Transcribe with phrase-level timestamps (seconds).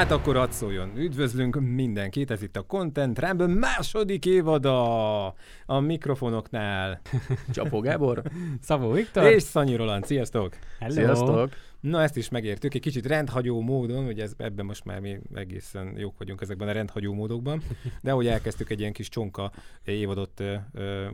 [0.00, 0.92] hát akkor hadd szóljon.
[0.96, 5.26] Üdvözlünk mindenkit, ez itt a Content Ramble második évada
[5.66, 7.00] a mikrofonoknál.
[7.54, 8.22] Csapó Gábor.
[8.60, 9.24] Szabó Viktor.
[9.24, 10.56] És Szanyi Roland, sziasztok!
[10.78, 10.94] Hello.
[10.94, 11.50] Sziasztok.
[11.80, 15.94] Na ezt is megértük, egy kicsit rendhagyó módon, ugye ez, ebben most már mi egészen
[15.98, 17.62] jók vagyunk ezekben a rendhagyó módokban,
[18.02, 19.52] de ahogy elkezdtük egy ilyen kis csonka
[19.84, 21.06] évadot ö, ö,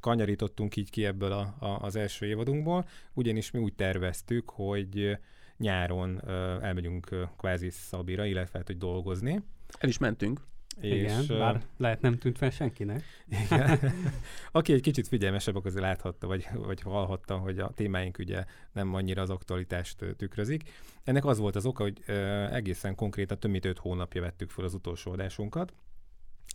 [0.00, 5.18] kanyarítottunk így ki ebből a, a, az első évadunkból, ugyanis mi úgy terveztük, hogy
[5.58, 9.42] nyáron ö, elmegyünk ö, kvázi Szabira, illetve hát, hogy dolgozni.
[9.78, 10.40] El is mentünk.
[10.80, 13.02] Igen, és, ö, bár lehet nem tűnt fel senkinek.
[13.26, 13.78] Igen.
[14.52, 18.94] Aki egy kicsit figyelmesebb, akkor azért láthatta, vagy, vagy hallhatta, hogy a témáink ugye nem
[18.94, 20.70] annyira az aktualitást tükrözik.
[21.04, 22.02] Ennek az volt az oka, hogy
[22.52, 25.72] egészen konkrétan több mint öt hónapja vettük fel az utolsó adásunkat,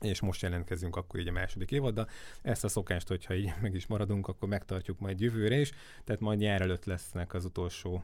[0.01, 2.09] és most jelentkezünk akkor így a második évaddal.
[2.41, 5.71] Ezt a szokást, hogyha így meg is maradunk, akkor megtartjuk majd jövőre is,
[6.03, 8.03] tehát majd nyár előtt lesznek az utolsó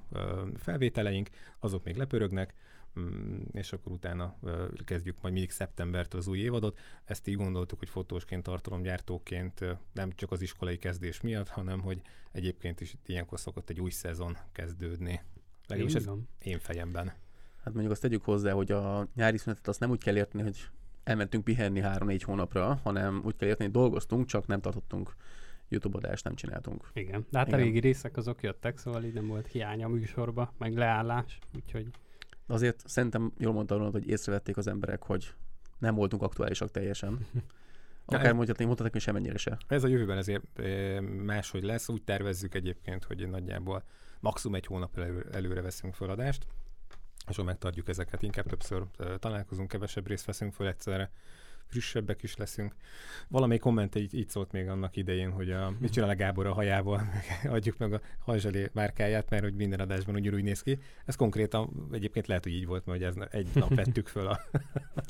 [0.56, 2.54] felvételeink, azok még lepörögnek,
[3.00, 4.40] mm, és akkor utána
[4.86, 6.80] kezdjük majd mindig szeptembertől az új évadot.
[7.06, 12.81] Ezt így gondoltuk, hogy fotósként, tartalomgyártóként nem csak az iskolai kezdés miatt, hanem hogy egyébként
[12.81, 15.22] is ilyenkor szokott egy új szezon kezdődni.
[15.68, 16.09] Legalábbis ez
[16.40, 17.14] én fejemben.
[17.64, 20.70] Hát mondjuk azt tegyük hozzá, hogy a nyári szünetet azt nem úgy kell érteni, hogy
[21.10, 25.16] elmentünk pihenni három-négy hónapra, hanem úgy kell érteni, hogy dolgoztunk, csak nem tartottunk
[25.70, 26.90] YouTube adást, nem csináltunk.
[26.94, 27.26] Igen.
[27.30, 27.60] De hát Igen.
[27.60, 31.88] a régi részek azok jöttek, szóval így nem volt hiány a műsorba, meg leállás, úgyhogy
[32.48, 35.34] De azért szerintem jól mondta Ronald, hogy észrevették az emberek, hogy
[35.80, 37.20] nem voltunk aktuálisak teljesen.
[38.06, 39.58] Akár mondhatni, mondhatnak, hogy semennyire se.
[39.68, 40.44] Ez a jövőben ezért
[41.24, 41.90] máshogy lesz.
[41.90, 43.84] Úgy tervezzük egyébként, hogy nagyjából
[44.20, 46.46] maximum egy hónap elő, előre veszünk föl adást,
[47.28, 48.22] és megtartjuk ezeket.
[48.22, 48.84] Inkább többször
[49.19, 51.12] találkozunk, kevesebb részt veszünk föl egyszerre,
[51.69, 52.75] frisssebbek is leszünk.
[53.28, 56.53] Valamelyik komment így, így szólt még annak idején, hogy a, mit csinál a Gábor a
[56.53, 57.02] hajával,
[57.44, 60.80] adjuk meg a hajzselé márkáját, mert hogy minden adásban ugyanúgy néz ki.
[61.06, 64.40] Ez konkrétan egyébként lehet, hogy így volt, mert hogy ez egy nap vettük föl a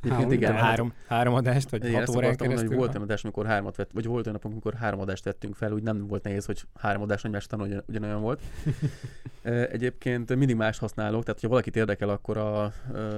[0.04, 2.68] úgy, igen, hát- három, három adást, vagy Én hat órán akartam mondani, keresztül.
[2.70, 5.56] hogy volt olyan adás, amikor hármat vett, vagy volt olyan napunk, amikor három adást vettünk
[5.56, 8.42] fel, úgy nem volt nehéz, hogy három adás egymás ugyan, ugyanolyan volt.
[9.44, 12.74] Egyébként mindig más használok, tehát ha valakit érdekel, akkor a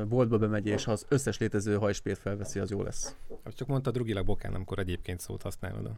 [0.07, 3.15] boltba bemegy, és ha az összes létező hajspét felveszi, az jó lesz.
[3.43, 5.91] Azt Csak mondtad rugilag bokán, amikor egyébként szót használod.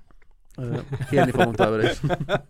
[1.10, 2.02] Kérni fogom továbbra is.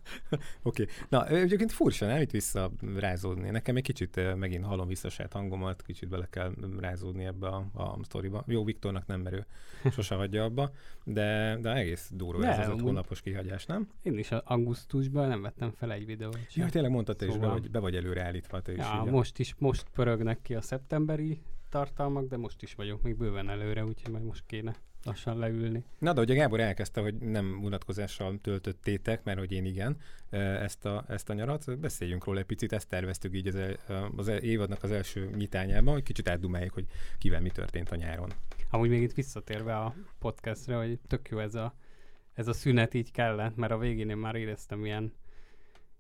[0.64, 0.86] Oké.
[1.10, 3.50] Na, ö, egyébként furcsa, nem itt vissza rázódni.
[3.50, 7.98] Nekem egy kicsit megint hallom vissza saját hangomat, kicsit bele kell rázódni ebbe a, a
[8.04, 8.44] sztoriba.
[8.48, 9.46] Jó, Viktornak nem merő,
[9.92, 10.72] sose hagyja abba,
[11.04, 13.88] de, de egész durva ez az öt hónapos kihagyás, nem?
[14.02, 16.40] én is augusztusban nem vettem fel egy videót.
[16.50, 16.64] sem.
[16.64, 18.78] Ja, tényleg mondtad te is, be Szóval- vagy, be vagy előreállítva, te is.
[18.78, 19.12] Ja, ugye?
[19.12, 21.42] most is, most pörögnek ki a szeptemberi
[21.74, 25.84] tartalmak, de most is vagyok még bőven előre, úgyhogy majd most kéne lassan leülni.
[26.00, 29.98] Na, de ugye Gábor elkezdte, hogy nem unatkozással töltöttétek, mert hogy én igen,
[30.30, 31.80] ezt a, ezt a nyarat.
[31.80, 33.78] Beszéljünk róla egy picit, ezt terveztük így az, el,
[34.16, 36.86] az évadnak az első nyitányában, hogy kicsit átdumáljuk, hogy
[37.18, 38.30] kivel mi történt a nyáron.
[38.70, 41.74] Amúgy még itt visszatérve a podcastre, hogy tök jó ez a,
[42.34, 45.14] ez a szünet így kellett, mert a végén én már éreztem ilyen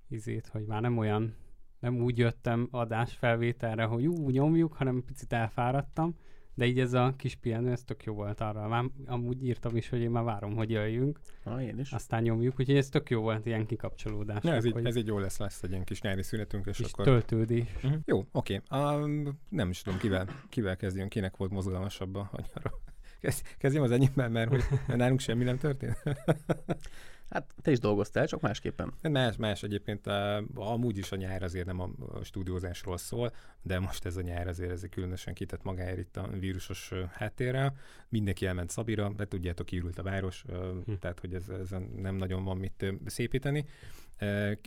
[0.09, 1.35] izét, hogy már nem olyan,
[1.83, 6.15] nem úgy jöttem adás felvételre, hogy ú, nyomjuk, hanem picit elfáradtam,
[6.53, 8.67] de így ez a kis pihenő, ez tök jó volt arra.
[8.67, 11.91] Már amúgy írtam is, hogy én már várom, hogy jöjjünk, Na, én is.
[11.91, 14.43] aztán nyomjuk, úgyhogy ez tök jó volt ilyen kikapcsolódás.
[14.43, 16.91] Ja, ez, így, ez így jó lesz, lesz egy ilyen kis nyári szünetünk, és kis
[16.91, 17.05] akkor...
[17.05, 17.75] töltődés.
[17.75, 17.93] Uh-huh.
[18.05, 18.61] Jó, oké.
[18.71, 22.71] Um, nem is tudom, kivel, kivel kezdjön, kinek volt mozgalmasabb a nyara.
[23.21, 24.63] Kezd, kezdjem az enyémmel, mert hogy
[24.97, 26.03] nálunk semmi nem történt.
[27.33, 28.93] Hát te is dolgoztál, csak másképpen.
[29.01, 31.89] Más, más egyébként, uh, amúgy is a nyár azért nem a,
[32.23, 36.91] stúdiózásról szól, de most ez a nyár azért ez különösen kitett magáért itt a vírusos
[37.11, 37.75] háttérrel.
[38.09, 40.45] Mindenki elment Szabira, de tudjátok, kiürült a város,
[40.85, 40.93] Hm.
[40.99, 43.65] tehát hogy ez, ez nem nagyon van mit szépíteni.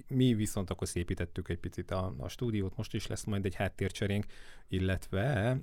[0.09, 4.27] Mi viszont akkor szépítettük egy picit a, a stúdiót, most is lesz majd egy háttércserénk,
[4.69, 5.59] illetve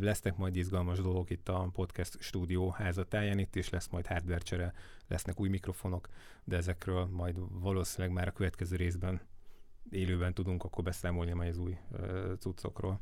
[0.00, 4.74] lesznek majd izgalmas dolgok itt a podcast stúdió házatáján, itt is lesz majd hardware csere,
[5.08, 6.08] lesznek új mikrofonok,
[6.44, 9.20] de ezekről majd valószínűleg már a következő részben
[9.90, 11.76] élőben tudunk akkor beszámolni majd az új
[12.38, 13.00] cuccokról.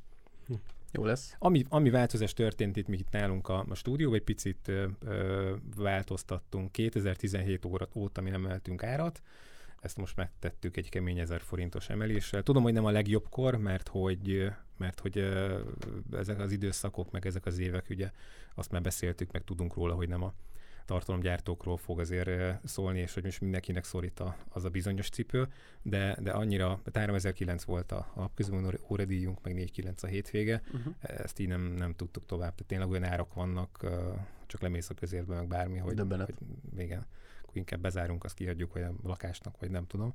[0.93, 1.37] Jó lesz.
[1.39, 6.73] Ami, ami változás történt itt, mi itt nálunk a, a stúdióban, egy picit ö, változtattunk.
[6.73, 9.23] 2017 óra, óta mi nem emeltünk árat,
[9.85, 12.43] ezt most megtettük egy kemény 1000 forintos emeléssel.
[12.43, 15.19] Tudom, hogy nem a legjobbkor, mert hogy, mert hogy
[16.13, 18.11] ezek az időszakok, meg ezek az évek, ugye
[18.55, 20.35] azt már beszéltük, meg tudunk róla, hogy nem a
[20.85, 25.49] tartalomgyártókról fog azért szólni, és hogy most mindenkinek szorít a, az a bizonyos cipő,
[25.83, 30.95] de, de annyira, 3009 volt a, a közművő óradíjunk, meg 49 a hétvége, Uh-huh.
[31.01, 32.55] ezt így nem, nem tudtuk tovább.
[32.55, 33.87] Tehát tényleg olyan árak vannak,
[34.47, 36.27] csak lemész a közérbe, meg bármi, hogy, Döbbenet.
[36.27, 37.07] hogy igen,
[37.57, 40.15] inkább bezárunk, azt kihagyjuk, hogy a lakásnak, vagy nem tudom.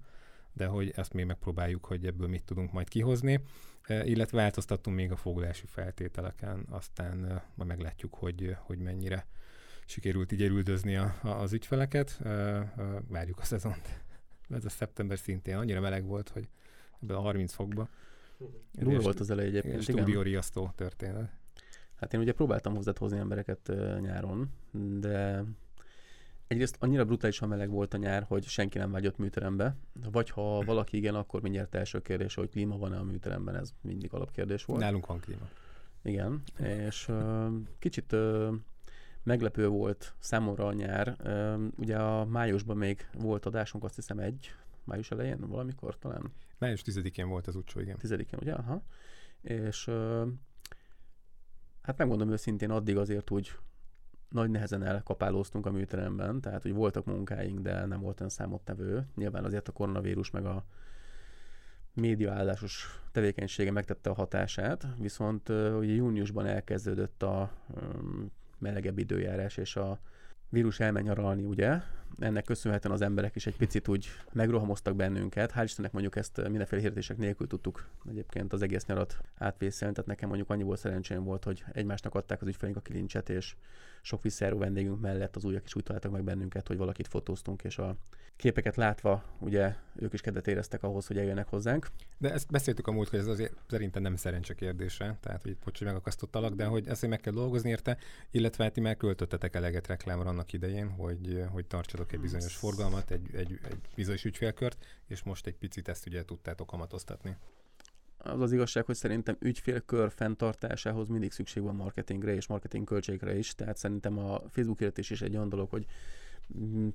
[0.53, 3.41] de hogy ezt még megpróbáljuk, hogy ebből mit tudunk majd kihozni,
[3.87, 9.27] illetve változtattunk még a fogulási feltételeken, aztán majd meglátjuk, hogy, hogy mennyire
[9.85, 12.19] sikerült így erüldözni a, a, az ügyfeleket.
[13.07, 14.03] Várjuk a szezont.
[14.49, 16.47] Ez a szeptember szintén annyira meleg volt, hogy
[17.01, 17.89] ebben a 30 fokba.
[18.71, 19.81] Durva volt az elej egyébként.
[19.81, 21.31] Stúdióriasztó történet.
[21.95, 24.49] Hát én ugye próbáltam hozzáhozni embereket uh, nyáron,
[24.99, 25.43] de
[26.49, 29.75] egyrészt annyira brutálisan meleg volt a nyár, hogy senki nem vágyott műterembe,
[30.11, 34.13] vagy ha valaki igen, akkor mindjárt első kérdés, hogy klíma van-e a műteremben, ez mindig
[34.13, 34.79] alapkérdés volt.
[34.79, 35.49] Nálunk van klíma.
[36.01, 37.47] Igen, és uh,
[37.79, 38.53] kicsit uh,
[39.23, 41.15] meglepő volt számomra a nyár.
[41.23, 44.53] Uh, ugye a májusban még volt adásunk, azt hiszem egy,
[44.83, 46.31] május elején valamikor talán.
[46.57, 47.97] Május 10-én volt az utcsó, igen.
[48.01, 48.53] 10-én, ugye?
[48.53, 48.83] Aha.
[49.41, 50.27] És uh,
[51.81, 53.51] hát megmondom őszintén, addig azért úgy
[54.29, 59.05] nagy nehezen elkapálóztunk a műteremben, tehát hogy voltak munkáink, de nem volt olyan számottevő.
[59.15, 60.65] Nyilván azért a koronavírus meg a
[61.93, 67.51] médiaállásos tevékenysége megtette a hatását, viszont ugye júniusban elkezdődött a
[68.57, 69.99] melegebb időjárás, és a
[70.49, 71.81] vírus elmegy nyaralni, ugye,
[72.19, 75.51] ennek köszönhetően az emberek is egy picit úgy megrohamoztak bennünket.
[75.55, 80.27] Hál' Istennek mondjuk ezt mindenféle hirdetések nélkül tudtuk egyébként az egész nyarat átvészelni, tehát nekem
[80.27, 83.55] mondjuk annyi volt szerencsém volt, hogy egymásnak adták az ügyfeleink a kilincset, és
[84.01, 87.77] sok visszajáró vendégünk mellett az újak is úgy találtak meg bennünket, hogy valakit fotóztunk, és
[87.77, 87.95] a
[88.35, 91.87] képeket látva, ugye ők is kedvet éreztek ahhoz, hogy eljönnek hozzánk.
[92.17, 95.77] De ezt beszéltük a múlt, hogy ez azért szerintem nem szerencse kérdése, tehát hogy bocs,
[95.77, 97.97] hogy megakasztottalak, de hogy ezt meg kell dolgozni érte,
[98.31, 103.11] illetve hát ti már költöttetek eleget reklámra annak idején, hogy, hogy tartsatok egy bizonyos forgalmat,
[103.11, 107.35] egy, egy, egy bizonyos ügyfélkört, és most egy picit ezt ugye tudtátok kamatoztatni.
[108.17, 113.55] Az az igazság, hogy szerintem ügyfélkör fenntartásához mindig szükség van marketingre és marketing költségre is,
[113.55, 115.85] tehát szerintem a Facebook hirdetés is egy olyan dolog, hogy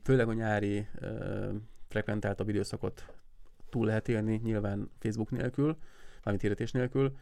[0.03, 1.55] főleg a nyári uh,
[1.89, 3.07] frekventáltabb időszakot
[3.69, 5.77] túl lehet élni, nyilván Facebook nélkül,
[6.23, 7.17] valamit hirdetés nélkül,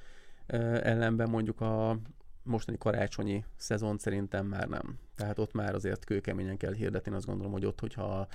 [0.46, 1.98] ellenben mondjuk a
[2.42, 4.98] mostani karácsonyi szezon szerintem már nem.
[5.14, 8.26] Tehát ott már azért kőkeményen kell hirdetni, azt gondolom, hogy ott, hogyha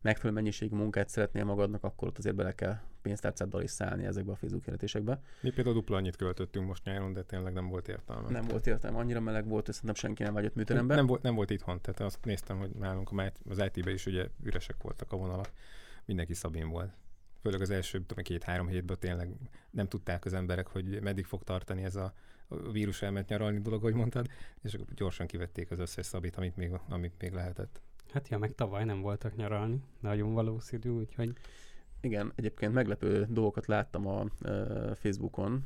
[0.00, 4.36] megfelelő mennyiségű munkát szeretnél magadnak, akkor ott azért bele kell pénztárcáddal is szállni ezekbe a
[4.36, 5.20] Facebook hirdetésekbe.
[5.40, 8.30] Mi például dupla annyit költöttünk most nyáron, de tényleg nem volt értelme.
[8.30, 10.94] Nem volt értelme, annyira meleg volt, hogy szerintem senki nem vágyott műterembe.
[10.94, 13.10] Nem, volt, nem volt itthon, tehát azt néztem, hogy nálunk
[13.48, 15.50] az IT-be is ugye üresek voltak a vonalak,
[16.04, 16.92] mindenki szabin volt.
[17.42, 19.36] Főleg az első két-három hétben tényleg
[19.70, 22.12] nem tudták az emberek, hogy meddig fog tartani ez a
[22.72, 24.26] vírus elment nyaralni dolog, hogy mondtad,
[24.62, 27.80] és akkor gyorsan kivették az összes szabit, amit még, amit még lehetett.
[28.12, 31.32] Hát ja, meg tavaly nem voltak nyaralni, nagyon valószínű, úgyhogy...
[32.00, 35.64] Igen, egyébként meglepő dolgokat láttam a uh, Facebookon,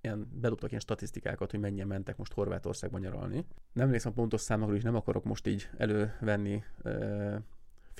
[0.00, 3.44] ilyen, bedobtak ilyen statisztikákat, hogy mennyien mentek most Horvátországban nyaralni.
[3.72, 7.36] Nem emlékszem pontos számokról is, nem akarok most így elővenni uh,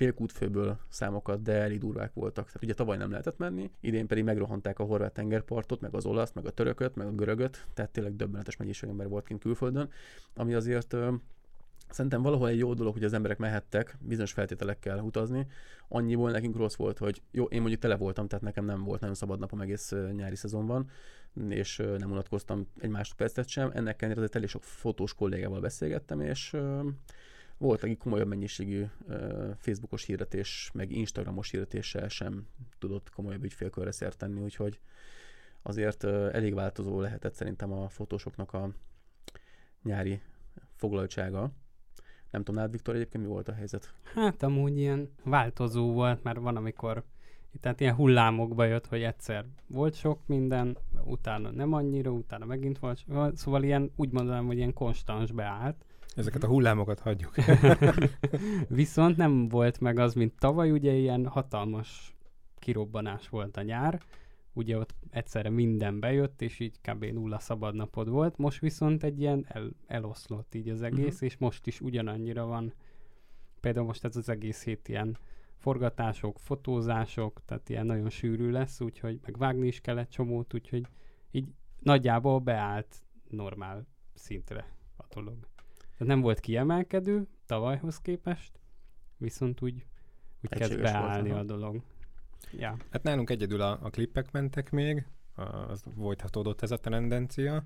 [0.01, 2.45] félkútfőből számokat, de elég durvák voltak.
[2.45, 6.35] Tehát ugye tavaly nem lehetett menni, idén pedig megrohanták a horvát tengerpartot, meg az olaszt,
[6.35, 9.89] meg a törököt, meg a görögöt, tehát tényleg döbbenetes mennyiség ember volt kint külföldön,
[10.35, 10.95] ami azért
[11.89, 15.47] Szerintem valahol egy jó dolog, hogy az emberek mehettek bizonyos feltételekkel utazni.
[15.87, 19.15] Annyiból nekünk rossz volt, hogy jó, én mondjuk tele voltam, tehát nekem nem volt nagyon
[19.15, 20.89] szabad napom egész nyári szezonban,
[21.49, 23.71] és nem unatkoztam egy másodpercet sem.
[23.73, 26.55] Ennek ellenére azért elég sok fotós kollégával beszélgettem, és
[27.61, 28.85] volt, aki komolyabb mennyiségű
[29.57, 32.47] Facebookos hirdetés, meg Instagramos hirdetéssel sem
[32.79, 34.79] tudott komolyabb ügyfélkörre szert tenni, úgyhogy
[35.61, 38.69] azért elég változó lehetett szerintem a fotósoknak a
[39.83, 40.21] nyári
[40.75, 41.51] foglaltsága.
[42.29, 43.93] Nem tudom, nálad Viktor egyébként mi volt a helyzet?
[44.13, 47.03] Hát amúgy ilyen változó volt, mert van, amikor
[47.59, 53.05] tehát ilyen hullámokba jött, hogy egyszer volt sok minden, utána nem annyira, utána megint volt,
[53.35, 55.85] szóval ilyen, úgy mondanám, hogy ilyen konstans beállt.
[56.15, 57.33] Ezeket a hullámokat hagyjuk.
[58.67, 62.15] Viszont nem volt meg az, mint tavaly, ugye ilyen hatalmas
[62.59, 64.01] kirobbanás volt a nyár,
[64.53, 67.05] ugye ott egyszerre minden bejött, és így kb.
[67.05, 71.29] nulla szabadnapod volt, most viszont egy ilyen el, eloszlott így az egész, uh-huh.
[71.29, 72.73] és most is ugyanannyira van.
[73.59, 75.17] Például most ez az egész hét ilyen
[75.55, 80.87] forgatások, fotózások, tehát ilyen nagyon sűrű lesz, úgyhogy meg vágni is kellett csomót, úgyhogy
[81.31, 81.47] így
[81.79, 82.95] nagyjából beállt
[83.29, 85.50] normál szintre a dolog.
[86.01, 88.59] Tehát nem volt kiemelkedő tavalyhoz képest,
[89.17, 89.85] viszont úgy,
[90.43, 91.81] úgy kezd beállni volt, a dolog.
[92.51, 92.77] Ja.
[92.89, 95.05] Hát nálunk egyedül a, a klippek mentek még,
[95.67, 97.63] az folytatódott ez a tendencia,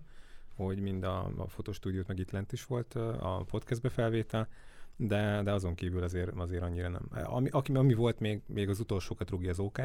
[0.55, 4.47] hogy mind a, a fotostúdiót meg itt lent is volt a podcastbe felvétel,
[4.95, 7.09] de, de azon kívül azért, azért annyira nem.
[7.23, 9.79] Ami, aki, ami volt még, még az utolsókat rúgja az ok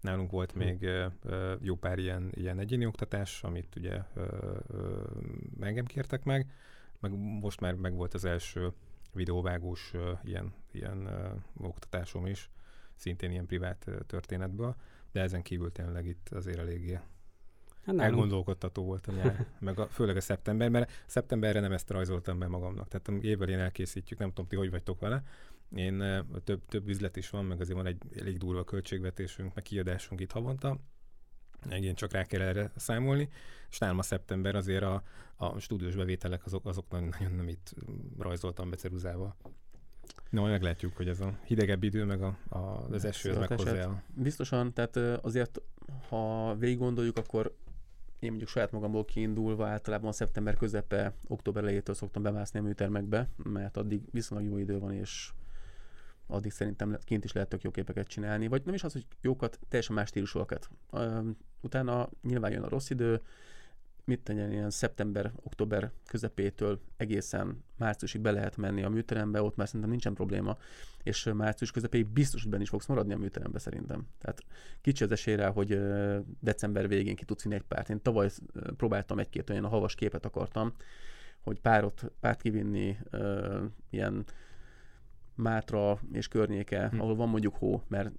[0.00, 0.58] nálunk volt hm.
[0.58, 0.82] még
[1.22, 4.24] ö, jó pár ilyen, ilyen egyéni oktatás, amit ugye ö,
[4.68, 5.00] ö,
[5.60, 6.46] engem kértek meg,
[7.00, 8.72] meg most már meg volt az első
[9.12, 9.92] videóvágós
[10.24, 11.08] ilyen, ilyen
[11.56, 12.50] oktatásom is,
[12.94, 14.76] szintén ilyen privát történetből,
[15.12, 17.00] de ezen kívül tényleg itt azért eléggé
[17.88, 22.38] Hát elgondolkodtató volt a nyár, meg a, főleg a szeptember, mert szeptemberre nem ezt rajzoltam
[22.38, 22.88] be magamnak.
[22.88, 25.22] Tehát a évvel én elkészítjük, nem tudom, ti hogy vagytok vele.
[25.74, 30.20] Én több, több üzlet is van, meg azért van egy elég durva költségvetésünk, meg kiadásunk
[30.20, 30.78] itt havonta.
[31.70, 33.28] Igen, csak rá kell erre számolni.
[33.70, 35.02] És nálam a szeptember azért a,
[35.36, 37.74] a stúdiós bevételek azok, azok nagyon, nagyon nem itt
[38.18, 39.36] rajzoltam be ceruzával.
[40.30, 42.58] No, majd meglátjuk, hogy ez a hidegebb idő, meg a, a,
[42.90, 43.76] az eső, ez eset.
[43.76, 44.02] el.
[44.14, 45.60] Biztosan, tehát azért,
[46.08, 47.54] ha végig gondoljuk, akkor
[48.18, 53.28] én mondjuk saját magamból kiindulva általában a szeptember közepe, október elejétől szoktam bemászni a műtermekbe,
[53.36, 55.32] mert addig viszonylag jó idő van, és
[56.30, 59.58] addig szerintem kint is lehet tök jó képeket csinálni, vagy nem is az, hogy jókat,
[59.68, 60.68] teljesen más stílusúakat.
[61.60, 63.20] Utána nyilván jön a rossz idő,
[64.04, 69.66] mit tegyen, ilyen szeptember, október közepétől egészen márciusig be lehet menni a műterembe, ott már
[69.66, 70.56] szerintem nincsen probléma,
[71.02, 74.06] és március közepéig biztos, hogy benne is fogsz maradni a műterembe szerintem.
[74.18, 74.44] Tehát
[74.80, 75.80] kicsi az esély rá, hogy
[76.40, 77.88] december végén ki tudsz egy párt.
[77.88, 78.30] Én tavaly
[78.76, 80.72] próbáltam egy-két olyan havas képet akartam,
[81.40, 82.98] hogy párot, párt kivinni
[83.90, 84.24] ilyen
[85.38, 87.00] Mátra és környéke, Hm.
[87.00, 88.10] ahol van mondjuk hó, mert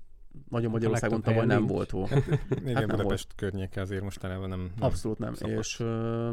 [0.49, 1.71] nagyon a Magyarországon tavaly nem nincs.
[1.71, 2.07] volt hó.
[2.49, 5.33] Igen, nem Budapest környéke azért mostanában nem, nem Abszolút nem.
[5.33, 5.57] szokott.
[5.57, 6.31] És uh,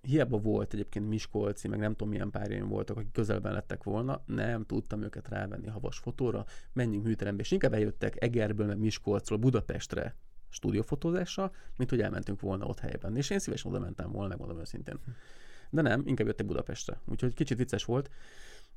[0.00, 4.64] hiába volt egyébként Miskolci, meg nem tudom milyen párjaim voltak, akik közelben lettek volna, nem
[4.64, 10.16] tudtam őket rávenni havas fotóra, menjünk műterembe, és inkább eljöttek Egerből, meg Miskolcról Budapestre
[10.48, 13.16] stúdiófotózásra, mint hogy elmentünk volna ott helyben.
[13.16, 14.98] És én szívesen oda mentem volna, megmondom őszintén.
[15.70, 17.00] De nem, inkább jöttek Budapestre.
[17.06, 18.10] Úgyhogy kicsit vicces volt.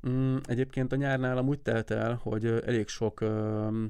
[0.08, 3.84] Mm, egyébként a nyárnál amúgy telt el, hogy elég sok ö,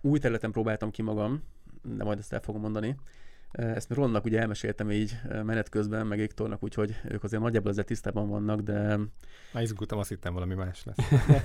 [0.00, 1.42] új területen próbáltam ki magam,
[1.82, 2.96] de majd ezt el fogom mondani.
[3.50, 8.28] Ezt Ronnak ugye elmeséltem így menet közben, meg Éktornak, úgyhogy ők azért nagyjából ezzel tisztában
[8.28, 8.96] vannak, de
[9.52, 10.96] Már izgultam, azt hittem valami más lesz.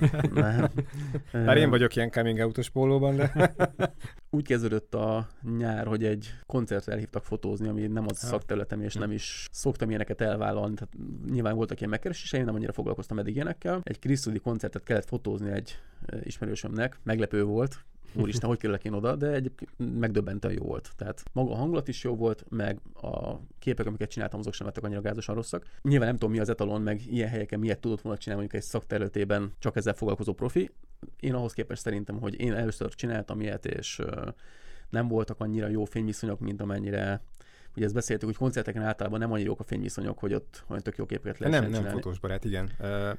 [0.34, 0.70] nem.
[1.46, 3.54] Bár én vagyok ilyen coming out pólóban, de
[4.30, 8.30] Úgy kezdődött a nyár, hogy egy koncertre elhívtak fotózni, ami nem az Ah.
[8.30, 9.00] szakterületem, és Hm.
[9.00, 10.74] nem is szoktam ilyeneket elvállalni.
[10.74, 10.94] Tehát
[11.32, 13.80] nyilván voltak ilyen megkereséseim, nem annyira foglalkoztam eddig ilyenekkel.
[13.84, 15.80] Egy Krisztudi koncertet kellett fotózni egy
[16.24, 17.86] ismerősömnek, meglepő volt,
[18.18, 20.92] úristen, hogy kerülök én oda, de egyébként megdöbbentően jó volt.
[20.96, 24.84] Tehát maga a hangulat is jó volt, meg a képek, amiket csináltam, azok sem lettek
[24.84, 25.66] annyira gázosan rosszak.
[25.82, 28.70] Nyilván nem tudom, mi az etalon, meg ilyen helyeken miért tudott volna csinálni mondjuk egy
[28.70, 30.72] szakterületében csak ezzel foglalkozó profi.
[31.20, 34.02] Én ahhoz képest szerintem, hogy én először csináltam ilyet, és
[34.90, 37.22] nem voltak annyira jó fényviszonyok, mint amennyire
[37.76, 40.98] Ugye ezt beszéltük, hogy koncerteken általában nem annyira jók a fényviszonyok, hogy ott olyan tök
[40.98, 42.02] jó képeket lehet nem, nem csinálni.
[42.02, 42.72] fotós barát, igen.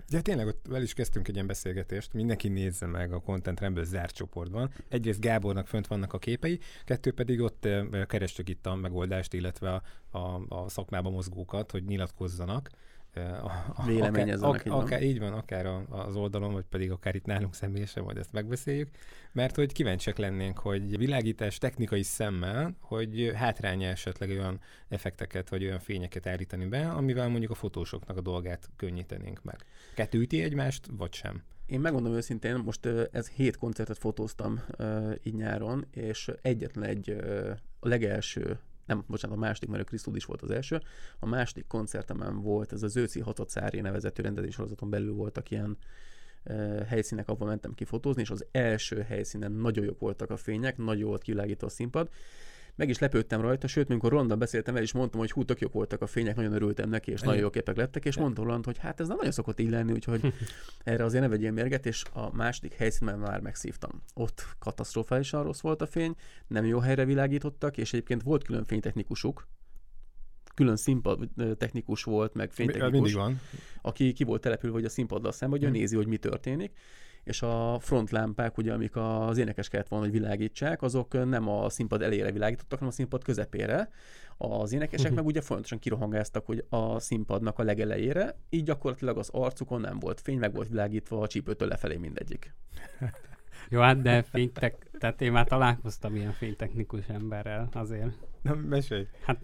[0.08, 3.84] Ja, tényleg ott el is kezdtünk egy ilyen beszélgetést, mindenki nézze meg a Content Rumble
[3.84, 4.70] zárt csoportban.
[4.88, 7.68] Egyrészt Gábornak fönt vannak a képei, kettő pedig ott
[8.06, 9.82] kerestük itt a megoldást, illetve a,
[10.18, 12.70] a, a szakmában mozgókat, hogy nyilatkozzanak.
[13.86, 14.82] Véleményezzenek, akár, így van.
[14.82, 18.88] akár, így van, akár az oldalon, vagy pedig akár itt nálunk személyesen, majd ezt megbeszéljük,
[19.32, 25.78] mert hogy kíváncsiak lennénk, hogy világítás technikai szemmel, hogy hátránya esetleg olyan effekteket vagy olyan
[25.78, 29.64] fényeket állítani be, amivel mondjuk a fotósoknak a dolgát könnyítenénk meg.
[29.94, 31.42] Kettő üti egymást, vagy sem?
[31.66, 34.62] Én megmondom őszintén, most ez hét koncertet fotóztam
[35.22, 37.10] így nyáron, és egyetlen egy
[37.80, 40.80] a legelső, nem, bocsánat, a második, mert a Krisztud is volt az első,
[41.18, 45.76] a második koncertemen volt, ez az Őci Hatacári nevezetű rendezésorozaton belül voltak ilyen
[46.42, 50.76] ö, helyszínek, ahol mentem ki fotózni, és az első helyszínen nagyon jók voltak a fények,
[50.76, 52.10] nagyon volt kivilágítva a színpad,
[52.76, 55.72] meg is lepődtem rajta, sőt, amikor Ronda beszéltem el, is mondtam, hogy hú, tök jók
[55.72, 58.78] voltak a fények, nagyon örültem neki, és nagyon jó képek lettek, és mondta Roland, hogy
[58.78, 60.32] hát ez nem nagyon szokott így lenni, úgyhogy
[60.84, 64.02] erre azért ne vegyél mérget, és a második helyszínen már megszívtam.
[64.14, 66.14] Ott katasztrofálisan rossz volt a fény,
[66.46, 69.48] nem jó helyre világítottak, és egyébként volt külön fénytechnikusuk,
[70.54, 71.28] külön színpad
[71.58, 73.40] technikus volt, meg fénytechnikus Mindig van.
[73.82, 75.78] aki ki volt települve hogy a színpaddal szemben, hogy ő Mhm.
[75.80, 76.72] nézi, hogy mi történik,
[77.26, 82.02] és a frontlámpák, ugye, amik az énekes kellett volna, hogy világítsák, azok nem a színpad
[82.02, 83.90] elére világítottak, hanem a színpad közepére.
[84.36, 85.14] Az énekesek Mhm.
[85.14, 90.20] meg ugye folyamatosan kirohangáztak, hogy a színpadnak a legelejére, így gyakorlatilag az arcukon nem volt
[90.20, 92.54] fény, meg volt világítva a csípőtől lefelé mindegyik.
[93.70, 98.10] Jó, hát de fénytek, tehát én már találkoztam ilyen fénytechnikus emberrel azért.
[98.42, 99.06] Nem, mesélj.
[99.24, 99.38] Hát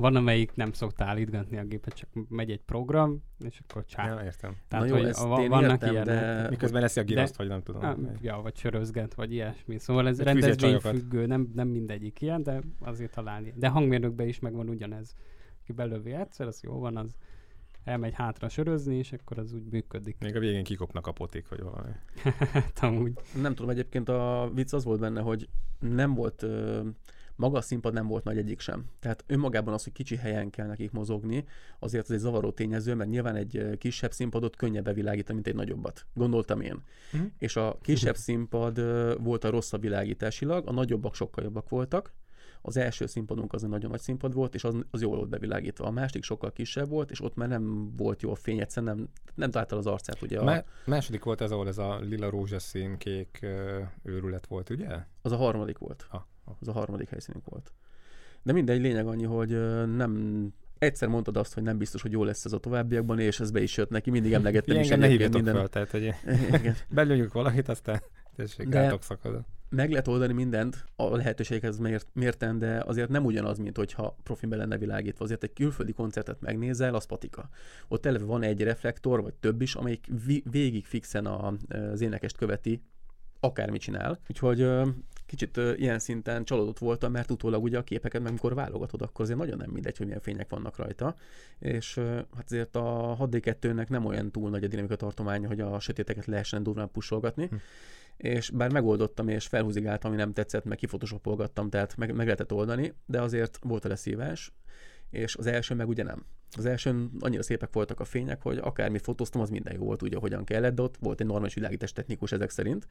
[0.00, 4.06] van, amelyik nem szokta állítgatni a gépet, csak megy egy program, és akkor csá.
[4.06, 4.56] Ja, értem.
[4.68, 6.14] Tehát, Na jó, hogy ezt va- én vannak értem, ilyenek.
[6.42, 7.84] de- Miközben eszi a giraszt, vagy nem tudom.
[7.84, 9.78] Ah, ja, vagy sörözget, vagy ilyesmi.
[9.78, 10.92] Szóval ez Vagy rendezvény fűzőcsajokat.
[11.00, 13.52] függő, nem, nem mindegyik ilyen, de azért találni.
[13.56, 15.14] De hangmérnökben is megvan ugyanez.
[15.64, 17.16] Ki belövi egyszer, az jó van, az
[17.84, 20.16] elmegy hátra sörözni, és akkor az úgy működik.
[20.20, 21.92] Még a végén kikopnak a potik, vagy valami.
[22.52, 23.12] hát amúgy.
[23.42, 26.80] Nem tudom, egyébként a vicc az volt benne, hogy nem volt ö,
[27.40, 28.84] Maga a színpad nem volt nagy egyik sem.
[28.98, 31.44] Tehát önmagában az, hogy kicsi helyen kell nekik mozogni,
[31.78, 36.06] azért az egy zavaró tényező, mert nyilván egy kisebb színpadot könnyebb bevilágítani, mint egy nagyobbat.
[36.14, 36.82] Gondoltam én.
[37.12, 37.22] Mhm.
[37.38, 38.80] És a kisebb színpad
[39.22, 42.12] volt a rosszabb világításilag, a nagyobbak sokkal jobbak voltak.
[42.62, 45.84] Az első színpadunk az egy nagyon nagy színpad volt, és az, az jól volt bevilágítva.
[45.84, 49.08] A másik sokkal kisebb volt, és ott már nem volt jó a fény, egyszerűen nem,
[49.34, 50.22] nem találtál az arcát.
[50.22, 53.46] Ugye a, Má- második volt ez, ahol ez a lila rózsaszín kék
[54.02, 54.88] őrület volt, ugye?
[55.22, 56.06] az a harmadik volt.
[56.10, 56.20] Ah.
[56.44, 57.72] Az a harmadik helyszínünk volt.
[58.42, 59.50] De mindegy, lényeg annyi, hogy
[59.96, 60.46] nem
[60.78, 63.62] egyszer mondtad azt, hogy nem biztos, hogy jó lesz ez a továbbiakban, és ez be
[63.62, 65.54] is jött neki, mindig emlegettem is ne hívjatok minden.
[65.54, 66.14] fel, tehát hogy
[66.88, 68.02] belőjük valakit, aztán
[68.36, 69.46] tessék, De- szakadon.
[69.68, 74.48] Meg lehet oldani mindent, a lehetőséghez mért, mérten, de azért nem ugyanaz, mint hogyha profin
[74.48, 75.24] lenne világítva.
[75.24, 77.48] Azért egy külföldi koncertet megnézel, az patika.
[77.88, 81.54] Ott eleve van egy reflektor, vagy több is, amelyik vi- végig fixen a,
[81.92, 82.82] az énekest követi,
[83.40, 84.18] akármit csinál.
[84.28, 84.68] Úgyhogy
[85.30, 89.38] kicsit ilyen szinten csalódott voltam, mert utólag ugye a képeket, meg amikor válogatod, akkor azért
[89.38, 91.14] nagyon nem mindegy, hogy milyen fények vannak rajta.
[91.58, 91.94] És
[92.36, 96.62] hát azért a 6D2-nek nem olyan túl nagy a dinamika tartománya, hogy a sötéteket lehessen
[96.62, 97.46] durván pusolgatni.
[97.46, 97.54] Hm.
[98.16, 102.94] És bár megoldottam, és felhúzigáltam, ami nem tetszett, meg kifotoshopolgattam, tehát meg, meg lehetett oldani,
[103.06, 104.52] de azért volt vele szívás,
[105.10, 106.24] és az első meg ugye nem.
[106.56, 110.16] Az elsőn annyira szépek voltak a fények, hogy akármit fotóztam, az minden jó volt, ugye,
[110.16, 112.86] hogyan kellett, de ott volt egy normális világítás technikus ezek szerint.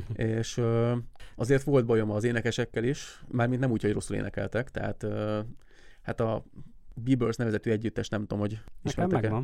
[0.14, 0.96] és ö,
[1.36, 5.40] azért volt bajom az énekesekkel is, mármint nem úgy, hogy rosszul énekeltek, tehát ö,
[6.02, 6.44] hát a
[7.04, 9.42] Bieber's nevezetű együttes, nem tudom, hogy ismertek-e.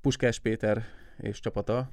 [0.00, 0.84] Puskás Péter
[1.18, 1.92] és csapata.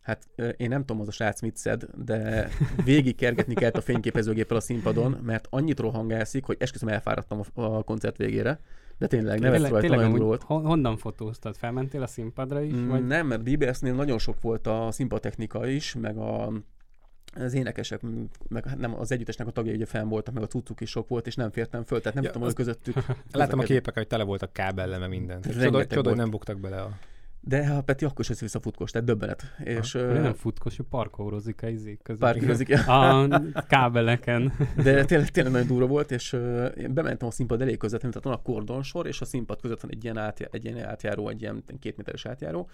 [0.00, 2.48] Hát én nem tudom, az a srác mit szed, de
[2.84, 8.16] végig kergetni kellett a fényképezőgéppel a színpadon, mert annyit rohangászik, hogy esküszöm elfáradtam a, koncert
[8.16, 8.60] végére.
[8.98, 10.42] De tényleg, nevetsz Tényleg, tényleg nagyon volt.
[10.42, 11.56] hon- honnan fotóztad?
[11.56, 12.72] Felmentél a színpadra is?
[12.86, 13.06] Vagy?
[13.06, 16.52] Nem, mert BBS-nél nagyon sok volt a színpadtechnika is, meg a,
[17.34, 18.00] az énekesek,
[18.48, 21.08] meg hát nem, az együttesnek a tagjai ugye fenn voltak, meg a cuccuk is sok
[21.08, 23.16] volt, és nem fértem föl, tehát nem Ja, tudtam, hogy az- közöttük.
[23.32, 25.40] Láttam a képek, hogy tele voltak kábelleme minden.
[25.40, 26.98] Csoda, hogy nem buktak bele a...
[27.40, 29.42] De a Peti akkor is össze-vissza futkos, tehát döbbenet.
[29.64, 32.20] És Ő ö, nem futkos, ő parkórozik a izék között.
[32.86, 34.52] A kábeleken.
[34.84, 38.38] de tényleg, tényleg nagyon durva volt, és ö, én bementem a színpad elég közvetlenül, tehát
[38.38, 41.40] van a kordonsor, és a színpad között van egy ilyen, átjá, egy ilyen átjáró, egy
[41.40, 42.68] ilyen két méteres átjáró,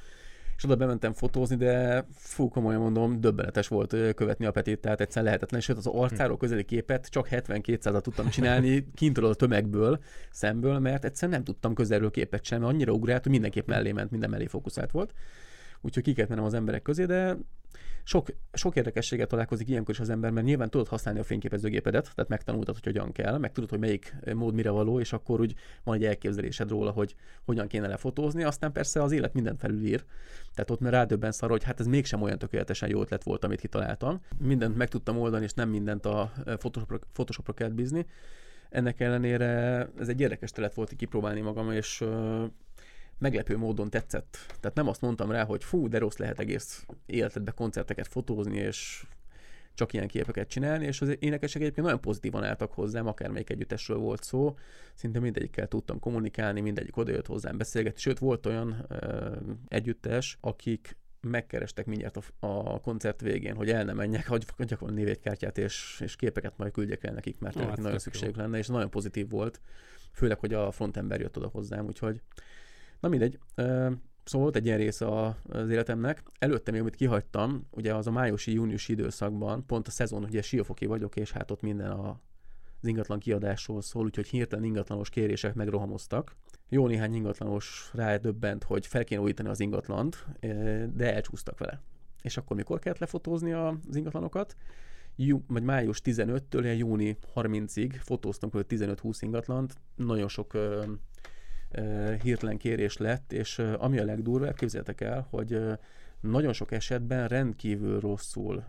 [0.57, 5.25] és oda bementem fotózni, de fú, komolyan mondom, döbbenetes volt követni a Petit, tehát egyszerűen
[5.25, 9.99] lehetetlen, sőt az arcáról közeli képet csak 70-200-at tudtam csinálni kintről a tömegből,
[10.31, 14.31] szemből, mert egyszerűen nem tudtam közelről képet sem, annyira ugrált, hogy mindenképp mellé ment, minden
[14.31, 15.15] mellé fókuszált volt.
[15.81, 17.37] Úgyhogy ki kellett mennem az emberek közé, de
[18.05, 22.31] sok, sok érdekességet találkozik ilyenkor is az ember, mert nyilván tudod használni a fényképezőgépedet, tehát
[22.31, 25.97] megtanultad, hogy hogyan kell, meg tudod, hogy melyik mód mire való, és akkor úgy van
[25.97, 27.15] egy elképzelésed róla, hogy
[27.45, 30.05] hogyan kéne lefotózni, aztán persze az élet minden felülír.
[30.55, 33.61] Tehát ott már rádöbbensz arra, hogy hát ez mégsem olyan tökéletesen jó ötlet volt, amit
[33.61, 34.21] kitaláltam.
[34.39, 38.07] Mindent meg tudtam oldani, és nem mindent a Photoshopra, Photoshopra kellett bízni.
[38.71, 39.47] Ennek ellenére
[39.99, 42.45] ez egy érdekes terület volt kipróbálni magam, és ö,
[43.25, 44.37] meglepő módon tetszett.
[44.61, 49.07] Tehát nem azt mondtam rá, hogy fú, de rossz lehet egész életedbe koncerteket fotózni, és
[49.75, 54.23] csak ilyen képeket csinálni, és az énekesek egyébként nagyon pozitívan álltak hozzám, akármelyik együttesről volt
[54.23, 54.57] szó,
[54.95, 59.37] szinte mindegyikkel tudtam kommunikálni, mindegyik odajött hozzám beszélgetni, sőt volt olyan ö,
[59.69, 64.97] együttes, akik megkerestek mindjárt a, a koncert végén, hogy el ne menjek, hagy, hagyjak volna
[64.97, 67.99] névjegykártyát, és, és képeket majd küldjek el nekik, mert nekik hát nagyon jó.
[67.99, 69.61] szükségük lenne, és nagyon pozitív volt,
[70.13, 72.21] főleg, hogy a frontember jött oda hozzám, úgyhogy
[73.05, 73.39] na mindegy.
[74.25, 75.07] Szóval volt egy ilyen része
[75.49, 76.23] az életemnek.
[76.39, 81.17] Előtte még, amit kihagytam, ugye az a májusi-júniusi időszakban, pont a szezon, ugye siófoki vagyok,
[81.17, 82.21] és hát ott minden a,
[82.81, 86.37] az ingatlan kiadásról szól, úgyhogy hirtelen ingatlanos kérések megrohamoztak.
[86.69, 90.27] Jó néhány ingatlanos rádöbbent, hogy fel kéne újítani az ingatlant,
[90.95, 91.83] de elcsúsztak vele.
[92.23, 94.57] És akkor mikor kellett lefotózni az ingatlanokat?
[95.17, 98.65] Jú, vagy május 15-től ilyen júni 30-ig fotóztam kb.
[98.69, 100.53] 15-20 ingatlant, nagyon sok
[102.23, 105.59] hirtelen kérés lett, és ami a legdurvább, képzeljétek el, hogy
[106.21, 108.65] nagyon sok esetben rendkívül rosszul,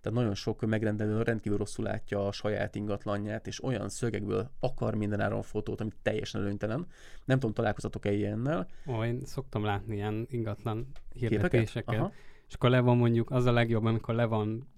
[0.00, 5.42] tehát nagyon sok megrendelő rendkívül rosszul látja a saját ingatlanját, és olyan szögekből akar mindenáron
[5.42, 6.86] fotót, ami teljesen előnytelen.
[7.24, 8.66] Nem tudom, találkozatok-e ilyennel?
[8.86, 12.12] Ó, én szoktam látni ilyen ingatlan hirdetéseket.
[12.48, 14.68] És akkor le van mondjuk, az a legjobb, amikor le van,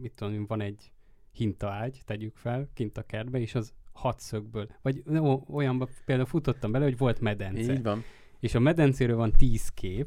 [0.00, 0.92] mit tudom, van egy
[1.36, 4.68] hintaágy, tegyük fel, kint a kertbe, és az hat szögből.
[4.82, 7.72] Vagy ó, olyanba például futottam bele, hogy volt medence.
[7.72, 8.02] Így van.
[8.40, 10.06] És a medencéről van tíz kép,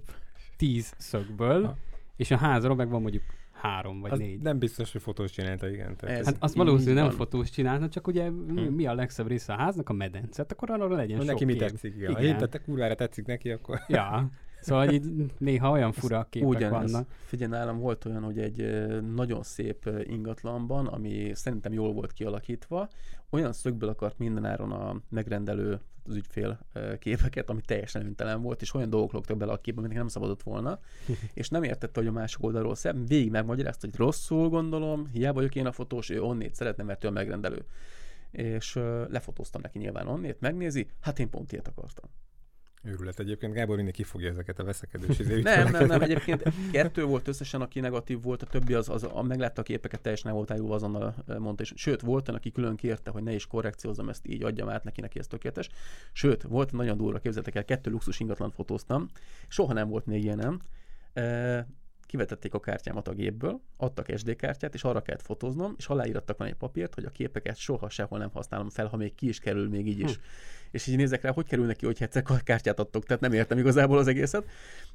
[0.58, 1.78] tíz szögből, Ha.
[2.16, 4.40] és a házról meg van mondjuk három vagy Az négy.
[4.42, 5.96] nem biztos, hogy fotós csinálta, igen.
[5.96, 7.16] Tehát Ez- Hát azt valószínűleg nem van.
[7.16, 8.74] fotós csinálna, csak ugye mi, Hm.
[8.74, 9.90] mi a legszebb része a háznak?
[9.90, 10.42] A medence.
[10.42, 11.62] Hát akkor arra legyen hogy sok neki mi kép.
[11.62, 12.14] tetszik, igen.
[12.14, 12.32] Ha Igen.
[12.32, 13.80] hintettek kurvára tetszik neki, akkor...
[13.88, 14.30] Ja,
[14.62, 16.92] Szóval hogy így néha olyan fura képek Ugyanez.
[16.92, 17.08] vannak.
[17.26, 22.90] Figyelj, nálam volt olyan, hogy egy nagyon szép ingatlanban, ami szerintem jól volt kialakítva,
[23.30, 26.60] olyan szögből akart mindenáron a megrendelő, az ügyfél
[27.00, 30.44] képeket, ami teljesen öntelen volt, és olyan dolgok lógtak bele a képbe, aminek nem szabadott
[30.44, 30.80] volna,
[31.34, 35.56] és nem értette, hogy a másik oldalról szebb, végig megmagyarázta, hogy rosszul gondolom, hiába vagyok
[35.56, 37.66] én a fotós, ő onnét szeretne, mert ő a megrendelő.
[38.32, 42.10] És lefotóztam neki nyilván onnét, megnézi, hát én pont ilyet akartam.
[42.84, 43.54] Őrület egyébként.
[43.54, 48.22] Gábor mindig kifogja ezeket a veszekedős Nem, nem, nem, egyébként kettő volt összesen, aki negatív
[48.22, 51.74] volt, a többi az, az a, meglátta a képeket, teljesen volt eljú, azonnal mondta, és
[51.76, 55.02] sőt, volt olyan, aki külön kérte, hogy ne is korrekciózzam ezt így, adjam át neki,
[55.02, 55.70] neki ez tökéletes.
[56.12, 59.10] Sőt, volt nagyon durva, képzeltek el, kettő luxus ingatlan fotóztam,
[59.48, 60.60] soha nem volt még ilyenem.
[62.10, 66.48] Kivetették a kártyámat a gépből, adtak SD kártyát, és arra kellett fotóznom, és aláírattak van
[66.48, 69.70] egy papírt, hogy a képeket soha sehol nem használom fel, ha még ki is kerül
[69.70, 70.16] még így is.
[70.16, 70.22] Hm.
[70.72, 73.98] És így nézek rá, hogy kerül neki, hogy egyszer kártyát adtok, tehát nem értem igazából
[73.98, 74.50] az egészet.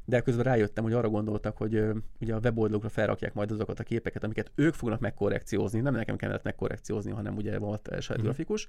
[0.05, 3.83] De közben rájöttem, hogy arra gondoltak, hogy ö, ugye a weboldalokra felrakják majd azokat a
[3.83, 8.23] képeket, amiket ők fognak megkorrekciózni, nem nekem kellett megkorrekciózni, hanem ugye volt saját Mhm.
[8.23, 8.69] grafikus,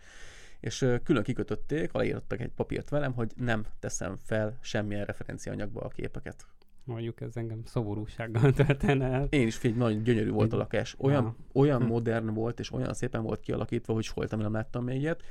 [0.59, 6.45] és külön kikötötték, aláírtak egy papírt velem, hogy nem teszem fel semmilyen referenciaanyagba a képeket.
[6.85, 9.27] Mondjuk ez engem szoborúsággal töltene el.
[9.29, 10.95] Én is figyelj, nagyon gyönyörű volt a lakás.
[10.97, 11.35] Olyan, Ja.
[11.61, 11.87] olyan Hm.
[11.87, 15.23] modern volt, és olyan szépen volt kialakítva, hogy soha nem láttam még ilyet,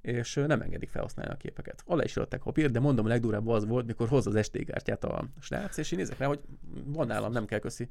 [0.00, 1.82] és nem engedik felhasználni a képeket.
[1.86, 4.64] Alá is írották a papírt, de mondom, a legdurább az volt, mikor hozza az SD
[4.64, 6.40] kártyát a srác, és én nézek rá, hogy
[6.84, 7.88] van nálam, nem kell köszi.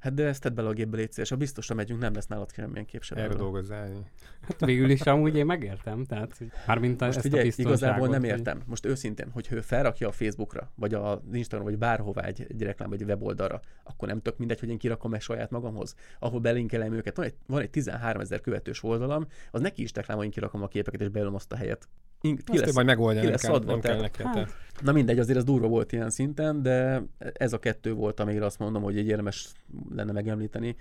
[0.00, 2.52] Hát de ezt tedd bele a gépbe, légy szíves, ha biztosra megyünk, nem lesz nálad
[2.52, 4.10] semmilyen kép se Erre dolgozzál.
[4.40, 7.78] Hát végül is amúgy én megértem, tehát mármint a, Most ezt a figyelj, biztonságot.
[7.80, 8.62] igazából nem értem.
[8.66, 12.88] Most őszintén, hogy ő felrakja a Facebookra, vagy az Instagram, vagy bárhová egy, egy reklám,
[12.88, 16.92] vagy egy weboldalra, akkor nem tök mindegy, hogy én kirakom ezt saját magamhoz, ahol belinkelem
[16.92, 17.16] őket.
[17.16, 20.62] Van egy, van egy 13 ezer követős oldalam, az neki is reklám, hogy én kirakom
[20.62, 21.88] a képeket, és beülöm azt a helyet.
[22.20, 24.26] Ki Azt lesz, majd megoldja, ki lesz kell, adva, nem kell neked.
[24.26, 24.54] Hát.
[24.82, 28.58] Na mindegy, azért ez durva volt ilyen szinten, de ez a kettő volt, amire azt
[28.58, 29.52] mondom, hogy egy érdemes
[29.90, 30.76] lenne megemlíteni.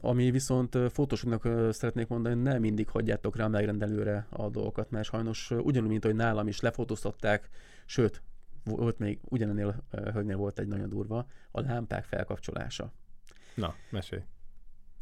[0.00, 5.04] Ami viszont fotósoknak szeretnék mondani, hogy nem mindig hagyjátok rá a megrendelőre a dolgokat, mert
[5.04, 7.48] sajnos ugyanúgy, mint hogy nálam is lefotóztatták,
[7.86, 8.22] sőt,
[8.64, 12.92] volt még ugyanennél hölgynél volt egy nagyon durva, a lámpák felkapcsolása.
[13.54, 14.22] Na, mesélj.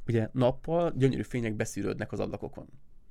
[0.06, 2.66] Ugye nappal gyönyörű fények beszűrődnek az ablakokon.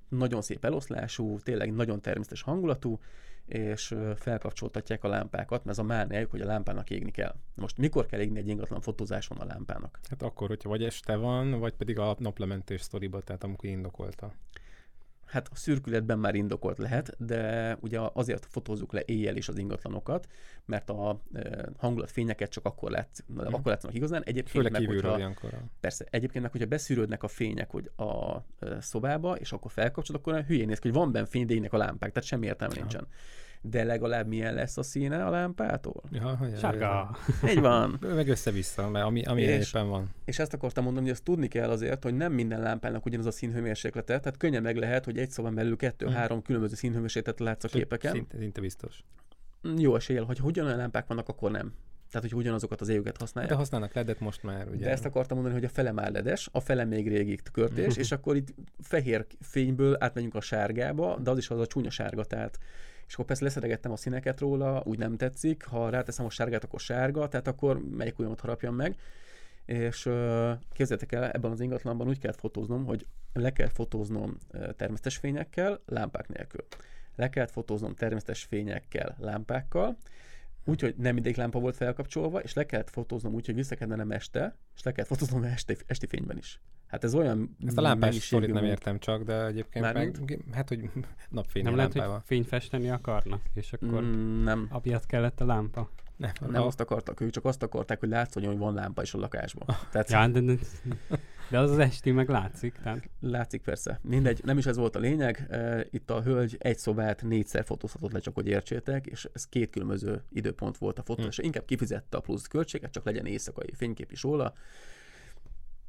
[0.10, 3.00] Nagyon szép eloszlású, tényleg nagyon természetes hangulatú,
[3.46, 7.36] és felkapcsoltatják a lámpákat, mert ez a mániájuk, hogy a lámpának égni kell.
[7.56, 10.00] Most mikor kell égni egy ingatlan fotózáson a lámpának?
[10.10, 14.34] Hát akkor, hogyha vagy este van, vagy pedig a naplementés sztoriba, tehát amikor indokolta.
[15.27, 20.27] Hát a szürkületben már indokolt lehet, de ugye azért fotózzuk le éjjel is az ingatlanokat,
[20.65, 23.53] mert a e, hangulatfényeket csak akkor, látsz, Mhm.
[23.53, 24.21] akkor látszanak igazán.
[24.23, 25.49] Egyébként Főleg meg, hogyha, ilyenkor.
[25.79, 28.37] persze, egyébként meg, hogyha beszűrődnek a fények hogy a
[28.79, 32.11] szobába, és akkor felkapcsolod, akkor hülyén néz ki, hogy van benne fény, de a lámpák,
[32.11, 32.81] tehát semmi értelme Aha.
[32.81, 33.07] nincsen.
[33.62, 36.04] De legalább milyen lesz a színe a lámpától?
[36.12, 37.17] Ja, hogy Sárga.
[37.50, 37.98] Így van.
[38.15, 40.10] Meg össze-vissza, mert ami, ami És- éppen van.
[40.26, 43.32] És ezt akartam mondani, hogy ezt tudni kell azért, hogy nem minden lámpának ugyanaz a
[43.32, 48.12] színhőmérséklete, tehát könnyen meg lehet, hogy egy szobán belül kettő-három különböző színhőmérsékletet látsz a képeken.
[48.13, 49.04] Szinte, szinte biztos.
[49.67, 51.74] Mm, Jó eséllyel, hogy ugyanolyan lámpák vannak, akkor nem.
[52.12, 53.54] Tehát, hogy ugyanazokat az égőket használják.
[53.54, 54.86] De használnak ledet most már, ugye.
[54.86, 58.12] De ezt akartam mondani, hogy a fele már ledes, a fele még régi tükörtés, és
[58.12, 62.58] akkor itt fehér fényből átmegyünk a sárgába, de az is az a csúnya sárga, tehát
[63.08, 66.80] és akkor persze leszedegettem a színeket róla, úgy nem tetszik, ha ráteszem a sárgát, akkor
[66.80, 68.96] sárga, tehát akkor melyik ujjamat harapjam meg.
[69.65, 70.10] És
[70.74, 74.38] képzeljétek el, ebben az ingatlanban úgy kellett fotóznom, hogy le kell fotóznom
[74.76, 76.65] természetes fényekkel, lámpák nélkül.
[77.15, 79.98] Le kellett fotóznom természetes fényekkel, lámpákkal,
[80.67, 84.58] úgyhogy nem mindegyik lámpa volt felkapcsolva, és le kellett fotóznom úgy, hogy vissza mennem este,
[84.75, 86.62] és le kellett fotóznom esti, esti fényben is.
[86.88, 90.19] Hát ez olyan Ezt a lámpás sztorit nem értem csak, de egyébként Mármint?
[90.30, 90.89] meg, hát, hogy
[91.30, 92.17] napfény Nem lehet, lámpával.
[92.17, 94.43] hogy fényfesteni akarnak, és akkor mm.
[94.43, 95.89] Nem, amiatt kellett a lámpa.
[96.15, 99.13] Nem, nem a- azt akartak, ők csak azt akarták, hogy látszódjon, hogy van lámpa is
[99.13, 99.67] a lakásban.
[99.91, 100.53] Tehát Ja, de, de,
[101.49, 103.99] de az az esti meg látszik, tehát látszik persze.
[104.03, 105.47] Mindegy, nem is ez volt a lényeg.
[105.91, 110.23] Itt a hölgy egy szobát négyszer fotózhatott le, csak hogy értsétek, és ez két különböző
[110.31, 111.27] időpont volt a fotó, Hm.
[111.27, 114.53] és inkább kifizette a plusz költséget, csak legyen éjszakai fénykép is róla.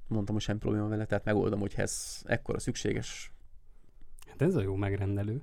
[0.06, 3.32] Mondtam, hogy semmi probléma vele, tehát megoldom, hogy ez ekkora szükséges.
[4.26, 5.42] hát ez a jó megrendelő.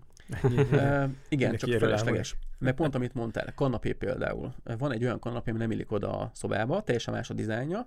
[0.72, 2.36] E, igen, csak felesleges.
[2.58, 4.54] Meg pont, amit mondtál, kanapé például.
[4.78, 7.86] Van egy olyan kanapé, ami nem illik oda a szobába, teljesen más a dizájnja.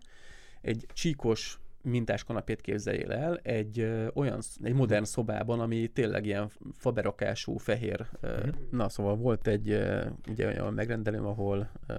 [0.60, 1.58] Egy csíkos
[1.88, 8.06] mintás kanapét képzeljél el, egy ö, olyan, egy modern szobában, ami tényleg ilyen faberakású, fehér.
[8.20, 8.48] ö, Mhm.
[8.70, 11.94] Na, szóval volt egy ö, ugye olyan megrendelőm, ahol ö,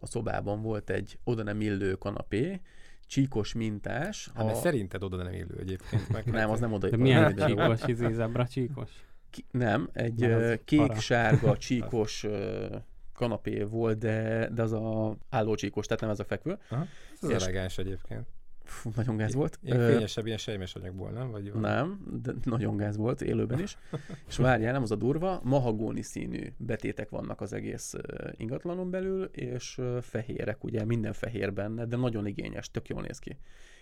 [0.00, 2.60] a szobában volt egy oda nem illő kanapé,
[3.06, 4.30] csíkos mintás.
[4.34, 6.08] Hát, a- szerinted oda nem élő egyébként.
[6.08, 7.46] Meg nem, az nem oda De milyen illő.
[7.46, 8.90] csíkos, izé, zebra csíkos?
[9.30, 10.28] Ki- nem, egy
[10.64, 12.66] kék-sárga, csíkos ö,
[13.14, 16.58] kanapé volt, de, de az a állócsíkos, tehát nem ez a fekvő.
[16.70, 16.86] Aha,
[17.22, 18.26] ez És- elegáns egyébként.
[18.72, 19.58] Fú, nagyon gáz volt.
[19.62, 21.30] Ilyen fényesebb, ilyen sejmes anyagból, nem?
[21.30, 21.66] Vagy valami?
[21.66, 23.76] Nem, de nagyon gáz volt élőben is.
[24.28, 27.94] És várjál, nem az a durva, mahagóni színű betétek vannak az egész
[28.36, 33.36] ingatlanon belül, és fehérek, ugye minden fehér benne, de nagyon igényes, tök jól néz ki.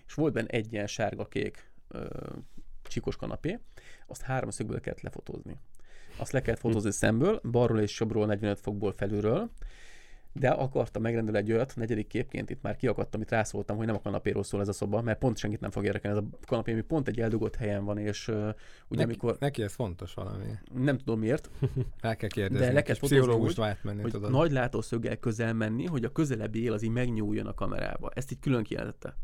[0.07, 2.07] És volt benne egy ilyen sárga-kék ö,
[2.83, 3.59] csikos kanapé,
[4.07, 5.57] azt háromszögből kellett lefotózni.
[6.17, 9.51] Azt le kellett fotózni szemből, balról és jobbról 45 fokból felülről,
[10.33, 14.01] de akartam megrendelni egy olyat, negyedik képként itt már kiakadtam, itt rászóltam, hogy nem a
[14.01, 16.81] kanapéról szól ez a szoba, mert pont senkit nem fog érdekelni ez a kanapé, ami
[16.81, 18.47] pont egy eldugott helyen van, és uh, ugye
[18.89, 20.45] neki, amikor, neki ez fontos valami.
[20.75, 21.51] nem tudom miért,
[22.01, 22.67] El kell kérdezni.
[22.67, 24.31] De le kell pszichológust átmenni, hogy tudod.
[24.31, 28.11] nagy látószöggel közel menni, hogy a közelebbi él az így megnyúljon a kamerába.
[28.15, 29.17] Ezt így külön kijelentette.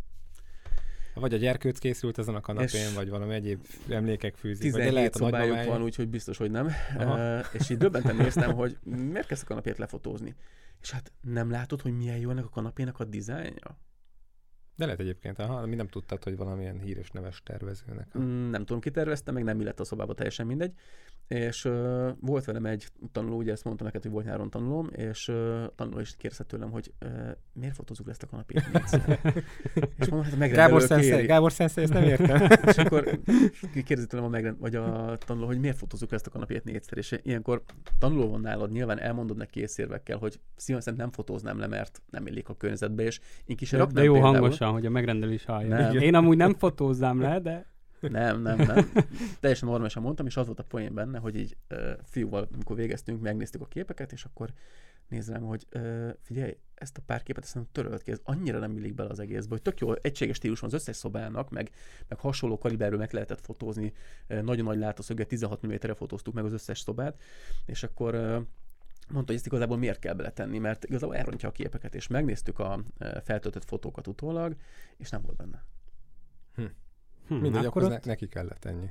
[1.20, 4.72] Vagy a gyerkőc készült ezen a kanapén, vagy valami egyéb emlékek fűzik.
[4.72, 6.68] Vagy de 17 lehet a szobájuk van, úgyhogy biztos, hogy nem.
[6.98, 7.38] Aha.
[7.38, 10.34] Uh, és így döbbenten néztem, hogy miért kezd a kanapét lefotózni.
[10.80, 13.78] És hát nem látod, hogy milyen jó ennek a kanapének a dizájnja?
[14.76, 18.08] De lehet egyébként, aha, mi nem tudtad, hogy valamilyen híres neves tervezőnek.
[18.14, 20.72] a- Mm, Nem tudom, ki tervezte, meg nem illett a szobába, teljesen mindegy.
[21.28, 25.28] És uh, volt velem egy tanuló, ugye ezt mondtam neked, hogy volt nyáron tanulóm, és
[25.28, 27.10] uh, tanuló is kérdezte tőlem, hogy uh,
[27.52, 29.20] miért fotózzuk ezt a kanapét négyszer?
[29.98, 31.26] és mondom, hát Gábor Szenszei.
[31.26, 32.48] Gábor Szenszei, ezt nem értem.
[32.70, 33.20] És akkor
[33.84, 37.18] kérdezi tőlem a megrend, vagy a tanuló, hogy miért fotózzuk ezt a kanapét négyszer, és
[37.22, 37.62] ilyenkor
[37.98, 42.26] tanuló van nálad, nyilván elmondod neki észérvekkel, hogy szívem szerint nem fotóznám le, mert nem
[42.26, 44.32] illik a környezetbe, és én ki se De, jó például.
[44.66, 45.68] Hangosan, hogy a megrendelés hallja.
[45.68, 45.96] Nem.
[45.96, 47.66] Én amúgy nem fotózzám le, de
[48.00, 48.90] Nem, nem, nem.
[49.40, 53.22] Teljesen normálisan mondtam, és az volt a poén benne, hogy így uh, fiúval, amikor végeztünk,
[53.22, 54.50] megnéztük a képeket, és akkor
[55.08, 58.58] néz rám, hogy uh, figyelj, ezt a pár képet ezt nem törölt ki, ez annyira
[58.58, 61.70] nem illik bele az egészbe, hogy tök jó, egységes stílus van az összes szobának, meg,
[62.08, 63.92] meg hasonló kaliberről meg lehetett fotózni,
[64.26, 67.20] nagyon nagy látószöget, 16 mm-re fotóztuk meg az összes szobát,
[67.66, 68.42] és akkor uh,
[69.12, 72.80] mondta, hogy ezt igazából miért kell beletenni, mert igazából elrontja a képeket, és megnéztük a
[73.00, 74.54] uh, feltöltött fotókat utólag,
[74.96, 75.64] és nem volt benne.
[76.54, 78.90] hm, Mindegy, akkor akkor ott, ne, neki kellett ennyi.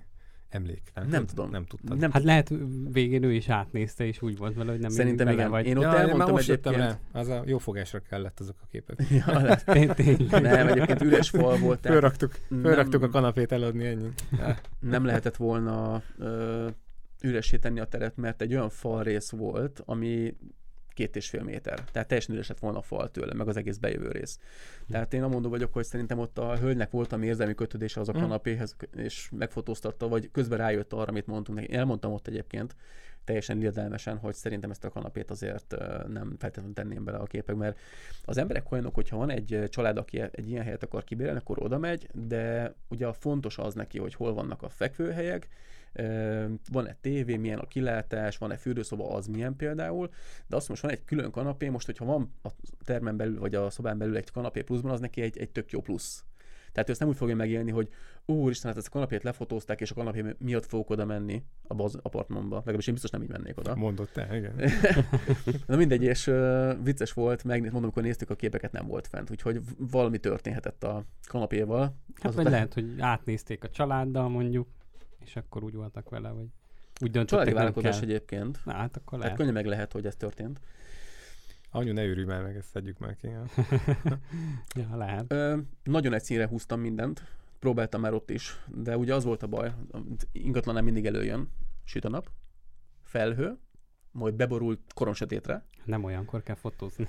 [0.49, 0.91] Emlék.
[0.93, 1.51] Nem, Nem tud- tudom.
[1.51, 1.97] Nem tudtad.
[1.97, 2.53] Nem hát lehet
[2.91, 5.49] végén ő is átnézte, és úgy volt vele, hogy nem Szerintem igen.
[5.49, 5.65] vagy...
[5.65, 6.99] Én ott ja, én elmondtam most jöttem egyébként.
[7.11, 7.19] rá.
[7.19, 8.99] Az a jó fogásra kellett azok a képek.
[9.09, 9.65] Ja, lehet.
[9.73, 10.41] Té- tényleg.
[10.41, 14.09] nem, egyébként üres fal volt, Fölraktuk, fölraktuk a nem, kanapét eladni, ennyi.
[14.79, 16.67] nem lehetett volna ö,
[17.21, 20.35] üressé tenni a teret, mert egy olyan falrész volt, ami
[20.93, 21.83] két és fél méter.
[21.91, 24.39] Tehát teljesen üres lett volna a fal tőle, meg az egész bejövő rész.
[24.89, 28.13] Tehát én amondó vagyok, hogy szerintem ott a hölgynek volt a érzelmi kötődése az a
[28.17, 28.21] Mm.
[28.21, 31.71] kanapéhez, és megfotóztatta, vagy közben rájött arra, amit mondtunk neki.
[31.71, 32.75] Én elmondtam ott egyébként,
[33.25, 35.75] teljesen illedelmesen, hogy szerintem ezt a kanapét azért
[36.07, 37.79] nem feltétlenül tenném bele a képek, mert
[38.25, 41.77] az emberek olyanok, hogyha van egy család, aki egy ilyen helyet akar kibérelni, akkor oda
[41.77, 45.47] megy, de ugye a fontos az neki, hogy hol vannak a fekvőhelyek,
[46.71, 50.09] van-e tévé, milyen a kilátás, van-e fürdőszoba, az milyen például,
[50.47, 52.49] de azt most van egy külön kanapé, most hogyha van a
[52.83, 55.81] termen belül, vagy a szobán belül egy kanapé pluszban, az neki egy, egy tök jó
[55.81, 56.25] plusz.
[56.75, 57.89] Tehát ő ezt nem úgy fogja megélni, hogy
[58.25, 61.99] úristen, hát ezt a kanapét lefotózták, és a kanapé miatt fogok oda menni abba az
[62.01, 62.55] apartmanba.
[62.55, 63.75] Legalábbis én biztos nem így mennék oda.
[63.75, 64.53] Mondott el, igen.
[65.67, 69.31] Na mindegy, és uh, vicces volt, meg mondom, amikor néztük a képeket, nem volt fent,
[69.31, 71.95] úgyhogy valami történhetett a kanapéval.
[72.21, 74.67] Hát vagy lehet, hogy átnézték a családdal mondjuk,
[75.25, 76.47] és akkor úgy voltak vele, hogy
[77.01, 78.59] úgy Családi döntöttek, nem vállalkozás egyébként.
[78.65, 79.37] Na, hát akkor Tehát lehet.
[79.37, 80.59] könnyen meg lehet, hogy ez történt.
[81.69, 83.27] Anyu, ne őrülj már meg, ezt szedjük már ki.
[84.75, 84.95] Ja.
[84.95, 85.25] Lehet.
[85.31, 87.23] Ö, nagyon egy színre húztam mindent,
[87.59, 89.73] próbáltam már ott is, de ugye az volt a baj,
[90.31, 91.49] ingatlan nem mindig előjön,
[91.83, 92.29] süt a nap,
[93.03, 93.57] felhő,
[94.15, 95.63] majd beborult koronsötétre.
[95.85, 97.07] Nem olyankor kell fotózni.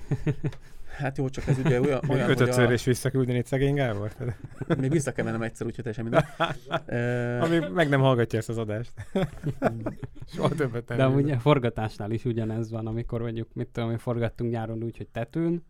[0.97, 4.11] Hát jó, csak ez ugye olyan, olyan hogy ötödször a, is visszaküldeni egy szegény Gábor?
[4.77, 7.41] még vissza kell mennem egyszer, úgyhogy teljesen minden.
[7.43, 8.93] Ami meg nem hallgatja ezt az adást.
[10.33, 10.97] Soha többet nem.
[10.97, 14.97] De amúgy a forgatásnál is ugyanez van, amikor mondjuk, mit tudom, mi forgattunk nyáron úgy,
[14.97, 15.63] hogy tetőn,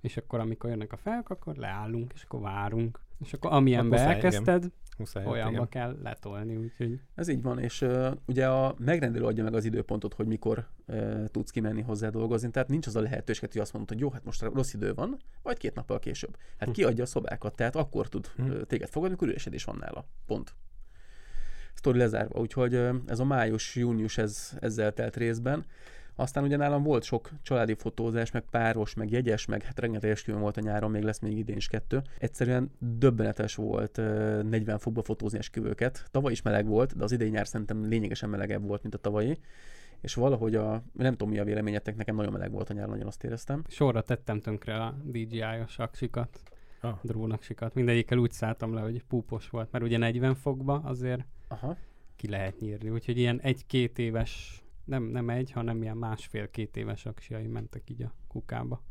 [0.00, 3.00] és akkor amikor jönnek a felk, akkor leállunk, és akkor várunk.
[3.24, 5.68] És akkor amilyenbe muszáj, elkezdted, Muszáj, olyanba igen.
[5.68, 10.14] kell letolni, úgyhogy Ez így van, és uh, ugye a megrendelő adja meg az időpontot,
[10.14, 13.90] hogy mikor uh, tudsz kimenni hozzá dolgozni, tehát nincs az a lehetőség, hogy azt mondod,
[13.90, 16.36] hogy jó, hát most rossz idő van, majd két nappal később.
[16.58, 16.74] Hát Hm.
[16.74, 18.42] kiadja a szobákat, tehát akkor tud Hm.
[18.42, 20.06] uh, téged fogadni, amikor üresedés van nála.
[20.26, 20.54] Pont.
[21.74, 25.64] Sztori lezárva, úgyhogy uh, ez a május-június ez, ezzel telt részben.
[26.22, 30.40] Aztán ugye nálam volt sok családi fotózás, meg páros, meg jegyes, meg hát rengeteg esküvőm
[30.40, 32.02] volt a nyáron, még lesz még idén is kettő.
[32.18, 36.04] Egyszerűen döbbenetes volt ö, 40 fokba fotózni esküvőket.
[36.10, 39.38] Tavaly is meleg volt, de az idei nyár szerintem lényegesen melegebb volt, mint a tavalyi.
[40.00, 43.06] És valahogy a, nem tudom mi a véleményetek, nekem nagyon meleg volt a nyár, nagyon
[43.06, 43.64] azt éreztem.
[43.68, 46.40] sorra tettem tönkre a DJI-os aksikat,
[46.80, 46.98] Ah.
[47.02, 47.74] drónaksikat.
[47.74, 51.76] Mindegyikkel úgy szálltam le, hogy púpos volt, mert ugye 40 fokba azért Aha.
[52.16, 52.90] ki lehet nyírni.
[52.90, 58.12] Úgyhogy ilyen egy-két éves nem, nem egy, hanem ilyen másfél-két éves aksiai mentek így a
[58.28, 58.82] kukába.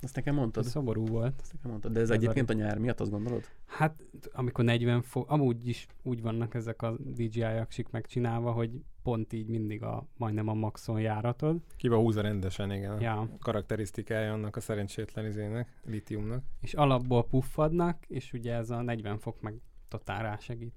[0.00, 0.64] Ezt nekem mondtad.
[0.64, 1.40] Ez szomorú volt.
[1.40, 1.92] Ezt nekem mondtad.
[1.92, 3.44] De ez, Ez egyébként a nyár miatt, azt gondolod?
[3.66, 8.70] Hát, amikor 40 fok, amúgy is úgy vannak ezek a DJI aksik megcsinálva, hogy
[9.02, 11.60] pont így mindig a, majdnem a maxon járatod.
[11.76, 12.90] Kiva húzza rendesen, igen.
[12.92, 16.44] A Ja, karakterisztikája annak a szerencsétlen izének, litiumnak.
[16.60, 19.54] és alapból puffadnak, és ugye ez a 40 fok meg
[19.88, 20.74] totál rásegít.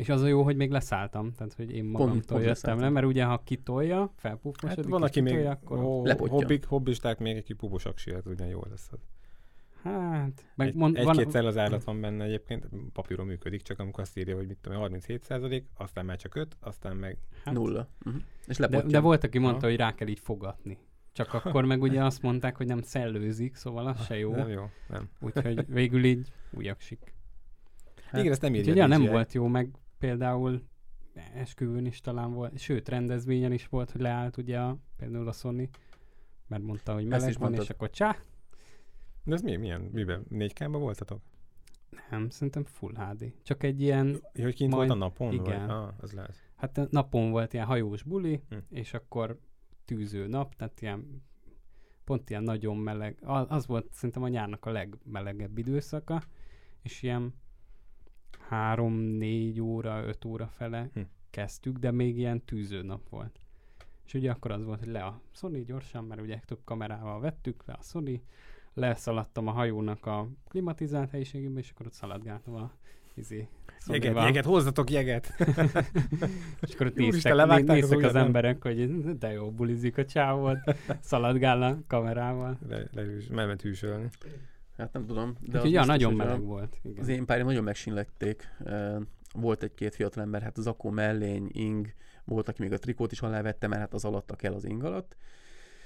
[0.00, 2.82] És az a jó, hogy még leszálltam, tehát hogy én magamtól pont jöttem leszálltam.
[2.84, 5.78] le, mert ugye ha kitolja, felpuffosodik, Hát van, aki még kitolja, akkor...
[5.78, 6.32] ó, Lepotja.
[6.34, 8.98] hobbik, hobbisták még egy pupos aksi, hát ugyan jó lesz az.
[9.82, 11.46] Hát, meg Egy, mond, egy-két van...
[11.46, 14.82] az állat van benne egyébként, papíron működik, csak amikor azt írja, hogy mit tudom, én,
[14.82, 17.88] 37 százalék, aztán már csak 5, aztán meg hát, Nulla.
[18.04, 18.22] Uh-huh.
[18.46, 18.90] És de, lepotja.
[18.90, 19.66] de volt, aki mondta, Ha.
[19.66, 20.78] hogy rá kell így fogatni.
[21.12, 24.34] Csak akkor meg ugye azt mondták, hogy nem szellőzik, szóval az se jó.
[24.34, 25.08] Nem jó, nem.
[25.20, 27.14] Úgyhogy végül így újaksik.
[28.10, 30.62] Hát, Igen, ezt nem írja ja, nem volt jó, meg például
[31.34, 35.68] esküvőn is talán volt, sőt rendezvényen is volt, hogy leállt ugye a, például a Sony,
[36.46, 37.62] mert mondta, hogy meleg van, mondtad.
[37.62, 38.16] és akkor csá,
[39.24, 40.24] De ez mi, milyen, miben?
[40.28, 41.20] 4 k voltatok?
[42.10, 43.34] nem, szerintem Full HD.
[43.42, 45.32] Csak egy ilyen, Ja, hogy kint Majd- volt a napon?
[45.32, 45.66] igen.
[45.66, 45.76] Vagy?
[45.76, 46.34] Ah, az lehet.
[46.56, 48.56] hát napon volt ilyen hajós buli, Hm.
[48.70, 49.38] és akkor
[49.84, 51.22] tűző nap, tehát ilyen
[52.04, 56.22] pont ilyen nagyon meleg, az volt szerintem a nyárnak a legmelegebb időszaka,
[56.82, 57.34] és ilyen
[58.50, 61.00] három-négy óra, öt óra fele Hm.
[61.30, 63.40] kezdtük, de még ilyen tűző nap volt.
[64.06, 67.62] És ugye akkor az volt, hogy le a Sony gyorsan, mert ugye több kamerával vettük,
[67.66, 68.22] le a Sony,
[68.74, 72.70] leszaladtam a hajónak a klimatizált helyiségébe, és akkor ott szaladgáltam a
[73.14, 73.48] izé,
[73.86, 74.24] Jeget, Sony-val.
[74.24, 75.34] jeget, hozzatok jeget!
[76.60, 80.58] És akkor ott néztek, néztek az, emberek, hogy de jó bulizik a csávod,
[81.00, 82.58] szaladgál a kamerával.
[82.68, 84.08] Le, lehűs, ment hűsölni.
[84.80, 85.36] Hát nem tudom.
[85.40, 86.78] De Úgyhogy ja, nagyon hogy a- meleg volt.
[86.82, 87.00] Igen.
[87.00, 88.48] Az én párjaim nagyon megsínlették.
[89.34, 93.66] Volt egy-két fiatalember, hát az akkó mellény, ing, volt, aki még a trikót is alávette,
[93.66, 95.16] mert hát az alatta kell az ing alatt.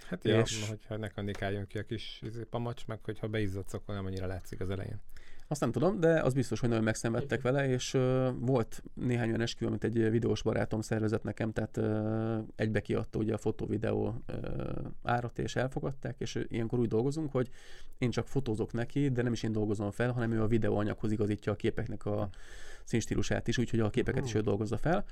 [0.08, 3.94] Hát ja, És- hogyha ne kandikáljon ki a kis izé, pamacs, meg hogyha beizzadsz, akkor
[3.94, 5.00] nem annyira látszik az elején.
[5.48, 9.40] Azt nem tudom, de az biztos, hogy nagyon megszenvedtek vele, és uh, volt néhány olyan
[9.40, 14.44] esküvő, amit egy videós barátom szervezett nekem, tehát uh, egybe kiadta ugye a fotó-videó uh,
[15.02, 17.48] árat, és elfogadták, és ilyenkor úgy dolgozunk, hogy
[17.98, 21.52] én csak fotózok neki, de nem is én dolgozom fel, hanem ő a videóanyaghoz igazítja
[21.52, 22.28] a képeknek a
[22.84, 25.04] színstílusát is, úgyhogy a képeket is ő dolgozza fel.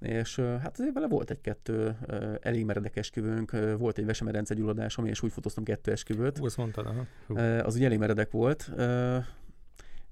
[0.00, 1.96] És hát azért vele volt egy-kettő
[2.40, 6.38] elég meredek esküvőnk, volt egy vesemedence gyulladásom, és úgy fotóztam kettő esküvőt.
[6.38, 7.40] Hú, azt mondtad, aha.
[7.42, 8.70] Az ugye elég meredek volt.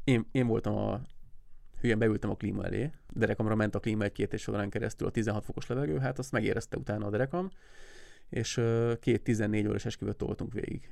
[0.05, 1.01] Én, én voltam a
[1.81, 5.45] hülyen beültem a klíma elé, derekamra ment a klíma egy-két és órán keresztül a 16
[5.45, 7.51] fokos levegő, hát azt megérezte utána a derekam,
[8.29, 8.61] és
[9.01, 10.89] két 14 órás esküvőt toltunk végig.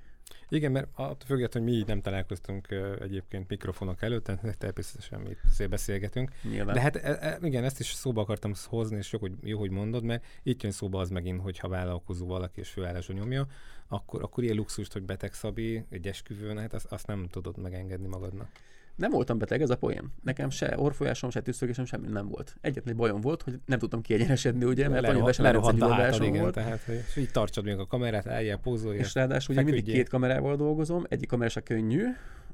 [0.48, 2.68] Igen, mert attól függetlenül, hogy mi így nem találkoztunk
[3.01, 6.31] egyébként mikrofonok előtt, tehát természetesen mi itt beszélgetünk.
[6.42, 6.75] Nyilván.
[6.75, 9.70] De hát e, e, igen, ezt is szóba akartam hozni, és jó, hogy, jó, hogy
[9.70, 13.46] mondod, mert itt jön szóba az megint, hogy ha vállalkozó valaki és főállású nyomja,
[13.88, 18.07] akkor, akkor ilyen luxust, hogy beteg Szabi egy esküvőn, hát azt, azt nem tudod megengedni
[18.07, 18.48] magadnak.
[18.96, 20.12] Nem voltam beteg, ez a poén.
[20.22, 22.57] Nekem se orfolyásom, se tüsszögésem, semmi nem volt.
[22.61, 26.55] Egyetlen egy bajom volt, hogy nem tudtam kiegyenesedni, ugye, mert nagyon hátad, gyulladásom igen, volt.
[26.55, 28.98] tehát, hogy és így tartsad még a kamerát, álljál, pózolj.
[28.98, 32.05] És ráadásul ugye mindig két kamerával dolgozom, egyik kamera se könnyű,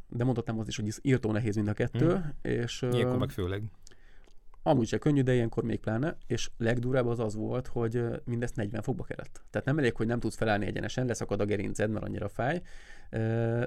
[0.08, 2.26] de mondhatnám azt is, hogy írtó nehéz mind a kettő, Mhm.
[2.42, 3.62] és Ilyenkor meg főleg.
[4.62, 8.82] Amúgy se könnyű, de ilyenkor még pláne, és legdurább az az volt, hogy mindezt 40
[8.82, 9.42] fokba kellett.
[9.50, 12.62] Tehát nem elég, hogy nem tudsz felállni egyenesen, leszakad a gerinced, mert annyira fáj.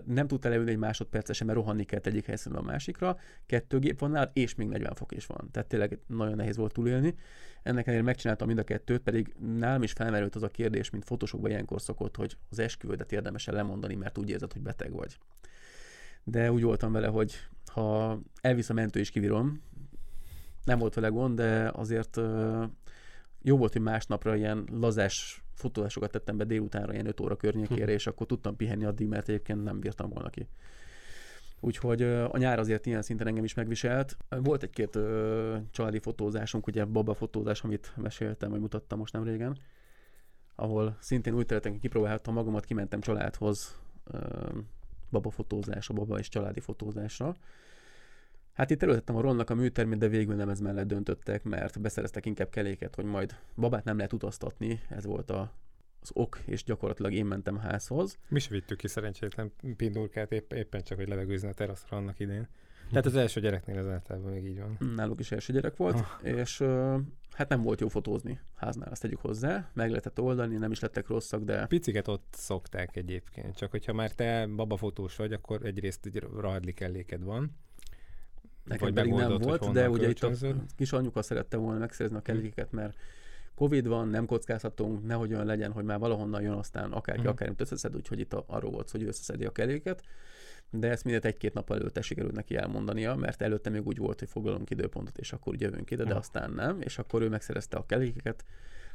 [0.05, 3.17] Nem tudtál leülni egy másodpercesen, mert rohanni kellett egyik helyszínről a másikra.
[3.45, 5.49] Kettő gép van nálad, és még 40 fok is van.
[5.51, 7.15] Tehát tényleg nagyon nehéz volt túlélni.
[7.63, 11.51] Ennek ellenére megcsináltam mind a kettőt, pedig nálam is felmerült az a kérdés, mint fotósokban
[11.51, 15.17] ilyenkor szokott, hogy az esküvődet érdemes lemondani, mert úgy érzed, hogy beteg vagy.
[16.23, 17.33] De úgy voltam vele, hogy
[17.71, 19.61] ha elvisz a mentő és kivírom,
[20.63, 22.17] nem volt vele gond, de azért
[23.41, 28.07] jó volt, hogy másnapra ilyen lazás fotózásokat tettem be délutánra, ilyen 5 óra környékére, és
[28.07, 30.47] akkor tudtam pihenni addig, mert egyébként nem bírtam volna ki.
[31.59, 34.17] Úgyhogy a nyár azért ilyen szinten engem is megviselt.
[34.29, 34.99] Volt egy-két
[35.71, 39.57] családi fotózásunk, ugye baba fotózás, amit meséltem, vagy mutattam most nem régen,
[40.55, 44.19] ahol szintén úgy területen kipróbáltam magamat, kimentem családhoz ö,
[45.11, 47.35] baba fotózásra, baba és családi fotózásra.
[48.53, 52.25] Hát itt előtettem a Ronnak a műtermét, de végül nem ez mellett döntöttek, mert beszereztek
[52.25, 55.53] inkább keléket, hogy majd babát nem lehet utaztatni, ez volt a,
[56.01, 58.17] az ok, és gyakorlatilag én mentem házhoz.
[58.27, 62.47] Mi se vittük ki szerencsétlen pindurkát épp, éppen csak, hogy levegőzni a teraszra annak idén.
[62.89, 64.77] Tehát az első gyereknél ez általában még így van.
[64.95, 66.33] Náluk is első gyerek volt, Ah.
[66.35, 66.57] és
[67.31, 69.69] hát nem volt jó fotózni háznál, ezt tegyük hozzá.
[69.73, 74.11] Meg lehetett oldani, nem is lettek rosszak, de Piciket ott szokták egyébként, csak hogyha már
[74.11, 77.51] te babafotós vagy, akkor egyrészt egy rahadli kelléked van.
[78.71, 80.31] Nekem pedig nem volt, de ugye itt a
[80.75, 82.97] kis anyuka szerette volna megszerezni a kelékeket, mert
[83.55, 87.29] Covid van, nem kockázhatunk, nehogy olyan legyen, hogy már valahonnan jön, aztán akárki, Mhm.
[87.29, 90.03] akármit összeszed, úgyhogy itt arról volt hogy összeszedi a keléket.
[90.69, 94.29] De ezt mindet egy-két nap előtte sikerült neki elmondania, mert előtte még úgy volt, hogy
[94.29, 96.19] foglalunk időpontot, és akkor jövünk ide, de Aha.
[96.19, 98.45] aztán nem, és akkor ő megszerezte a kelékeket,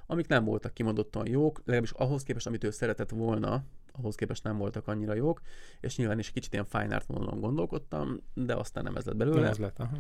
[0.06, 4.56] amik nem voltak kimondottan jók, legalábbis ahhoz képest, amit ő szeretett volna, ahhoz képest nem
[4.56, 5.40] voltak annyira jók,
[5.80, 9.40] és nyilván is kicsit ilyen fine art vonalon gondolkodtam, de aztán nem ez lett belőle.
[9.40, 9.78] Nem ez lett.
[9.78, 9.96] Aha.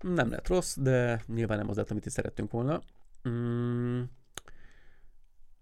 [0.00, 2.82] Nem lett rossz, de nyilván nem az lett, amit is szerettünk volna.
[3.28, 4.02] Mm,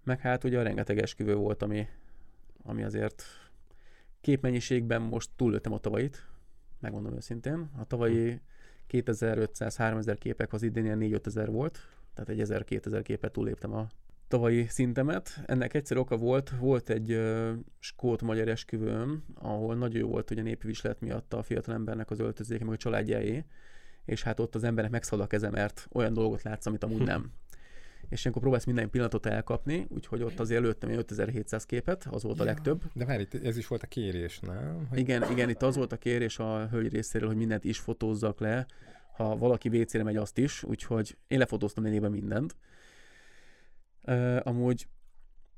[0.04, 1.88] meg hát ugye a rengeteg esküvő volt, ami,
[2.62, 3.24] ami azért
[4.20, 6.26] képmennyiségben most túllőttem a tavalyit,
[6.80, 7.70] megmondom őszintén.
[7.78, 8.40] A tavalyi
[8.90, 11.78] 2500-3000 képek az idén ilyen 4 ezer volt,
[12.16, 13.86] tehát egy 1000-2000 képet túlléptem a
[14.28, 15.42] tavalyi szintemet.
[15.46, 20.42] Ennek egyszer oka volt, volt egy uh, skót-magyar esküvőm, ahol nagyon jó volt, hogy a
[20.42, 23.44] népi viselet miatt a fiatal embernek az öltözéke, meg a családjáé,
[24.04, 27.30] és hát ott az emberek megszalad a keze, mert olyan dolgot látsz, amit amúgy nem.
[28.08, 32.40] És ilyenkor próbálsz minden pillanatot elkapni, úgyhogy ott azért lőttem egy 5700 képet, az volt
[32.40, 32.50] a Ja.
[32.50, 32.82] legtöbb.
[32.92, 34.86] De várj, itt ez is volt a kérés, nem?
[34.88, 38.40] Hogy Igen, igen, itt az volt a kérés a hölgy részéről, hogy mindent is fotózzak
[38.40, 38.66] le,
[39.16, 42.56] ha valaki WC-re megy, azt is, úgyhogy én lefotóztam lényegében mindent.
[44.02, 44.86] Uh, amúgy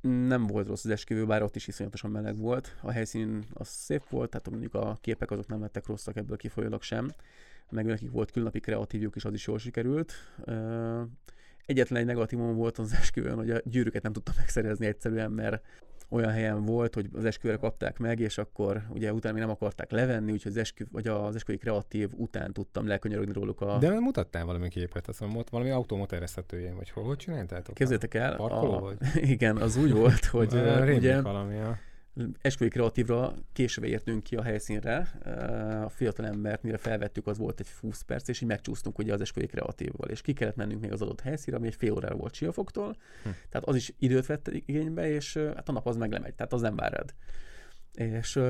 [0.01, 2.77] nem volt rossz az esküvő, bár ott is iszonyatosan meleg volt.
[2.83, 6.83] A helyszín az szép volt, tehát mondjuk a képek azok nem lettek rosszak ebből kifolyólag
[6.83, 7.11] sem.
[7.71, 10.13] Meg nekik volt külnapi kreatívjuk, és az is jól sikerült.
[10.47, 11.03] Uh,
[11.67, 15.65] egyetlen egy negatívum volt az esküvőn, hogy a gyűrűket nem tudtam megszerezni egyszerűen, mert
[16.09, 19.91] olyan helyen volt, hogy az esküvőre kapták meg, és akkor ugye utána még nem akarták
[19.91, 23.79] levenni, úgyhogy az, eskü, vagy az esküvői kreatív után tudtam lekönyörögni róluk a...
[23.79, 27.75] De mutattál valami képet, azt mondom, valami automotoresztetőjén, vagy hol, hogy csináltátok?
[27.75, 29.05] Képzeljétek el, a, volt?
[29.35, 30.53] igen, az úgy volt, hogy
[30.97, 31.79] ugye valami, ja.
[32.41, 34.97] Esküvői kreatívra késve értünk ki a helyszínre.
[35.85, 39.21] A fiatal embert, mire felvettük, az volt egy 20 perc, és így megcsúsztunk ugye az
[39.21, 42.35] esküvői kreatívval, és ki kellett mennünk még az adott helyszínre, ami egy fél órára volt
[42.35, 43.29] Siafoktól, Hm.
[43.49, 46.61] tehát az is időt vett igénybe, és hát a nap az meg lemegy, tehát az
[46.61, 47.15] nem vár rád.
[47.93, 48.41] És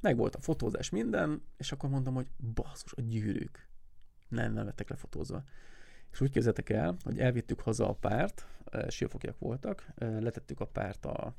[0.00, 3.68] meg volt a fotózás minden, és akkor mondom, hogy basszus, a gyűrűk.
[4.28, 5.42] Nem, nem lettek lefotózva.
[6.12, 8.46] És úgy képzeltek el, hogy elvittük haza a párt,
[8.88, 11.36] siófokjak voltak, letettük a párt a,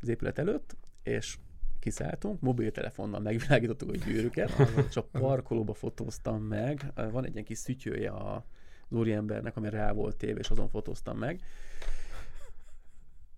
[0.00, 1.38] az épület előtt, és
[1.78, 4.52] kiszálltunk, mobiltelefonnal megvilágítottuk a gyűrűket,
[4.88, 6.92] és a parkolóba fotóztam meg.
[6.94, 8.44] Van egy ilyen kis szütyője a
[8.90, 11.40] az úriembernek, ami rá volt téve, és azon fotóztam meg.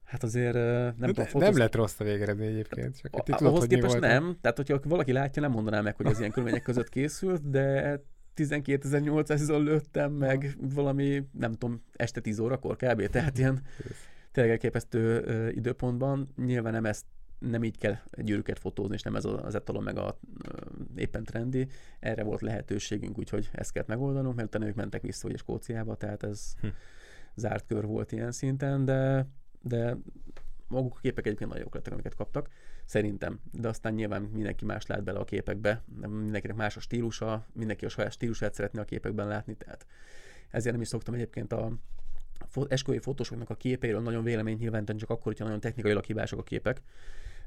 [0.05, 1.57] Hát azért nem Nem, tudom, nem fotóz...
[1.59, 3.01] lett rossz a végeredmény egyébként.
[3.01, 4.37] Csak A- tudod, ahhoz képest nem.
[4.41, 8.03] Tehát, hogyha valaki látja, nem mondaná meg, hogy az ilyen körülmények között készült, de
[8.37, 13.07] 12.800-on lőttem meg valami, nem tudom, este 10 órakor kb.
[13.07, 13.63] Tehát ilyen
[14.33, 16.29] tényleg elképesztő időpontban.
[16.37, 17.05] Nyilván nem ezt
[17.39, 20.19] nem így kell gyűrűket fotózni, és nem ez az etalon meg a
[20.97, 21.69] éppen trendi.
[22.01, 26.23] Erre volt lehetőségünk, úgyhogy ezt kellett megoldanunk, mert utána ők mentek vissza ugye Skóciába, tehát
[26.23, 26.67] ez Hm.
[27.35, 29.27] zárt kör volt ilyen szinten, de,
[29.63, 29.97] de
[30.69, 32.49] maguk a képek egyébként nagyon jók lettek, amiket kaptak,
[32.85, 33.41] szerintem.
[33.53, 37.89] De aztán nyilván mindenki más lát bele a képekbe, mindenkinek más a stílusa, mindenki a
[37.89, 39.87] saját stílusát szeretné a képekben látni, tehát
[40.51, 41.73] ezért nem is szoktam egyébként a
[42.69, 46.83] esküvői fotósoknak a képeiről nagyon vélemény nyilvánítani, csak akkor, hogyha nagyon technikailag hibások a képek.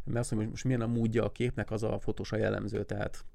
[0.04, 3.26] Mert azt mondom, hogy most milyen a módja a képnek, az a fotósa jellemző, tehát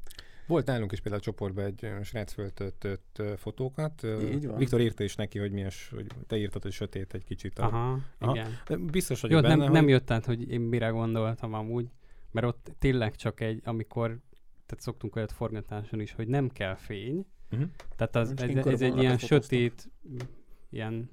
[0.47, 4.07] Volt nálunk is például a csoportban egy srác föltöltött fotókat.
[4.33, 4.57] Így van.
[4.57, 7.59] Viktor írta is neki, hogy milyen, hogy te írtad, hogy sötét egy kicsit.
[7.59, 7.65] A...
[7.65, 8.33] Aha, Aha.
[8.35, 8.51] igen.
[8.67, 9.93] De Biztos Jó, vagyok nem, benne, nem hogy...
[9.93, 11.89] jött át, hogy én mire gondoltam amúgy,
[12.31, 14.07] mert ott tényleg csak egy, amikor,
[14.67, 17.69] tehát szoktunk olyat forgatáson is, hogy nem kell fény, Uh-huh.
[17.97, 19.41] tehát az, Most ez, ez egy ilyen fotóztam.
[19.41, 19.91] sötét,
[20.71, 21.11] ilyen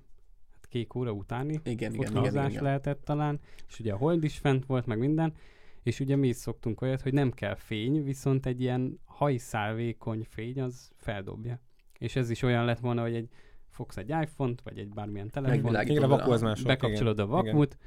[0.78, 2.64] kék óra utáni igen, igen, igen, igen, igen.
[2.64, 5.34] lehetett talán, és ugye a hold is fent volt, meg minden,
[5.84, 10.62] és ugye mi is szoktunk olyat, hogy nem kell fény, viszont egy ilyen hajszálvékony fény
[10.62, 11.60] az feldobja.
[11.98, 13.30] És ez is olyan lett volna, hogy egy
[13.70, 15.62] fogsz egy iPhone-t, vagy egy bármilyen telefont,
[16.64, 17.78] bekapcsolod a igen.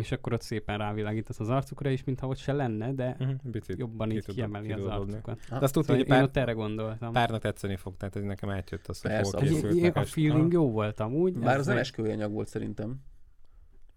[0.00, 3.62] És akkor ott szépen rávilágítasz az arcukra is, mintha ott se lenne, de Uh-huh.
[3.66, 5.38] Jobban ki így kiemeli ki az arcukat.
[5.48, 7.12] De azt tudod, Szóval hogy én pár, ott erre gondoltam.
[7.12, 9.80] párnak tetszeni fog, tehát ez nekem átjött az, hogy Persze, készült.
[9.80, 11.38] Meg A feeling jó volt amúgy.
[11.38, 13.00] Bár az nem esküvői anyag volt szerintem.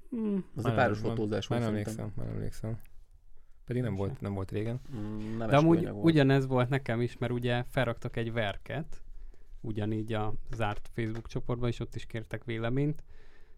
[0.09, 1.93] Hmm, Az Már egy páros fotózás Már volt szerintem.
[2.03, 2.77] emlékszem, már emlékszem.
[3.65, 4.79] Pedig nem volt, nem volt régen.
[4.95, 6.05] Mm, Nem De amúgy volt.
[6.05, 9.01] ugyanez volt nekem is, mert ugye felraktak egy verket,
[9.61, 13.03] ugyanígy a zárt Facebook csoportban, és ott is kértek véleményt,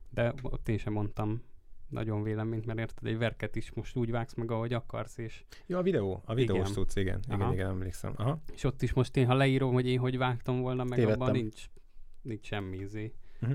[0.09, 1.41] de ott én sem mondtam
[1.89, 5.77] nagyon véleményt, mert érted, egy verket is most úgy vágsz meg, ahogy akarsz, és, Ja,
[5.77, 6.73] a videó, a videós Igen.
[6.73, 7.19] tudsz, igen.
[7.27, 7.53] Igen, Aha.
[7.53, 8.13] igen, emlékszem.
[8.15, 8.41] Aha.
[8.53, 11.21] és ott is most én, ha leírom, hogy én hogy vágtam volna, meg Tévedtem.
[11.21, 11.65] abban nincs,
[12.21, 13.13] nincs semmi izé.
[13.39, 13.51] Mhm.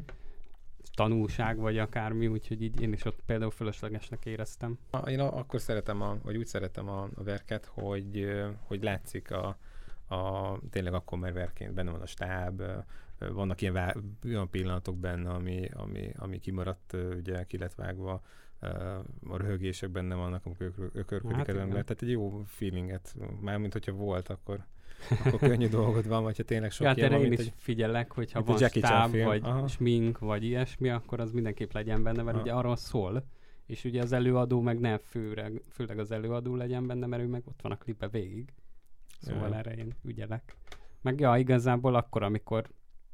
[0.94, 4.78] tanulság, vagy akármi, úgyhogy így én is ott például fölöslegesnek éreztem.
[5.06, 8.28] Én akkor szeretem, a, vagy úgy szeretem a, a verket, hogy,
[8.62, 9.58] hogy látszik a,
[10.14, 12.62] a, tényleg akkor már verként benne van a stáb,
[13.28, 18.22] vannak ilyen, vá- olyan pillanatok benne, ami, ami, ami kimaradt, ugye ki lett vágva,
[19.28, 21.84] a röhögések benne vannak, amikor ök- ökörködik Hát az ember.
[21.84, 24.64] Tehát egy jó feelinget, mármint hogyha volt, akkor,
[25.24, 27.52] akkor könnyű dolgod van, vagy ha tényleg sok Ja, hát ilyen van, én is egy
[27.56, 29.24] figyelek, hogyha van stáb, film.
[29.26, 29.66] vagy Aha.
[29.66, 32.42] smink, vagy ilyesmi, akkor az mindenképp legyen benne, mert Aha.
[32.44, 33.26] ugye arról szól,
[33.66, 37.42] és ugye az előadó meg ne főleg, főleg az előadó legyen benne, mert ő meg
[37.46, 38.52] ott van a klipbe végig.
[39.20, 39.56] Szóval Ja.
[39.56, 40.56] erre én ügyelek.
[41.00, 42.68] Meg ja, igazából akkor, amikor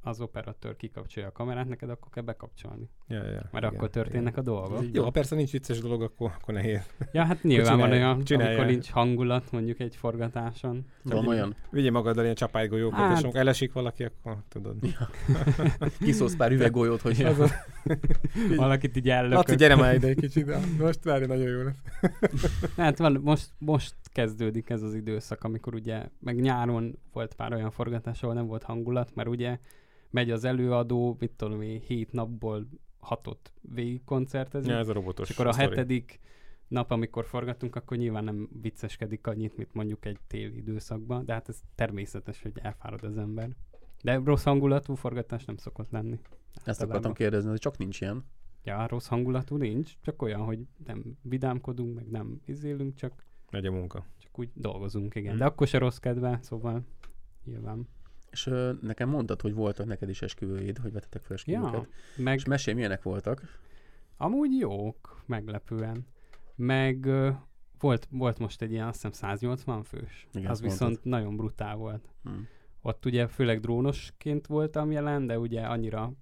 [0.07, 2.89] az operatőr kikapcsolja a kamerát, neked akkor kell bekapcsolni.
[3.09, 4.45] Ja, ja, Mert igen, akkor történnek igen.
[4.45, 4.85] a dolgok.
[4.93, 6.87] Jó, ha persze nincs vicces dolog, akkor, akkor nehéz.
[7.13, 10.85] Ja, hát nyilván van olyan, csinálj amikor nincs hangulat mondjuk egy forgatáson.
[11.03, 14.77] Van olyan, Vigyél magaddal ilyen csapálygolyókat, Hát- és amikor elesik valaki, akkor tudod.
[16.05, 17.51] kiszólsz pár üveggolyót, hogy Az a-
[18.57, 19.37] Valakit így ellökött.
[19.37, 21.83] Laci, gyere már ide egy kicsit, de most várj, nagyon jó lesz.
[22.77, 27.71] Hát van, most, most kezdődik ez az időszak, amikor ugye, meg nyáron volt pár olyan
[27.71, 29.59] forgatás, ahol nem volt hangulat, mert ugye
[30.17, 35.29] megy az előadó, mit tudom én, hét napból hatot végig koncertezni, Ja, ez a robotos
[35.29, 35.69] és akkor a sztori.
[35.69, 36.21] hetedik
[36.69, 41.49] nap, amikor forgatunk, akkor nyilván nem vicceskedik annyit, mint mondjuk egy téli időszakban, de hát
[41.49, 43.49] ez természetes, hogy elfárad az ember.
[44.03, 46.19] De rossz hangulatú forgatás nem szokott lenni.
[46.55, 46.89] ezt Általában.
[46.89, 48.25] akartam kérdezni, hogy csak nincs ilyen.
[48.65, 53.71] Ja, rossz hangulatú nincs, csak olyan, hogy nem vidámkodunk, meg nem izélünk, csak Megy a
[53.73, 54.05] munka.
[54.19, 55.31] csak úgy dolgozunk, igen.
[55.31, 55.39] Mhm.
[55.41, 56.83] De akkor se rossz kedve, szóval
[57.45, 57.89] nyilván.
[58.31, 61.73] És ö, nekem mondtad, hogy voltak neked is esküvőid, hogy vetetek fel esküvőket.
[61.73, 63.43] Ja, meg És mesélj, milyenek voltak.
[64.17, 66.07] amúgy jók, meglepően.
[66.55, 67.31] Meg ö,
[67.79, 70.27] volt, volt most egy ilyen, azt hiszem 180 fős.
[70.33, 71.11] Igen, az viszont mondtad.
[71.11, 72.09] nagyon brutál volt.
[72.23, 72.31] Hm.
[72.81, 76.13] Ott ugye főleg drónosként voltam jelen, de ugye annyira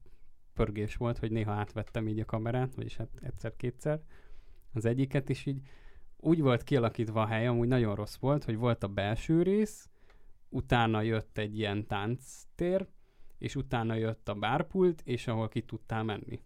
[0.55, 4.01] pörgés volt, hogy néha átvettem így a kamerát, vagyis hát egyszer-kétszer
[4.73, 5.61] az egyiket is így
[6.25, 9.89] úgy volt kialakítva a hely, amúgy nagyon rossz volt, hogy volt a belső rész,
[10.55, 12.87] utána jött egy ilyen tánctér,
[13.39, 16.41] és utána jött a bárpult, és ahol ki tudtál menni.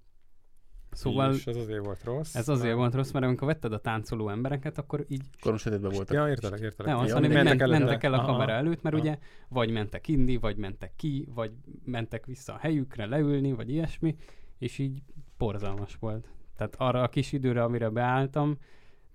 [0.90, 2.34] Szóval És ez azért volt rossz.
[2.34, 5.24] ez azért mert- volt rossz, mert amikor vetted a táncoló embereket, akkor így
[5.56, 6.16] sötétben voltak.
[6.16, 6.92] Ja, értelek, értelek.
[6.92, 8.26] nem, azt mondom, hogy mentek mentek, el a Aha.
[8.26, 9.04] kamera előtt, mert Aha.
[9.04, 11.52] ugye vagy mentek inni, vagy mentek ki, vagy
[11.84, 14.16] mentek vissza a helyükre leülni, vagy ilyesmi,
[14.59, 15.02] és így
[15.38, 16.28] borzalmas volt.
[16.56, 18.59] Tehát arra a kis időre, amire beálltam,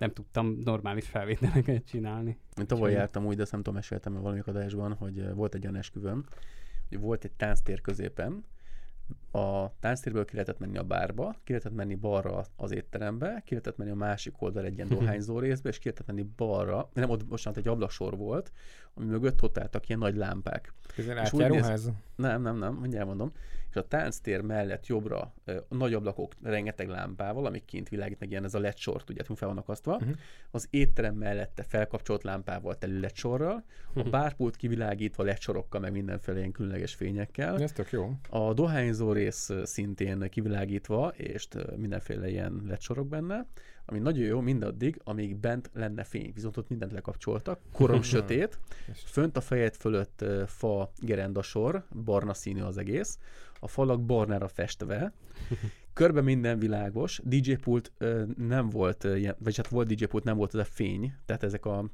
[0.03, 2.37] nem tudtam normális felvételeket csinálni.
[2.59, 5.55] Én tavaly Úgyhogy- jártam úgy, de azt nem tudom, meséltem valamelyik adásban, hogy ö, volt
[5.55, 6.25] egy olyan esküvőm,
[6.89, 8.43] hogy volt egy tánctér középen,
[9.33, 13.77] a tánctérből ki lehetett menni a bárba, ki lehetett menni balra az étterembe, ki lehetett
[13.77, 17.25] menni a másik oldal egy ilyen dohányzó részbe, és ki lehetett menni balra, nem, ott
[17.25, 18.51] bocsánat, egy ablaksor volt,
[18.93, 20.73] ami mögött ott álltak ilyen nagy lámpák.
[20.97, 21.91] És úgy átjáróház.
[22.15, 23.31] Nem, nem, nem, mindjárt mondom.
[23.69, 28.53] És a tánctér mellett jobbra ö, nagy ablakok rengeteg lámpával, amik kint világítnak, ilyen ez
[28.53, 29.97] a LED sort, ugye, fel vannak akasztva.
[29.97, 30.09] Mhm.
[30.51, 33.63] Az étterem mellette felkapcsolt lámpával telő LED sorral,
[33.93, 34.09] a Mhm.
[34.09, 37.61] bárpult kivilágítva LED sorokkal, meg mindenféle ilyen különleges fényekkel.
[37.61, 38.11] Ez tök jó.
[38.29, 43.47] A dohányzó rész ö, szintén kivilágítva, és mindenféle ilyen sorok benne,
[43.85, 46.31] ami nagyon jó mindaddig, amíg bent lenne fény.
[46.33, 48.59] Viszont ott mindent lekapcsoltak, korom sötét,
[48.91, 53.19] És Fönt a fejed fölött fa gerendasor, barna színű az egész,
[53.59, 55.13] a falak barnára festve,
[55.93, 59.07] körbe minden világos, DJ pult ö, nem volt,
[59.37, 61.89] vagy hát volt DJ pult, nem volt ez a fény, tehát ezek a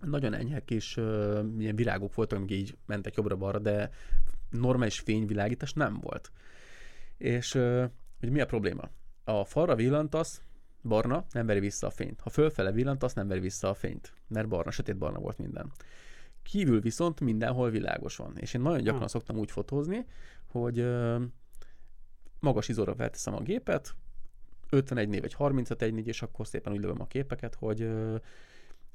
[0.00, 3.90] nagyon enyhe kis ö, ilyen virágok voltak, amik így mentek jobbra-balra, de
[4.50, 6.32] normális fényvilágítás nem volt.
[7.22, 7.52] És
[8.20, 8.90] hogy mi a probléma?
[9.24, 10.42] A falra villantasz,
[10.82, 12.20] barna, nem veri vissza a fényt.
[12.20, 15.72] Ha fölfele villantasz, nem veri vissza a fényt, mert barna, sötét barna volt minden.
[16.42, 18.36] Kívül viszont mindenhol világos van.
[18.36, 19.06] És én nagyon gyakran Hmm.
[19.06, 20.06] szoktam úgy fotózni,
[20.46, 20.86] hogy
[22.40, 23.94] magas izóra felteszem a gépet,
[24.70, 28.16] 51 név vagy 35 négy, és akkor szépen úgy lövöm a képeket, hogy ö,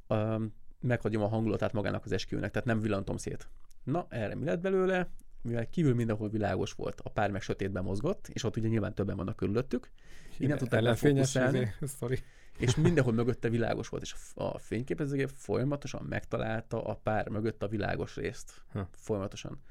[0.08, 0.46] ö,
[0.80, 3.50] meghagyom a hangulatát magának az esküvőnek, tehát nem villantom szét.
[3.84, 5.10] Na, erre mi lett belőle?
[5.48, 9.16] Mivel kívül mindenhol világos volt, a pár meg sötétben mozgott, és ott ugye nyilván többen
[9.16, 9.90] vannak körülöttük,
[10.38, 11.74] Innen tudták ellenfényes lefókuszálni.
[12.10, 12.24] izé,
[12.58, 18.16] és mindenhol mögötte világos volt, és a fényképezőgép folyamatosan megtalálta a pár mögött a világos
[18.16, 18.54] részt.
[18.72, 18.90] Ha.
[18.92, 19.62] Folyamatosan.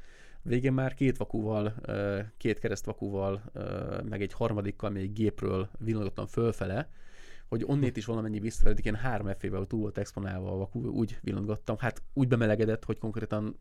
[0.43, 1.75] Végén már két vakúval,
[2.37, 3.43] két keresztvakúval,
[4.09, 6.89] meg egy harmadikkal még gépről villantottam fölfele,
[7.49, 11.77] hogy onnét is valamennyi visszavedik, ilyen 3 f túl volt exponálva a vakú, úgy villantgattam,
[11.79, 13.59] hát úgy bemelegedett, hogy konkrétan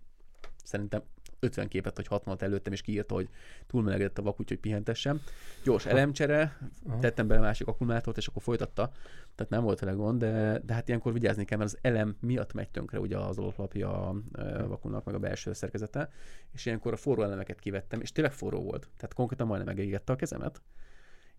[0.63, 1.03] szerintem
[1.45, 3.29] 50 képet vagy 60 előttem, és kiírta, hogy
[3.67, 5.21] túlmelegedett a vak, úgyhogy pihentessem.
[5.63, 6.57] Gyors elemcsere,
[6.99, 8.91] tettem bele másik akkumulátort, és akkor folytatta.
[9.35, 12.53] Tehát nem volt vele gond, de, de hát ilyenkor vigyázni kell, mert az elem miatt
[12.53, 14.15] megy tönkre ugye az alaplapja a
[14.67, 16.09] vakunak, meg a belső szerkezete,
[16.53, 18.89] és ilyenkor a forró elemeket kivettem, és tényleg forró volt.
[18.97, 20.61] Tehát konkrétan majdnem megégette a kezemet.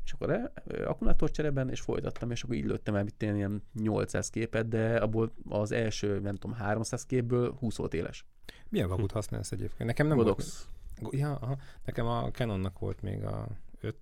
[0.06, 0.50] És akkor
[0.86, 4.96] akkumulátor cserében, és folytattam, és akkor így lőttem el mit én ilyen 800 képet, de
[4.96, 8.26] abból az első, nem tudom, 300 képből 20 volt éles.
[8.68, 9.88] Milyen vakut használsz egyébként?
[9.88, 10.28] Nekem nem volt.
[10.28, 10.68] Godox.
[11.10, 11.56] Ja, aha.
[11.84, 13.48] nekem a Canonnak volt még a
[13.82, 13.92] 5-8.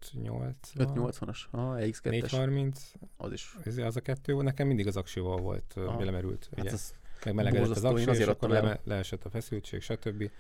[0.75, 2.11] 580-as, ah, X2-es.
[2.11, 3.57] 430, Az is.
[3.65, 4.45] ez az a kettő, volt.
[4.45, 5.97] nekem mindig az aksival volt Aha.
[5.97, 6.49] belemmerült.
[6.51, 6.71] Hát ugye.
[6.71, 6.95] ez
[7.25, 10.31] meg melegedett az aksi, és akkor le, leesett a feszültség, stb.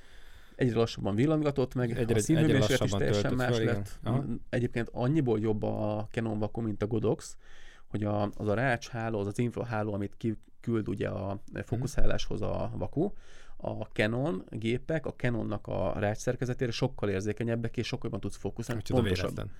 [0.57, 3.99] Egyre lassabban villangatott meg, Egyre- a egyre szívművésület is teljesen más fel, lett.
[4.03, 4.25] Aha.
[4.49, 7.37] Egyébként annyiból jobb a Canon Vaku, mint a Godox,
[7.87, 12.71] hogy a, az a rács háló, az az infraháló, amit kiküld ugye a fókuszáláshoz a
[12.75, 13.11] Vaku,
[13.57, 18.83] a Canon gépek, a Canonnak a rács szerkezetére sokkal érzékenyebbek, és sokkal jobban tudsz fókuszálni.
[18.87, 19.51] Micsoda Pontosabb.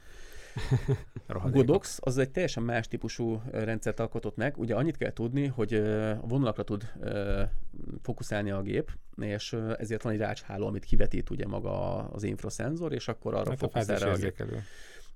[1.27, 1.51] A.
[1.51, 4.59] Godox az egy teljesen más típusú rendszert alkotott meg.
[4.59, 6.93] Ugye annyit kell tudni, hogy a vonalakra tud
[8.03, 13.09] fókuszálni a gép, és ezért van egy rácsháló, amit kivetít ugye maga az infraszenzor, és
[13.09, 14.43] akkor arra Hát a fókuszál rá a gép.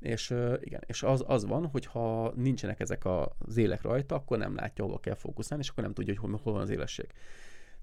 [0.00, 3.04] És igen, és az, az van, hogy ha nincsenek ezek
[3.38, 6.40] az élek rajta, akkor nem látja, hova kell fókuszálni, és akkor nem tudja, hogy hol,
[6.42, 7.06] hol van az élesség.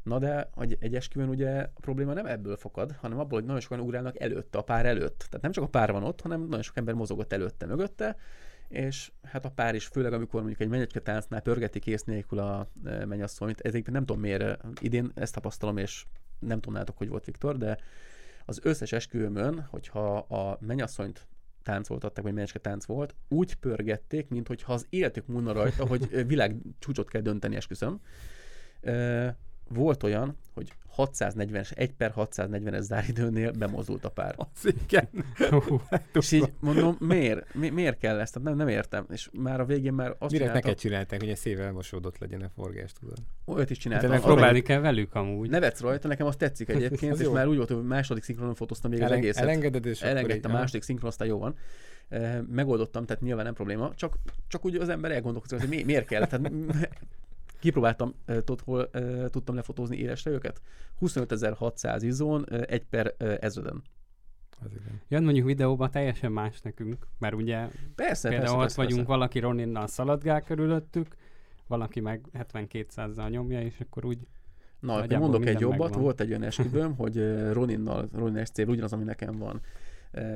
[0.06, 3.62] Na de hogy egy esküvőn ugye a probléma nem ebből fakad, hanem abból, hogy nagyon
[3.62, 5.18] sokan ugrálnak előtte, a pár előtt.
[5.18, 8.16] Tehát nem csak a pár van ott, hanem nagyon sok ember mozogott előtte, mögötte,
[8.68, 12.68] és hát a pár is, főleg amikor mondjuk egy menyecske táncnál pörgeti kész nélkül a
[12.86, 16.06] e, mennyasszonyt, ez egyébként nem tudom miért, e, idén ezt tapasztalom, és
[16.40, 17.78] nem tudom nálatok, hogy volt Viktor, de
[18.46, 21.28] az összes esküvőmön, hogyha a mennyasszonyt
[21.64, 27.10] táncoltatták, vagy menyecske tánc volt, úgy pörgették, mintha az életük múlna rajta, hogy világ csúcsot
[27.10, 28.02] kell dönteni, esküszöm.
[29.70, 34.36] Volt olyan, hogy 640-es, 1 per 640-es záridőnél bemozdult a pár.
[34.38, 35.10] Az igen.
[35.50, 35.82] Hú,
[36.20, 37.54] És így mondom, miért?
[37.54, 38.44] Mi, miért kell ezt?
[38.44, 39.06] Nem, nem értem.
[39.12, 42.42] És már a végén már azt Mire csináltam, neked csinálták, hogy egy szével mosódott legyen
[42.42, 43.18] a forgás, tudod?
[43.46, 44.10] olyat is csináltam.
[44.10, 45.50] Tényleg Arra próbálni kell velük amúgy.
[45.50, 47.32] Nevetsz rajta, nekem az tetszik egyébként, Az és jó.
[47.32, 49.44] már úgy volt, hogy második szinkronon fotóztam még az Elen, egészet.
[49.44, 51.56] elengeded, és Elengedtem a második szinkron, aztán jó van.
[52.10, 54.16] Eh, Megoldottam, tehát nyilván nem probléma, csak,
[54.48, 56.28] csak úgy az ember elgondolkozik, hogy mi, miért kell.
[56.28, 56.52] Tehát,
[57.66, 58.14] kipróbáltam,
[58.64, 58.90] hol
[59.30, 60.62] tudtam lefotózni élesre őket?
[61.02, 63.84] 25.600 izón, eh, 1 per ezreden.
[64.66, 65.02] Az igen.
[65.08, 69.12] Jön mondjuk videóban teljesen más nekünk, mert ugye Persze, például persze, ott persze, vagyunk, persze.
[69.12, 71.16] valaki Roninnal szaladgál körülöttük,
[71.68, 74.28] valaki meg 7200-zal nyomja, és akkor úgy
[74.80, 75.80] Na, mondok egy jobbat.
[75.80, 76.02] megvan.
[76.02, 77.18] Volt egy olyan esküvőm, hogy
[77.52, 79.62] Roninnal, Ronin SC, ugyanaz, ami nekem van.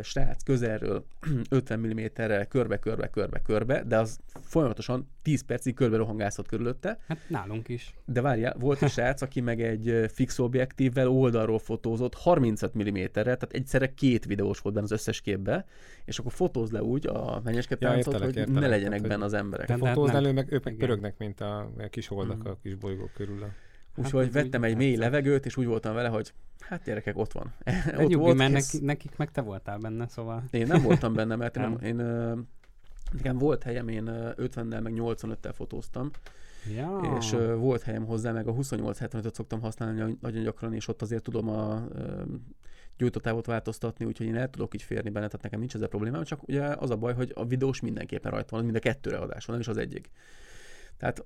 [0.03, 1.05] Srác közelről
[1.49, 6.99] 50 mm-rel körbe, körbe, körbe, körbe, de az folyamatosan 10 percig körbe rohangászott körülötte.
[7.07, 7.93] Hát nálunk is.
[8.05, 13.47] De várjál, volt egy srác, aki meg egy fix objektívvel oldalról fotózott 35 mm-re, tehát
[13.51, 15.65] egyszerre két videós volt benne az összes képbe,
[16.05, 19.07] és akkor fotóz le úgy a menyeske Ja, táncot, értelek, hogy értelek, ne legyenek tehát,
[19.13, 19.69] benne az emberek.
[19.69, 20.23] Hát Fotózd nem.
[20.23, 22.47] elő, meg ők meg pörögnek, mint a a kis holdak Mhm.
[22.47, 23.43] a kis bolygók körül.
[23.43, 23.47] A...
[23.99, 27.53] Úgyhogy az vettem egy mély levegőt, és úgy voltam vele, hogy hát gyerekek, ott van.
[27.99, 28.71] Ott nyugi, mert kész.
[28.71, 31.99] neki, nekik meg te voltál benne, szóval Én nem voltam benne, mert én, nem, én
[31.99, 32.39] ö,
[33.11, 36.09] nekem volt helyem, én ö, 50-nel meg 85-tel fotóztam,
[36.75, 37.17] ja.
[37.19, 41.01] és ö, volt helyem hozzá, meg a 28-75-öt szoktam használni nagy- nagyon gyakran, és ott
[41.01, 42.21] azért tudom a ö,
[42.97, 46.47] gyújtótávot változtatni, úgyhogy én el tudok így férni benne, tehát nekem nincs ezzel problémám, csak
[46.47, 49.55] ugye az a baj, hogy a videós mindenképpen rajta van, mind a kettőre adás van,
[49.55, 50.09] nem is az egyik.
[50.97, 51.25] Tehát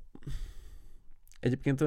[1.44, 1.80] Egyébként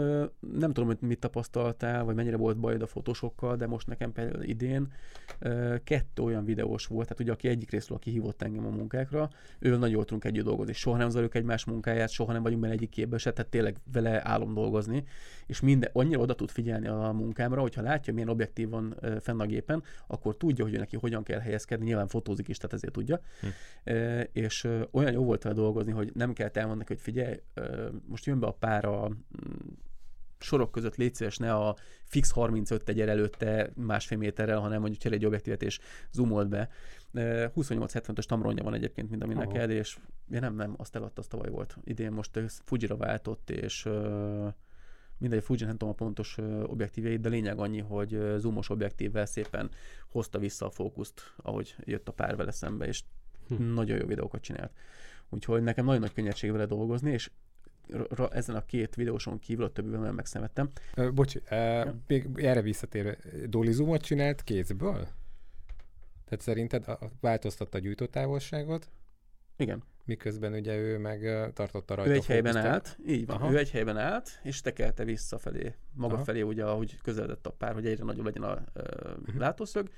[0.59, 4.43] nem tudom, hogy mit tapasztaltál, vagy mennyire volt bajod a fotósokkal, de most nekem például
[4.43, 4.93] idén
[5.85, 9.79] kettő olyan videós volt, tehát ugye aki egyik részről, aki hívott engem a munkákra, ővel
[9.79, 10.73] nagyon jól tudunk együtt dolgozni.
[10.73, 14.29] Soha nem zajljuk egymás munkáját, soha nem vagyunk benne egyik képbe se, tehát tényleg vele
[14.29, 15.05] álom dolgozni,
[15.47, 19.47] és minden, annyira oda tud figyelni a munkámra, hogyha látja, milyen objektív van fenn a
[19.47, 23.21] gépen, akkor tudja, hogy neki hogyan kell helyezkedni, nyilván fotózik is, tehát ezért tudja.
[23.41, 23.47] Hm.
[24.33, 27.41] És olyan jó volt vele dolgozni, hogy nem kell elmondani, hogy figyelj,
[28.07, 29.11] most jön be a pára,
[30.39, 35.21] sorok között légy szíves, ne a fix 35 tegyer előtte másfél méterrel, hanem mondjuk cserélj
[35.21, 35.79] egy objektívet és
[36.13, 36.69] zoomold be.
[37.13, 39.39] Ö, 28-75-ös tamronja van egyébként, mint ami Ó.
[39.39, 41.77] neked, és ja, nem, nem, azt eladta, az tavaly volt.
[41.85, 43.89] Idén most Fujira váltott, és
[45.19, 49.71] mindegy, Fuji nem tudom a pontos ö, objektívjeit, de lényeg annyi, hogy zoomos objektívvel szépen
[50.09, 53.03] hozta vissza a fókuszt, ahogy jött a pár vele szembe, és
[53.49, 53.63] Hm.
[53.63, 54.73] nagyon jó videókat csinált.
[55.29, 57.31] Úgyhogy nekem nagyon nagy könnyedség vele dolgozni, és
[58.31, 60.71] ezen a két videóson kívül a többiben nagyon megszenvedtem.
[60.95, 63.17] Ö, Bocsi, uh, még erre visszatérve,
[63.49, 65.09] Dolly Zoomot csinált kézből?
[66.25, 68.91] Tehát szerinted a- a- változtatta a gyújtótávolságot,
[69.59, 73.53] Igen, miközben ugye ő meg tartotta rajta ő egy helyben állt, így van, Aha.
[73.53, 76.25] ő egy helyben állt, és tekelte visszafelé, maga Aha.
[76.25, 78.83] felé, ugye, ahogy közeledett a pár, hogy egyre nagyobb legyen a ö,
[79.27, 79.39] Mhm.
[79.39, 79.91] látószög,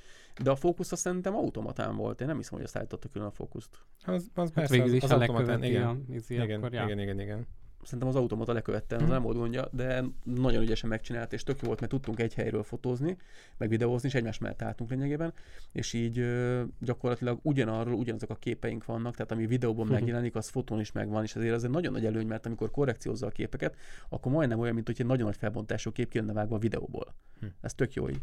[0.43, 3.31] de a fókusz azt szerintem automatán volt, én nem hiszem, hogy azt állította külön a
[3.31, 3.79] fókuszt.
[4.05, 6.07] Az, az hát persze, végül az, is az a automatán, leköveti igen.
[6.43, 6.85] Igen, ja.
[6.85, 7.47] igen, igen, igen.
[7.83, 9.11] Szerintem az automata lekövette, az Mhm.
[9.11, 12.63] nem volt gondja, de nagyon ügyesen megcsinált, és tök jó volt, mert tudtunk egy helyről
[12.63, 13.17] fotózni,
[13.57, 15.33] meg videózni, és egymás mellett álltunk lényegében,
[15.73, 19.95] és így ö, gyakorlatilag ugyanarról ugyanazok a képeink vannak, tehát ami videóban Mhm.
[19.95, 23.27] megjelenik, az fotón is megvan, és ezért ez egy nagyon nagy előny, mert amikor korrekciózza
[23.27, 23.77] a képeket,
[24.09, 27.15] akkor majdnem olyan, mint hogy egy nagyon nagy felbontású kép ki lenne vágva a videóból.
[27.41, 27.47] Hm.
[27.61, 28.21] Ez tök jó így.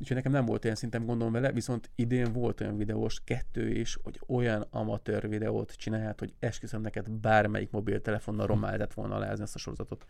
[0.00, 3.98] Úgyhogy nekem nem volt olyan szinten gondom vele, viszont idén volt olyan videós, kettő is,
[4.02, 9.54] hogy olyan amatőr videót csinált, hogy esküszöm neked bármelyik mobiltelefonnal romá lehetett volna alázni ezt
[9.54, 10.04] a sorozatot.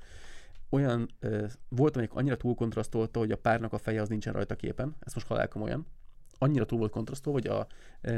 [0.68, 4.55] Olyan, ö, volt, amelyik annyira túl kontrasztolta, hogy a párnak a feje az nincsen rajta
[4.55, 5.87] képen, ezt most halálkom olyan.
[6.39, 7.66] Annyira túl volt kontrasztolva, hogy a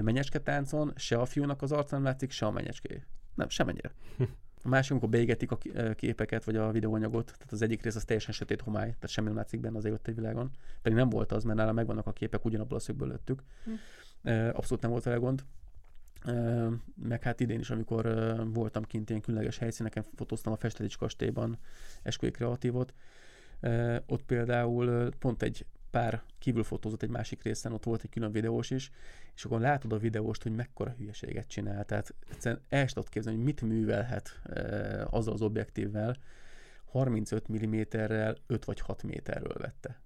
[0.03, 3.03] menyecske táncon se a fiúnak az arca nem látszik, se a menyecské.
[3.35, 3.93] Nem, semennyire.
[4.63, 5.59] A másik, amikor beégetik a
[5.95, 9.37] képeket, vagy a videóanyagot, tehát az egyik rész az teljesen sötét homály, tehát semmi nem
[9.37, 10.51] látszik benne az egy világon.
[10.83, 13.43] Pedig nem volt az, mert nála megvannak a képek, ugyanabból a szögből lőttük.
[14.23, 15.45] Ö, Abszolút nem volt vele gond.
[17.03, 18.05] Meg hát idén is, amikor
[18.53, 21.59] voltam kint ilyen különleges helyszíneken, fotóztam a Festetics kastélyban
[22.03, 22.95] esküvői kreatívot,
[24.07, 25.67] ott például pont egy
[25.97, 28.91] pár kívül fotózott egy másik részen, ott volt egy külön videós is,
[29.35, 31.85] és akkor látod a videóst, hogy mekkora hülyeséget csinál.
[31.85, 36.17] Tehát egyszerűen el tudod képzelni, hogy mit művelhet ö, azzal az objektívvel.
[36.85, 40.01] 35 mm-rel 5 vagy 6 méterről vette.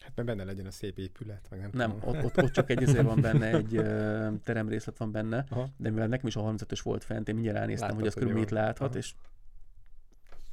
[0.00, 2.08] Hát mert benne legyen a szép épület, meg nem, Nem, tudom.
[2.08, 5.68] ott, ott, ott csak egy izé van benne, egy ö, teremrészlet van benne, Aha.
[5.76, 8.42] de mivel nekem is a 35-ös volt fent, én mindjárt ránéztem, Láttad, hogy az körülbelül
[8.42, 8.98] mit láthat, Aha.
[8.98, 9.14] és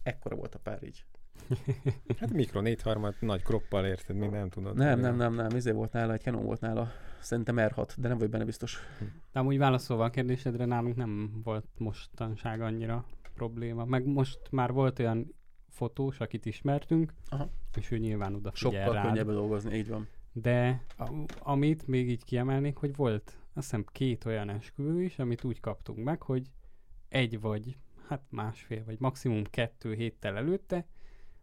[0.04, 1.06] ekkora volt a pár így.
[2.20, 4.76] Hát mikro négyharmad, nagy kroppal érted, még nem tudod.
[4.76, 8.18] Nem, nem, nem, nem, izé volt nála, egy Canon volt nála, szerintem R6, de nem
[8.18, 8.80] vagy benne biztos.
[9.32, 13.86] De amúgy válaszolva a kérdésedre, nálunk nem volt mostanság annyira probléma.
[13.86, 15.36] Meg most már volt olyan
[15.70, 17.50] fotós, akit ismertünk, Aha.
[17.78, 19.06] és ő nyilván odafigyel Sokkal rád.
[19.06, 20.08] könnyebb dolgozni, így van.
[20.32, 21.10] De a,
[21.40, 26.04] amit még így kiemelnék, hogy volt azt hiszem két olyan esküvő is, amit úgy kaptunk
[26.04, 26.50] meg, hogy
[27.10, 27.78] egy vagy,
[28.08, 30.86] hát másfél, vagy maximum kettő héttel előtte,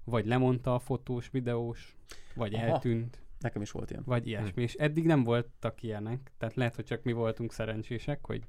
[0.04, 1.96] vagy lemondta a fotós, videós,
[2.34, 2.64] vagy Aha.
[2.64, 4.02] eltűnt, Nekem is volt ilyen.
[4.06, 4.62] vagy ilyesmi.
[4.62, 6.32] És eddig nem voltak ilyenek.
[6.38, 8.46] Tehát lehet, hogy csak mi voltunk szerencsések, hogy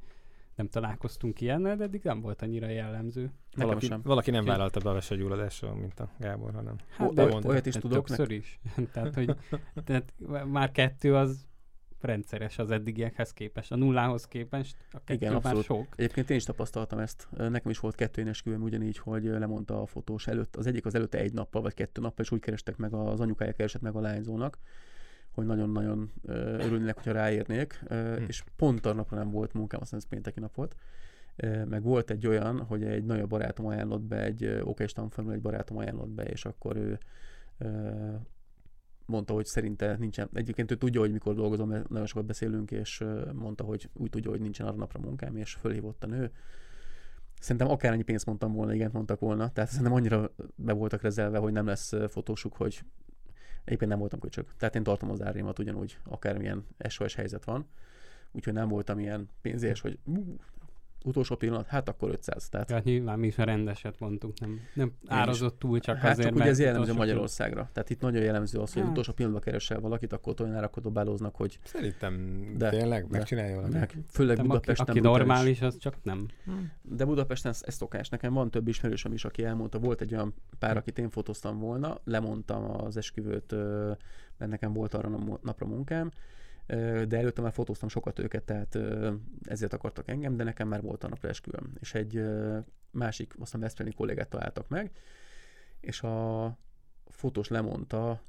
[0.56, 3.22] nem találkoztunk ilyennel, de eddig nem volt annyira jellemző.
[3.22, 4.02] Nekem Valaki, sem.
[4.04, 7.66] valaki nem vállalta be a vesegyulladással, mint a Gábor, hanem Hát, O- de, oly- olyat
[7.66, 8.60] is tudok, többször is.
[8.94, 9.36] tehát, hogy
[9.84, 10.14] tehát
[10.46, 11.48] már kettő az
[12.04, 13.72] rendszeres az eddigiekhez képest.
[13.72, 15.64] A nullához képest a kettő Igen, már abszolút.
[15.64, 15.88] sok.
[15.96, 17.28] Egyébként én is tapasztaltam ezt.
[17.38, 20.56] Nekem is volt kettő esküvőm ugyanígy, hogy lemondta a fotós előtt.
[20.56, 23.52] Az egyik az előtte egy nappal vagy kettő nappal, és úgy kerestek meg, az anyukája
[23.52, 24.58] keresett meg a lányzónak,
[25.32, 28.24] hogy nagyon-nagyon örülnének, hogyha ráérnék, Hm.
[28.28, 30.76] és pont a napra nem volt munkám, azt hiszem ez pénteki nap volt.
[31.70, 35.78] Meg volt egy olyan, hogy egy nagyon barátom ajánlott be, egy okés tanfolyamon egy barátom
[35.78, 36.98] ajánlott be, és akkor ő
[39.06, 43.04] mondta, hogy szerinte nincsen, egyébként ő tudja, hogy mikor dolgozom, mert nagyon sokat beszélünk, és
[43.34, 46.32] mondta, hogy úgy tudja, hogy nincsen arra napra munkám, és fölhívott a nő.
[47.40, 51.52] Szerintem akárannyi pénzt mondtam volna, igen, mondtak volna, tehát szerintem annyira be voltak rezelve, hogy
[51.52, 52.84] nem lesz fotósuk, hogy
[53.64, 54.46] egyébként nem voltam köcsög.
[54.58, 57.66] Tehát én tartom az árémat ugyanúgy, akármilyen SOS helyzet van,
[58.32, 60.00] úgyhogy nem voltam ilyen pénzés, hogy
[61.04, 62.50] utolsó pillanat, hát akkor 500.
[62.50, 66.28] Tehát Tehát nyilván mi is a rendeset mondtuk, nem, nem árazott túl csak hát azért,
[66.28, 67.70] csak ugye ez jellemző Magyarországra.
[67.74, 68.92] Tehát itt nagyon jellemző az, hogy Hát.
[68.92, 73.74] utolsó pillanatban keresel valakit, akkor olyan árakat dobálóznak, hogy Szerintem De- tényleg megcsinálja valaki.
[73.74, 74.58] meg, főleg pillanat.
[74.60, 76.28] Budapesten aki, aki normális, az csak nem.
[76.82, 78.10] De Budapesten ez, ez szokás.
[78.10, 81.98] Nekem van több ismerősöm is, aki elmondta, volt egy olyan pár, akit én fotóztam volna,
[82.04, 83.52] lemondtam az esküvőt,
[84.38, 85.10] mert nekem volt arra
[85.42, 86.12] napra munkám,
[87.08, 88.78] de előtte már fotóztam sokat őket, tehát
[89.44, 91.74] ezért akartak engem, de nekem már volt a napra esküvőm.
[91.80, 92.24] És egy
[92.92, 94.92] másik, azt hiszem Veszprémi kollégát találtak meg,
[95.80, 96.58] és a
[97.06, 98.22] fotós lemondta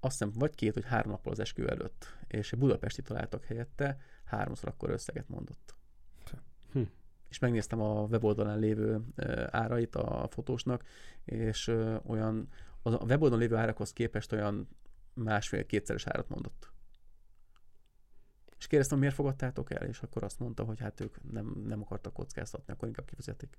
[0.00, 3.98] azt hiszem vagy két vagy három nappal az esküvő előtt, és egy budapesti találtak helyette,
[4.24, 5.74] háromszor akkor összeget mondott
[7.34, 9.00] és megnéztem a weboldalán lévő
[9.50, 10.84] árait a fotósnak,
[11.24, 11.68] és
[12.06, 12.48] olyan,
[12.82, 14.68] az a weboldalon lévő árakhoz képest olyan
[15.14, 16.72] másfél-kétszeres árat mondott.
[18.64, 22.12] És kérdeztem, miért fogadtátok el, és akkor azt mondta, hogy hát ők nem, nem akartak
[22.12, 23.58] kockáztatni, akkor inkább kifizetik.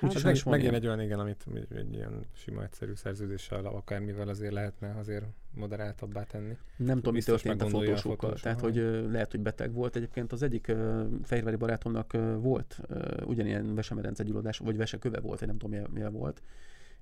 [0.00, 4.52] Hát meg, megint egy olyan, igen, amit egy, egy ilyen sima, egyszerű szerződéssel, akármivel azért
[4.52, 5.24] lehetne azért
[5.54, 6.56] moderáltabbá tenni.
[6.76, 8.16] Nem tudom, mi történt a fotósokkal.
[8.16, 8.76] fotós, Tehát, hogy
[9.10, 9.96] lehet, hogy beteg volt.
[9.96, 15.40] Egyébként az egyik ö, fehérvári barátomnak ö, volt ö, ugyanilyen vesemedence gyulladás, vagy veseköve volt,
[15.42, 16.42] én nem tudom, milyen, milyen volt.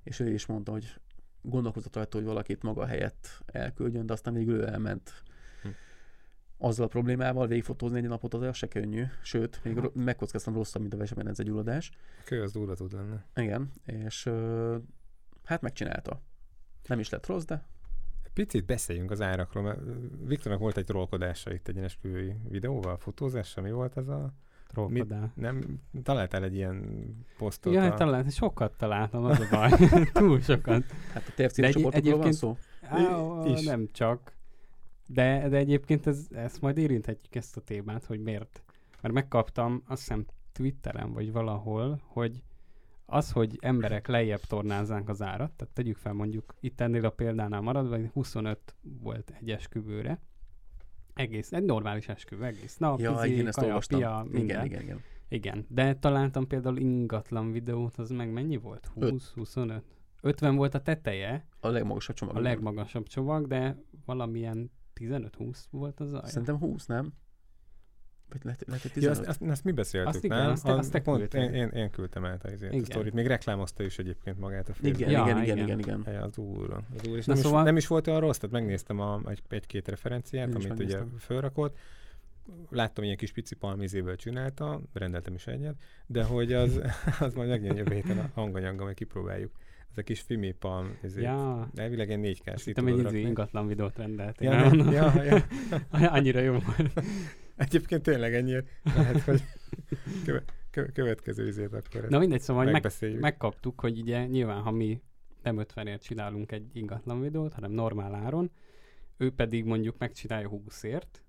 [0.03, 0.95] És ő is mondta, hogy
[1.41, 5.23] gondolkozott rajta, hogy valakit maga helyett elküldjön, de aztán végül ő elment.
[6.65, 10.93] Azzal a problémával végigfotózni egy napot az se könnyű, sőt, még ro- megkockáztam rosszabb, mint
[10.93, 11.91] a vesemedence gyulladás.
[12.19, 13.15] A kő az durva tud lenni.
[13.35, 14.75] Igen, és ö,
[15.43, 16.21] hát megcsinálta.
[16.87, 17.65] Nem is lett rossz, de
[18.33, 19.79] Picit beszéljünk az árakról, mert
[20.25, 24.33] Viktornak volt egy trollkodása itt egy esküvői videóval, fotózással, mi volt ez a...
[24.67, 25.29] Trollkodás.
[25.35, 27.07] Nem, találtál egy ilyen
[27.37, 27.83] posztot Ja, a...
[27.83, 29.71] hát talán, sokat találtam, az a baj.
[30.13, 30.83] Túl sokat.
[31.13, 32.57] hát a TFC De egy- csoportokról van egyébként- szó.
[32.81, 33.65] Á, is.
[33.65, 34.31] nem csak.
[35.05, 38.63] De, de egyébként ez, ezt majd érinthetjük ezt a témát, hogy miért.
[39.01, 42.43] Mert megkaptam, azt hiszem Twitteren vagy valahol, hogy
[43.05, 47.61] az, hogy emberek lejjebb tornázzánk az árat, tehát tegyük fel mondjuk itt ennél a példánál
[47.61, 50.19] maradva, 25 volt egy esküvőre,
[51.13, 53.99] egész, egy normális esküvő, egész nap, Ja, izé, igen, ezt kaja, olvastam.
[53.99, 54.43] pia, minden.
[54.43, 55.01] Igen, igen, igen.
[55.27, 58.85] Igen, de találtam például ingatlan videót, az meg mennyi volt?
[58.93, 59.83] 20, 25?
[60.21, 62.35] 50 volt a teteje, A legmagasabb csomag.
[62.35, 66.27] a legmagasabb csomag, de valamilyen 15-20 volt az alja.
[66.27, 67.13] Szerintem 20, nem?
[68.29, 69.17] Vagy lehet, lehet hogy Ja, 15?
[69.19, 70.51] azt, azt, azt mi beszéltük, Azt igen, nem?
[70.51, 72.81] azt te- azt te pont én, én, én, küldtem át az Igen.
[72.81, 73.13] a sztorit.
[73.13, 75.11] Még reklámozta is egyébként magát a igen, Facebook.
[75.11, 75.79] Ja, igen, igen, igen.
[75.79, 76.21] igen, igen.
[76.21, 76.73] Az úr.
[76.73, 79.21] Az úr és Na nem, szóval- is, nem is volt olyan rossz, tehát megnéztem a,
[79.25, 81.77] egy, egy-két referenciát, Én is amit ugye fölrakott.
[82.69, 85.75] Láttam, ilyen kis pici palmizéből csinálta, rendeltem is egyet,
[86.05, 86.81] de hogy az,
[87.19, 89.51] az majd megjön jövő héten a hanganyaggal, majd kipróbáljuk.
[89.93, 93.67] Ez a kis fimi palm, ez Ja, elvileg egy 4 k Hittem egy izé ingatlan
[93.67, 94.51] videót rendeltél.
[94.51, 95.45] Ja, nem, ja, ja.
[96.15, 97.01] Annyira jó volt.
[97.55, 98.57] Egyébként tényleg ennyi.
[98.95, 99.41] Lehet, hogy
[100.25, 105.01] köve, köve, következő izét akkor Na mindegy, szóval meg, megkaptuk, hogy ugye nyilván, ha mi
[105.43, 108.51] nem 50ért csinálunk egy ingatlan videót, hanem normál áron,
[109.17, 111.21] ő pedig mondjuk megcsinálja 20ért,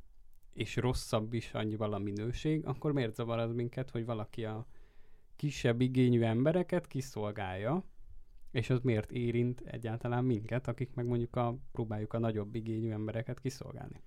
[0.53, 4.67] és rosszabb is annyival a minőség, akkor miért zavar az minket, hogy valaki a
[5.37, 7.85] kisebb igényű embereket kiszolgálja,
[8.55, 13.41] és az miért érint egyáltalán minket, akik meg mondjuk a, próbáljuk a nagyobb igényű embereket
[13.41, 14.01] kiszolgálni.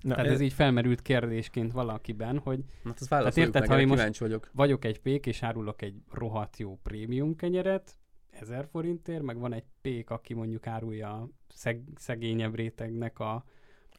[0.00, 3.88] Na, Tehát ez így felmerült kérdésként valakiben, hogy Hát azt válaszoljuk érted, meg, ha én
[3.88, 4.50] most- vagyok.
[4.52, 7.98] vagyok egy pék, és árulok egy rohadt jó prémium kenyeret,
[8.30, 13.44] 1000 forintért, meg van egy pék, aki mondjuk árulja a szeg, szegényebb rétegnek a,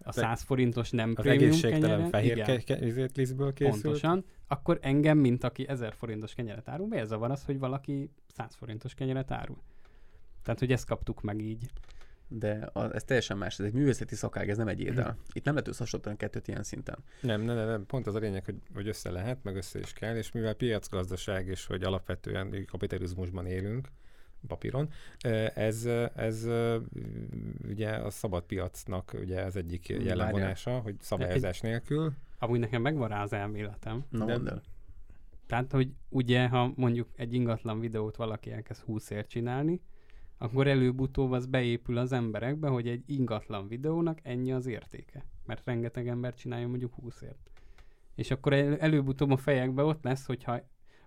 [0.04, 2.10] a Az 100 forintos nem az prémium egészségtelen kenyeret.
[2.10, 3.82] fehér ke- lisztből készült.
[3.82, 4.26] pontosan.
[4.48, 8.94] Akkor engem, mint aki 1000 forintos kenyeret árul, miért zavar az, hogy valaki 100 forintos
[8.94, 9.58] kenyeret árul?
[10.44, 11.70] Tehát, hogy ezt kaptuk meg így.
[12.28, 15.18] De a, ez teljesen más, ez egy művészeti szakág, ez nem egy étel.
[15.34, 16.98] Itt nem lehet összehasonlítani a kettőt ilyen szinten.
[17.22, 19.94] Nem, nem, nem, nem, pont az a lényeg, hogy, hogy össze lehet, meg össze is
[19.94, 23.88] kell, és mivel piacgazdaság, és hogy alapvetően kapitalizmusban élünk,
[24.48, 24.90] papíron,
[25.54, 25.86] ez,
[26.16, 26.48] ez
[27.68, 32.14] ugye a szabad piacnak ugye az egyik jellemvonása, hogy szabályozás nélkül.
[32.40, 34.06] Amúgy nekem megvan rá az elméletem.
[34.10, 34.50] Na De- mondd.
[35.48, 39.82] Tehát, hogy ugye, ha mondjuk egy ingatlan videót valaki elkezd 20ért csinálni,
[40.38, 45.26] akkor előbb-utóbb az beépül az emberekbe, hogy egy ingatlan videónak ennyi az értéke.
[45.46, 47.52] Mert rengeteg ember csinálja mondjuk 20ért.
[48.16, 50.62] És akkor el, előbb-utóbb a fejekbe ott lesz, hogyha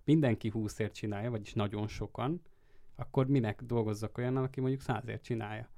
[0.05, 2.43] mindenki 20ért csinálja, vagyis nagyon sokan,
[2.97, 5.69] akkor minek dolgozzak olyan, aki mondjuk 100ért csinálja.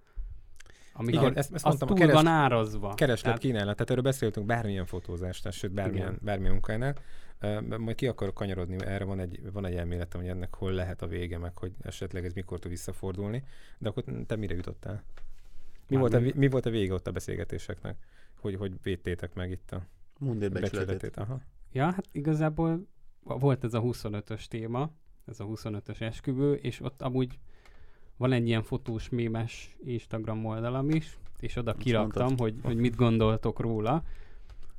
[0.93, 2.95] Amikor Igen, ezt, ezt mondtam, a túl keres, van árazva.
[2.95, 6.21] kereslet Tehát- kínálat, tehát erről beszéltünk bármilyen fotózást, sőt bármilyen, Igen.
[6.23, 6.95] bármilyen munkánál.
[7.43, 11.03] Uh, majd ki akarok kanyarodni, erre van egy, van egy elméletem, hogy ennek hol lehet
[11.03, 13.45] a vége, meg hogy esetleg ez mikor tud visszafordulni.
[13.79, 15.03] De akkor te mire jutottál?
[15.89, 17.97] Mi, volt a, mi volt a vége ott a beszélgetéseknek?
[18.41, 19.87] Hogy, hogy védtétek meg itt a
[20.19, 20.71] Mondd becsületét.
[20.71, 21.17] becsületét?
[21.17, 21.41] Aha.
[21.73, 22.87] Ja, hát igazából
[23.23, 24.91] volt ez a 25-ös téma,
[25.27, 27.39] ez a 25-ös esküvő, és ott amúgy
[28.16, 32.39] van egy ilyen fotós mémes Instagram oldalam is, és oda Azt kiraktam, mondtad.
[32.39, 34.03] hogy, hogy mit gondoltok róla.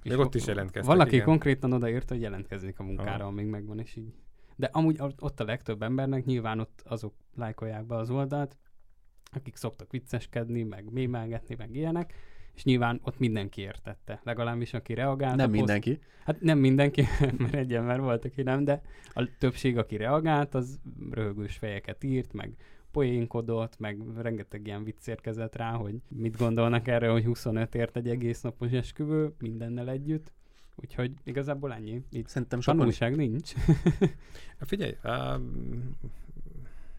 [0.04, 1.26] És Még ott is jelentkeztek, Valaki igen.
[1.26, 3.28] konkrétan odaírta, hogy jelentkezik a munkára, Aha.
[3.28, 4.14] amíg megvan, és így.
[4.56, 8.58] De amúgy ott- ott a legtöbb embernek nyilván ott azok lájkolják be az oldalt,
[9.32, 12.14] akik szoktak vicceskedni, meg mémelgetni, meg ilyenek,
[12.58, 14.22] és nyilván ott mindenki értette.
[14.24, 15.36] Legalábbis aki reagált.
[15.36, 16.00] Nem poszt- mindenki.
[16.24, 17.04] Hát nem mindenki,
[17.38, 18.82] mert egy ember volt, aki nem, de
[19.14, 20.80] a többség, aki reagált, az
[21.12, 22.54] röhögős fejeket írt, meg
[22.92, 28.10] poénkodott, meg rengeteg ilyen vicc érkezett rá, hogy mit gondolnak erről, hogy 25 ért egy
[28.10, 30.32] egész napos esküvő, mindennel együtt.
[30.76, 32.04] Úgyhogy igazából ennyi.
[32.12, 33.54] Itt Szerintem sokan, tanulság nincs.
[34.60, 35.96] Figyelj, um,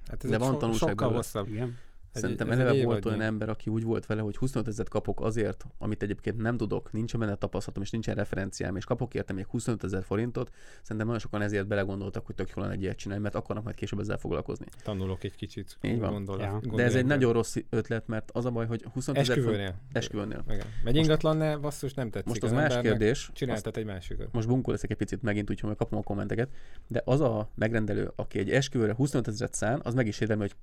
[0.08, 1.48] hát ez De egy van so, tanulság sokkal hosszabb.
[1.48, 1.76] Igen.
[2.18, 5.20] Ez Szerintem ez eleve volt olyan ember, aki úgy volt vele, hogy 25 ezeret kapok
[5.20, 9.46] azért, amit egyébként nem tudok, nincs benne tapasztalatom, és nincsen referenciám, és kapok érte még
[9.46, 10.50] 25 ezer forintot.
[10.82, 13.76] Szerintem nagyon sokan ezért belegondoltak, hogy tök jól lenne egy ilyet csinálni, mert akarnak majd
[13.76, 14.66] később ezzel foglalkozni.
[14.82, 15.78] Tanulok egy kicsit.
[15.82, 16.10] Így van.
[16.10, 16.60] Gondol, Ja.
[16.74, 20.44] De ez egy nagyon rossz ötlet, mert az a baj, hogy 25 ezer forint Esküvőnél.
[20.84, 24.32] Egy ingatlannál basszus nem tetszik Most az más embernek, kérdés, Csináltat egy másikat.
[24.32, 26.48] most bunkó leszek egy picit megint, úgyhogy majd kapom a kommenteket,
[26.88, 30.56] de az a megrendelő, aki egy esküvőre 25 ezeret szán, az meg is érdemli, hogy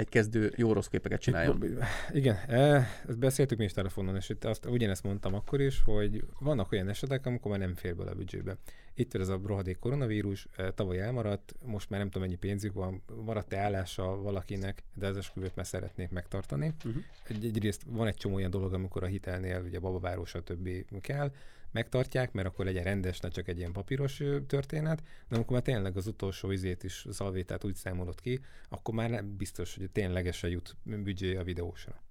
[0.00, 1.64] egy kezdő jó rossz képeket csináljon.
[2.12, 6.24] Igen, e, ezt beszéltük mi is telefonon, és itt azt, ugyanezt mondtam akkor is, hogy
[6.38, 8.56] vannak olyan esetek, amikor már nem fér bele a büdzsébe.
[8.94, 13.02] Itt ez a rohadék koronavírus, e, tavaly elmaradt, most már nem tudom mennyi pénzük van,
[13.24, 16.72] maradt-e állása valakinek, de az esküvőt már szeretnék megtartani.
[16.84, 17.02] Uh-huh.
[17.28, 20.68] Egy, egyrészt van egy csomó olyan dolog, amikor a hitelnél ugye babaváró, stb.
[21.00, 21.32] kell,
[21.72, 25.96] megtartják, mert akkor legyen rendes, ne csak egy ilyen papíros történet, de amikor már tényleg
[25.96, 30.76] az utolsó izét is, szalvétát úgy számolod ki, akkor már nem biztos, hogy ténylegesen jut
[30.84, 32.02] büdzsé a videósra.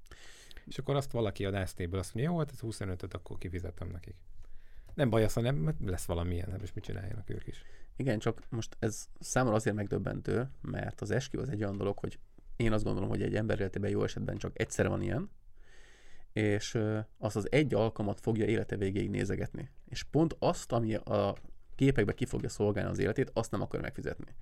[0.65, 4.15] És akkor azt valaki a dásztéből azt mondja, jó, hát ez 25-öt, akkor kifizetem nekik.
[4.93, 7.63] Nem baj az, hanem mert lesz valamilyen, hát most mit csináljanak ők is.
[7.95, 12.19] Igen, csak most ez számomra azért megdöbbentő, mert az eskü az egy olyan dolog, hogy
[12.55, 15.29] én azt gondolom, hogy egy ember életében jó esetben csak egyszer van ilyen,
[16.39, 19.69] és ö, az egy alkalmat fogja élete végéig nézegetni.
[19.85, 21.35] És pont azt, ami a
[21.75, 24.35] képekbe ki fogja szolgálni az életét, azt nem akar megfizetni.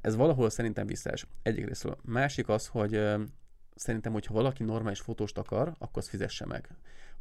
[0.00, 1.26] Ez valahol szerintem visszás.
[1.42, 1.96] Egyik részről.
[2.02, 3.00] Másik az, hogy
[3.74, 6.68] szerintem, hogyha valaki normális fotóst akar, akkor azt fizesse meg.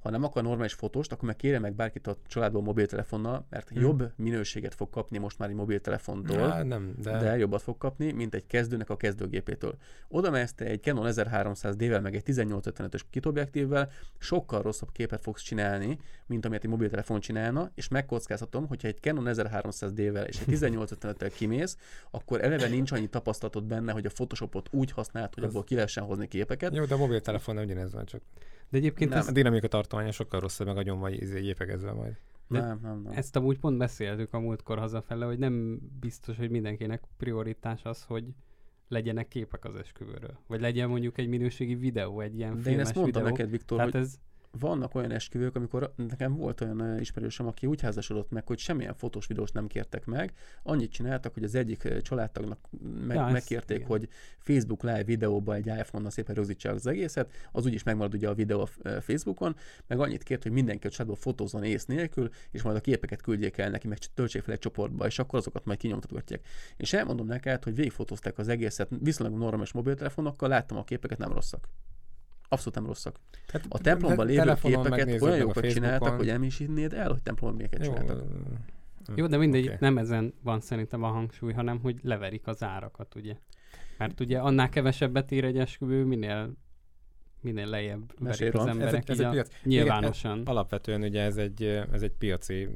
[0.06, 3.82] Ha nem akar normális fotóst, akkor meg kérje meg bárkit a családból mobiltelefonnal, mert Hmm.
[3.82, 7.38] jobb minőséget fog kapni most már egy mobiltelefontól, Á, nem, de, de...
[7.38, 9.76] jobbat fog kapni, mint egy kezdőnek a kezdőgépétől.
[10.08, 16.45] Oda mehetsz egy Canon 1300D-vel, meg egy 1855-ös kitobjektívvel, sokkal rosszabb képet fogsz csinálni, mint
[16.45, 21.78] amit egy mobiltelefon csinálna, és megkockáztatom, hogyha egy Canon 1300D-vel és egy 1855-tel kimész,
[22.12, 26.03] akkor eleve nincs annyi tapasztalatod benne, hogy a Photoshopot úgy használd, hogy abból ki lehessen
[26.03, 26.76] hozni képeket.
[26.76, 28.22] Jó, de a mobiltelefon ugyanez van, csak
[28.70, 29.20] De egyébként Nem.
[29.20, 32.18] ez, a dinamika tartománya sokkal rosszabb, meg agyon vagy jépegezve majd.
[32.47, 33.13] De- Nem, nem, nem.
[33.13, 38.26] ezt amúgy pont beszéltük a múltkor hazafele, hogy nem biztos, hogy mindenkinek prioritás az, hogy
[38.88, 40.38] legyenek képek az esküvőről.
[40.47, 43.36] Vagy legyen mondjuk egy minőségi videó, egy ilyen De én filmes ezt mondtam videó.
[43.36, 44.20] neked, Viktor, Tehát hogy ez,
[44.60, 49.28] vannak olyan esküvők, amikor nekem volt olyan ismerősöm, aki úgy házasodott meg, hogy semmilyen fotós
[49.28, 50.34] videós nem kértek meg,
[50.64, 52.60] annyit csináltak, hogy az egyik családtagnak
[53.08, 53.89] meg, Ja, megkérték, igen.
[53.89, 58.34] hogy Facebook live videóba egy iPhone-nal szépen rögzítse az egészet, az úgyis megmarad ugye a
[58.34, 59.56] videó a Facebookon,
[59.88, 63.58] meg annyit kért, hogy mindenki a családból fotózzon ész nélkül, és majd a képeket küldjék
[63.58, 66.47] el neki, meg töltsék fel egy csoportba, és akkor azokat majd kinyomtatgatják.
[66.78, 71.70] És elmondom neked, hogy végigfotózták az egészet viszonylag normális mobiltelefonokkal, láttam a képeket, nem rosszak.
[72.56, 73.20] Abszolút nem rosszak.
[73.47, 77.62] Hát A templomban lévő képeket olyan jókat csináltak, hogy nem is hinnéd el, hogy templomban
[77.62, 78.24] miket csináltak.
[79.16, 79.78] jó, de mindegy, oké.
[79.80, 83.36] nem ezen van szerintem a hangsúly, hanem hogy leverik az árakat, ugye.
[83.97, 86.53] Mert ugye annál kevesebbet ér egy esküvő, minél
[87.46, 88.62] minél lejjebb verik az.
[88.62, 89.50] Ez emberek egy, ez egy a, piac.
[89.64, 90.41] nyilvánosan.
[90.46, 92.70] Alapvetően ugye ez egy, ez egy piaci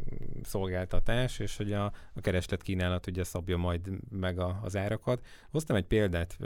[0.43, 5.26] szolgáltatás, és hogy a, a kereslet kínálat ugye szabja majd meg a, az árakat.
[5.51, 6.38] Hoztam egy példát,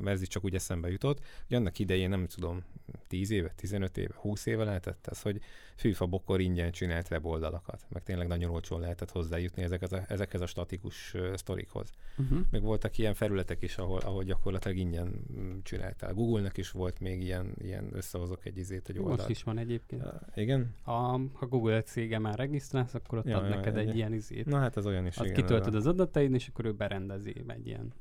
[0.00, 2.64] mert ez is csak úgy eszembe jutott, hogy annak idején nem tudom,
[3.08, 5.40] 10 éve, 15 éve, 20 éve lehetett ez, hogy
[5.82, 10.46] Fűfa Bokor ingyen csinált weboldalakat, meg tényleg nagyon olcsón lehetett hozzájutni ezekhez a, ezekhez a
[10.46, 11.90] statikus sztorikhoz.
[12.18, 12.38] Uh-huh.
[12.50, 16.14] Meg voltak ilyen felületek is, ahol, ahol gyakorlatilag ingyen mm, csináltál.
[16.14, 19.16] Google-nek is volt még ilyen, ilyen összehozok egy izét, egy oldalt.
[19.18, 20.02] Most is van egyébként.
[20.02, 20.74] Uh, igen?
[20.84, 20.92] A,
[21.32, 24.46] ha Google cége már regisztrálsz, akkor ott Ja, ad ja, neked egy- egy ilyen izét.
[24.46, 25.40] Na hát az olyan is, Azt igen.
[25.40, 27.92] kitöltöd ez az adataid, és akkor ő berendezi egy ilyen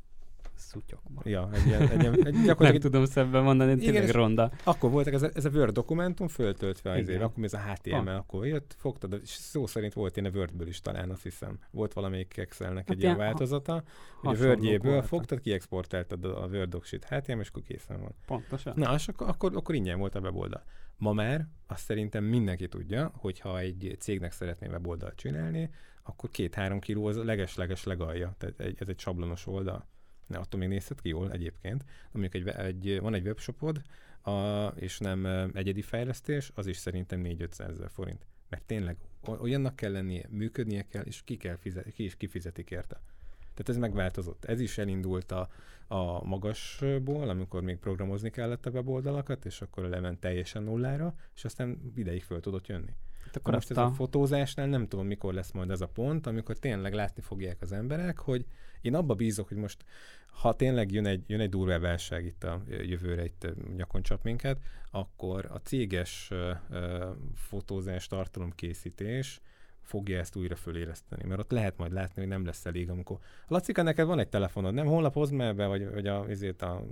[0.61, 1.21] szutyokba.
[1.23, 1.29] a...
[1.29, 4.51] Ja, egy ilyen, egy ilyen egy, Nem gyakorlatilag tudom szebben mondani, Igen, tényleg és- ronda.
[4.63, 7.09] akkor voltak ez a, ez a Word dokumentum föltöltve az Igen.
[7.15, 8.07] éve, akkor ez a HTML, Van.
[8.07, 11.59] akkor jött, fogtad, és szó szerint volt én a Wordből is talán, azt hiszem.
[11.71, 13.83] Volt valamelyik Excelnek Hát egy ilyen változata,
[14.21, 18.15] hogy a Wordjéből fogtad, kiexportáltad a a Word docsit HTML, és akkor készen van.
[18.25, 18.73] Pontosan.
[18.75, 20.63] Na, és akkor, akkor, akkor ingyen volt a weboldal.
[20.97, 25.69] Ma már azt szerintem mindenki tudja, hogy ha egy cégnek szeretné weboldalt csinálni,
[26.03, 28.35] akkor két-három kiló az leges-leges legalja.
[28.37, 29.87] Tehát egy, ez egy sablonos oldal.
[30.31, 31.85] Ne, attól még nézhet ki jól egyébként.
[32.11, 33.81] Mondjuk egy, egy, van egy webshopod,
[34.21, 38.25] a, és nem egyedi fejlesztés, az is szerintem 4-500 ezer forint.
[38.49, 38.97] Mert tényleg
[39.39, 43.01] olyannak kell lennie, működnie kell, és ki, kell fizet, ki is kifizetik érte.
[43.39, 44.45] Tehát ez megváltozott.
[44.45, 45.49] Ez is elindult a,
[45.87, 51.91] a magasból, amikor még programozni kellett a weboldalakat, és akkor lement teljesen nullára, és aztán
[51.95, 52.95] ideig föl tudott jönni.
[53.25, 53.93] Hát akkor most azt ez a a...
[53.93, 58.19] fotózásnál nem tudom, mikor lesz majd ez a pont, amikor tényleg látni fogják az emberek,
[58.19, 58.45] hogy
[58.81, 59.85] én abba bízok, hogy most
[60.31, 64.59] ha tényleg jön egy, jön egy durva válság itt a jövőre, itt nyakon csap minket,
[64.91, 69.41] akkor a céges ö, ö, fotózás, tartalomkészítés
[69.81, 73.19] fogja ezt újra föléleszteni, mert ott lehet majd látni, hogy nem lesz elég, amikor...
[73.47, 74.85] Lacika, neked van egy telefonod, nem?
[74.85, 76.83] Holnap hozd be, vagy, vagy a, ezért a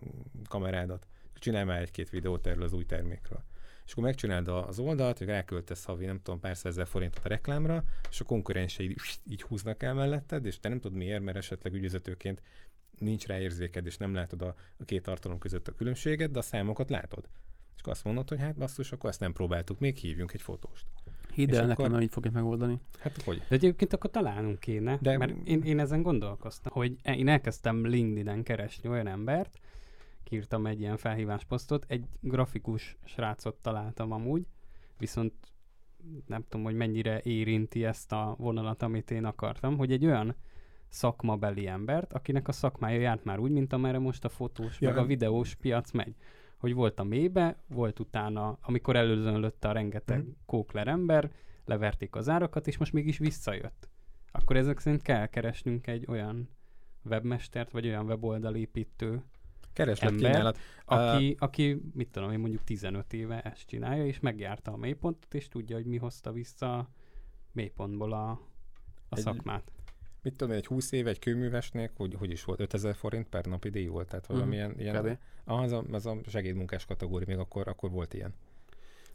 [0.47, 1.07] kamerádat.
[1.33, 3.43] Csinálj már egy-két videót erről az új termékről
[3.89, 7.83] és akkor megcsináld az oldalt, hogy ráköltesz havi, nem tudom, pár százezer forintot a reklámra,
[8.09, 8.95] és a konkurenseid
[9.29, 12.41] így húznak el melletted, és te nem tudod miért, mert esetleg ügyvezetőként
[12.99, 16.41] nincs rá érzéked, és nem látod a, a két tartalom között a különbséget, de a
[16.41, 17.27] számokat látod.
[17.75, 20.85] És akkor azt mondod, hogy hát basszus, akkor ezt nem próbáltuk, még hívjunk egy fotóst.
[21.33, 22.79] Hidd el nekem, hogy így fogja megoldani.
[22.99, 23.37] Hát hogy?
[23.37, 28.43] De egyébként akkor találnunk kéne, De- mert én, én ezen gondolkoztam, hogy én elkezdtem LinkedIn-en
[28.43, 29.59] keresni olyan embert,
[30.29, 34.47] kiírtam egy ilyen felhívás posztot, egy grafikus srácot találtam amúgy,
[34.97, 35.33] viszont
[36.25, 40.35] nem tudom, hogy mennyire érinti ezt a vonalat, amit én akartam, hogy egy olyan
[40.87, 44.97] szakmabeli embert, akinek a szakmája járt már úgy, mint amerre most a fotós, Ja, meg
[44.97, 46.15] a videós piac megy.
[46.57, 50.29] Hogy volt a mélybe, volt utána, amikor előzönlött a rengeteg Mhm.
[50.45, 51.31] kókler ember,
[51.65, 53.89] leverték az árakat, és most mégis visszajött.
[54.31, 56.49] Akkor ezek szerint kell keresnünk egy olyan
[57.03, 59.23] webmestert, vagy olyan weboldalépítő,
[59.85, 60.57] Kereslet Ember, kínálat.
[60.85, 65.47] aki, aki, mit tudom én, mondjuk 15 éve ezt csinálja, és megjárta a mélypontot, és
[65.47, 66.89] tudja, hogy mi hozta vissza
[67.51, 68.29] mélypontból a,
[69.09, 69.71] a Egy- szakmát.
[70.21, 73.69] mit tudom, egy 20 év egy kőművesnél, hogy, hogy is volt, 5000 forint per napi
[73.69, 75.17] díj volt, tehát valamilyen Mhm, ilyen, kb.
[75.45, 78.33] az, a, az a segédmunkás kategória, még akkor, akkor volt ilyen.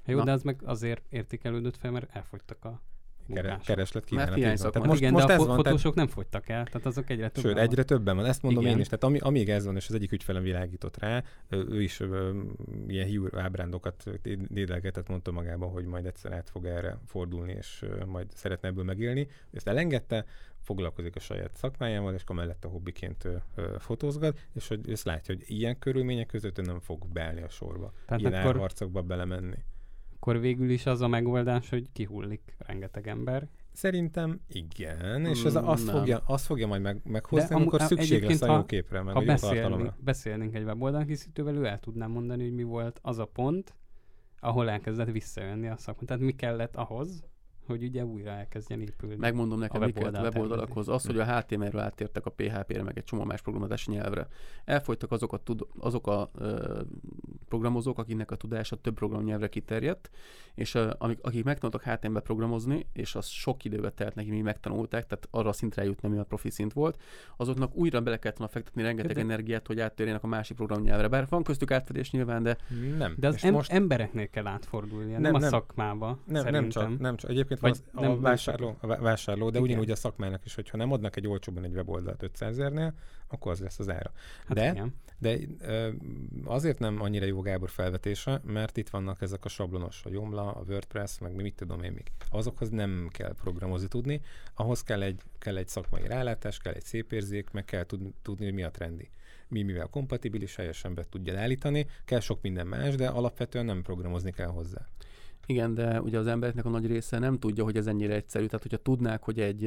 [0.07, 0.25] Jó, Na.
[0.25, 2.81] de az meg azért értékelődött fel, mert elfogytak a
[3.29, 3.67] Kere, munkások.
[3.67, 4.29] kereslet kínálat.
[4.35, 4.57] van.
[4.57, 6.87] Tehát most, Igen, most de a ez fo- van, tehát, fotósok nem fogytak el, tehát
[6.87, 8.25] azok egyre többen sőt, egyre többen van.
[8.25, 8.75] Ezt mondom Igen.
[8.75, 8.87] én is.
[8.87, 12.41] Tehát ami, amíg ez van, és az egyik ügyfelem világított rá, ő, ő is ö,
[12.89, 14.05] ilyen hiú ábrándokat
[14.49, 18.85] dédelgetett, mondta magában, hogy majd egyszer át fog erre fordulni, és ö, majd szeretne ebből
[18.85, 19.29] megélni.
[19.53, 20.25] Ezt elengedte,
[20.61, 25.35] foglalkozik a saját szakmájával, és akkor mellette hobbiként ö, ö, fotózgat, és hogy ezt látja,
[25.35, 27.93] hogy ilyen körülmények között ő nem fog beállni a sorba.
[28.07, 29.57] Tehát ilyen akkor, árharcokba belemenni.
[30.27, 33.49] Akkor végül is az a megoldás, hogy kihullik rengeteg ember.
[33.73, 35.97] Szerintem igen, és ez Mm, azt, nem.
[35.97, 39.13] fogja, azt fogja majd meg, meghozni, De amikor a- szükség lesz a jó képre, meg
[39.13, 39.97] Ha a jó beszélnénk, tartalomra.
[40.01, 43.75] beszélnénk egy weboldalkészítővel, ő el tudná mondani, hogy mi volt az a pont,
[44.41, 46.07] ahol elkezdett visszajönni a szakma.
[46.07, 47.25] Tehát mi kellett ahhoz,
[47.67, 49.17] hogy ugye újra elkezdjen épülni.
[49.17, 50.89] Megmondom nekem, A mi kellett a weboldal weboldalakhoz.
[50.89, 54.27] Az, hogy a HTML-ről áttértek a PHP-re, meg egy csomó más programozási nyelvre.
[54.65, 56.81] Elfogytak azok a, tud- azok a ö,
[57.49, 60.11] programozók, akiknek a tudása több programnyelvre kiterjedt,
[60.55, 65.07] és ö, amik, akik megtanultak HTML-be programozni, és az sok időbe telt neki, mi megtanulták,
[65.07, 67.01] tehát arra a szintre eljutni, ami a profi szint volt,
[67.37, 71.09] azoknak újra bele kellett volna fektetni rengeteg De- energiát, hogy áttérjenek a másik programnyelvre.
[71.09, 72.57] Bár van köztük átfedés nyilván, de
[72.99, 73.15] Nem.
[73.19, 76.53] De az em- most embereknél kell átfordulnia, nem, Nem, nem a szakmába, nem, szerintem.
[76.63, 77.31] nem, csak, nem csak.
[77.31, 79.63] Egyébként Vagy az, a, nem- nem vásárló, a vá- vásárló, de Igen.
[79.63, 82.95] ugyanúgy a szakmának is, hogyha nem adnak egy olcsóban egy weboldalt 500 ezernél,
[83.29, 84.13] akkor az lesz az ára.
[84.47, 84.95] Hát de- igen.
[85.19, 85.39] De
[86.45, 90.63] azért nem annyira jó Gábor felvetése, mert itt vannak ezek a sablonos, a Joomla, a
[90.69, 92.13] WordPress, meg mi mit tudom én még.
[92.31, 94.21] Azokhoz nem kell programozni tudni,
[94.55, 98.45] ahhoz kell egy, kell egy szakmai rálátás, kell egy szép érzék, meg kell tud, tudni,
[98.45, 99.09] hogy mi a trendi.
[99.49, 104.33] Mi mivel kompatibilis, helyesen be tudja állítani, kell sok minden más, de alapvetően nem programozni
[104.33, 104.87] kell hozzá.
[105.47, 108.47] Igen, de ugye az embereknek a nagy része nem tudja, hogy ez ennyire egyszerű.
[108.47, 109.65] Tehát, hogyha tudnák, hogy egy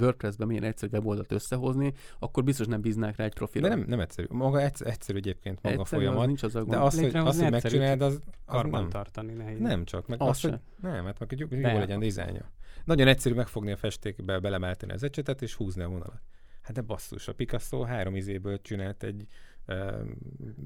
[0.00, 3.68] WordPress-ben milyen egyszerű weboldalt összehozni, akkor biztos nem bíznák rá egy profilra.
[3.68, 4.26] De nem, nem egyszerű.
[4.30, 6.86] Maga egyszerű, egyszerű egyébként maga a egyszerű, az folyamat, nincs az a de gond.
[6.86, 8.88] az, hogy, az, hogy megcsináld, az, az nem.
[8.88, 9.58] tartani nehéz.
[9.58, 11.72] Nem csak, meg Az az, hogy nem, hát meg hogy jó, jó De.
[11.72, 12.50] legyen dizájnja.
[12.84, 16.20] Nagyon egyszerű megfogni a festékbe, belemáltani az ecsetet és húzni a vonalat.
[16.62, 19.26] Hát de basszus, a Picasso három izéből csinált egy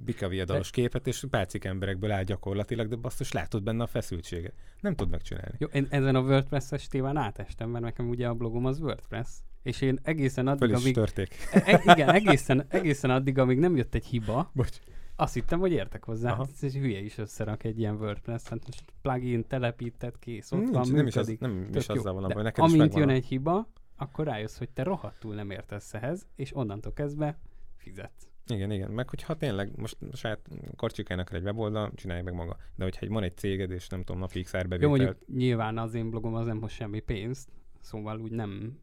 [0.04, 4.54] bikaviadalos képet, és pácik emberekből áll gyakorlatilag, de basszus, látod benne a feszültséget.
[4.80, 5.54] Nem tud megcsinálni.
[5.58, 9.28] Jó, én ezen a WordPress-es témán átestem, mert nekem ugye a blogom az WordPress.
[9.62, 10.94] És én egészen addig, amíg...
[10.94, 11.34] törték.
[11.52, 14.78] E- e- igen, egészen, egészen addig, amíg nem jött egy hiba, Bocs.
[15.16, 16.30] azt hittem, hogy értek hozzá.
[16.32, 16.44] Aha.
[16.44, 18.42] Hát ez hülye is összerak egy ilyen WordPress.
[18.48, 21.40] Hát most plugin telepített, kész, ott Nincs, van, nem is, az, működik.
[21.40, 24.58] nem Tök is azzal van, De hogy neked amint jön a- egy hiba, akkor rájössz,
[24.58, 27.38] hogy te rohadtul nem értesz ehhez, és onnantól kezdve
[27.76, 28.28] fizetsz.
[28.48, 28.90] Igen, igen.
[28.90, 32.56] Meg hogyha tényleg most saját karcsikának egy weboldal, csinálj meg maga.
[32.74, 35.78] De hogyha egy, van egy céged, és nem tudom, napi x Jó, árbevétel, mondjuk nyilván
[35.78, 37.48] az én blogom az nem hoz semmi pénzt,
[37.80, 38.78] szóval úgy nem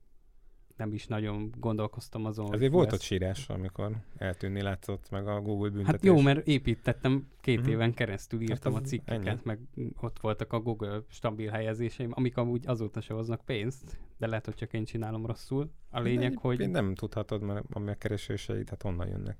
[0.78, 2.60] nem is nagyon gondolkoztam azon.
[2.60, 5.92] fú, volt ott sírás, amikor eltűnni látszott, meg a Google büntetés.
[5.92, 7.70] Hát jó, mert építettem, két Mhm.
[7.70, 9.40] éven keresztül írtam az a cikkeket, ennyi.
[9.44, 9.60] meg
[10.02, 14.56] ott voltak a Google stabil helyezéseim, amik amúgy azóta se hoznak pénzt, de lehet, hogy
[14.56, 15.72] csak én csinálom rosszul.
[15.90, 19.38] A lényeg, De hogy Nem tudhatod, mert a megkereséseid, hát honnan jönnek.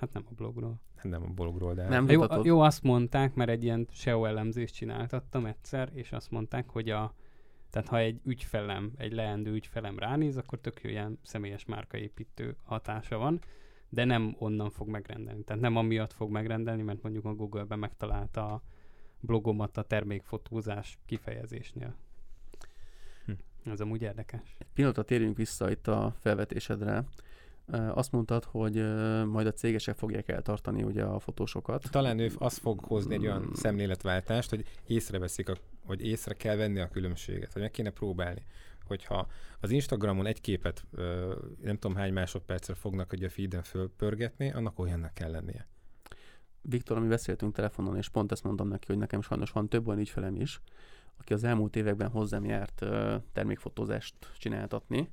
[0.00, 0.80] Hát nem a blogról.
[0.96, 1.88] Hát nem a blogról, de...
[1.88, 2.08] Nem.
[2.08, 2.44] Jó, Mutatod.
[2.44, 7.14] jó, azt mondták, mert egy ilyen SEO elemzést csináltattam egyszer, és azt mondták, hogy a
[7.70, 13.18] tehát ha egy ügyfelem, egy leendő ügyfelem ránéz, akkor tök jó ilyen személyes márkaépítő hatása
[13.18, 13.40] van,
[13.88, 15.44] de nem onnan fog megrendelni.
[15.44, 18.62] Tehát nem amiatt fog megrendelni, mert mondjuk a Google-ben megtalálta a
[19.20, 21.94] blogomat a termékfotózás kifejezésnél.
[23.24, 23.32] Hm.
[23.70, 24.56] Ez amúgy érdekes.
[24.58, 27.04] Egy pillanatra térjünk vissza itt a felvetésedre.
[27.72, 28.74] Azt mondtad, hogy
[29.26, 31.90] majd a cégesek fogják eltartani ugye a fotósokat.
[31.90, 33.52] Talán ő az fog hozni egy olyan Mm.
[33.52, 35.54] szemléletváltást, hogy észreveszik, a,
[35.86, 38.42] hogy észre kell venni a különbséget, hogy meg kéne próbálni.
[38.86, 39.26] Hogyha
[39.60, 40.84] az Instagramon egy képet
[41.62, 45.66] nem tudom hány másodpercre fognak hogy a feeden fölpörgetni, annak olyannak kell lennie.
[46.62, 50.00] Viktor, mi beszéltünk telefonon, és pont ezt mondtam neki, hogy nekem sajnos van több olyan
[50.00, 50.60] ügyfelem is,
[51.18, 52.84] aki az elmúlt években hozzám járt
[53.32, 55.10] termékfotózást csináltatni.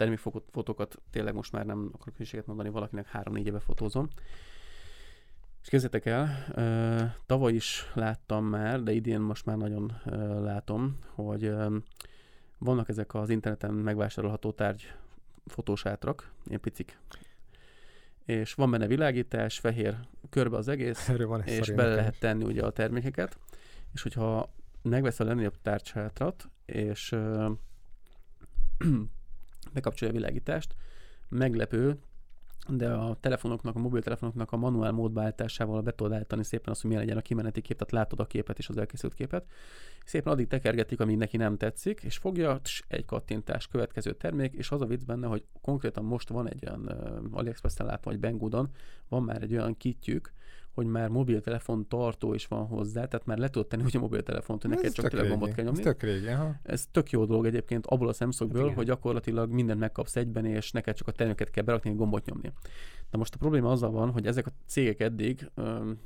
[0.00, 4.08] Termékfotókat tényleg most már nem akarok hülyeséget mondani, valakinek három-négy éve fotózom.
[5.62, 9.92] És képzeljétek el, tavaly is láttam már, de idén most már nagyon
[10.42, 11.54] látom, hogy
[12.58, 14.94] vannak ezek az interneten megvásárolható tárgy
[15.46, 16.98] fotósátrak, ilyen picik.
[18.24, 19.96] És van benne világítás, fehér
[20.30, 23.38] körbe az egész, Erről van és bele nekem lehet tenni ugye a termékeket,
[23.92, 24.52] és hogyha
[24.82, 27.16] megveszel a legnagyobb tárcsátrat, és
[29.72, 30.74] bekapcsolja a világítást,
[31.28, 31.98] meglepő,
[32.68, 37.04] de a telefonoknak, a mobiltelefonoknak a manuál módváltásával be tudod állítani szépen azt, hogy milyen
[37.04, 39.46] legyen a kimeneti kép, tehát látod a képet és az elkészült képet.
[40.04, 44.70] Szépen addig tekergetik, amíg neki nem tetszik, és fogja, tss, egy kattintás, következő termék, és
[44.70, 48.68] az a vicc benne, hogy konkrétan most van egy olyan uh, AliExpress-en látom, vagy Banggoodon,
[49.08, 50.32] van már egy olyan kitjük,
[50.74, 54.62] hogy már mobiltelefon tartó is van hozzá, tehát már le tudod tenni hogy a mobiltelefont,
[54.62, 55.78] hogy neked Ez csak tényleg gombot kell nyomni.
[55.78, 56.54] Ez tök régi, aha.
[56.62, 60.70] Ez tök jó dolog egyébként abból a szemszögből, Hát hogy gyakorlatilag mindent megkapsz egyben, és
[60.72, 62.52] neked csak a terméket kell berakni, egy gombot nyomni.
[63.10, 65.98] Na most a probléma azzal van, hogy ezek a cégek eddig öm,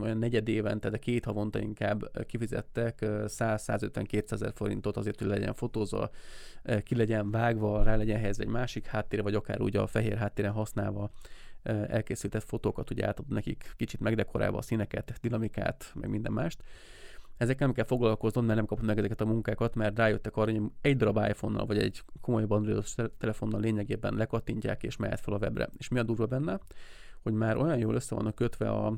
[0.00, 5.54] olyan negyed évente, de két havonta inkább kifizettek ö, 100-150-200 ezer forintot azért, hogy legyen
[5.54, 6.10] fotózva,
[6.82, 10.52] ki legyen vágva, rá legyen helyezve egy másik háttérre, vagy akár úgy a fehér háttéren
[10.52, 11.10] használva
[11.66, 16.62] elkészített fotókat, ugye átad nekik kicsit megdekorálva a színeket, dinamikát, meg minden mást.
[17.36, 20.62] Ezekkel nem kell foglalkoznod, mert nem kapod meg ezeket a munkákat, mert rájöttek arra, hogy
[20.80, 25.68] egy darab iPhone-nal, vagy egy komolyabb androidos telefonnal lényegében lekattintják és mehet fel a webre.
[25.78, 26.58] És mi a durva benne?
[27.22, 28.94] Hogy már olyan jól össze vannak kötve a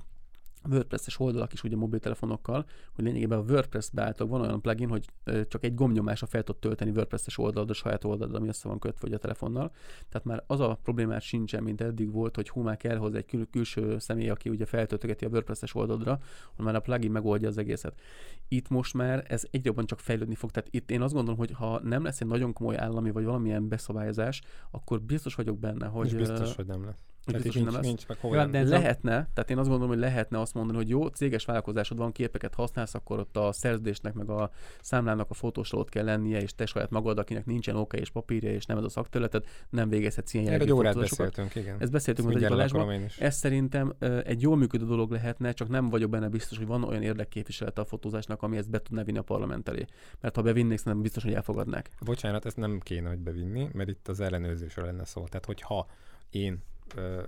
[0.70, 5.04] WordPress-es oldalak is ugye mobiltelefonokkal, hogy lényegében a WordPress beállítólag van olyan plugin, hogy
[5.48, 9.14] csak egy gombnyomásra fel tud tölteni WordPress-es oldalad a saját oldalad, ami össze van kötve
[9.14, 9.70] a telefonnal.
[10.08, 13.26] Tehát már az a problémát sincsen, mint eddig volt, hogy hú, már kell hozzá egy
[13.26, 16.18] kül- külső személy, aki ugye feltöltögeti a WordPress-es oldalra,
[16.56, 18.00] hogy már a plugin megoldja az egészet.
[18.48, 20.50] Itt most már ez egyre jobban csak fejlődni fog.
[20.50, 23.68] Tehát itt én azt gondolom, hogy ha nem lesz egy nagyon komoly állami vagy valamilyen
[23.68, 27.04] beszabályozás, akkor biztos vagyok benne, hogy, És biztos, hogy nem lesz.
[27.32, 27.86] Tehát biztos, nem nincs, lesz.
[27.86, 28.50] nincs meg hova Ja, nem.
[28.50, 32.12] de Lehetne, tehát én azt gondolom, hogy lehetne azt mondani, hogy jó, céges vállalkozásod van,
[32.12, 34.50] képeket használsz, akkor ott a szerződésnek, meg a
[34.80, 38.50] számlának a fotósról ott kell lennie, és te saját magad, akinek nincsen OK és papírja,
[38.50, 41.76] és nem ez a szakterületed, nem végezhetsz ilyen Erre egy órát beszéltünk, igen.
[41.78, 43.10] Ezt beszéltünk az Ezt egyik mindjárt adásban.
[43.18, 43.94] Ez szerintem
[44.24, 47.84] egy jól működő dolog lehetne, csak nem vagyok benne biztos, hogy van olyan érdekképviselete a
[47.84, 49.84] fotózásnak, ami ezt be tudná vinni a parlament elé.
[50.20, 51.90] Mert ha bevinnék, szerintem biztos, hogy elfogadnák.
[52.04, 55.24] Bocsánat, ezt nem kéne, hogy bevinni, mert itt az ellenőrzésről lenne szó.
[55.24, 55.86] Tehát, hogyha
[56.30, 56.62] én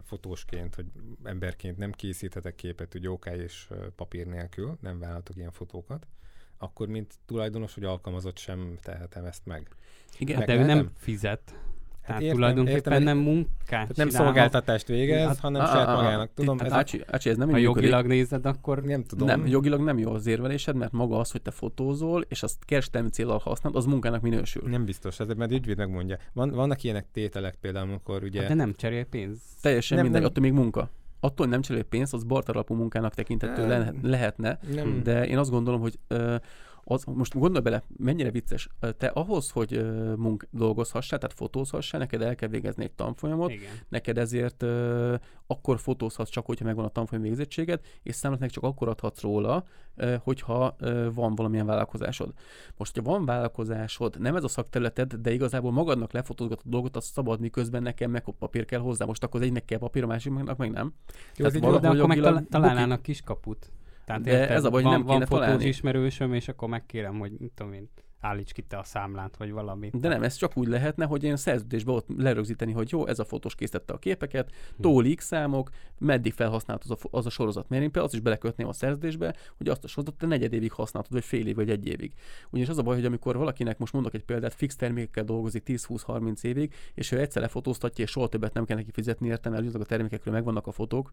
[0.02, 0.86] fotósként, vagy
[1.24, 6.06] emberként nem készíthetek képet úgy OK és papír nélkül, nem vállaltok ilyen fotókat,
[6.58, 9.68] akkor mint tulajdonos vagy alkalmazott sem tehetem ezt meg.
[10.18, 11.54] Igen, Hát de ő nem fizet.
[12.06, 14.12] Tehát értem, tulajdonképpen értem, nem munkát Tehát nem csinálhat.
[14.32, 16.30] szolgáltatást végez, Hát, hanem á, saját á, á, magának.
[16.34, 17.76] Tudom, Hát ez Ácsi, Ácsi, ez nem Ha működik.
[17.82, 19.26] jogilag nézed, akkor nem tudom.
[19.26, 23.08] Nem, jogilag nem jó az érvelésed, mert maga az, hogy te fotózol, és azt kereskedelmi
[23.08, 24.62] célral használod, az munkának minősül.
[24.68, 26.16] Nem biztos, ez mert ügyvéd megmondja.
[26.32, 28.40] Van, vannak ilyenek tételek például, amikor ugye...
[28.40, 29.38] Hát de nem cserél pénz.
[29.62, 30.30] Teljesen Nem, mindegy, nem.
[30.30, 30.88] attól még munka.
[31.20, 35.50] Attól, nem cserél pénzt, az barter alapú munkának tekintető le- lehetne, nem, de én azt
[35.50, 36.34] gondolom, hogy ö,
[36.84, 38.68] az, most gondolj bele, mennyire vicces.
[38.96, 43.70] Te ahhoz, hogy ö, munk dolgozhassál, tehát fotózhassál, neked el kell végezni egy tanfolyamot, Igen.
[43.88, 45.14] neked ezért ö,
[45.46, 49.64] akkor fotózhatsz csak, hogyha megvan a tanfolyam végzettséged, és számlat meg csak akkor adhatsz róla,
[50.18, 50.76] hogyha
[51.14, 52.32] van valamilyen vállalkozásod.
[52.76, 57.40] Most, hogyha van vállalkozásod, nem ez a szakterületed, de igazából magadnak lefotózgatod dolgot, azt szabad,
[57.40, 59.04] miközben nekem meg papír kell hozzá.
[59.04, 60.94] Most akkor az egynek kell papír, a másiknak meg nem.
[61.36, 63.70] Jó, Tehát egy valahogy De akkor meg találnának kiskaput.
[64.04, 65.66] Tehát De érted, ez a baj, hogy van, nem van kéne fotós találni.
[65.66, 67.88] ismerősöm, és akkor megkérem, hogy mit tudom én,
[68.20, 70.00] állíts ki te a számlát, vagy valamit.
[70.00, 73.24] De nem, ez csak úgy lehetne, hogy én szerződésbe ott lerögzíteni, hogy jó, ez a
[73.24, 74.82] fotós készítette a képeket, Hm.
[74.82, 77.68] tól X számok, meddig felhasznált az a, az a sorozat.
[77.68, 80.72] Mert én például azt is belekötném a szerződésbe, hogy azt a sorozatot te negyed évig
[80.72, 82.12] használtad, vagy fél év, vagy egy évig.
[82.50, 86.44] Ugyanis az a baj, hogy amikor valakinek most mondok egy példát, fix termékekkel dolgozik 10-20-30
[86.44, 89.80] évig, és ő egyszer lefotóztatja, és soha többet nem kell neki fizetni értem, mert azok
[89.80, 91.12] a termékekről megvannak a fotók.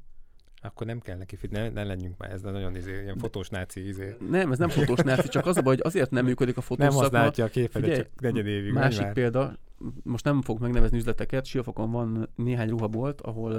[0.62, 3.88] Akkor nem kell neki ne, ne legyünk már, ez de nagyon izé, ilyen fotós náci
[3.88, 4.16] izé.
[4.30, 6.86] Nem, ez nem fotós náci, csak az a baj, hogy azért nem működik a fotós
[6.86, 8.74] Nem szakma, használja a képet, Figyelj, csak negyed évig.
[8.74, 9.14] Másik már.
[9.14, 9.58] példa,
[10.04, 13.54] most nem fogok megnevezni üzleteket, Siófokon van néhány ruhabolt, ahol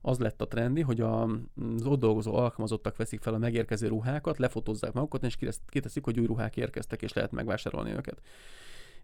[0.00, 4.38] az lett a trendi, hogy a, az ott dolgozó alkalmazottak veszik fel a megérkező ruhákat,
[4.38, 8.20] lefotózzák magukat, és kitesz- kiteszik, hogy új ruhák érkeztek, és lehet megvásárolni őket.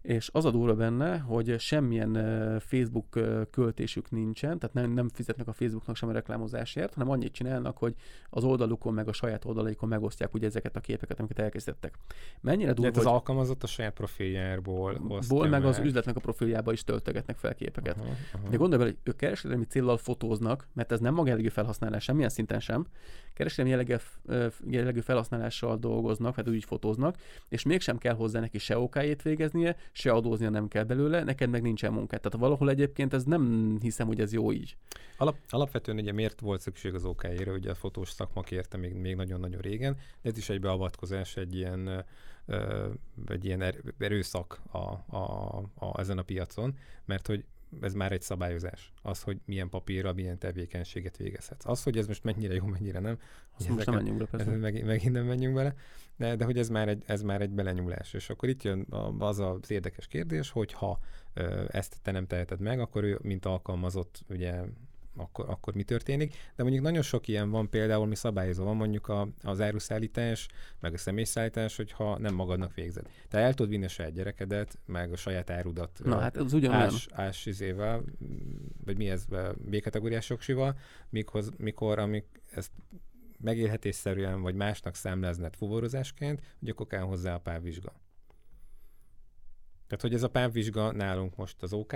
[0.01, 2.13] És az a durva benne, hogy semmilyen
[2.59, 3.19] Facebook
[3.51, 7.95] költésük nincsen, tehát nem, nem fizetnek a Facebooknak sem a reklámozásért, hanem annyit csinálnak, hogy
[8.29, 11.97] az oldalukon meg a saját oldalaikon megosztják ugye ezeket a képeket, amiket elkészítettek.
[12.41, 15.85] Mennyire durva, Tehát az hogy alkalmazott a saját profiljából ból meg az meg.
[15.85, 17.97] üzletnek a profiljába is töltögetnek fel képeket.
[17.97, 18.49] Aha, aha.
[18.49, 22.59] De gondolj bele, hogy ők kereskedelmi céllal fotóznak, mert ez nem magájellegű felhasználás, semmilyen szinten
[22.59, 22.87] sem.
[23.37, 23.95] Kereskedelmi jellegű,
[24.25, 27.15] ö, jellegű felhasználással dolgoznak, vagy úgy fotóznak,
[27.49, 31.61] és mégsem kell hozzá neki se okájét végeznie, se adóznia nem kell belőle, neked meg
[31.61, 32.21] nincsen munkát.
[32.21, 34.77] Tehát valahol egyébként ez nem hiszem, hogy ez jó így.
[35.17, 39.15] Alap, alapvetően ugye miért volt szükség az OK-ére, ugye a fotós szakma kérte még, még
[39.15, 42.05] nagyon-nagyon régen, de ez is egy beavatkozás, egy ilyen,
[43.27, 47.45] egy ilyen er, erőszak a, a, a, ezen a piacon, mert hogy
[47.81, 48.91] ez már egy szabályozás.
[49.01, 51.65] Az, hogy milyen papírral milyen tevékenységet végezhetsz.
[51.65, 53.19] Az, hogy ez most mennyire jó, mennyire nem.
[53.57, 54.51] Azt most nem menjünk bele, persze.
[54.51, 55.75] Meg, megint nem menjünk bele,
[56.15, 58.13] de, de hogy ez már, egy, ez már egy belenyúlás.
[58.13, 58.85] És akkor itt jön
[59.19, 60.99] az az érdekes kérdés, hogy ha
[61.67, 64.61] ezt te nem teheted meg, akkor ő, mint alkalmazott, ugye
[65.17, 66.33] akkor, akkor mi történik.
[66.55, 70.47] De mondjuk nagyon sok ilyen van például, mi szabályozó van mondjuk a, az áruszállítás,
[70.79, 73.05] meg a személyszállítás, hogyha nem magadnak végzed.
[73.27, 76.83] Te el tudod vinni a saját gyerekedet, meg a saját árudat Na hát ez ugyanolyan.
[76.83, 78.03] ás, ás izével,
[78.85, 79.25] vagy mi ez,
[79.57, 80.77] B-kategóriás joksival,
[81.09, 82.71] mikor, mikor amik ezt
[83.39, 87.93] megélhetésszerűen vagy másnak számlázned fuvarozásként, hogy akkor kell hozzá a párvizsga.
[89.87, 91.93] Tehát, hogy ez a párvizsga nálunk most az ok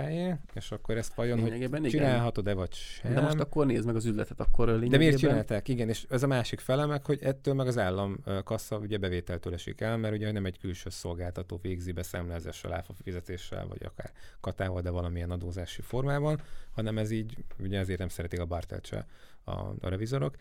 [0.54, 3.14] és akkor ezt vajon, hogy csinálhatod-e vagy sem.
[3.14, 4.98] De most akkor nézd meg az üzletet, akkor De lényegében...
[4.98, 5.68] miért csinálták?
[5.68, 9.52] Igen, és ez a másik fele meg, hogy ettől meg az állam kassa ugye bevételtől
[9.52, 14.12] esik el, mert ugye nem egy külső szolgáltató végzi be számlázással, áfa fizetéssel, vagy akár
[14.40, 16.40] katával, de valamilyen adózási formában,
[16.74, 19.06] hanem ez így, ugye ezért nem szeretik a bártelt se
[19.44, 20.36] a, a revizorok,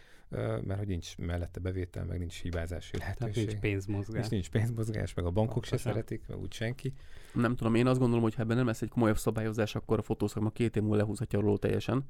[0.64, 3.48] mert hogy nincs mellette bevétel, meg nincs hibázási Tehát lehetőség.
[3.48, 4.24] nincs pénzmozgás.
[4.24, 5.92] és nincs pénzmozgás, meg a bankok Akkor se sem.
[5.92, 6.94] szeretik, meg úgy senki.
[7.34, 10.02] Nem tudom, én azt gondolom, hogy ha ebben nem lesz egy komolyabb szabályozás, akkor a
[10.02, 12.04] fotószakma két év múlva lehúzhatja a róló teljesen.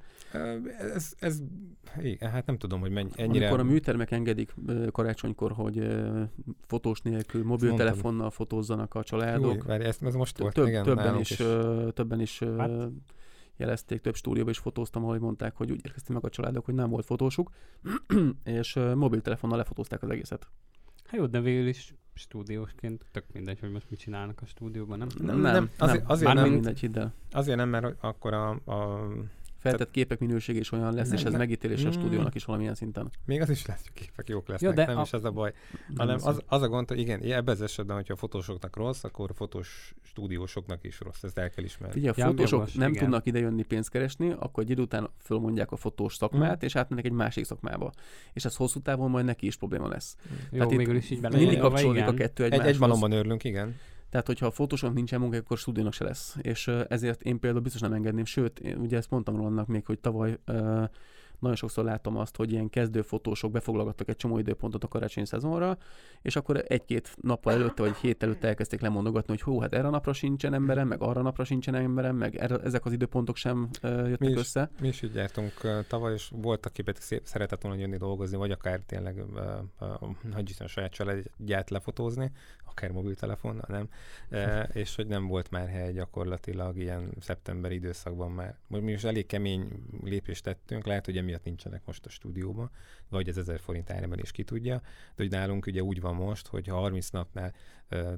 [0.94, 1.42] Ez, ez,
[2.02, 3.46] igen, hát nem tudom, hogy mennyi, ennyire...
[3.48, 4.54] Amikor a műtermek engedik
[4.92, 5.88] karácsonykor, hogy
[6.68, 11.20] fotós nélkül mobiltelefonnal fotózzanak a családok, Jó, várj, ez, ez most volt, több, igen, többen,
[11.20, 11.36] is,
[11.94, 12.70] többen is ö, Hát.
[13.62, 16.90] Jelezték, több stúdióban is fotóztam, ahogy mondták, hogy úgy érkeztek meg a családok, hogy nem
[16.90, 17.52] volt fotósuk,
[18.44, 20.48] és mobiltelefonnal lefotózták az egészet.
[21.06, 25.08] Hát jó, de végül is stúdiósként tök mindegy, hogy most mit csinálnak a stúdióban, nem?
[25.18, 27.14] Nem, nem, azért, azért nem, nem, mindegy, hidd el.
[27.32, 29.08] azért nem, mert akkor a, a
[29.62, 31.40] Feltett képek minőség is olyan lesz, Nem, és ez nem.
[31.40, 31.92] megítélése a Mm.
[31.92, 33.10] stúdiónak is valamilyen szinten.
[33.26, 35.54] még az is lesz, hogy képek jók lesznek, de nem a- is ez a baj,
[35.72, 38.76] Nem hanem az, az, az a gond, hogy igen, ebben az esetben, hogyha a fotósoknak
[38.76, 41.94] rossz, akkor a fotós stúdiósoknak is rossz, ezt el kell ismerni.
[41.94, 43.04] Figyelj, a Ja, fotósok jogos, nem igen.
[43.04, 47.12] tudnak idejönni pénzt keresni, akkor egy idő után fölmondják a fotós szakmát, és átmennek egy
[47.12, 47.92] másik szakmába.
[48.34, 50.16] És ez hosszú távon majd neki is probléma lesz.
[50.52, 52.74] Jó, Tehát itt végül is így Mindig belegondolva, kapcsolódik a kettő Egy, egymáshoz.
[52.76, 53.76] egy malomban örülünk, igen.
[54.12, 56.36] Tehát, hogyha a fotósnak nincsen munka, akkor stúdiónak se lesz.
[56.42, 58.26] És ezért én például biztos nem engedném.
[58.26, 60.40] Sőt, én ugye ezt mondtam róla még, hogy tavaly
[61.42, 65.78] nagyon sokszor látom azt, hogy ilyen kezdő fotósok befoglalgattak egy csomó időpontot a karácsonyi szezonra,
[66.22, 69.90] és akkor egy-két nappal előtte vagy hét előtte elkezdték lemondogatni, hogy hó, hát erre a
[69.90, 73.70] napra sincsen emberem, meg arra a napra sincsen emberem, meg erre, ezek az időpontok sem
[73.82, 74.38] ö, jöttek Mi is.
[74.38, 74.70] össze.
[74.80, 78.38] Mi is így jártunk uh, tavaly, és volt, aki pedig szép, szeretett volna jönni dolgozni,
[78.38, 82.32] vagy akár tényleg uh, uh, nagy Isten saját családját lefotózni,
[82.66, 83.90] akár mobiltelefonnal, nem?
[84.32, 88.58] Uh, és hogy nem volt már hely gyakorlatilag ilyen szeptemberi időszakban már.
[88.68, 89.68] Most mi is elég kemény
[90.04, 92.72] lépést tettünk, lehet, hogy emiatt nincsenek most a stúdióban,
[93.10, 94.82] vagy az 1000 forint áremelés ki tudja,
[95.16, 97.54] de hogy nálunk ugye úgy van most, hogy ha 30 napnál
[97.92, 98.14] uh,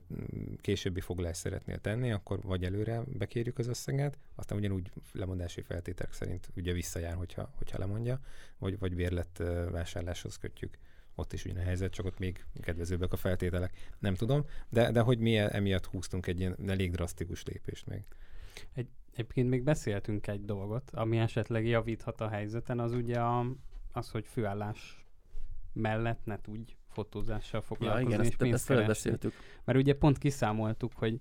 [0.62, 6.50] későbbi foglalást szeretnél tenni, akkor vagy előre bekérjük az összeget, aztán ugyanúgy lemondási feltételek szerint
[6.56, 8.20] ugye visszajár, hogyha, hogyha lemondja,
[8.58, 10.78] vagy, vagy bérlet uh, vásárláshoz kötjük.
[11.16, 13.92] Ott is ugyan a helyzet, csak ott még kedvezőbbek a feltételek.
[14.00, 18.04] Nem tudom, de, de hogy mi emiatt húztunk egy ilyen elég drasztikus lépést még.
[19.14, 23.46] Egyébként még beszéltünk egy dolgot, ami esetleg javíthat a helyzeten, az ugye a,
[23.92, 25.06] az, hogy főállás
[25.74, 29.34] mellett ne tudj fotózással Ja, foglalkozni igen, és ezt, pénzt ezt felbeszéltük.
[29.64, 31.20] Mert ugye pont kiszámoltuk, hogy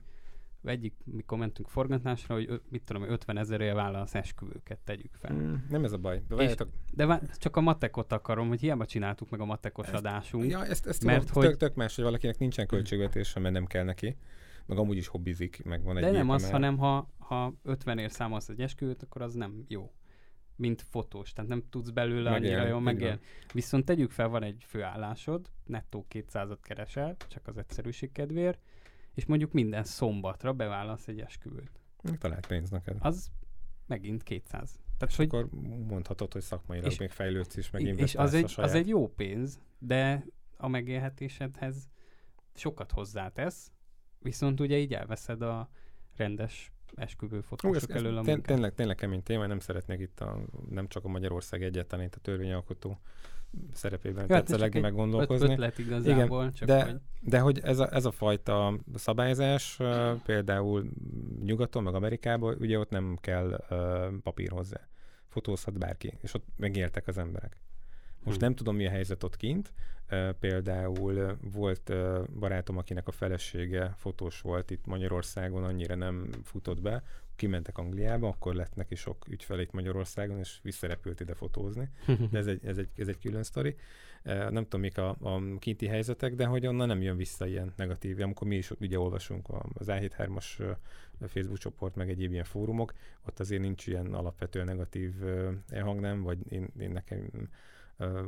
[0.64, 5.32] egyik, mikor mentünk forgatásra, hogy mit tudom, 50 ezerért válasz esküvőket, tegyük fel.
[5.32, 6.22] Mm, nem ez a baj.
[6.28, 9.94] De várjátok, De vá- csak a matekot akarom, hogy hiába csináltuk meg a matekos Ezt-
[9.96, 10.50] adásunk.
[10.50, 13.66] ja, ezt, ezt mert tudom, hogy- tök, tök más, hogy valakinek nincsen költségvetése, mert nem
[13.66, 14.16] kell neki,
[14.66, 17.98] meg amúgy is hobbizik, meg van egy De nem az, mert- hanem ha, ha 50
[17.98, 19.92] ér számolsz egy esküvőt, akkor az nem jó.
[20.56, 23.20] Mint fotós, tehát nem tudsz belőle annyira Megélni, jól megélni.
[23.52, 28.60] Viszont tegyük fel, van egy főállásod, nettó 200-at keresel, csak az egyszerűség kedvéért,
[29.14, 31.80] és mondjuk minden szombatra beválasz egy esküvőt.
[32.18, 32.96] Talált pénz neked.
[33.00, 33.30] Az
[33.86, 34.70] megint 200.
[34.98, 35.48] Tehát, És hogy akkor
[35.88, 38.70] mondhatod, hogy szakmailag És- még fejlődsz is, meg és az egy, saját.
[38.70, 40.24] az egy jó pénz, de
[40.56, 41.88] a megélhetésedhez
[42.54, 43.72] sokat hozzátesz,
[44.22, 45.68] viszont ugye így elveszed a
[46.16, 48.42] rendes esküvő Ú, ez, fotósok ez elől a munkát.
[48.46, 50.38] tényleg, tényleg kemény téma, nem szeretnék itt a,
[50.70, 52.98] nem csak a Magyarország egyáltalán itt a törvényalkotó
[53.72, 55.52] szerepében Ja, hát tetszelegni, meg gondolkozni.
[55.52, 59.78] ötlet igazából, csak de- hogy De hogy ez a, ez a fajta szabályzás
[60.24, 60.90] például
[61.44, 64.80] nyugaton, meg Amerikában, ugye ott nem kell ö, papír hozzá.
[65.28, 67.56] Fotózhat bárki, és ott megéltek az emberek.
[68.22, 68.44] Most Hm.
[68.44, 69.72] nem tudom, mi a helyzet ott kint.
[70.40, 71.92] Például volt
[72.38, 77.02] barátom, akinek a felesége fotós volt itt Magyarországon, annyira nem futott be,
[77.36, 81.90] kimentek Angliába, akkor lett neki sok ügyfel itt Magyarországon, és visszarepült ide fotózni
[82.30, 83.76] de ez egy, ez egy, ez egy külön sztori.
[84.24, 88.20] Nem tudom, mik a, a kinti helyzetek, de hogy onnan nem jön vissza ilyen negatív.
[88.20, 90.70] Amikor mi is ugye olvasunk az A73-as ö,
[91.26, 92.92] Facebook csoport, meg egyéb ilyen fórumok,
[93.26, 97.48] ott azért nincs ilyen alapvetően negatív ö, elhangnám, vagy én, én nekem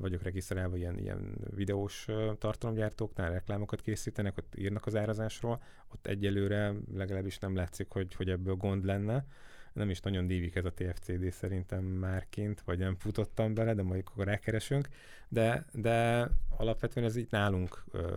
[0.00, 7.38] vagyok regisztrálva ilyen, ilyen videós tartalomgyártóknál, reklámokat készítenek, ott írnak az árazásról, ott egyelőre legalábbis
[7.38, 9.26] nem látszik, hogy, hogy ebből gond lenne.
[9.72, 14.04] nem is nagyon dívik ez a TFCD szerintem márként, vagy nem futottam bele, de majd
[14.06, 14.88] akkor rákeresünk,
[15.28, 18.16] de, de alapvetően ez itt nálunk ö,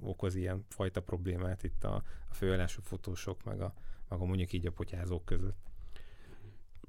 [0.00, 3.74] okoz ilyen fajta problémát itt a, a főállású fotósok, meg a,
[4.08, 5.68] meg a mondjuk így a potyázók között.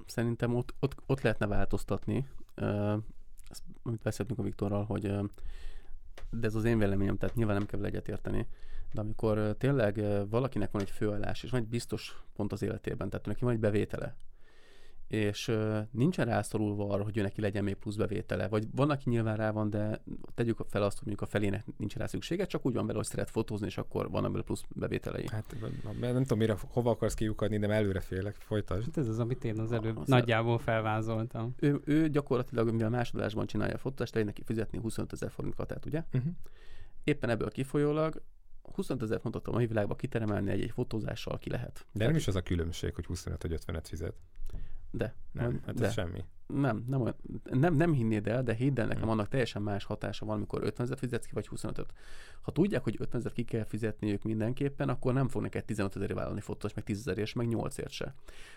[0.06, 2.26] Szerintem ott, ott, ott lehetne változtatni.
[3.52, 5.02] Ezt, amit beszéltünk a Viktorral, hogy
[6.30, 8.46] de ez az én véleményem, tehát nyilván nem kell egyetérteni,
[8.92, 13.26] de amikor tényleg valakinek van egy főállás, és van egy biztos pont az életében, tehát
[13.26, 14.16] neki van egy bevétele,
[15.12, 19.10] és uh, nincsen rászorulva arra, hogy ő neki legyen még plusz bevétele, vagy van, aki
[19.10, 20.02] nyilván rá van, de
[20.34, 23.06] tegyük fel azt, hogy mondjuk a felének nincs rá szüksége, csak úgy van vele, hogy
[23.06, 25.28] szeret fotózni, és akkor van ebből plusz bevételei.
[25.30, 25.54] Hát
[26.00, 28.84] nem tudom, mire, hova akarsz kiukadni, de előre félek, folytasd.
[28.84, 31.54] Hát ez az, amit én az előbb az nagyjából felvázoltam.
[31.58, 35.86] Ő, ő gyakorlatilag, mivel másodásban csinálja a fotózást, lehet neki fizetni 25 ezer forint katát,
[35.86, 36.04] ugye?
[36.12, 36.32] Uh-huh.
[37.04, 38.22] Éppen ebből kifolyólag
[38.62, 41.86] 25 ezer forintot a mai világban kiteremelni egy-egy fotózással ki lehet.
[41.92, 44.14] De nem is az a különbség, hogy 25 vagy 50 fizet.
[44.92, 45.14] De.
[45.32, 45.86] Nem, hát de.
[45.86, 46.24] ez semmi.
[46.46, 47.16] Nem, nem, olyan,
[47.50, 49.10] nem, nem hinnéd el, de hidd el nekem, hmm.
[49.10, 51.92] annak teljesen más hatása van, amikor 50 ezer fizetsz ki, vagy 25-öt.
[52.40, 55.96] Ha tudják, hogy 50 ezer ki kell fizetni ők mindenképpen, akkor nem fog neked 15
[55.96, 58.14] ezerért vállalni fotós, meg 10 ezerért, meg 8 ért se.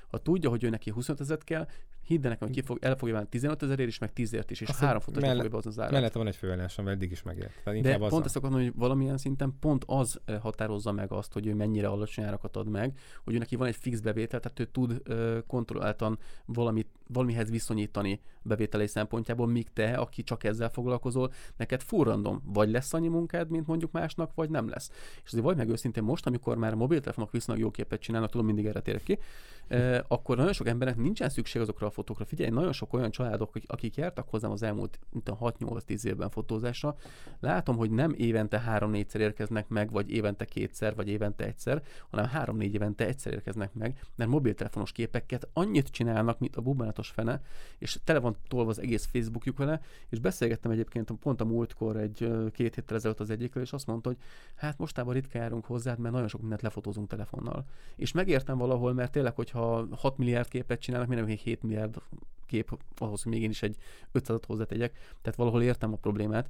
[0.07, 1.68] Ha tudja, hogy ő neki 25 ezeret kell,
[2.06, 4.61] hidd nekem, hogy ki fog, el fogja válni 15 ezerért is, meg 10 ért is,
[4.61, 5.91] és Azt három fotós melle- fogja behozni az árat.
[5.91, 7.61] Mellette van egy főállásom, eddig is megért.
[7.64, 8.26] Tehát De pont a...
[8.26, 12.56] ezt akarom, hogy valamilyen szinten pont az határozza meg azt, hogy ő mennyire alacsony árakat
[12.57, 15.02] ad meg, hogy ő neki van egy fix bevétel, tehát ő tud
[15.48, 22.69] kontrolláltan valamit, valamihez viszonyítani bevételei szempontjából, míg te, aki csak ezzel foglalkozol, neked furrandom, vagy
[22.69, 24.91] lesz annyi munkád, mint mondjuk másnak, vagy nem lesz.
[25.23, 28.45] És azért vagy meg őszintén most, amikor már a mobiltelefonok viszonylag jó képet csinálnak, tudom,
[28.45, 29.19] mindig erre térek ki,
[29.67, 32.26] eh, akkor nagyon sok embernek nincsen szükség azokra a fotókra.
[32.26, 36.95] Figyelj, nagyon sok olyan családok, akik jártak hozzám az elmúlt 6-8-10 évben fotózásra,
[37.39, 42.73] látom, hogy nem évente 3-4-szer érkeznek meg, vagy évente kétszer, vagy évente egyszer, hanem 3-4
[42.73, 47.41] évente egyszer érkeznek meg, mert mobiltelefonos képeket annyit csinálnak, mint a bubánatos fene,
[47.77, 52.32] és tele van tolva az egész Facebookjuk vele, és beszélgettem egyébként pont a múltkor egy
[52.52, 54.18] két héttel ezelőtt az egyikkel, és azt mondta, hogy
[54.56, 57.66] hát mostában ritkán járunk hozzád, mert nagyon sok mindent lefotózunk telefonnal.
[57.95, 62.02] És megértem valahol, mert tényleg, hogyha 6 milliárd képet csinálnak, miért nem 7 milliárd
[62.45, 63.76] kép ahhoz, hogy még én is egy
[64.13, 64.97] 500-at hozzátegyek.
[65.22, 66.49] Tehát valahol értem a problémát.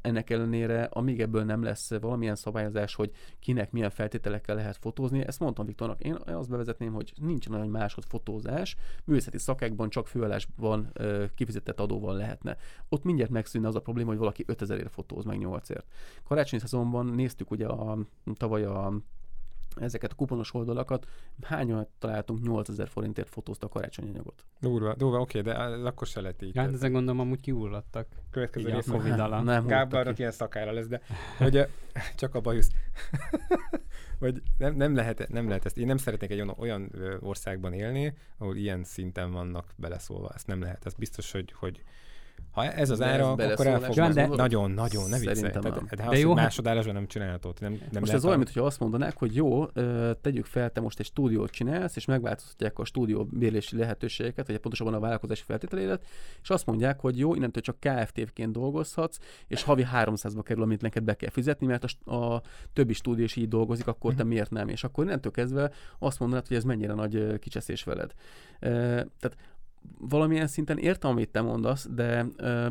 [0.00, 5.40] Ennek ellenére, amíg ebből nem lesz valamilyen szabályozás, hogy kinek milyen feltételekkel lehet fotózni, ezt
[5.40, 6.00] mondtam Viktornak.
[6.00, 10.92] Én azt bevezetném, hogy nincs olyan másod fotózás, művészeti szakákban csak főállásban
[11.34, 12.56] kifizetett adóval lehetne.
[12.88, 15.86] Ott mindjárt megszűnne az a probléma, hogy valaki 5000 ért fotóz, meg 8-ért.
[16.24, 17.98] Karácsonyi szezonban néztük ugye a,
[18.36, 19.00] tavaly a
[19.76, 21.06] ezeket a kuponos oldalakat,
[21.42, 24.44] hányan találtunk 8000 forintért fotózta a karácsonyanyagot?
[24.60, 26.54] Durva, durva, oké, de akkor se lett így.
[26.54, 28.06] Ja, hát ezen gondolom amúgy kiulladtak.
[28.30, 29.44] Következő rész a Covid alatt.
[29.44, 31.00] Nem, Gábornak ilyen szakára lesz, de
[31.38, 31.66] hogy
[32.16, 32.70] csak a bajusz.
[34.18, 35.78] vagy nem, nem, lehet, nem lehet ezt.
[35.78, 40.30] Én nem szeretnék egy olyan, olyan országban élni, ahol ilyen szinten vannak beleszólva.
[40.34, 40.86] Ezt nem lehet.
[40.86, 41.82] Ez biztos, hogy, hogy
[42.50, 44.26] ha ez az ára, akkor el fog de...
[44.26, 45.52] Nagyon, nagyon, ne viccelj.
[45.52, 47.56] De, de jó, hát- másodállásban nem csinálhatod.
[47.60, 49.66] Nem, nem most ez olyan, mintha azt mondanák, hogy jó,
[50.20, 54.94] tegyük fel, te most egy stúdiót csinálsz, és megváltoztatják a stúdió bérlési lehetőségeket, vagy pontosabban
[54.94, 56.06] a vállalkozási feltételélet,
[56.42, 61.02] és azt mondják, hogy jó, innentől csak KFT-ként dolgozhatsz, és havi 300-ba kerül, amit neked
[61.02, 62.42] be kell fizetni, mert a, a
[62.72, 64.32] többi stúdió is így dolgozik, akkor te mhm.
[64.32, 64.68] miért nem?
[64.68, 68.12] És akkor innentől kezdve azt mondanád, hogy ez mennyire nagy kicseszés veled.
[68.60, 69.36] Tehát
[69.98, 72.68] valamilyen szinten értem, amit te mondasz, de ö,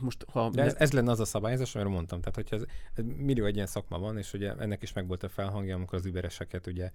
[0.00, 0.50] most ha...
[0.50, 2.18] De ez, ez lenne az a szabályozás, amiről mondtam.
[2.20, 2.62] Tehát, hogyha ez,
[2.94, 6.06] ez millió egy ilyen szakma van, és ugye ennek is megvolt a felhangja, amikor az
[6.06, 6.90] übereseket ugye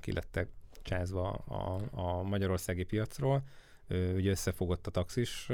[0.00, 0.48] kilettek
[0.82, 3.42] csázva a, a magyarországi piacról,
[3.88, 5.48] ugye összefogott a taxis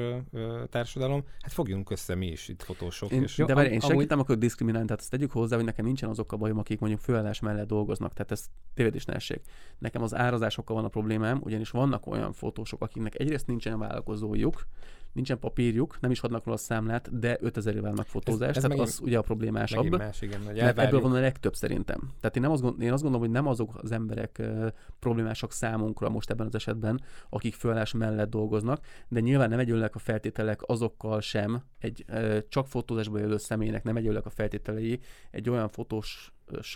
[0.71, 3.11] társadalom, hát fogjunk össze mi is itt fotósok.
[3.11, 5.85] Én, és de várj, én senkit nem akarok diszkriminálni, tehát ezt tegyük hozzá, hogy nekem
[5.85, 9.41] nincsen azok a bajom, akik mondjuk főállás mellett dolgoznak, tehát ez tévedés ne essék.
[9.79, 14.67] Nekem az árazásokkal van a problémám, ugyanis vannak olyan fotósok, akiknek egyrészt nincsen vállalkozójuk,
[15.13, 18.87] nincsen papírjuk, nem is adnak róla a számlát, de 5000 válnak fotózást, ez, ez tehát
[18.87, 19.99] az ugye a problémásabb.
[19.99, 22.11] Más, igen, hogy mert ebből van a legtöbb szerintem.
[22.21, 24.67] Tehát én, nem azt, gondolom, én azt gondolom, hogy nem azok az emberek uh,
[24.99, 29.99] problémásak számunkra most ebben az esetben, akik főállás mellett dolgoznak, de nyilván nem együlnek a
[29.99, 32.05] feltételek azokkal sem, egy
[32.49, 35.01] csak fotózásból élő személynek nem együlnek a feltételei
[35.31, 36.33] egy olyan fotós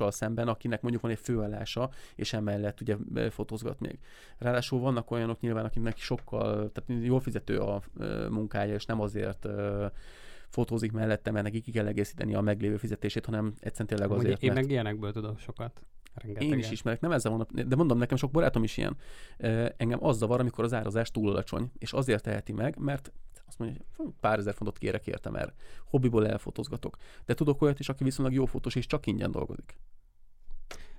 [0.09, 2.97] szemben, akinek mondjuk van egy főállása, és emellett ugye
[3.31, 3.99] fotózgat még.
[4.39, 7.83] Ráadásul vannak olyanok nyilván, akiknek sokkal, tehát jól fizető a
[8.31, 9.47] munkája, és nem azért
[10.49, 14.43] fotózik mellette, mert neki ki kell egészíteni a meglévő fizetését, hanem egyszerűen tényleg azért, Mondjuk
[14.43, 14.61] Én mert...
[14.61, 15.83] meg ilyenekből tudok sokat.
[16.23, 16.53] Rengetegen.
[16.53, 18.97] Én is ismerek, nem ezzel van, de mondom, nekem sok barátom is ilyen.
[19.77, 23.13] Engem az zavar, amikor az árazás túl alacsony, és azért teheti meg, mert
[23.47, 25.55] azt mondja, hogy pár ezer fontot kérek értem el.
[25.85, 26.97] Hobbiból elfotózgatok.
[27.25, 29.77] De tudok olyat is, aki viszonylag jó fotós és csak ingyen dolgozik.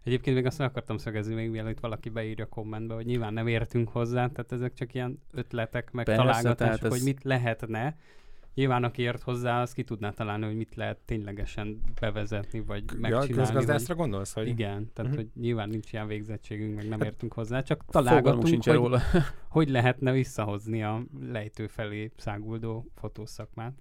[0.04, 3.90] Egyébként még azt akartam szögezni még mielőtt valaki beírja a kommentbe, hogy nyilván nem értünk
[3.90, 7.98] hozzá, tehát ezek csak ilyen ötletek, meg Persze, találgatások, ez- hogy mit lehetne.
[8.58, 12.98] Nyilván aki ért hozzá, az ki tudná találni, hogy mit lehet ténylegesen bevezetni, vagy Ja,
[13.00, 13.34] megcsinálni.
[13.34, 13.38] vagy...
[13.46, 14.48] közgazdászra gondolsz, hogy...
[14.48, 15.20] Igen, tehát Mhm.
[15.20, 19.00] hogy nyilván nincs ilyen végzettségünk, meg nem Hát, értünk hozzá, csak találgatunk, sincs hogy, róla.
[19.50, 23.74] hogy lehetne visszahozni a lejtő felé száguldó fotószakmát.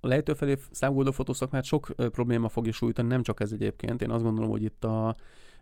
[0.00, 4.02] A lejtő felé száguldó fotószakmát sok ö, probléma fogja sújtani, nem csak ez egyébként.
[4.02, 5.14] Én azt gondolom, hogy itt a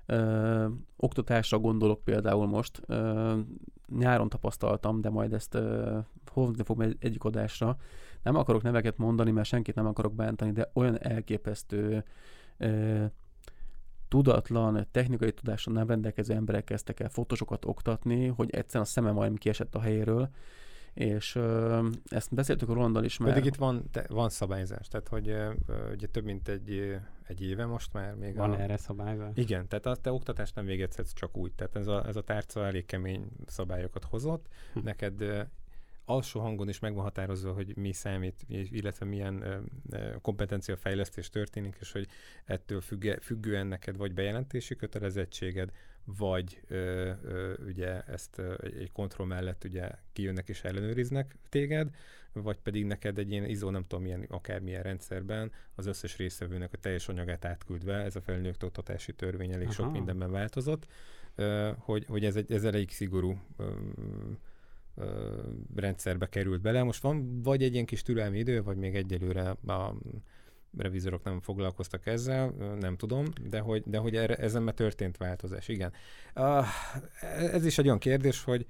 [0.06, 0.66] ö,
[0.97, 2.82] oktatásra gondolok például most.
[2.86, 3.35] Ö,
[3.98, 7.77] nyáron tapasztaltam, de majd ezt ö, hozni fogom egy, egyik adásra.
[8.23, 12.05] Nem akarok neveket mondani, mert senkit nem akarok bántani, de olyan elképesztő
[12.57, 13.05] ö,
[14.09, 19.39] tudatlan, technikai tudásra nem rendelkező emberek kezdtek el fotósokat oktatni, hogy egyszerűen a szemem majdnem
[19.39, 20.28] kiesett a helyéről,
[20.94, 25.09] és ö, ezt beszéltük a Rolandal is, mert Pedig itt van, te, van szabályzás, tehát
[25.09, 25.53] hogy ö,
[25.93, 26.97] ugye több mint egy,
[27.27, 28.61] egy éve most már még Van a...
[28.61, 29.31] erre szabályzás?
[29.35, 32.66] Igen, tehát a, te oktatást nem végezhetsz csak úgy, tehát ez a, ez a tárca
[32.66, 34.81] elég kemény szabályokat hozott, Hm.
[34.82, 35.43] neked ö,
[36.05, 39.65] alsó hangon is meg van határozva, hogy mi számít, illetve milyen
[40.23, 42.09] kompetenciafejlesztés történik, és hogy
[42.45, 45.70] ettől függe, függően neked vagy bejelentési kötelezettséged,
[46.05, 51.91] vagy ö, ö, ugye ezt ö, egy, kontroll mellett ugye kijönnek és ellenőriznek téged,
[52.33, 56.77] vagy pedig neked egy ilyen izó, nem tudom milyen, akármilyen rendszerben az összes részvevőnek a
[56.77, 59.93] teljes anyagát átküldve, ez a felnőtt oktatási törvény elég sok Aha.
[59.95, 60.87] mindenben változott,
[61.35, 63.73] ö, hogy, hogy ez, egy, ez elég szigorú ö,
[65.74, 66.82] rendszerbe került bele.
[66.82, 69.94] Most van vagy egy ilyen kis türelmi idő, vagy még egyelőre a
[70.78, 72.51] revizorok nem foglalkoztak ezzel,
[72.81, 75.93] nem tudom, de hogy, de hogy erre, ezen már történt változás, igen.
[76.35, 76.66] Uh,
[77.52, 78.66] ez is egy olyan kérdés, hogy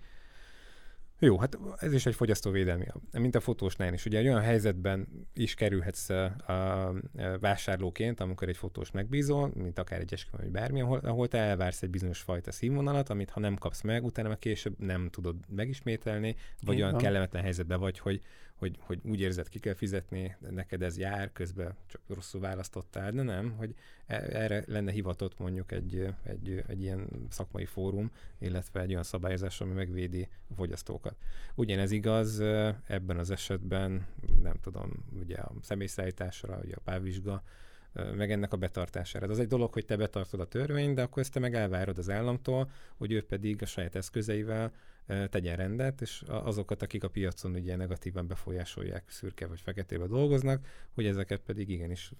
[1.24, 4.06] jó, hát ez is egy fogyasztóvédelmi, mint a fotósnál is.
[4.06, 10.00] Ugye egy olyan helyzetben is kerülhetsz uh, uh, vásárlóként, amikor egy fotós megbízol, mint akár
[10.00, 13.56] egy esküvőn, vagy bármi, ahol, ahol te elvársz egy bizonyos fajta színvonalat, amit ha nem
[13.56, 17.02] kapsz meg, utána meg később nem tudod megismételni, vagy Így olyan van.
[17.02, 18.20] kellemetlen helyzetben vagy, hogy,
[18.62, 23.12] hogy, hogy úgy érzed, ki kell fizetni, de neked ez jár, közben csak rosszul választottál,
[23.12, 23.74] de nem, hogy
[24.06, 29.60] e- erre lenne hivatott mondjuk egy, egy, egy ilyen szakmai fórum, illetve egy olyan szabályozás,
[29.60, 31.16] ami megvédi a fogyasztókat.
[31.54, 32.40] Ugyanez igaz
[32.86, 34.06] ebben az esetben,
[34.42, 37.42] nem tudom, ugye a személyszállításra, ugye a pávvizsga,
[37.92, 39.24] meg ennek a betartására.
[39.24, 41.98] Ez az egy dolog, hogy te betartod a törvényt, de akkor ezt te meg elvárod
[41.98, 44.72] az államtól, hogy ő pedig a saját eszközeivel
[45.06, 51.06] tegyen rendet, és azokat, akik a piacon ugye negatívan befolyásolják, szürke vagy feketébe dolgoznak, hogy
[51.06, 52.12] ezeket pedig igenis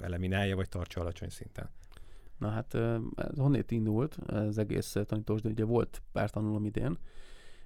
[0.00, 1.70] eliminálja, vagy tartsa alacsony szinten.
[2.38, 2.74] Na hát
[3.16, 6.98] ez honnét indult az egész tanítós, de ugye volt pár tanulom idén,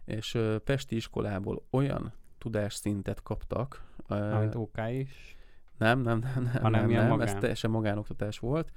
[0.05, 5.37] és Pesti iskolából olyan tudásszintet kaptak, Amit OK is.
[5.81, 7.39] Nem, nem, nem, nem, Hanem nem, nem ez magán.
[7.41, 8.73] teljesen magánoktatás volt.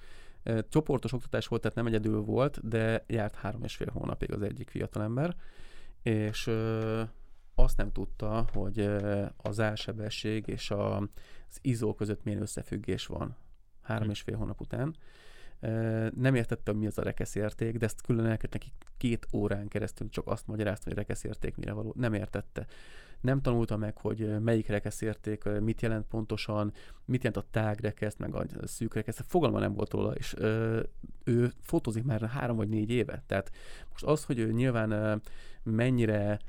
[0.69, 4.69] Csoportos oktatás volt, tehát nem egyedül volt, de járt három és fél hónapig az egyik
[4.69, 5.35] fiatalember,
[6.01, 6.49] és
[7.55, 8.89] azt nem tudta, hogy
[9.37, 13.35] az ásebesség és az izó között milyen összefüggés van
[13.81, 14.09] három Hm.
[14.11, 14.95] és fél hónap után.
[16.15, 19.67] Nem értette, hogy mi az a rekeszérték, de ezt külön el kellett neki két órán
[19.67, 21.93] keresztül csak azt magyarázta, hogy rekeszérték mire való.
[21.97, 22.65] Nem értette.
[23.21, 26.73] Nem tanulta meg, hogy melyik rekeszérték mit jelent pontosan,
[27.05, 29.23] mit jelent a tág rekeszt, meg a szűk rekeszt.
[29.27, 30.81] Fogalma nem volt róla, és ö,
[31.23, 33.23] ő fotózik már három vagy négy éve.
[33.25, 33.51] Tehát
[33.89, 35.21] most az, hogy ő nyilván
[35.63, 36.39] mennyire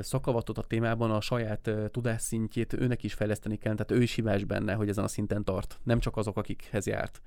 [0.00, 4.72] szakavatott a témában, a saját tudásszintjét őnek is fejleszteni kell, tehát ő is hibás benne,
[4.72, 5.78] hogy ezen a szinten tart.
[5.82, 7.22] Nem csak azok, akikhez járt.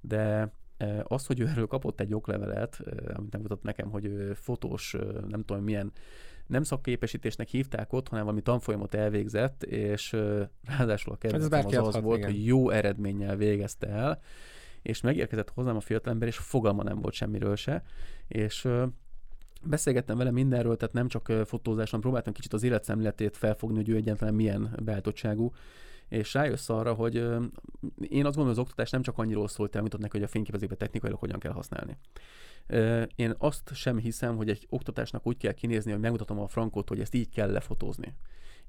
[0.00, 0.52] De
[1.02, 2.80] az, hogy ő erről kapott egy oklevelet,
[3.14, 4.96] amit nem mutatott nekem, hogy fotós,
[5.28, 5.92] nem tudom milyen,
[6.46, 10.16] nem szakképesítésnek hívták ott, hanem valami tanfolyamot elvégzett, és
[10.64, 12.30] ráadásul a kedvencem bárki az az volt, igen.
[12.30, 14.20] hogy jó eredménnyel végezte el,
[14.82, 17.82] és megérkezett hozzám a fiatalember, és fogalma nem volt semmiről se,
[18.28, 18.68] és
[19.66, 24.34] beszélgettem vele mindenről, tehát nem csak fotózáson, próbáltam kicsit az életszemletét felfogni, hogy ő egyáltalán
[24.34, 25.52] milyen beállítottságú,
[26.08, 27.14] és rájössz arra, hogy
[28.08, 31.18] én azt gondolom, az oktatás nem csak annyiról szólt, elmutatott neki, hogy a fényképezőbe technikailag
[31.18, 31.96] hogyan kell használni.
[33.14, 37.00] Én azt sem hiszem, hogy egy oktatásnak úgy kell kinézni, hogy megmutatom a frankot, hogy
[37.00, 38.14] ezt így kell lefotózni.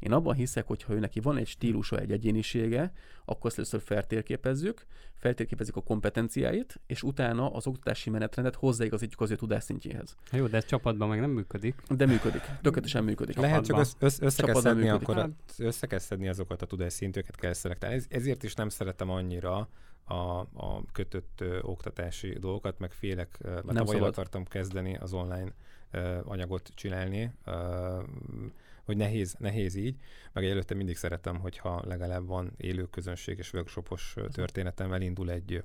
[0.05, 2.91] Én abban hiszek, hogy ha ő neki van egy stílusa, egy egyénisége,
[3.25, 9.35] akkor azt először feltérképezzük, feltérképezzük a kompetenciáit, és utána az oktatási menetrendet hozzáigazítjuk az ő
[9.35, 10.15] tudásszintjéhez.
[10.23, 11.75] Hát Jó, de ez csapatban meg nem működik.
[11.89, 13.35] De működik, tökéletesen működik.
[13.35, 14.09] Lehet csak Csapatban.
[14.19, 15.07] össze, kell szedni, működik.
[15.07, 17.95] akkor a, össze kell szedni azokat a tudásszintőket kell szelektálni.
[17.95, 19.69] Ez, ezért is nem szeretem annyira
[20.03, 25.53] a, a kötött ö, oktatási dolgokat, meg félek, mert Nem tavaly akartam kezdeni az online
[25.91, 27.99] ö, anyagot csinálni, ö,
[28.85, 29.95] hogy nehéz, nehéz így,
[30.33, 35.63] meg előtte mindig szeretem, hogyha legalább van élő közönség és workshopos ö, történetem, elindul egy,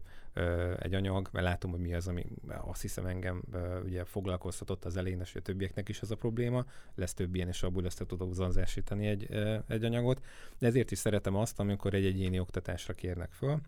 [0.78, 3.42] egy anyag, mert látom, hogy mi az, ami azt hiszem engem
[3.84, 7.62] ugye foglalkoztatott az elején, és a többieknek is ez a probléma, lesz több ilyen, és
[7.62, 9.28] abból össze tudok zanzásítani egy,
[9.68, 10.24] egy anyagot,
[10.58, 13.60] de ezért is szeretem azt, amikor egy egyéni oktatásra kérnek föl,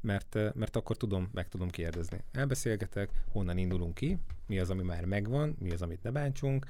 [0.00, 2.24] mert, ö, mert akkor tudom, meg tudom kérdezni.
[2.32, 6.66] Elbeszélgetek, honnan indulunk ki, mi az, ami már megvan, mi az, amit ne bántsunk,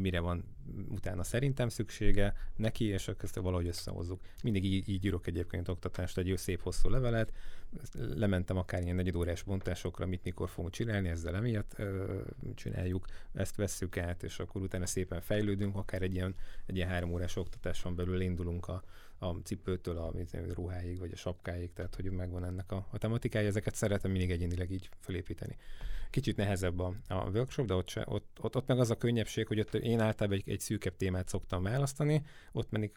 [0.00, 0.44] mire van
[0.88, 4.20] utána szerintem szüksége neki, és akkor ezt valahogy összehozzuk.
[4.42, 7.32] Mindig így, így írok egyébként oktatást, egy jó szép hosszú levelet,
[7.92, 12.20] lementem akár ilyen negyedórás bontásokra, mit mikor fogunk csinálni, ezzel emiatt ö,
[12.54, 16.34] csináljuk, ezt vesszük át, és akkor utána szépen fejlődünk, akár egy ilyen,
[16.66, 18.82] egy ilyen három órás oktatáson belül indulunk a,
[19.18, 23.46] a cipőtől a, tudom, ruháig, vagy a sapkáig, tehát hogy megvan ennek a, a tematikája,
[23.46, 25.56] ezeket szeretem mindig egyénileg így felépíteni.
[26.10, 29.46] Kicsit nehezebb a, a workshop, de ott, se, ott, ott, ott meg az a könnyebbség,
[29.46, 32.22] hogy ott én általában egy, egy szűkebb témát szoktam választani,
[32.52, 32.92] ott pedig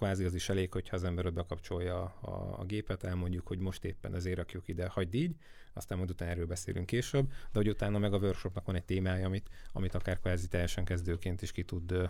[0.00, 4.14] kvázi az is elég, hogyha az ember bekapcsolja a, a gépet, elmondjuk, hogy most éppen
[4.14, 5.36] ezért rakjuk ide, hagyd így,
[5.72, 9.26] aztán majd utána erről beszélünk később, de hogy utána meg a workshopnak van egy témája,
[9.26, 12.06] amit, amit akár kvázi teljesen kezdőként is ki tud ö,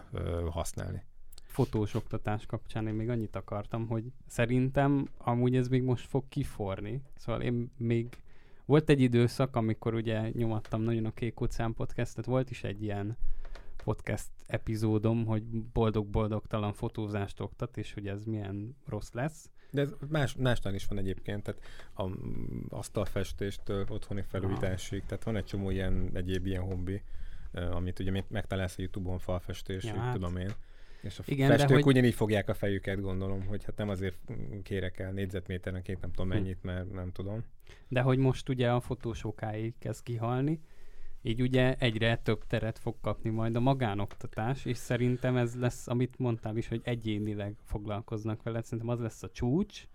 [0.51, 1.05] használni.
[1.51, 7.03] Fotós oktatás kapcsán én még annyit akartam, hogy szerintem amúgy ez még most fog kiforni.
[7.17, 8.07] Szóval én még
[8.65, 13.17] volt egy időszak, amikor ugye nyomattam nagyon a Kék Óceán podcastet, volt is egy ilyen
[13.85, 19.51] podcast epizódom, hogy boldog-boldogtalan fotózást oktat, és hogy ez milyen rossz lesz.
[19.71, 21.61] De ez más, másnál is van egyébként, tehát
[21.95, 22.17] a
[22.69, 27.03] asztalfestéstől otthoni felújításig, tehát van egy csomó ilyen egyéb ilyen hobbi,
[27.53, 30.13] amit ugye megtalálsz a Youtube-on falfestés, ja, hát.
[30.13, 30.51] tudom én.
[31.03, 33.89] És a Igen, Igen, de festők hogy- ugyanígy fogják a fejüket, gondolom, hogy hát nem
[33.89, 34.17] azért
[34.63, 36.37] kérek el négyzetméterenként nem tudom Hm.
[36.37, 37.45] mennyit, mert nem tudom.
[37.89, 40.61] De hogy most ugye a fotós okáig kezd kihalni,
[41.23, 46.19] így ugye egyre több teret fog kapni majd a magánoktatás, és szerintem ez lesz, amit
[46.19, 49.89] mondtál is, hogy egyénileg foglalkoznak vele, szerintem az lesz a csúcs,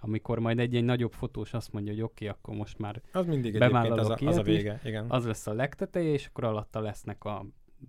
[0.00, 3.54] amikor majd egy-egy nagyobb fotós azt mondja, hogy oké, okay, akkor most már Az mindig
[3.54, 5.04] egyébként az Bevállalok a, az a vége, igen.
[5.08, 7.46] az lesz a legteteje, és akkor alatta lesznek a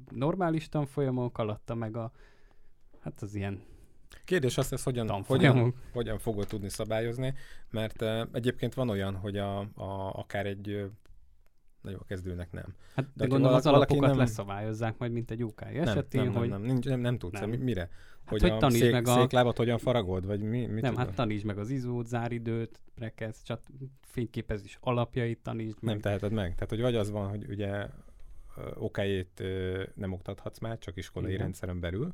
[0.10, 2.12] normális tanfolyamok, alatta meg a
[3.02, 3.62] hát az ilyen
[4.26, 7.34] Kérdés az lesz, hogyan, hogyan, hogyan fogod tudni szabályozni,
[7.70, 10.86] mert uh, egyébként van olyan, hogy a, a, akár egy uh,
[11.82, 12.76] nagyon a kezdőnek nem.
[12.96, 16.40] Hát de, De gondolom az alapokat nem- leszabályozzák majd, mint egy Nem, esetén, nem, nem,
[16.40, 17.40] hogy nem, nincs, nem, nem tudsz.
[17.40, 17.50] Nem.
[17.50, 17.60] Nem.
[17.60, 17.90] Mire?
[18.26, 20.26] hogy a tanítsd szék, meg a- széklábat hogyan faragod?
[20.26, 20.96] Vagy mi, mit nem, tudom?
[20.96, 23.62] hát tanítsd meg az izót, záridőt, rekesz, csak
[24.02, 25.94] fényképezés alapjait tanítsd meg.
[25.94, 26.54] Nem teheted meg.
[26.54, 27.88] Tehát, hogy vagy az van, hogy ugye
[28.76, 29.44] okájét
[29.96, 31.42] nem oktathatsz már, csak iskolai Igen.
[31.42, 32.14] rendszeren belül,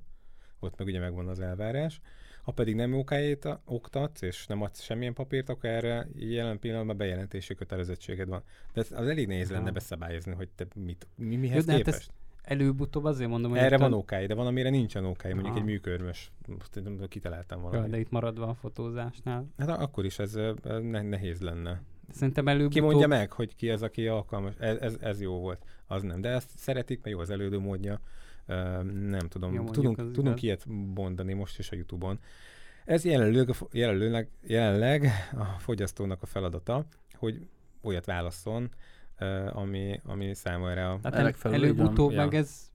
[0.60, 2.00] ott meg ugye megvan az elvárás.
[2.44, 7.56] Ha pedig nem okájét oktatsz, és nem adsz semmilyen papírt, akkor erre jelen pillanatban bejelentési
[7.56, 8.44] kötelezettséged van.
[8.74, 11.98] De ez az elég nehéz lenne beszabályozni, hogy te mit, mi, mihez de hát képest.
[11.98, 12.12] ezt
[12.48, 15.64] Előbb-utóbb azért mondom, hogy Erre itt van okáj, de van, amire nincsen okáj, mondjuk Aha.
[15.64, 16.32] egy műkörmös.
[16.48, 17.92] Most kitaláltam Ja, valamit.
[17.92, 19.48] de itt maradva a fotózásnál.
[19.58, 20.34] Hát akkor is ez
[20.82, 21.82] ne, nehéz lenne.
[22.10, 24.54] Szerintem előbb Ki mondja meg, hogy ki az, aki alkalmas?
[24.60, 25.66] Ez, ez, ez jó volt.
[25.88, 26.22] Az nem.
[26.22, 28.00] De ezt szeretik, mert jó az elődő módja.
[29.10, 29.54] Nem tudom.
[29.54, 30.44] Jó, tudunk, tudunk igaz.
[30.44, 30.66] ilyet
[30.96, 32.20] mondani most is a Youtube-on.
[32.86, 37.48] Ez jelenleg, jelenleg, jelenleg a fogyasztónak a feladata, hogy
[37.82, 38.70] olyat válasszon,
[39.18, 41.00] ö, ami, ami számára a...
[41.00, 41.54] Tehát el, van.
[41.54, 42.18] előbb-utóbb Ja.
[42.18, 42.72] meg ez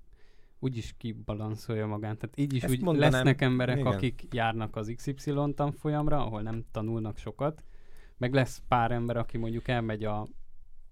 [0.59, 2.19] úgyis kibalanszolja magát.
[2.19, 3.93] Tehát így is Ezt úgy mondanám, lesznek emberek, igen.
[3.93, 7.65] akik járnak az XY tanfolyamra, ahol nem tanulnak sokat,
[8.17, 10.27] meg lesz pár ember, aki mondjuk elmegy a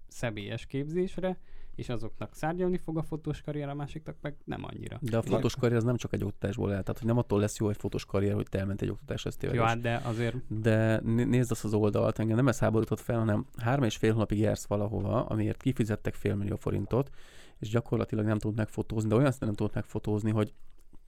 [0.07, 1.37] személyes képzésre,
[1.75, 4.97] és azoknak szárnyalni fog a fotós karrier, a másiknak meg nem annyira.
[5.01, 7.57] De a fotós karrier az nem csak egy oktatásból áll, tehát hogy nem attól lesz
[7.57, 9.67] jó egy fotós karrier, hogy te elment egy oktatásra, ez Jó, tévedés.
[9.67, 13.45] hát de azért De né- nézd azt az oldalt, engem nem ez háborított fel, hanem
[13.57, 17.09] három és fél hónapig jársz valahova, amiért kifizettek fél millió forintot,
[17.59, 20.53] és gyakorlatilag nem tudod megfotózni, de olyan szinten nem tudod megfotózni, hogy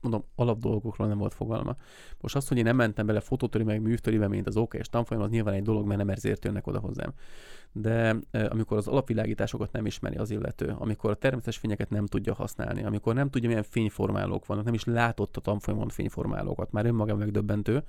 [0.04, 1.76] mondom, alapdolgokról nem volt fogalma.
[2.20, 5.22] Most azt, hogy én nem mentem bele fotótöri meg műtöribe, mint az OK és tanfolyam,
[5.22, 7.12] az nyilván egy dolog, mert nem ezért jönnek oda hozzám.
[7.72, 12.34] De eh, amikor az alapvilágításokat nem ismeri az illető, amikor a természetes fényeket nem tudja
[12.34, 17.20] használni, amikor nem tudja, milyen fényformálók vannak, nem is látott a tanfolyamon fényformálókat, már önmagában
[17.20, 17.82] megdöbbentő,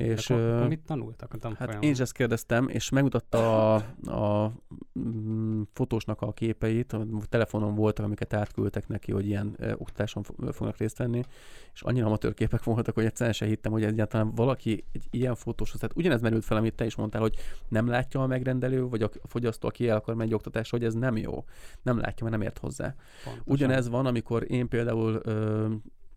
[0.00, 1.74] és, akkor, akkor mit tanultak a tanfolyamon?
[1.74, 4.52] Hát én is ezt kérdeztem, és megmutatta a, a
[4.98, 10.54] mm, fotósnak a képeit, a telefonon voltak, amiket átküldtek neki, hogy ilyen e, oktatáson fo-
[10.54, 11.22] fognak részt venni,
[11.72, 15.80] és annyira amatőr képek voltak, hogy egyszerűen sem hittem, hogy egyáltalán valaki egy ilyen fotóshoz,
[15.80, 17.34] tehát ugyanez merült fel, amit te is mondtál, hogy
[17.68, 21.16] nem látja a megrendelő, vagy a fogyasztó, aki el akar menni oktatásra, hogy ez nem
[21.16, 21.44] jó.
[21.82, 22.94] Nem látja, mert nem ért hozzá.
[23.24, 23.52] Pontosan.
[23.52, 25.68] Ugyanez van, amikor én például ö,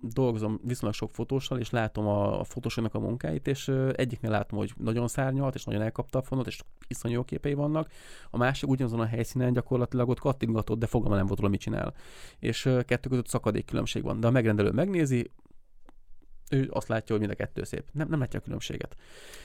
[0.04, 4.74] dolgozom viszonylag sok fotóssal, és látom a, a fotósoknak a munkáit, és egyiknél látom, hogy
[4.78, 7.90] nagyon szárnyalt, és nagyon elkapta a fonot, és iszonyú jó képei vannak.
[8.30, 11.94] A másik ugyanazon a helyszínen gyakorlatilag ott kattintgatott, de fogalma nem volt róla, mit csinál.
[12.40, 14.20] És kettő között szakadék különbség van.
[14.20, 15.32] De a megrendelő megnézi,
[16.54, 17.84] ő azt látja, hogy mind a kettő szép.
[17.92, 18.96] Nem, nem látja a különbséget.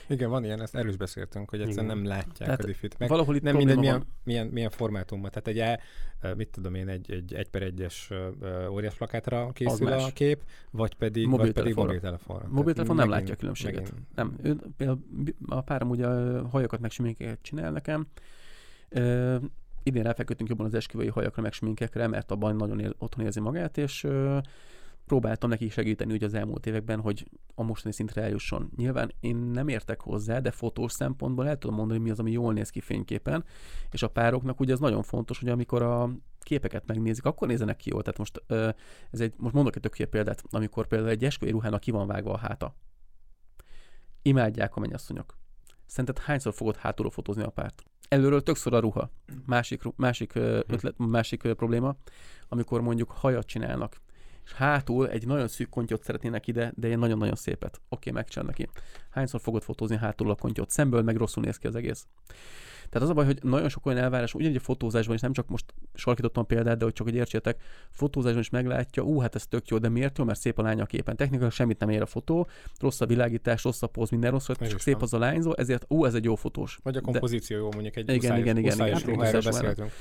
[0.07, 2.97] Igen, van ilyen, ezt erről is beszéltünk, hogy egyszerűen nem látják Tehát a diffit.
[2.97, 5.31] Meg Valahol itt nem mindegy, milyen, milyen, milyen formátumban.
[5.31, 8.13] Tehát egy, e- mit tudom én, egy, egy 1 per 1-es
[8.71, 11.83] óriás plakátra készül a kép, vagy pedig, vagy pedig Mobiltelefonra.
[11.83, 12.47] mobiltelefonra.
[12.49, 13.91] Mobiltelefon nem megint- látja a különbséget.
[13.91, 14.99] megint- Nem, ő, például
[15.47, 16.07] a párom ugye
[16.49, 16.91] hajakat meg
[17.41, 18.07] csinál nekem.
[18.89, 19.35] Ö,
[19.83, 23.77] idén ráfeküdtünk jobban az esküvői hajakra meg sminkekre, mert abban nagyon él, otthon érzi magát,
[23.77, 24.37] és ö,
[25.09, 28.71] próbáltam neki segíteni ugye az elmúlt években, hogy a mostani szintre eljusson.
[28.75, 32.53] Nyilván én nem értek hozzá, de fotós szempontból el tudom mondani, mi az, ami jól
[32.53, 33.45] néz ki fényképen,
[33.91, 36.09] és a pároknak ugye ez nagyon fontos, hogy amikor a
[36.39, 38.01] képeket megnézik, akkor nézenek ki jól.
[38.01, 38.43] Tehát most
[39.11, 42.33] ez egy, most mondok egy tök példát, amikor például egy esküvői ruhának ki van vágva
[42.33, 42.75] a háta.
[44.21, 45.37] Imádják a mennyasszonyok.
[45.85, 47.83] Szerinted hányszor fogod hátulról fotózni a párt?
[48.09, 49.11] Előről többször a ruha.
[49.45, 51.95] Másik, másik, ö, ötlet, másik probléma,
[52.47, 54.01] amikor mondjuk hajat csinálnak,
[54.49, 57.81] és hátul egy nagyon szűk kontyot szeretnének ide, de egy nagyon-nagyon szépet.
[57.89, 58.69] Oké, megcsinál neki.
[59.09, 60.69] Hányszor fogod fotózni hátul a kontyot?
[60.69, 62.07] Szemből meg rosszul néz ki az egész.
[62.89, 65.47] Tehát az a baj, hogy nagyon sok olyan elvárás, ugyanígy a fotózásban is nem csak
[65.47, 69.67] most sarkítottam példát, de hogy csak hogy értsétek, fotózásban is meglátja, ú, hát ez tök
[69.67, 70.23] jó, de miért jó?
[70.23, 71.15] Mert szép a lány a képen.
[71.15, 72.47] Technikailag semmit nem ér a fotó,
[72.79, 76.05] rossz a világítás, rossz a póz, minden rossz, csak szép az a lányzó, ezért ú,
[76.05, 76.79] ez egy jó fotós.
[76.83, 79.41] Vagy a De- kompozíció jó, mondjuk egy Igen, uszályos, igen, igen, uszályos igen, ruha, erről
[79.41, 79.91] beszéltünk.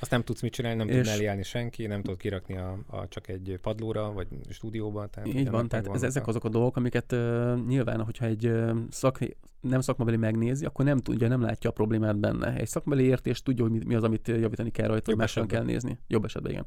[0.00, 3.08] Azt nem tudsz mit csinálni, nem És- tudna eljárni senki, nem tudod kirakni a, a,
[3.08, 5.06] csak egy padlóra, vagy stúdióba.
[5.06, 8.76] Tehát Így van, tehát ez, ezek azok a dolgok, amiket uh, nyilván, hogyha egy uh,
[8.90, 9.18] szak,
[9.60, 12.56] nem szakmabeli megnézi, akkor nem tudja, nem látja a problémát benne.
[12.56, 15.64] Egy szakmabeli értés tudja, hogy mi, mi az, amit javítani kell rajta, hogy máshol kell
[15.64, 15.98] nézni.
[16.08, 16.66] Jobb esetben, igen.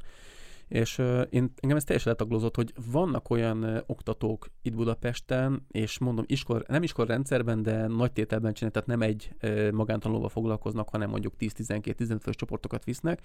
[0.74, 5.98] És uh, én, engem ez teljesen letaglózott, hogy vannak olyan uh, oktatók itt Budapesten, és
[5.98, 11.10] mondom, iskol, nem iskolrendszerben, de nagy tételben csinálják, tehát nem egy uh, magántanulóval foglalkoznak, hanem
[11.10, 13.20] mondjuk 10-12-15 fős csoportokat visznek,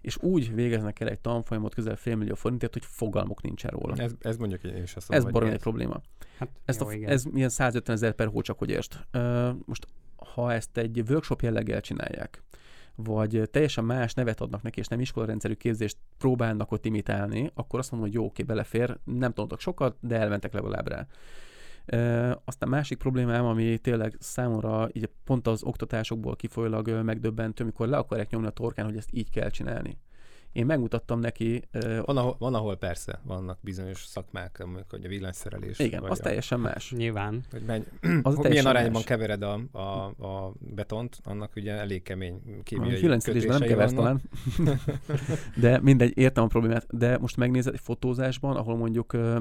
[0.00, 3.94] és úgy végeznek el egy tanfolyamot közel félmillió forintért, hogy fogalmuk nincsen róla.
[3.96, 6.00] Ez, ez mondjuk én is azt Ez baromi egy probléma.
[6.38, 7.10] Hát, Ezt jó, a, igen.
[7.10, 8.92] ez milyen 150 ezer per hó csak, hogy értsd.
[9.10, 9.86] Ö, most,
[10.16, 12.42] ha ezt egy workshop jelleggel csinálják,
[13.04, 17.90] vagy teljesen más nevet adnak neki, és nem iskolarendszerű képzést próbálnak ott imitálni, akkor azt
[17.90, 21.06] mondom, hogy jó, oké, belefér, nem tanultak sokat, de elmentek legalább rá.
[21.86, 27.96] E, aztán másik problémám, ami tényleg számomra így pont az oktatásokból kifolyólag megdöbbentő, amikor le
[27.96, 29.98] akarják nyomni a torkán, hogy ezt így kell csinálni.
[30.52, 31.62] Én megmutattam neki,
[32.04, 35.78] Van ahol, van, ahol persze vannak bizonyos szakmák, amikor hogy a villanyszerelés.
[35.78, 36.92] igen, vagy az a, teljesen más.
[36.96, 37.44] Nyilván.
[37.50, 37.82] hogy menj,
[38.22, 39.04] Az hogy milyen arányban más.
[39.04, 44.20] kevered a, a, a betont, annak ugye elég kemény A kémiai Villanyszerelésben nem keversz talán.
[45.60, 46.86] De mindegy, értem a problémát.
[46.96, 49.40] De most megnézed egy fotózásban, ahol mondjuk ö,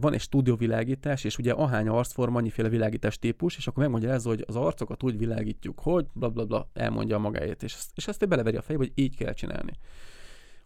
[0.00, 4.56] van egy stúdióvilágítás, és ugye ahány arcforma, annyiféle világítás típus, és akkor megmagyarázza, hogy az
[4.56, 8.62] arcokat úgy világítjuk, hogy bla bla bla, elmondja magáét, és, ezt- és ezt beleveri a
[8.62, 9.72] fejébe, hogy így kell csinálni.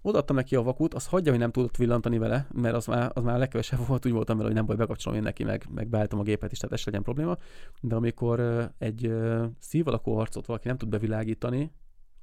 [0.03, 3.23] Odaadtam neki a vakut, az hagyja, hogy nem tudott villantani vele, mert az már, az
[3.23, 5.89] már a legkevesebb volt, úgy voltam vele, hogy nem baj, bekapcsolom én neki, meg, meg
[5.89, 7.37] beálltam a gépet is, tehát ez legyen probléma.
[7.81, 9.13] De amikor egy
[9.59, 11.73] szív alakú arcot valaki nem tud bevilágítani,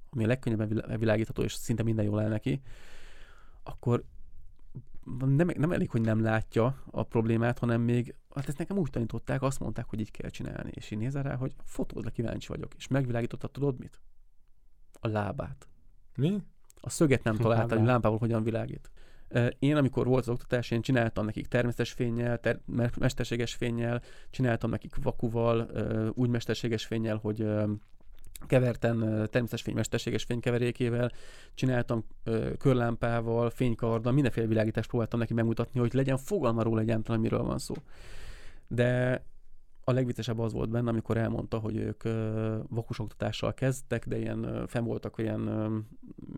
[0.10, 2.62] ami a legkönnyebben vilá- világítható, és szinte minden jól áll neki,
[3.64, 4.04] akkor
[5.20, 9.42] nem, nem elég, hogy nem látja a problémát, hanem még, hát ezt nekem úgy tanították,
[9.42, 10.72] azt mondták, hogy így kell csinálni.
[10.74, 12.74] És én nézel rá, hogy fotódra kíváncsi vagyok.
[12.78, 14.02] És megvilágítottad, tudod mit?
[15.00, 15.68] A lábát.
[16.16, 16.44] Mi?
[16.82, 18.92] A szöget nem találta, hogy lámpával hogyan világít.
[19.60, 24.70] Én, amikor volt az oktatás, én csináltam nekik természetes fényjel, ter- me- mesterséges fényjel, csináltam
[24.70, 25.72] nekik vakuval,
[26.14, 27.48] úgy mesterséges fényjel, hogy
[28.46, 29.00] keverten
[29.32, 31.12] természetes fény mesterséges fénykeverékével,
[31.54, 37.44] csináltam ö, körlámpával, fénykarddal, mindenféle világítást próbáltam neki megmutatni, hogy legyen fogalma róla egyáltalán, miről
[37.44, 37.76] van szó.
[38.68, 39.24] De
[39.84, 44.68] a legviccesebb az volt benne, amikor elmondta, hogy ők ö, vakus oktatással kezdtek, de ilyen
[44.68, 45.78] fenn voltak olyan, ö,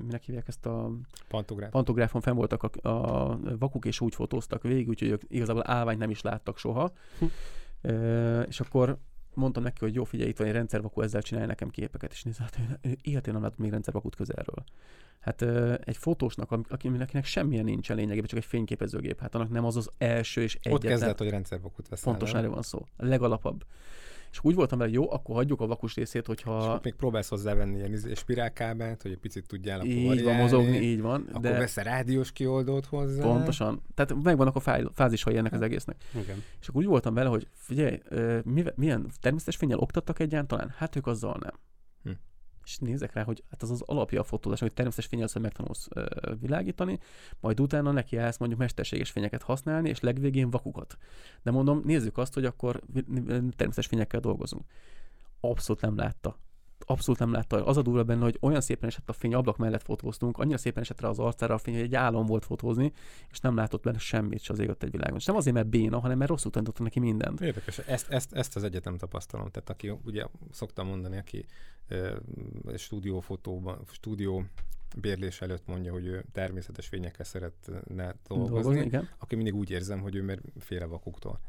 [0.03, 0.91] minek hívják ezt a
[1.27, 1.71] Pantográf.
[1.71, 6.09] pantográfon fenn voltak a, a vakuk, és úgy fotóztak végig, úgyhogy ők igazából állványt nem
[6.09, 6.91] is láttak soha.
[7.19, 7.25] Hm.
[7.81, 8.99] Ö, és akkor
[9.33, 12.39] mondtam neki, hogy jó, figyelj, itt van egy rendszervakú, ezzel csinálj nekem képeket, és nézd,
[12.39, 14.63] hát ő- életén nem látott még rendszervakút közelről.
[15.19, 15.41] Hát
[15.87, 19.89] egy fotósnak, aki- akinek semmilyen nincsen lényegében, csak egy fényképezőgép, hát annak nem az az
[19.97, 20.91] első és Ott egyetlen.
[20.91, 22.11] kezdett, hogy rendszervakut veszel.
[22.11, 22.85] Pontosan erről van szó.
[22.97, 23.63] A legalapabb.
[24.31, 27.29] És úgy voltam vele, jó, akkor hagyjuk a vakus részét, És hogyha ott még próbálsz
[27.29, 31.25] hozzávenni ilyen izé- spirálkábelt, hogy egy picit tudjál akkor így van mozogni, így van.
[31.29, 33.21] Akkor de veszel rádiós kioldót hozzá.
[33.23, 33.81] pontosan.
[33.93, 35.95] Tehát megvannak a fáj- fázisai ennek az egésznek.
[36.23, 36.43] Igen.
[36.61, 37.99] És akkor úgy voltam vele, hogy figyelj,
[38.75, 40.73] milyen természetes fényel oktattak egyáltalán?
[40.77, 41.53] Hát ők azzal nem.
[42.69, 46.05] És nézek rá, hogy hát az az alapja a fotózásnak, hogy természetes fényel megtanulsz ö,
[46.39, 46.99] világítani,
[47.39, 50.97] majd utána neki állsz mondjuk mesterséges fényeket használni, és legvégén vakukat.
[51.43, 52.81] De mondom, nézzük azt, hogy akkor
[53.55, 54.65] természetes fényekkel dolgozunk.
[55.39, 56.37] Abszolút nem látta
[56.85, 57.65] abszolút nem látta.
[57.65, 60.83] Az a durva benne, hogy olyan szépen esett a fény, ablak mellett fotóztunk, annyira szépen
[60.83, 62.91] esett rá az arcára a fény, hogy egy álom volt fotózni,
[63.31, 65.17] és nem látott benne semmit se az égött egy világon.
[65.17, 67.41] És nem azért, mert béna, hanem mert rosszul tanítottam neki mindent.
[67.41, 69.49] Érdekes, ezt, ezt, ezt az egyetem tapasztalom.
[69.49, 71.45] Tehát aki, ugye szoktam mondani, aki
[71.87, 72.13] e,
[72.75, 74.45] stúdiófotóban, stúdió
[74.97, 79.09] bérlés előtt mondja, hogy ő természetes fényekkel szeretne dolgozni, igen.
[79.17, 81.39] aki mindig úgy érzem, hogy ő mert fél a vakuktól.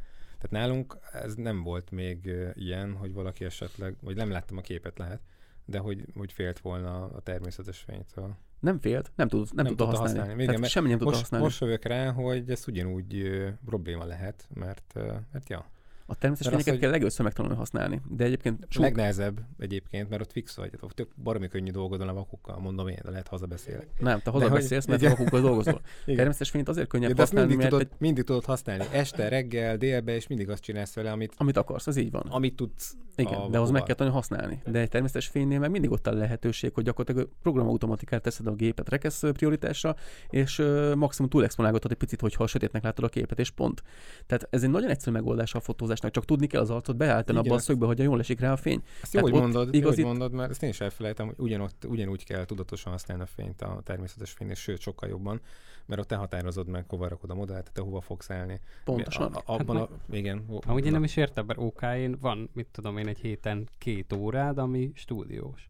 [0.41, 4.99] Tehát nálunk ez nem volt még ilyen, hogy valaki esetleg, vagy nem láttam a képet
[4.99, 5.21] lehet,
[5.65, 8.37] de hogy, hogy félt volna a természetes fénytől.
[8.61, 10.19] Nem félt, nem, tud, nem, nem tudta használni.
[10.19, 10.43] használni.
[10.43, 11.47] Igen, semmi nem tudta most, használni.
[11.47, 15.71] Most jövök rá, hogy ez ugyanúgy uh, probléma lehet, mert, uh, mert ja,
[16.11, 18.01] a természetes fényeket az, kell legőször megtanulni használni.
[18.09, 18.83] De egyébként sok...
[18.83, 20.71] Legnehezebb egyébként, mert ott fix vagy.
[20.81, 23.87] Ott tök baromi könnyű dolgod a vakukkal, mondom én, de lehet hazabeszélek.
[23.99, 25.81] Nem, te hazabeszélsz, mert a vakukkal dolgozol.
[26.07, 28.01] Természetes fényt azért könnyebb ja, használni, mindig mert tudod, egy...
[28.01, 28.85] mindig tudod használni.
[28.91, 31.33] Este, reggel, délbe, és mindig azt csinálsz vele, amit...
[31.37, 32.27] Amit akarsz, az így van.
[32.29, 34.63] Amit tudsz igen, de ahhoz meg kell tanulni használni.
[34.67, 38.89] De egy természetes fénynél meg mindig ott a lehetőség, hogy gyakorlatilag programautomatikát teszed a gépet
[38.89, 39.97] rekesz prioritásra,
[40.31, 43.83] és uh, maximum túlexponálgatod egy picit, hogyha a sötétnek látod a képet, és pont.
[44.27, 45.61] Tehát ez egy nagyon egyszerű megoldás a
[46.01, 48.57] fotózásnak, csak tudni kell az arcot beállítani abban a szögbe, hogy jól esik rá a
[48.57, 48.83] fény.
[49.03, 50.03] Ezt jó, hogy mondod, igazi...
[50.03, 53.81] mondod, mert ezt én is elfelejtem, hogy ugyanott, ugyanúgy kell tudatosan használni a fényt, a
[53.85, 55.41] természetes fényt, és sőt, sokkal jobban,
[55.87, 58.61] mert ott te határozod meg, hova rakod a modellt, te hova fogsz állni.
[58.85, 59.33] Pontosan.
[59.33, 60.45] A, a, abban hát a, igen.
[60.67, 61.81] Ahogy én nem is értem, mert ok
[62.21, 65.69] van, mit tudom én, egy héten két órád, ami stúdiós.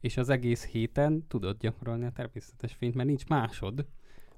[0.00, 3.86] És az egész héten tudod gyakorolni a természetes fényt, mert nincs másod,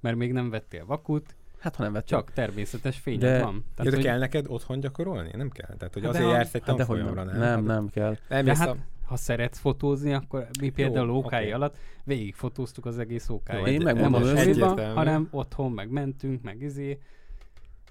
[0.01, 2.19] mert még nem vettél vakut, Hát, ha nem vettem.
[2.19, 3.43] Csak természetes fényed de...
[3.43, 3.65] van.
[3.75, 4.07] Tehát, de hogy...
[4.07, 5.31] kell neked otthon gyakorolni?
[5.37, 5.77] Nem kell?
[5.77, 7.39] Tehát, hogy hát azért jársz egy hát tanfolyamra, nem?
[7.39, 8.17] Nem, nem kell.
[8.29, 8.77] Nem, de hát, a...
[9.05, 11.53] ha szeretsz fotózni, akkor mi például Jó, OK okay.
[11.53, 13.49] alatt végig fotóztuk az egész OK.
[13.67, 14.95] Én megmondom őszintén.
[14.95, 16.99] hanem otthon meg mentünk, meg izé.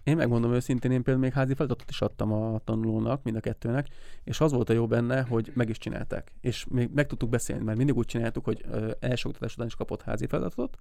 [0.04, 3.88] Én megmondom őszintén, én például még házi feladatot is adtam a tanulónak, mind a kettőnek,
[4.24, 6.32] és az volt a jó benne, hogy meg is csinálták.
[6.42, 8.66] És még meg tudtuk beszélni, mert mindig úgy csináltuk, hogy
[9.00, 10.78] első oktatás után is kapott házi feladatot,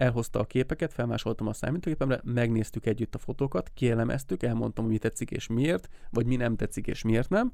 [0.00, 5.30] elhozta a képeket, felmásoltam a számítógépemre, megnéztük együtt a fotókat, kielemeztük, elmondtam, hogy mi tetszik
[5.30, 7.52] és miért, vagy mi nem tetszik és miért nem,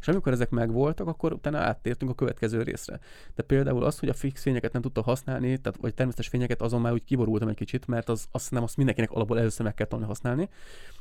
[0.00, 3.00] és amikor ezek megvoltak, akkor utána áttértünk a következő részre.
[3.34, 6.80] De például az, hogy a fix fényeket nem tudta használni, tehát, vagy természetes fényeket, azon
[6.80, 9.86] már úgy kiborultam egy kicsit, mert az, azt nem azt mindenkinek alapból először meg kell
[9.86, 10.48] tanulni használni.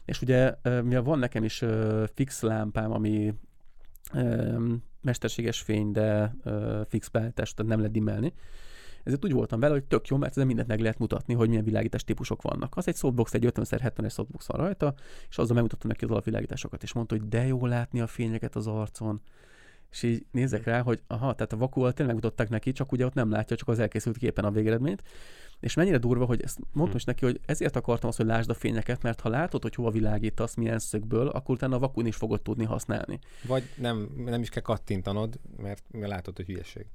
[0.05, 1.63] És ugye, mivel van nekem is
[2.13, 3.33] fix lámpám, ami
[5.01, 6.35] mesterséges fény, de
[6.87, 8.33] fix beállítás, tehát nem lehet dimmelni,
[9.03, 11.63] ezért úgy voltam vele, hogy tök jó, mert ezzel mindent meg lehet mutatni, hogy milyen
[11.63, 12.77] világítás típusok vannak.
[12.77, 14.93] Az egy softbox, egy 50x70-es softbox van rajta,
[15.29, 18.67] és azzal megmutattam neki az alapvilágításokat, és mondta, hogy de jó látni a fényeket az
[18.67, 19.21] arcon.
[19.91, 23.13] És így nézek rá, hogy aha, tehát a vakúval tényleg mutatták neki, csak ugye ott
[23.13, 25.03] nem látja, csak az elkészült képen a végeredményt.
[25.59, 28.53] És mennyire durva, hogy ezt mondtam is neki, hogy ezért akartam azt, hogy lásd a
[28.53, 32.41] fényeket, mert ha látod, hogy hova világítasz, milyen szögből, akkor utána a vakun is fogod
[32.41, 33.19] tudni használni.
[33.47, 36.85] Vagy nem, nem is kell kattintanod, mert látod, hogy hülyeség.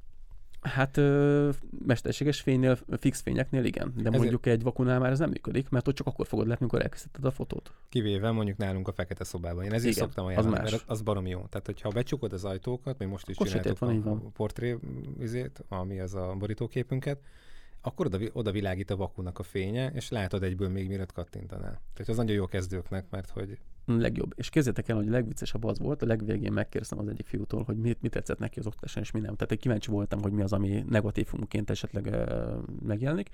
[0.67, 1.51] Hát ö,
[1.87, 4.17] mesterséges fénynél, fix fényeknél igen, de Ezért...
[4.17, 7.25] mondjuk egy vakunál már ez nem működik, mert ott csak akkor fogod látni, amikor elkészíted
[7.25, 7.73] a fotót.
[7.89, 9.65] Kivéve mondjuk nálunk a fekete szobában.
[9.65, 10.71] Én ezért igen, szoktam ajánlani, az más.
[10.71, 11.47] mert az barom jó.
[11.49, 14.79] Tehát, hogyha becsukod az ajtókat, még most is akkor csináltuk van, a, a portré
[15.21, 17.21] izét, ami az a borítóképünket,
[17.81, 21.81] akkor oda, oda világít a vakunak a fénye, és látod egyből még mielőtt kattintanál.
[21.93, 24.33] Tehát az nagyon jó kezdőknek, mert hogy legjobb.
[24.37, 27.77] És kezdjetek el, hogy a legviccesebb az volt, a legvégén megkérdeztem az egyik fiútól, hogy
[27.77, 29.35] mit, mit tetszett neki az oktatáson, és mi nem.
[29.35, 32.17] Tehát egy kíváncsi voltam, hogy mi az, ami negatívumként esetleg
[32.87, 33.31] megjelenik.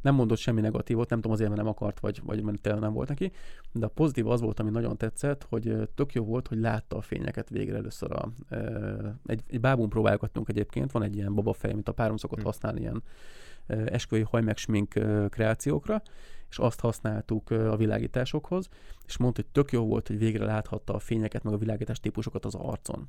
[0.00, 3.08] Nem mondott semmi negatívot, nem tudom azért, mert nem akart, vagy, vagy mert nem volt
[3.08, 3.32] neki,
[3.72, 7.00] de a pozitív az volt, ami nagyon tetszett, hogy tök jó volt, hogy látta a
[7.00, 8.12] fényeket végre először.
[8.12, 8.28] A,
[9.26, 12.46] egy, egy bábún próbálgattunk egyébként, van egy ilyen babafej, amit a párom szokott hmm.
[12.46, 13.02] használni, ilyen
[13.66, 14.88] esküvői hajmegsmink
[15.28, 16.02] kreációkra,
[16.48, 18.68] és azt használtuk a világításokhoz,
[19.06, 22.44] és mondta, hogy tök jó volt, hogy végre láthatta a fényeket, meg a világítás típusokat
[22.44, 23.08] az arcon,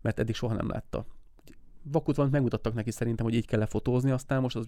[0.00, 1.06] mert eddig soha nem látta.
[1.82, 4.66] Vakut van, megmutattak neki szerintem, hogy így kell lefotózni, aztán most az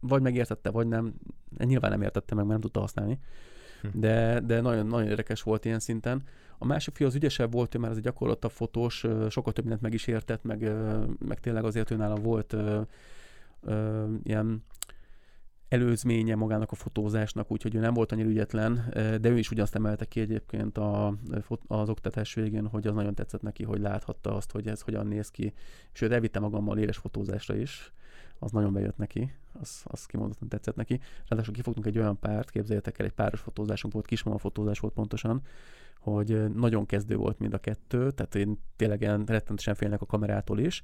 [0.00, 1.14] vagy megértette, vagy nem,
[1.64, 3.18] nyilván nem értette meg, mert nem tudta használni,
[3.82, 3.88] hm.
[4.00, 6.22] de, de nagyon, nagyon érdekes volt ilyen szinten.
[6.58, 9.82] A másik fiú az ügyesebb volt, ő már az egy gyakorlatabb fotós, sokkal több mindent
[9.82, 10.72] meg is értett, meg,
[11.18, 12.80] meg tényleg azért őnála volt ö,
[13.62, 14.64] ö, ilyen
[15.68, 18.86] előzménye magának a fotózásnak, úgyhogy ő nem volt annyira ügyetlen,
[19.20, 21.14] de ő is ugyanazt emelte ki egyébként a,
[21.66, 25.30] az oktatás végén, hogy az nagyon tetszett neki, hogy láthatta azt, hogy ez hogyan néz
[25.30, 25.52] ki,
[25.92, 27.92] sőt elvitte magammal éles fotózásra is,
[28.38, 31.00] az nagyon bejött neki, az, az kimondottan tetszett neki.
[31.28, 35.42] Ráadásul kifogtunk egy olyan párt, képzeljétek el, egy páros fotózásunk volt, kismama fotózás volt pontosan,
[35.98, 40.82] hogy nagyon kezdő volt mind a kettő, tehát én tényleg rettentesen félnek a kamerától is,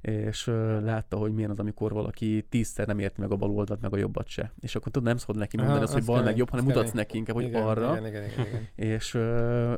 [0.00, 0.46] és
[0.82, 3.96] látta, hogy milyen az, amikor valaki tízszer nem érti meg a bal oldalt, meg a
[3.96, 4.52] jobbat se.
[4.60, 6.84] És akkor tudod, nem szabad neki mondani Aha, azt, hogy bal meg jobb, hanem mutatsz
[6.84, 7.00] kemény.
[7.00, 7.90] neki inkább, hogy igen, arra.
[7.90, 8.68] Igen, igen, igen, igen.
[8.74, 9.18] És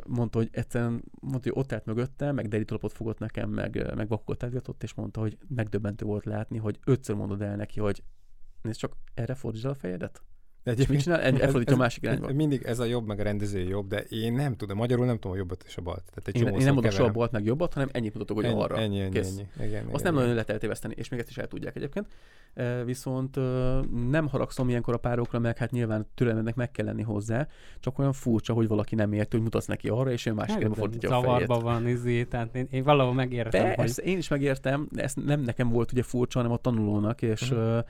[0.07, 4.47] mondta, hogy egyszerűen mondta, hogy ott állt mögöttem, meg derítőlapot fogott nekem, meg, meg vakokat
[4.81, 8.03] és mondta, hogy megdöbbentő volt látni, hogy ötször mondod el neki, hogy
[8.67, 10.23] nézd csak, erre fordítsd a fejedet.
[10.63, 11.21] De És mit csinál?
[11.21, 12.33] El- Elfordítja a másik irányba.
[12.33, 15.33] Mindig ez a jobb, meg a rendező jobb, de én nem tudom, magyarul nem tudom
[15.33, 16.03] a jobbat és a balt.
[16.05, 17.13] Tehát egy Én, én nem mondok soha keverem.
[17.13, 18.77] balt meg jobbat, hanem ennyit mutatok, hogy ennyi, arra.
[18.77, 19.29] Ennyi, ennyi, Kész.
[19.31, 19.69] ennyi.
[19.69, 20.35] Igen, Azt igen, nem nagyon igen.
[20.35, 22.07] lehet eltéveszteni, és még ezt is el tudják egyébként.
[22.55, 23.81] E, Viszont ö,
[24.11, 27.49] nem haragszom ilyenkor a párokra, meg hát nyilván türelmednek meg kell lenni hozzá,
[27.81, 30.75] csak olyan furcsa, hogy valaki nem ért, hogy mutatsz neki arra, és ő másik irányba
[30.75, 31.47] fordítja a fejét.
[31.47, 35.69] Van, izé, tehát én, én valahol megértem, hogy Persze, én is megértem, ez nem nekem
[35.69, 37.85] volt ugye furcsa, hanem a tanulónak, és uh-huh.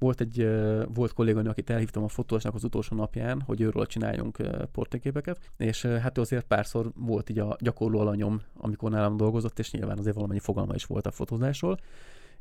[0.00, 0.48] Volt egy
[0.94, 4.36] volt kolléganő, akit elhívtam a fotósnak az utolsó napján, hogy őről csináljunk
[4.72, 9.70] portréképeket, és hát ő azért párszor volt így a gyakorló alanyom, amikor nálam dolgozott, és
[9.70, 11.78] nyilván azért valamennyi fogalma is volt a fotózásról,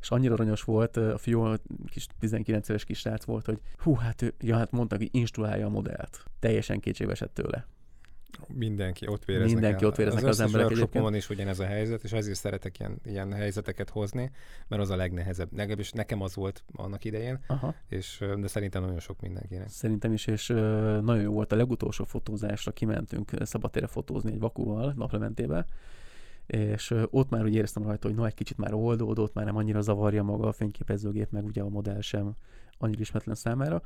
[0.01, 1.53] és annyira aranyos volt, a fiú
[1.89, 5.65] kis 19 éves kis srác volt, hogy hú, hát ő, ja, hát mondta, hogy instruálja
[5.65, 6.23] a modellt.
[6.39, 7.67] Teljesen kétségbe esett tőle.
[8.53, 9.89] Mindenki ott véreznek Mindenki el.
[9.89, 13.33] ott véreznek az összes emberek workshopon is ugyanez a helyzet, és ezért szeretek ilyen, ilyen
[13.33, 14.31] helyzeteket hozni,
[14.67, 15.49] mert az a legnehezebb.
[15.55, 17.75] Legalábbis nekem az volt annak idején, Aha.
[17.87, 19.69] és de szerintem nagyon sok mindenkinek.
[19.69, 20.47] Szerintem is, és
[21.01, 25.65] nagyon jó volt a legutolsó fotózásra, kimentünk szabadtére fotózni egy vakuval, naplementébe,
[26.45, 29.81] és ott már úgy éreztem rajta, hogy no, egy kicsit már oldódott, már nem annyira
[29.81, 32.35] zavarja maga a fényképezőgép, meg ugye a modell sem
[32.77, 33.81] annyira ismeretlen számára,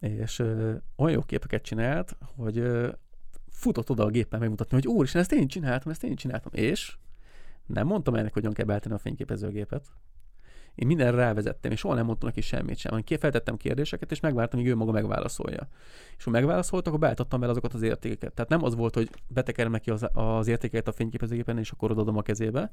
[0.00, 2.88] és ö, olyan jó képeket csinált, hogy ö,
[3.58, 6.96] futott oda a géppel megmutatni, hogy úristen, ezt én csináltam, ezt én csináltam, és
[7.66, 9.86] nem mondtam ennek, hogyan kell beállítani a fényképezőgépet.
[10.74, 12.90] Én mindenre rávezettem, és soha nem mondtam neki semmit sem.
[12.90, 15.68] hanem Feltettem kérdéseket, és megvártam, míg ő maga megválaszolja.
[16.16, 18.32] És ha megválaszolt, akkor beállítottam vele azokat az értékeket.
[18.32, 22.16] Tehát nem az volt, hogy betekerem neki az, az értékeket a fényképezőgépen, és akkor odaadom
[22.16, 22.70] a kezébe,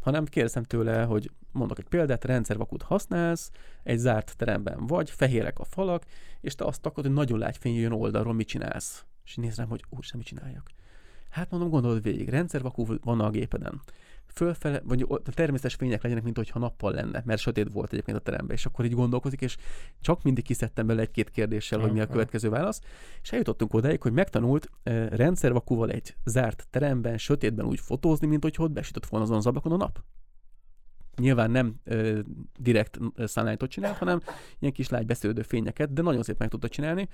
[0.00, 3.50] hanem kérdeztem tőle, hogy mondok egy példát, rendszervakut használsz,
[3.82, 6.04] egy zárt teremben vagy, fehérek a falak,
[6.40, 9.04] és te azt akarod, hogy nagyon lágy fény jön oldalról, mit csinálsz?
[9.24, 10.70] És nézem, hogy úristen, mit csináljak?
[11.30, 13.80] Hát mondom, gondolod végig, rendszervakú van a gépeden.
[14.26, 18.20] Fölfele, vagy a természetes fények legyenek, mint hogyha nappal lenne, mert sötét volt egyébként a
[18.20, 19.56] teremben, és akkor így gondolkozik, és
[20.00, 22.80] csak mindig kiszedtem bele egy-két kérdéssel, hogy mi a következő válasz,
[23.22, 28.54] és eljutottunk odáig, hogy megtanult eh, rendszervakúval egy zárt teremben, sötétben úgy fotózni, mint hogy
[28.58, 30.02] ott besütött volna azon az ablakon a nap.
[31.20, 32.18] Nyilván nem ö,
[32.58, 34.20] direkt sunlightot csinált, hanem
[34.58, 37.08] ilyen kis lágy beszélődő fényeket, de nagyon szép meg tudta csinálni,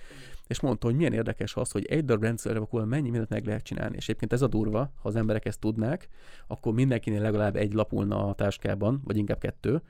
[0.46, 3.96] és mondta, hogy milyen érdekes az, hogy egy darab rendszervakúval mennyi mindent meg lehet csinálni.
[3.96, 6.08] És egyébként ez a durva, ha az emberek ezt tudnák,
[6.46, 9.82] akkor mindenkinél legalább egy lapulna a táskában, vagy inkább kettő,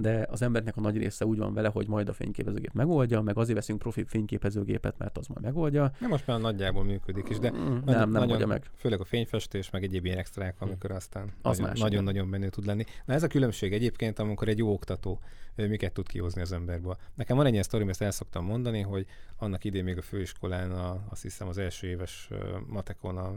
[0.00, 3.36] de az embernek a nagy része úgy van vele, hogy majd a fényképezőgép megoldja, meg
[3.38, 5.92] azért veszünk profi fényképezőgépet, mert az majd megoldja.
[6.00, 8.70] Nem most már nagyjából működik is, de Mm, nagyon- nem, nem nagyon- oldja meg.
[8.76, 12.84] Főleg a fényfestés, meg egyéb ilyen extrák, amikor aztán Az nagyon- nagyon-nagyon menő tud lenni.
[13.04, 15.20] Na ez a különbség egyébként, amikor egy jó oktató
[15.54, 16.96] miket tud kihozni az emberből.
[17.14, 19.06] Nekem van egy ilyen sztorim, ezt el szoktam mondani, hogy
[19.36, 22.28] annak idén még a főiskolán, a, azt hiszem az első éves
[22.66, 23.32] matekon a,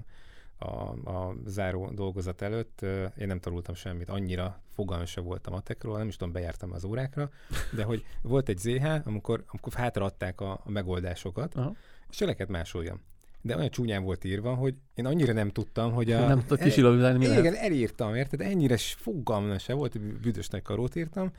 [0.61, 2.81] a, a záró dolgozat előtt
[3.17, 6.83] én nem tanultam semmit, annyira fogalmam se volt a matekról, nem is tudom, bejártam az
[6.83, 7.29] órákra,
[7.75, 11.75] de hogy volt egy ZH, amikor, amikor hátraadták a, a megoldásokat, Aha.
[12.09, 13.01] és eleket másoljam.
[13.41, 16.27] De olyan csúnyán volt írva, hogy én annyira nem tudtam, hogy a...
[16.27, 18.41] Nem tudod kisilabizálni, mi Igen, elírtam, érted?
[18.41, 21.31] Ennyire fogalmam se volt, büdös nagy karót írtam.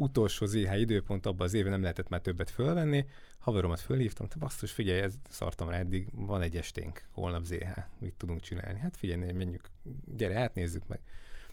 [0.00, 3.06] Utolsó ZH időpont abban az évben nem lehetett már többet fölvenni.
[3.38, 8.14] Haveromat fölhívtam, te basszus, figyelj, ez szartam rá, eddig van egy esténk, holnap ZH, mit
[8.14, 8.78] tudunk csinálni?
[8.78, 9.68] Hát figyelj, menjünk,
[10.16, 11.00] gyere, átnézzük meg.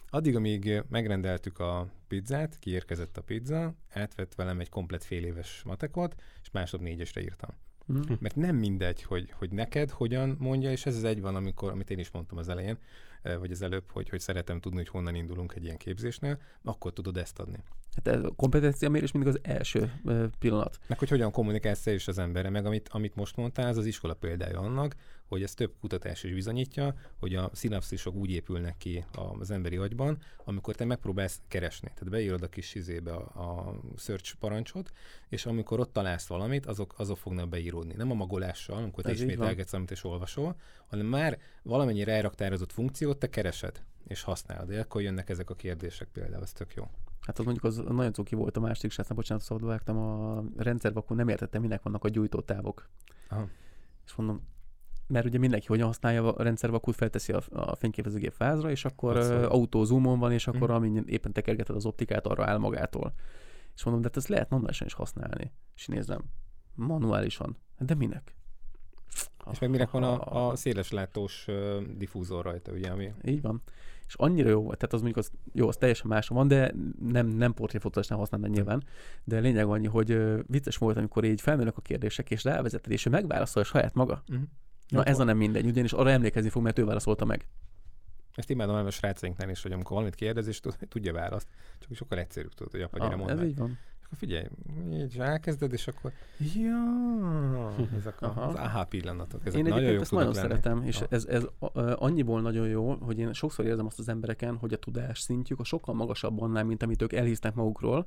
[0.10, 6.16] Addig, amíg megrendeltük a pizzát, kiérkezett a pizza, átvett velem egy komplet fél éves matekot,
[6.42, 7.50] és másnap négyesre írtam.
[7.88, 8.14] Mhm.
[8.20, 11.90] Mert nem mindegy, hogy, hogy neked hogyan mondja, és ez az egy van, amikor, amit
[11.90, 12.78] én is mondtam az elején,
[13.22, 16.94] eh, vagy az előbb, hogy, hogy szeretem tudni, hogy honnan indulunk egy ilyen képzésnél, akkor
[16.94, 17.58] tudod ezt adni.
[17.96, 20.80] Hát ez a kompetencia mérés mindig az első ö, pillanat.
[20.88, 23.86] Meg hogy hogyan kommunikálsz te is az emberre, meg amit, amit most mondtál, ez az
[23.86, 24.96] iskola példája annak,
[25.28, 29.06] hogy ez több kutatás is bizonyítja, hogy a szinapszisok úgy épülnek ki
[29.40, 31.88] az emberi agyban, amikor te megpróbálsz keresni.
[31.88, 34.92] Tehát beírod a kis izébe a, a search parancsot,
[35.30, 37.94] és amikor ott találsz valamit, azok, azok fognak beíródni.
[37.94, 40.56] Nem a magolással, amikor te ismételgetsz, amit és olvasol,
[40.88, 44.68] hanem már valamennyire elraktározott funkciót te keresed és használod.
[44.68, 46.90] De akkor jönnek ezek a kérdések például, ez tök jó.
[47.22, 51.00] Hát az mondjuk az nagyon cuki volt a másik srácnak, bocsánat, szabadba vágtam a rendszerbe,
[51.00, 52.90] akkor nem értettem, minek vannak a gyújtótávok.
[53.30, 53.48] Aha.
[54.06, 54.42] És mondom,
[55.08, 59.18] mert ugye mindenki hogyan használja a rendszervakút, felteszi a, a fényképezőgép fázra, és akkor
[59.50, 60.72] autó zoomon van, és akkor Mhm.
[60.72, 63.14] amint éppen tekergeted az optikát, arra áll magától.
[63.76, 65.52] És mondom, de hát ezt lehet manuálisan is használni.
[65.76, 66.22] És nézem,
[66.76, 67.58] manuálisan.
[67.80, 68.36] De minek?
[69.52, 71.48] És meg minek van a, a széles látós
[71.98, 73.62] diffúzor rajta, ugye, ami Így van.
[74.08, 77.28] és annyira jó volt, tehát az mondjuk az, jó, az teljesen más van, de nem,
[77.28, 78.84] nem portréfotós nem használna nyilván,
[79.24, 80.18] de lényeg annyi, hogy
[80.48, 84.24] vicces volt, amikor így felmerülnek a kérdések, és rávezeted, és ő megválaszolja saját maga.
[84.30, 84.46] Uh-huh.
[84.88, 87.48] Na ez a nem mindegy, ugyanis arra emlékezni fog, mert ő válaszolta meg.
[88.36, 91.48] Ezt imádom a srácainknál is, hogy amikor valamit kérdez, és tud- tudja választ,
[91.80, 93.78] csak sokkal egyszerűbb tudod, hogy apa, gyere, Ah, mondd ez így van.
[94.06, 94.46] Akkor figyelj,
[94.94, 96.12] így elkezded, és akkor
[96.56, 100.42] ja, ezek a, az aha pillanatok, ezek Én nagyon jók ezt nagyon lenni.
[100.48, 101.06] szeretem, és Ja.
[101.10, 101.46] ez, ez
[101.96, 105.64] annyiból nagyon jó, hogy én sokszor érzem azt az embereken, hogy a tudás szintjük a
[105.64, 108.06] sokkal magasabb annál, mint amit ők elhisznek magukról,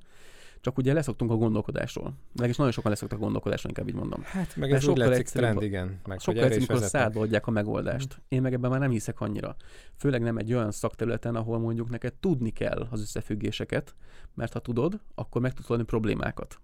[0.60, 2.14] csak ugye leszoktunk a gondolkodásról.
[2.28, 4.22] Legalábbis nagyon sokan leszoktak a gondolkodásról, inkább így mondom.
[4.22, 6.00] Hát meg Mert ez úgy sokkal egyszerűbb trend, igen.
[6.06, 8.22] Meg, Sokkal is egyszerűbb, amikor a szádba adják a megoldást.
[8.28, 9.56] Én meg ebben már nem hiszek annyira.
[9.96, 13.94] Főleg nem egy olyan szakterületen, ahol mondjuk neked tudni kell az összefüggéseket,
[14.34, 16.60] mert ha tudod, akkor meg tudod problémákat.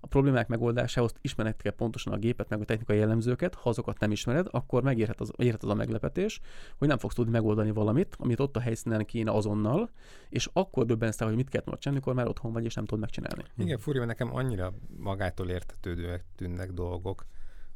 [0.00, 4.10] A problémák megoldásához ismered kell pontosan a gépet, meg a technikai jellemzőket, ha azokat nem
[4.10, 6.40] ismered, akkor megérhet az, érhet az a meglepetés,
[6.78, 9.90] hogy nem fogsz tudni megoldani valamit, amit ott a helyszínen kéne azonnal,
[10.28, 13.00] és akkor döbbensz hogy mit kell volna csinálni, amikor már otthon vagy, és nem tudod
[13.00, 13.44] megcsinálni.
[13.56, 17.26] Igen, mert nekem annyira magától értetődőek tűnnek dolgok,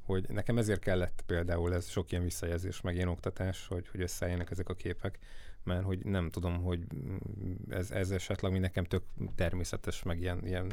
[0.03, 4.51] hogy nekem ezért kellett például ez sok ilyen visszajelzés, meg ilyen oktatás, hogy, hogy összeálljanak
[4.51, 5.19] ezek a képek,
[5.65, 6.87] mert hogy nem tudom, hogy
[7.69, 9.03] ez, ez esetleg mi nekem tök
[9.35, 10.73] természetes, meg ilyen, ilyen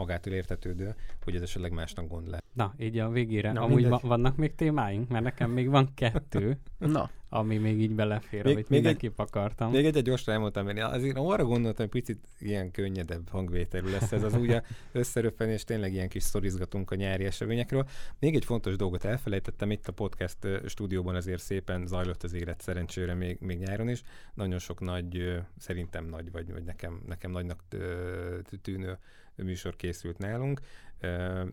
[0.00, 0.94] magától értetődő,
[1.24, 2.44] hogy ez esetleg másnak gond lehet.
[2.52, 3.52] Na, így a végére.
[3.52, 3.90] Na, Amúgy mindegy.
[3.90, 5.08] va- vannak még témáink?
[5.08, 9.18] Mert nekem még van kettő, Na, ami még így belefér, Még- amit még egy- mindenképp
[9.18, 9.70] akartam.
[9.70, 14.22] Még egy gyorsan elmondtam, mert azért arra gondoltam, hogy picit ilyen könnyedebb hangvételű lesz ez
[14.22, 14.62] az ugye
[14.92, 17.86] összeröppenés, tényleg ilyen kis szorizgatunk a nyári eseményekről.
[18.18, 23.14] Még egy fontos dolgot elfelejtettem, itt a podcast stúdióban azért szépen zajlott az élet szerencsére
[23.14, 24.02] még, még nyáron is.
[24.34, 27.64] Nagyon sok nagy, szerintem nagy, vagy, vagy nekem, nekem nagynak
[28.62, 28.98] tűnő
[29.42, 30.60] műsor készült nálunk.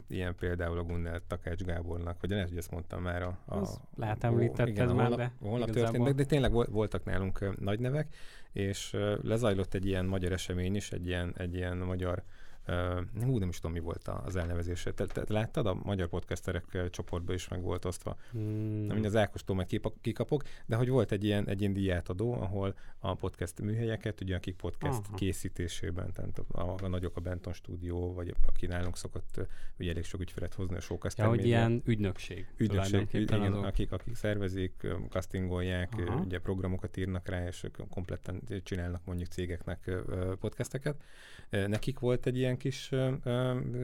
[0.07, 3.37] Ilyen például a Gunnar Takács Gábornak, vagy lehet, hogy ezt mondtam már a...
[3.45, 8.15] a Az lehet említetted már, de igazából- történtek, de tényleg vol- voltak nálunk nagy nevek,
[8.51, 12.23] és lezajlott egy ilyen magyar esemény is, egy ilyen, egy ilyen magyar
[12.67, 14.93] Uh, hú, nem is tudom, mi volt az elnevezése.
[14.93, 15.65] Te, te láttad?
[15.65, 18.17] A magyar podcasterek csoportba is meg volt osztva.
[18.31, 18.93] Hmm.
[18.93, 19.03] Mm.
[19.03, 19.67] Az Ákostól meg
[20.01, 24.55] kikapok, de hogy volt egy ilyen, egy ilyen díjátadó, ahol a podcast műhelyeket, ugye akik
[24.55, 25.15] podcast Aha.
[25.15, 29.47] készítésében, tehát a, a, a nagyok a Benton stúdió, vagy aki nálunk szokott
[29.79, 32.47] ugye elég sok ügyfelet hozni a Showcaster Ja, hogy ilyen ügynökség.
[32.57, 33.65] ügynökség, igen, azok.
[33.65, 36.19] akik, akik szervezik, castingolják, Aha.
[36.19, 39.91] ugye programokat írnak rá, és kompletten csinálnak mondjuk cégeknek
[40.39, 41.03] podcasteket.
[41.49, 42.91] Nekik volt egy ilyen kis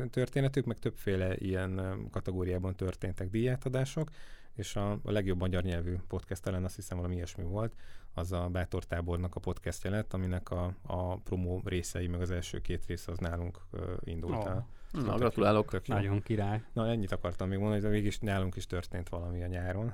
[0.10, 4.10] történetük, meg többféle ilyen kategóriában történtek díjátadások,
[4.54, 7.74] és a, a legjobb magyar nyelvű podcast talán azt hiszem valami ilyesmi volt,
[8.14, 12.60] az a Bátor Tábornak a podcastja lett, aminek a, a promó részei, meg az első
[12.62, 13.60] két része az nálunk
[14.00, 14.68] indult Ó, el.
[14.92, 15.70] na gratulálok.
[15.70, 15.96] Tök jó.
[15.96, 16.64] Nagyon király.
[16.74, 19.94] Na, ennyit akartam még mondani, de mégis nálunk is történt valami a nyáron.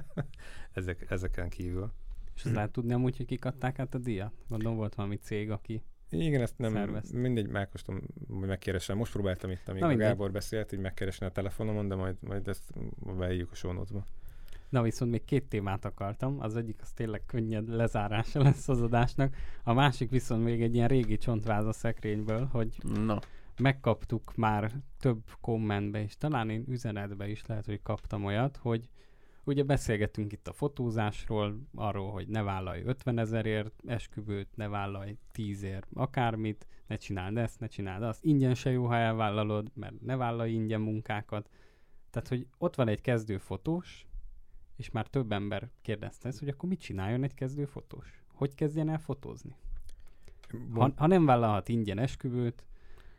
[0.72, 1.92] Ezek, ezeken kívül.
[2.34, 4.32] És azt lehet tudni amúgy, hogy kik adták át a díjat?
[4.48, 5.82] Gondolom volt valami cég, aki...
[6.10, 7.12] Igen, ezt nem, Szervezt.
[7.12, 8.96] mindegy, megkóstolom, hogy megkeresem.
[8.96, 9.96] Most próbáltam itt, amíg Na, a.
[9.96, 12.72] Gábor beszélt, így megkeresni a telefonomon, de majd, majd ezt
[13.16, 14.04] beírjuk a notes-ba.
[14.68, 16.40] Na viszont még két témát akartam.
[16.40, 19.36] Az egyik az tényleg könnyed lezárása lesz az adásnak.
[19.64, 23.18] A másik viszont még egy ilyen régi csontváz a szekrényből, hogy Na,
[23.56, 28.88] megkaptuk már több kommentbe, és talán én üzenetbe is lehet, hogy kaptam olyat, hogy
[29.50, 35.62] ugye beszélgettünk itt a fotózásról, arról, hogy ne vállalj 50 ezerért esküvőt, ne vállalj 10
[35.62, 38.24] ért akármit, ne csináld ezt, ne csináld azt.
[38.24, 41.50] Ingyen se jó, ha elvállalod, mert ne vállalj ingyen munkákat.
[42.10, 44.06] Tehát, hogy ott van egy kezdő fotós,
[44.76, 48.22] és már több ember kérdezte ezt, hogy akkor mit csináljon egy kezdő fotós?
[48.34, 49.56] Hogy kezdjen el fotózni?
[50.74, 52.64] Ha, ha nem vállalhat ingyen esküvőt,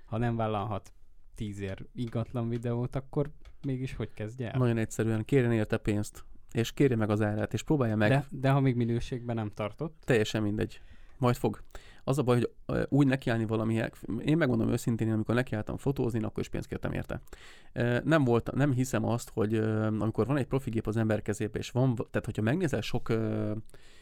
[0.05, 0.93] ha nem vállalhat
[1.35, 3.31] tízér ingatlan videót, akkor
[3.65, 4.59] mégis hogy kezdje el?
[4.59, 8.09] nagyon egyszerűen kérjen érte pénzt, és kérje meg az árát, és próbálja meg.
[8.09, 10.81] De, de ha még minőségben nem tartott, Teljesen mindegy.
[11.17, 11.63] Majd fog.
[12.03, 13.91] Az a baj, hogy úgy nekiállni valamihez,
[14.25, 17.21] én megmondom őszintén, én amikor nekiálltam fotózni, akkor is pénzt kértem érte.
[18.03, 19.55] Nem volt, nem hiszem azt, hogy
[19.99, 23.13] amikor van egy profi gép az ember kezébe, és van, tehát hogyha megnézel sok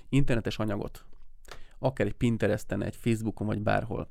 [0.10, 1.06] internetes anyagot,
[1.80, 4.08] akár egy Pinteresten, egy Facebookon, vagy bárhol,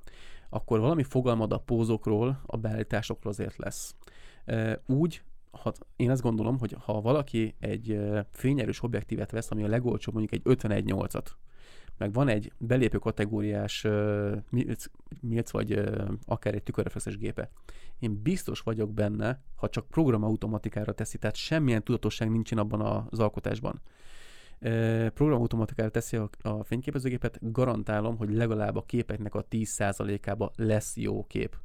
[0.48, 3.94] akkor valami fogalmad a pózokról, a beállításokról azért lesz.
[4.86, 7.98] Úgy, ha, én azt gondolom, hogy ha valaki egy
[8.30, 11.26] fényerős objektívet vesz, ami a legolcsóbb, mondjuk egy 51.8-at,
[11.98, 14.36] meg van egy belépő kategóriás uh,
[15.20, 15.80] milc, vagy
[16.24, 17.50] akár egy tükörreflexes gépe.
[17.98, 23.80] Én biztos vagyok benne, ha csak programautomatikára teszi, tehát semmilyen tudatosság nincsen abban az alkotásban.
[24.60, 31.26] Uh, programautomatikára teszi a, a fényképezőgépet, garantálom, hogy legalább a képeknek a 10%-ába lesz jó
[31.26, 31.56] kép.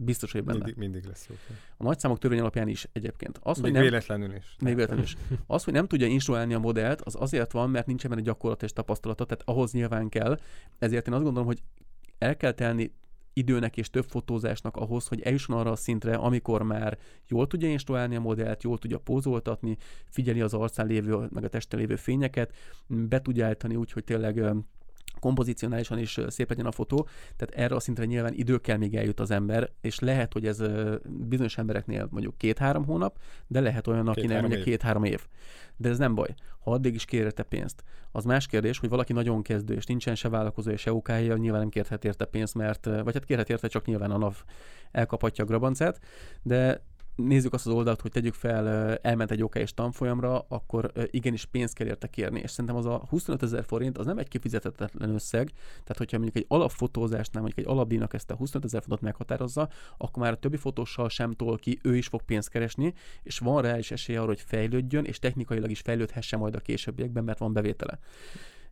[0.00, 0.58] Biztos, hogy benne.
[0.58, 1.34] Mindig, mindig lesz jó.
[1.76, 3.38] A nagyszámok törvény alapján is egyébként.
[3.42, 4.56] Az, Még hogy nem, véletlenül is.
[4.60, 5.16] még véletlenül is.
[5.46, 8.72] Az, hogy nem tudja instruálni a modellt, az azért van, mert nincs benne gyakorlat és
[8.72, 10.38] tapasztalata, tehát ahhoz nyilván kell.
[10.78, 11.62] Ezért én azt gondolom, hogy
[12.18, 12.92] el kell telni
[13.32, 18.16] időnek és több fotózásnak ahhoz, hogy eljusson arra a szintre, amikor már jól tudja instruálni
[18.16, 22.54] a modellt, jól tudja pózoltatni, figyeli az arcán lévő, meg a testen lévő fényeket,
[22.86, 24.44] be tudja állítani úgy, hogy tényleg
[25.20, 29.20] kompozicionálisan is szép legyen a fotó, tehát erre a szintre nyilván idő kell, még eljut
[29.20, 30.62] az ember, és lehet, hogy ez
[31.04, 35.26] bizonyos embereknél mondjuk két-három hónap, de lehet olyan, akinek mondjuk két-három év.
[35.76, 36.34] De ez nem baj.
[36.60, 37.84] Ha addig is kér érte pénzt.
[38.12, 41.68] Az más kérdés, hogy valaki nagyon kezdő, és nincsen se vállalkozó, se ok nyilván nem
[41.68, 44.42] kérhet érte pénzt, mert, vagy hát kérhet érte, csak nyilván a NAV
[44.90, 46.00] elkaphatja a grabancát,
[46.42, 46.82] de
[47.18, 51.86] nézzük azt az oldalt, hogy tegyük fel, elment egy OK-s tanfolyamra, akkor igenis pénzt kell
[51.86, 52.40] érte kérni.
[52.40, 56.36] És szerintem az a 25 ezer forint az nem egy kifizetetlen összeg, tehát hogyha mondjuk
[56.36, 60.56] egy alapfotózásnál, mondjuk egy alapdíjnak ezt a 25 ezer forintot meghatározza, akkor már a többi
[60.56, 64.40] fotóssal sem tol ki, ő is fog pénzt keresni, és van reális esélye arra, hogy
[64.40, 67.98] fejlődjön, és technikailag is fejlődhessen majd a későbbiekben, mert van bevétele.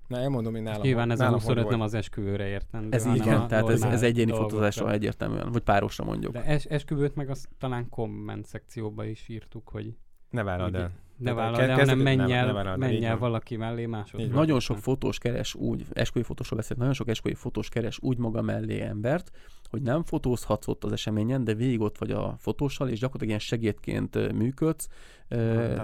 [0.07, 0.81] Na, elmondom, én nálam.
[0.81, 1.91] Nyilván ez a nálam 25 hogy nem volt.
[1.93, 2.97] az esküvőre értendő.
[2.97, 6.33] Ez így a van, tehát ez, ez egyéni fotózásra egyértelműen, vagy párosra mondjuk.
[6.33, 9.95] De es, esküvőt meg azt talán komment szekcióba is írtuk, hogy
[10.31, 10.91] Ne vállald el.
[11.17, 14.21] ne vállald el, hanem menj el, menj el valaki mellé másod.
[14.21, 14.39] Így van.
[14.39, 18.43] Nagyon sok fotós keres úgy, esküvői fotósról beszélt, nagyon sok esküvői fotós keres úgy maga
[18.43, 19.31] mellé embert,
[19.71, 23.39] hogy nem fotózhatsz ott az eseményen, de végig ott vagy a fotóssal, és gyakorlatilag ilyen
[23.39, 24.89] segédként működsz,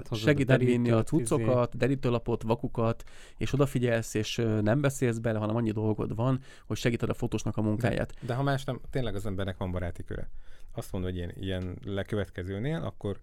[0.09, 3.05] a segíted vinni a cuccokat, derítőlapot, vakukat,
[3.37, 7.63] és odafigyelsz, és nem beszélsz bele, hanem annyi dolgod van, hogy segíted a fotósnak a
[7.63, 8.15] munkáját.
[8.21, 10.31] De ha más nem, tényleg az embernek van baráti köre.
[10.75, 13.19] Azt mondod, hogy ilyen, ilyen lekövetkezőnél, akkor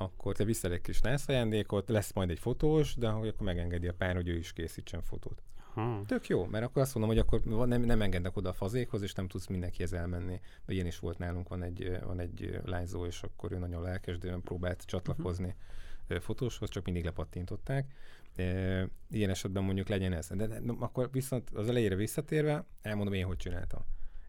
[0.00, 3.88] akkor te viszel egy kis NASZ ajándékot, lesz majd egy fotós, de hogy akkor megengedi
[3.88, 5.42] a pár, hogy ő is készítsen fotót.
[5.74, 6.02] Aha.
[6.06, 9.12] Tök jó, mert akkor azt mondom, hogy akkor nem, nem engednek oda a fazékhoz, és
[9.12, 10.40] nem tudsz mindenkihez elmenni.
[10.66, 14.18] De ilyen is volt nálunk, van egy, van egy lányzó, és akkor ő nagyon lelkes,
[14.18, 15.54] de próbált csatlakozni
[16.08, 16.18] uh-huh.
[16.18, 17.92] fotóshoz, csak mindig lepattintották.
[18.36, 20.28] E, ilyen esetben mondjuk legyen ez.
[20.28, 23.84] De, de, de akkor viszont az elejére visszatérve, elmondom én, hogy csináltam.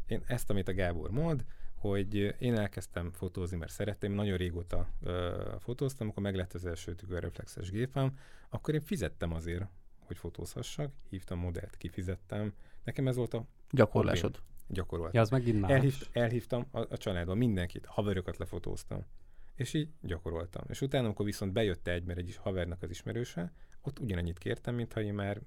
[0.08, 1.46] Én ezt, amit a Gábor mond,
[1.76, 7.72] hogy én elkezdtem fotózni, mert szerettem, nagyon régóta ö, fotóztam, amikor meglett az első tükörreflexes
[7.72, 8.18] gépem,
[8.50, 9.68] akkor én fizettem azért,
[10.06, 12.54] hogy fotózhassak, hívtam modellt, kifizettem.
[12.84, 14.42] Nekem ez volt a Gyakorlásod.
[14.68, 15.14] gyakorlat.
[15.14, 15.72] Ja, az megint más.
[15.72, 19.06] Elhív, elhívtam a, a családban mindenkit, haverokat lefotóztam.
[19.56, 20.64] És így gyakoroltam.
[20.70, 23.52] És utána, amikor viszont bejött egy, mert egy is havernak az ismerőse,
[23.82, 25.42] ott ugyanannyit kértem, mintha én már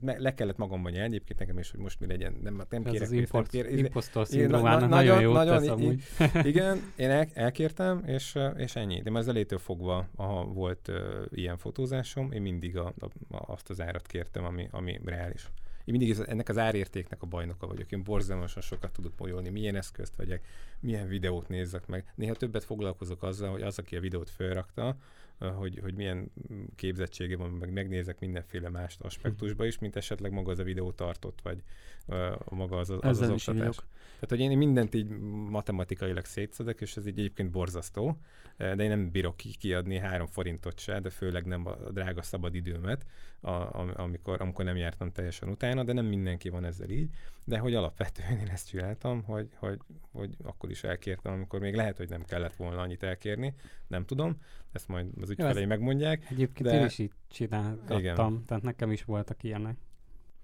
[0.00, 3.02] le kellett magamban nyelni, egyébként nekem is, hogy most mi legyen, nem, nem Ez kérek
[3.02, 6.02] az pénzt, nem import, kér, impostor szindrómának na- nagyon, nagyon- jót nagyon tesz amúgy.
[6.52, 9.02] igen, én el, elkértem, és, ö, és ennyi.
[9.02, 10.96] De már az elétől fogva, ha volt uh,
[11.30, 15.50] ilyen fotózásom, én mindig a, a, azt az árat kértem, ami, ami reális.
[15.84, 17.92] Én mindig ez, ennek az árértéknek a bajnoka vagyok.
[17.92, 20.46] Én borzalmasan sokat tudok molyolni, milyen eszközt vegyek,
[20.80, 22.12] milyen videót nézzek meg.
[22.14, 24.96] Néha többet foglalkozok azzal, hogy az, aki a videót felrakta,
[25.50, 26.32] hogy, hogy milyen
[26.76, 31.40] képzettsége van, meg megnézek mindenféle más aspektusba is, mint esetleg maga az a videó tartott,
[31.42, 31.62] vagy
[32.44, 33.76] maga az az, az, az Ezzel oktatás.
[34.22, 35.08] Tehát, hogy én mindent így
[35.48, 38.18] matematikailag szétszedek, és ez így egyébként borzasztó,
[38.56, 42.22] eh, de én nem bírok ki, kiadni három forintot se, de főleg nem a drága
[42.22, 43.06] szabad időmet,
[43.40, 47.10] a, am- amikor, amikor nem jártam teljesen utána, de nem mindenki van ezzel így,
[47.44, 49.78] de hogy alapvetően én ezt csináltam, hogy, hogy,
[50.12, 53.54] hogy akkor is elkértem, amikor még lehet, hogy nem kellett volna annyit elkérni,
[53.86, 54.36] nem tudom,
[54.72, 56.30] ezt majd az ügyfelei megmondják.
[56.30, 58.44] Egyébként De- én is így csinálgattam, Igen.
[58.46, 59.76] tehát nekem is voltak ilyenek.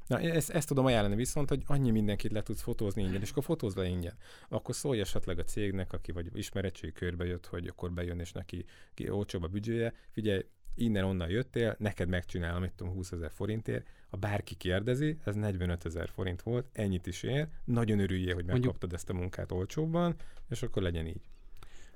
[0.08, 3.44] Na, ezt, ezt tudom ajánlani viszont, hogy annyi mindenkit le tudsz fotózni ingyen, és akkor
[3.44, 4.14] fotózz le ingyen.
[4.48, 8.64] Akkor szólj esetleg a cégnek, aki vagy ismerettség körbe jött, hogy akkor bejön, és neki
[8.94, 9.94] ki, olcsóbb a büdzséje.
[10.10, 10.44] Figyelj,
[10.74, 13.86] innen-onnan jöttél, neked megcsinálom, mit tudom, 20 ezer forintért.
[14.10, 17.48] Ha bárki kérdezi, ez 45 ezer forint volt, ennyit is ér.
[17.64, 20.14] Nagyon örüljél, hogy Mondjuk- megkaptad ezt a munkát olcsóbban,
[20.48, 21.20] és akkor legyen így.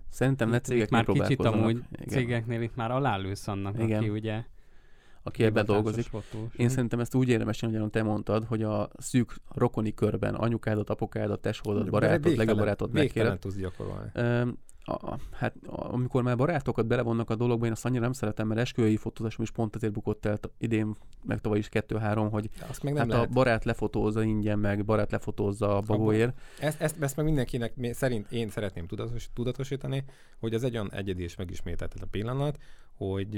[0.08, 2.08] Szerintem itt cégek már kicsit amúgy Igen.
[2.08, 3.98] cégeknél itt már alálősz annak, Igen.
[3.98, 4.44] aki ugye
[5.22, 6.04] Aki ebben dolgozik.
[6.04, 6.54] fotós.
[6.56, 10.90] Én szerintem ezt úgy érdemes csinálni, ahogyan te mondtad, hogy a szűk rokoni körben anyukádat,
[10.90, 13.38] apukádat, tesódat, Végtelen- legjobb barátod megkéred.
[13.38, 14.10] tudsz gyakorolni.
[14.14, 18.46] Öm, a, hát a- amikor már barátokat belevonnak a dologba, én azt annyira nem szeretem,
[18.46, 22.82] mert esküvői fotózásom is pont azért bukott el idén, meg tavaly is kettő-három, hogy azt
[22.82, 23.28] meg nem hát lehet.
[23.28, 26.38] a barát lefotózza ingyen, meg barát lefotózza a bagóért.
[26.60, 30.04] Ezt, ezt, ezt meg mindenkinek mi- szerint én szeretném tudatos, tudatosítani,
[30.40, 32.58] hogy az egy olyan egyedi és megismételtetlen pillanat,
[32.96, 33.36] hogy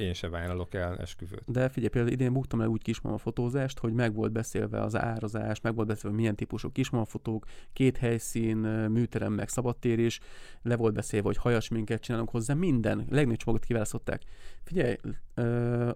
[0.00, 1.42] én se vállalok el esküvőt.
[1.46, 5.60] De figyelj, például idén buktam el úgy kismama fotózást, hogy meg volt beszélve az árazás,
[5.60, 8.56] meg volt beszélve milyen típusú kismama fotók, két helyszín,
[8.90, 10.20] műterem, meg szabadtér is,
[10.62, 14.22] le volt beszélve, hogy hajasminket csinálunk hozzá, minden, legnagyobb csomagot kiválasztották.
[14.62, 14.96] Figyelj,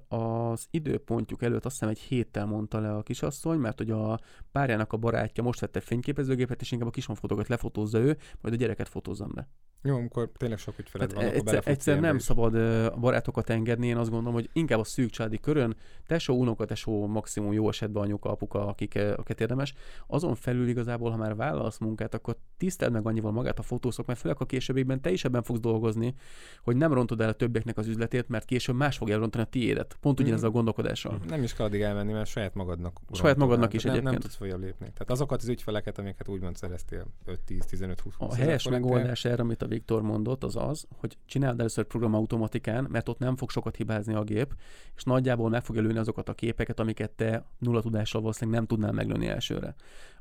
[0.08, 4.20] az időpontjuk előtt azt hiszem egy héttel mondta le a kisasszony, mert hogy a
[4.52, 8.88] párjának a barátja most vette fényképezőgépet, és inkább a kisonfotókat lefotózza ő, majd a gyereket
[8.88, 9.48] fotózzam be.
[9.86, 12.22] Jó, amikor tényleg sok ügyfeled Tehát van, akkor egyszer, nem is.
[12.22, 15.76] szabad a barátokat engedni, én azt gondolom, hogy inkább a szűk családi körön,
[16.06, 19.74] tesó, unoka, tesó, maximum jó esetben anyuka, apuka, akik, akiket érdemes.
[20.06, 24.18] Azon felül igazából, ha már vállalsz munkát, akkor tiszteld meg annyival magát a fotószok, mert
[24.18, 26.14] főleg a későbbiekben te is ebben fogsz dolgozni,
[26.62, 29.96] hogy nem rontod el a többieknek az üzletét, mert később más fogja elrontani a tiédet.
[30.00, 30.48] Pont ugyanez Mhm.
[30.48, 31.20] a gondolkodással.
[31.28, 33.00] Nem is kell addig elmenni, mert saját magadnak.
[33.12, 33.74] Saját magadnak el.
[33.74, 34.22] is nem, Nem egyébként.
[34.22, 34.84] tudsz följebb lépni.
[34.92, 39.24] Tehát azokat az ügyfeleket, amiket úgymond szereztél 5, 10, 15, 20, 20 A helyes megoldás
[39.24, 43.50] erre, amit a Viktor mondott, az az, hogy csináld először programautomatikán, mert ott nem fog
[43.50, 44.54] sokat hibázni a gép,
[44.96, 48.92] és nagyjából meg fogja lőni azokat a képeket, amiket te nulla tudással valószínűleg nem tudnál
[48.92, 49.74] meglőni elsőre.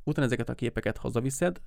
[0.04, 1.62] Utána ezeket a képeket hazaviszed,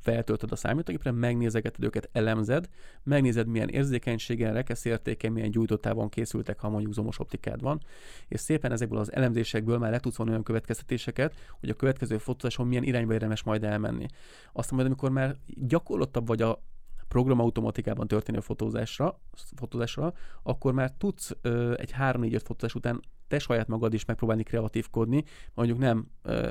[0.00, 2.68] feltöltöd a számítógépre, megnézegeted őket, elemzed,
[3.02, 7.80] megnézed milyen érzékenységen, rekeszértéken, milyen gyújtottávon készültek, ha mondjuk zoomos optikád van,
[8.28, 12.66] és szépen ezekből az elemzésekből már le tudsz vonni olyan következtetéseket, hogy a következő fotózáson
[12.66, 14.06] milyen irányba érdemes majd elmenni.
[14.52, 16.62] Aztán majd, amikor már gyakorlottabb vagy a
[17.08, 19.20] programautomatikában történő fotózásra,
[19.56, 25.24] fotózásra, akkor már tudsz ö, egy 3-4-5 fotózás után te saját magad is megpróbálni kreatívkodni,
[25.54, 26.06] mondjuk nem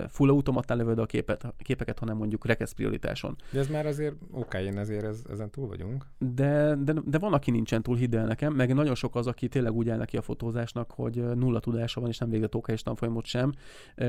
[0.07, 3.35] full automatán lövöd a képet, a képeket, hanem mondjuk rekesz prioritáson.
[3.51, 6.05] De ez már azért oké, én ezért ez, ezen túl vagyunk.
[6.17, 9.47] De, de, de van, aki nincsen túl, hidd el nekem, meg nagyon sok az, aki
[9.47, 12.81] tényleg úgy áll neki a fotózásnak, hogy nulla tudása van, és nem végzett OK és
[12.81, 13.53] tanfolyamot sem.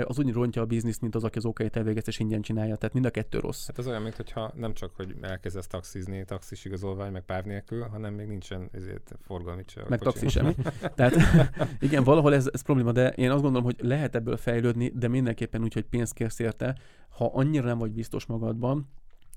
[0.05, 2.77] Az úgy rontja a bizniszt, mint az, aki az OK-t elvégezte, és ingyen csinálja.
[2.77, 3.67] Tehát mind a kettő rossz.
[3.67, 8.15] Hát az olyan, mintha nem csak, hogy elkezdesz taxizni, taxis igazolvány, meg páv nélkül, hanem
[8.15, 10.55] még nincsen ezért forgalmi meg taxi semmi.
[10.95, 11.17] Tehát
[11.81, 15.63] igen, valahol ez, ez probléma, de én azt gondolom, hogy lehet ebből fejlődni, de mindenképpen
[15.63, 16.77] úgy, hogy pénzt kérsz érte.
[17.09, 18.89] Ha annyira nem vagy biztos magadban,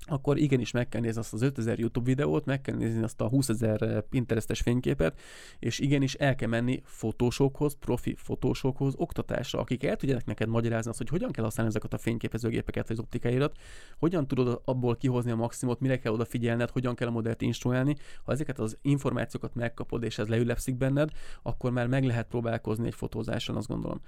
[0.06, 3.28] akkor igenis meg kell nézni azt az 5000 YouTube videót, meg kell nézni azt a
[3.28, 5.20] 20 ezer Pinterestes fényképet,
[5.58, 10.98] és igenis el kell menni fotósokhoz, profi fotósokhoz, oktatásra, akik el tudják neked magyarázni azt,
[10.98, 13.56] hogy hogyan kell használni ezeket a fényképezőgépeket, vagy az optikáirat,
[13.98, 17.96] hogyan tudod abból kihozni a maximumot, mire kell odafigyelned, hogyan kell a modellt instruálni.
[18.24, 21.10] Ha ezeket az információkat megkapod, és ez leülepszik benned,
[21.42, 24.00] akkor már meg lehet próbálkozni egy fotózáson, azt gondolom.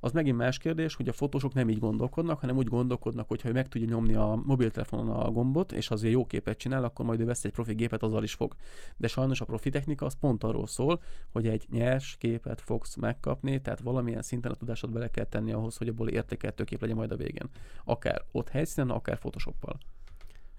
[0.00, 3.52] Az megint más kérdés, hogy a fotósok nem így gondolkodnak, hanem úgy gondolkodnak, hogy ha
[3.52, 7.24] meg tudja nyomni a mobiltelefonon a gombot, és azért jó képet csinál, akkor majd ő
[7.24, 8.54] vesz egy profi gépet, azzal is fog.
[8.96, 13.60] De sajnos a profi technika az pont arról szól, hogy egy nyers képet fogsz megkapni,
[13.60, 17.12] tehát valamilyen szinten a tudásod bele kell tenni ahhoz, hogy abból értékelhető kép legyen majd
[17.12, 17.48] a végén.
[17.84, 19.78] Akár ott helyszínen, akár Photoshoppal.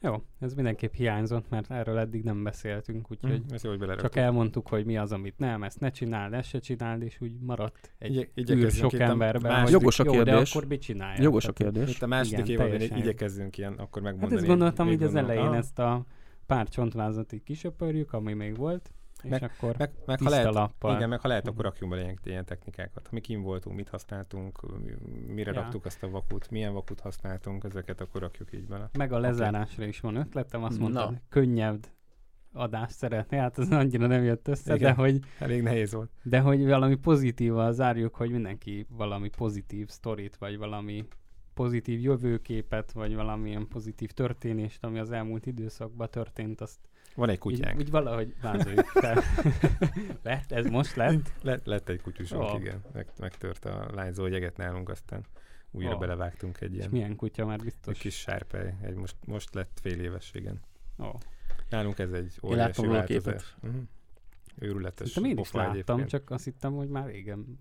[0.03, 4.15] Jó, ez mindenképp hiányzott, mert erről eddig nem beszéltünk, úgyhogy Hm, ezt jó, hogy csak
[4.15, 7.91] elmondtuk, hogy mi az, amit nem, ezt ne csináld, ezt se csináld, és úgy maradt
[7.97, 10.55] egy Igye- űr sok emberben, második- Jogos a jó, de kérdés.
[10.55, 11.21] akkor mit csinálják?
[11.21, 11.95] Jogos a kérdés.
[11.95, 14.35] Itt a második Igen, évadban igyekezzünk ilyen, akkor Hát megmondani.
[14.35, 16.05] ezt gondoltam, hogy az elején ezt a
[16.45, 18.91] pár csontvázat így kisöpörjük, ami még volt,
[19.23, 20.95] és Meg- akkor Meg, meg ha lehet, lappal.
[20.95, 23.11] igen, meg ha lehet, akkor rakjunk bele ilyen, ilyen technikákat.
[23.11, 24.59] Mi kim voltunk, mit használtunk,
[25.27, 25.61] mire Ja.
[25.61, 28.89] raktuk azt a vakut, milyen vakut használtunk, ezeket akkor rakjuk így bele.
[28.97, 30.81] Meg a lezárásra is van ötletem, azt Na.
[30.81, 31.85] mondtad, könnyebb
[32.55, 34.95] adást szeretné, hát az annyira nem jött össze, Igen.
[34.95, 36.11] de hogy, Elég nehéz volt.
[36.23, 41.07] de hogy valami pozitívval zárjuk, hogy mindenki valami pozitív sztorit, vagy valami
[41.53, 46.79] pozitív jövőképet, vagy valamilyen pozitív történést, ami az elmúlt időszakban történt, azt
[47.15, 47.77] Van egy kutyánk.
[47.79, 49.23] úgy valahogy vázoljuk fel.
[50.23, 51.33] lett, ez most lett?
[51.41, 52.57] Lett, lett egy kutyusunk, Ó.
[52.57, 52.81] igen.
[52.93, 55.25] Meg, megtört a lányzó jeget nálunk, aztán
[55.71, 55.97] újra Ó.
[55.97, 57.99] belevágtunk egy És ilyen milyen kutya már egy biztos.
[57.99, 58.75] kis sárpely.
[58.81, 60.59] Egy most, most lett fél éves, igen.
[60.99, 61.09] Ó.
[61.69, 63.55] Nálunk ez egy óriási változás.
[63.61, 63.81] Uh-huh.
[64.59, 66.09] Őrületes Szerintem én is láttam, egyébként.
[66.09, 67.59] csak azt hittem, hogy már régen.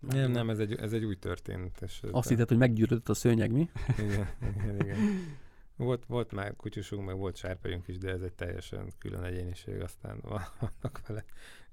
[0.00, 1.84] Nem, nem, ez egy, ez egy új történet.
[2.10, 3.70] Azt hitted, hogy meggyűrődött a szőnyeg, mi?
[3.98, 4.96] Igen, igen, igen.
[5.84, 10.20] Volt, volt már kutyusunk, meg volt sárpajunk is, de ez egy teljesen külön egyéniség, aztán
[10.22, 11.24] vannak vele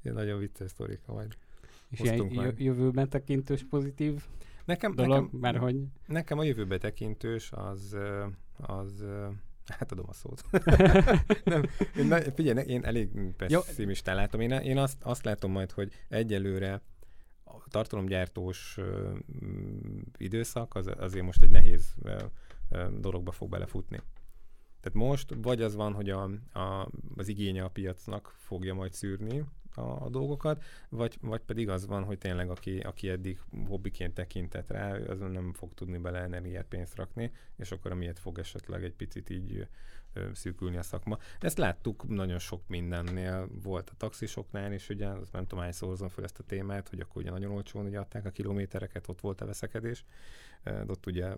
[0.01, 1.37] ilyen nagyon vicces sztorika majd.
[1.89, 2.61] És ilyen Hoztunk jö- meg.
[2.61, 4.23] jövőben tekintős pozitív
[4.65, 5.75] Nekem, dolog, nekem, mert hogy
[6.05, 7.97] nekem a jövőbe tekintős az,
[8.57, 9.03] az
[9.65, 10.43] hát adom a szót.
[11.43, 11.63] nem,
[11.97, 14.41] én, figyelj, én elég pessimistán látom.
[14.41, 16.81] Én, én azt, azt látom majd, hogy egyelőre
[17.43, 19.15] a tartalomgyártós ö,
[20.17, 22.23] időszak az, azért most egy nehéz ö,
[22.99, 24.01] dologba fog belefutni.
[24.79, 26.23] Tehát most vagy az van, hogy a,
[26.53, 29.43] a, az igénye a piacnak fogja majd szűrni
[29.77, 34.69] a, a dolgokat, vagy, vagy pedig az van, hogy tényleg aki, aki eddig hobbiként tekintett
[34.69, 38.93] rá, az nem fog tudni bele energiát, pénzt rakni, és akkor amiért fog esetleg egy
[38.93, 39.67] picit így
[40.33, 41.17] szűkülni a szakma.
[41.39, 46.09] Ezt láttuk nagyon sok mindennél, volt a taxisoknál is, ugye, azt nem tudom, hányszor hozom
[46.09, 49.41] fel ezt a témát, hogy akkor ugye nagyon olcsón ugye adták a kilométereket, ott volt
[49.41, 50.05] a veszekedés,
[50.63, 51.35] de ott ugye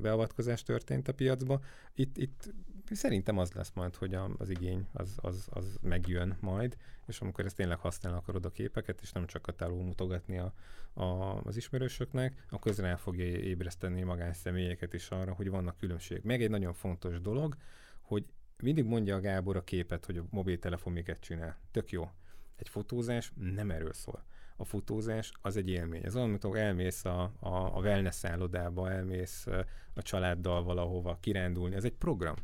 [0.00, 1.60] beavatkozás történt a piacba.
[1.94, 2.52] Itt, itt
[2.90, 6.76] Szerintem az lesz majd, hogy a, az igény az, az, az megjön majd,
[7.06, 10.52] és amikor ezt tényleg használni akarod a képeket, és nem csak katáló mutogatni a,
[10.92, 16.20] a, az ismerősöknek, akkor ez rá fogja ébreszteni magánszemélyeket is arra, hogy vannak különbség.
[16.22, 17.56] Meg egy nagyon fontos dolog,
[18.04, 18.24] hogy
[18.62, 21.58] mindig mondja a Gábor a képet, hogy a mobiltelefon miket csinál.
[21.70, 22.10] Tök jó.
[22.56, 24.24] Egy fotózás nem erről szól.
[24.56, 26.04] A fotózás az egy élmény.
[26.04, 29.46] Ez olyan, mint elmész a, a, a wellness szállodába, elmész
[29.94, 31.74] a családdal valahova kirándulni.
[31.74, 32.36] Ez egy program.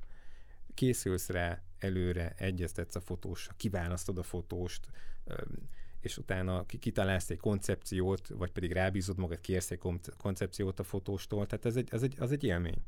[0.74, 4.88] Készülsz rá előre, egyeztetsz a fotóssal, kiválasztod a fotóst,
[6.00, 9.80] és utána kitalálsz egy koncepciót, vagy pedig rábízod magad, kérsz egy
[10.16, 11.46] koncepciót a fotóstól.
[11.46, 12.82] Tehát ez egy, ez egy, az egy élmény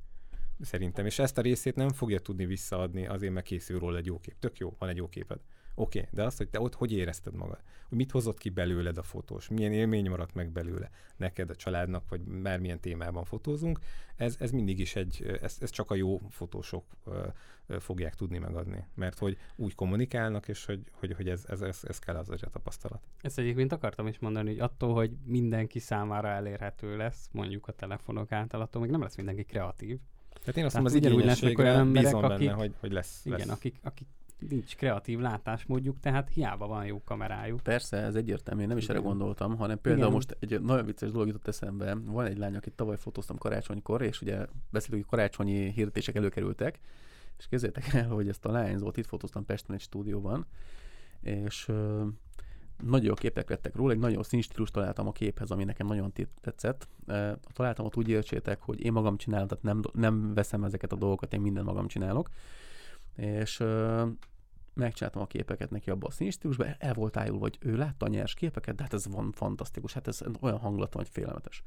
[0.65, 1.07] szerintem.
[1.07, 4.39] És ezt a részét nem fogja tudni visszaadni, azért meg készül róla egy jó kép.
[4.39, 5.39] Tök jó, van egy jó képed.
[5.75, 7.61] Oké, okay, de azt, hogy te ott hogy érezted magad?
[7.89, 9.49] Hogy mit hozott ki belőled a fotós?
[9.49, 10.91] Milyen élmény maradt meg belőle?
[11.17, 13.79] Neked, a családnak, vagy bármilyen témában fotózunk.
[14.17, 17.27] Ez, ez mindig is egy, ez, ez csak a jó fotósok ö,
[17.67, 18.87] ö, fogják tudni megadni.
[18.95, 22.51] Mert hogy úgy kommunikálnak, és hogy, hogy, hogy ez, ez, ez, ez kell az a
[22.51, 23.03] tapasztalat.
[23.21, 28.33] Ezt egyébként akartam is mondani, hogy attól, hogy mindenki számára elérhető lesz, mondjuk a telefonok
[28.33, 29.99] által, attól még nem lesz mindenki kreatív.
[30.45, 33.21] Tehát én azt mondom, az igényességre bízom benne, akik, hogy, hogy lesz.
[33.25, 33.49] Igen, lesz.
[33.49, 34.07] Akik, akik
[34.49, 37.61] nincs kreatív látásmódjuk, tehát hiába van jó kamerájuk.
[37.61, 40.15] Persze, ez egyértelmű, én nem is erre gondoltam, hanem például Igen.
[40.15, 41.97] most egy nagyon vicces dolog jutott eszembe.
[42.05, 46.81] Van egy lány, akit tavaly fotóztam karácsonykor, és ugye beszéltük, hogy karácsonyi hirdetések előkerültek,
[47.39, 50.47] és képzeljétek el, hogy ezt a lányzót itt fotóztam Pesten egy stúdióban,
[51.21, 51.71] és
[52.87, 56.89] nagyon jó képek lettek róla, egy nagyon színstílus találtam a képhez, ami nekem nagyon tetszett.
[57.07, 60.97] E, találtam ott úgy értsétek, hogy én magam csinálom, tehát nem, nem veszem ezeket a
[60.97, 62.29] dolgokat, én minden magam csinálok.
[63.17, 63.63] És
[64.75, 68.35] megcsináltam a képeket neki abban a színstílusban, el volt ájulva, hogy ő látta a nyers
[68.35, 71.63] képeket, de hát ez van fantasztikus, hát ez olyan hangulaton, hogy félelmetes.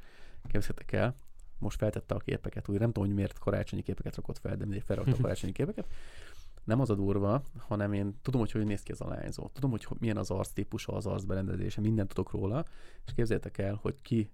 [0.48, 1.16] Képzeljétek el,
[1.58, 4.84] most feltette a képeket, úgy nem tudom, hogy miért karácsonyi képeket rakott fel, de mindig
[4.84, 5.86] felrakta a karácsonyi képeket.
[6.66, 9.50] Nem az a durva, hanem én tudom, hogy hogy néz ki ez a lányzó.
[9.54, 12.66] Tudom, hogy milyen az arctípusa, az arcberendezése, mindent tudok róla,
[13.06, 14.32] és képzeljétek el, hogy ki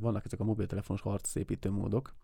[0.00, 2.14] vannak ezek a mobiltelefonos arcszépítő módok,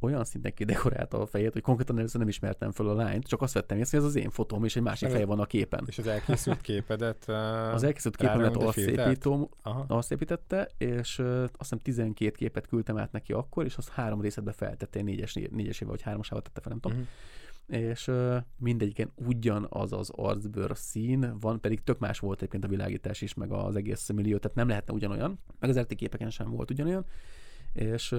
[0.00, 3.54] olyan szinten kidekorálta a fejét, hogy konkrétan először nem ismertem föl a lányt, csak azt
[3.54, 5.84] vettem észre, hogy ez az én fotóm, és egy másik feje van a képen.
[5.86, 7.34] És az elkészült képedet uh,
[7.74, 8.56] Az elkészült képemet
[9.86, 14.20] azt szépítette, és uh, azt hiszem 12 képet küldtem át neki akkor, és az három
[14.20, 16.98] részletbe feltette, négyes, négyesével vagy hármasával tette fel, nem tudom.
[16.98, 17.12] Uh-huh
[17.70, 23.20] és uh, mindegyiken ugyanaz az arcbőr szín van, pedig tök más volt egyébként a világítás
[23.20, 26.70] is, meg az egész millió, tehát nem lehetne ugyanolyan, meg az RT képeken sem volt
[26.70, 27.06] ugyanolyan,
[27.72, 28.14] és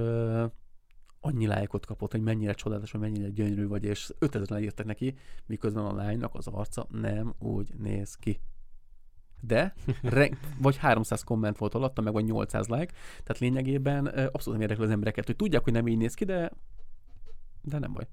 [1.19, 5.15] annyi lájkot kapott, hogy mennyire csodálatos, hogy mennyire gyönyörű vagy, és 5000 írtak neki,
[5.45, 8.40] miközben a lánynak az arca nem úgy néz ki.
[9.41, 14.61] De, re- vagy 300 komment volt alatta, meg vagy 800 like, tehát lényegében abszolút nem
[14.61, 16.52] érdekli az embereket, hogy tudják, hogy nem így néz ki, de,
[17.61, 18.07] de nem baj.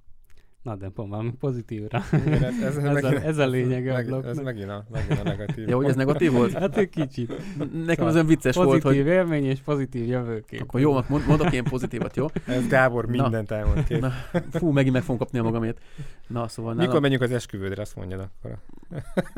[0.62, 2.02] Na, de pont valami pozitívra.
[2.12, 5.22] Igen, ez, ez, ez, a, ez a lényeg meg, a Ez megint a, megint a
[5.22, 5.68] negatív.
[5.68, 6.52] ja, hogy ez negatív volt?
[6.52, 7.28] Hát egy kicsit.
[7.58, 8.92] Nekem szóval az olyan vicces pozitív volt, hogy...
[8.92, 10.60] Pozitív élmény és pozitív jövőkép.
[10.60, 12.26] Akkor jó, mond, mondok én pozitívat, jó?
[12.46, 13.94] Ez Gábor mindent elmond ki.
[13.94, 14.12] Na,
[14.50, 15.80] fú, megint meg fogom kapni a magamét.
[16.26, 16.86] Na, szóval nálam...
[16.86, 18.58] Mikor menjünk az esküvődre, azt mondjad akkor.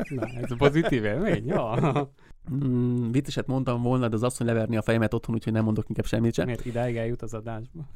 [0.09, 1.47] Na, ez a pozitív élmény?
[1.47, 2.09] Ja.
[2.49, 6.05] Mm, vicceset mondtam volna, de az asszony leverni a fejemet otthon, úgyhogy nem mondok inkább
[6.05, 6.45] semmit sem.
[6.45, 7.89] Miért idáig eljut az adásba?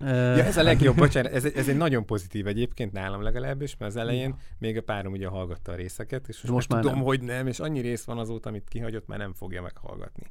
[0.00, 3.98] ja, ez a legjobb, bocsánat, ez, ez egy nagyon pozitív egyébként nálam legalábbis, mert az
[4.00, 4.36] elején ja.
[4.58, 7.04] még a párom ugye hallgatta a részeket, és most, most már tudom, nem.
[7.04, 10.30] hogy nem, és annyi rész van azóta, amit kihagyott, már nem fogja meghallgatni.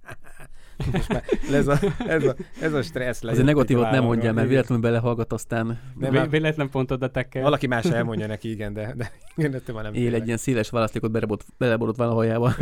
[0.91, 4.47] most már ez a, ez a, ez a stressz Ez a negatívot nem mondja, mert
[4.47, 5.79] véletlenül belehallgat, aztán...
[5.99, 7.41] Nem, véletlen pont oda tekel.
[7.41, 10.69] Valaki más elmondja neki, igen, de, de, igen, de már nem Él egy ilyen széles
[10.69, 11.11] választékot
[11.57, 12.53] belebodott valahajába.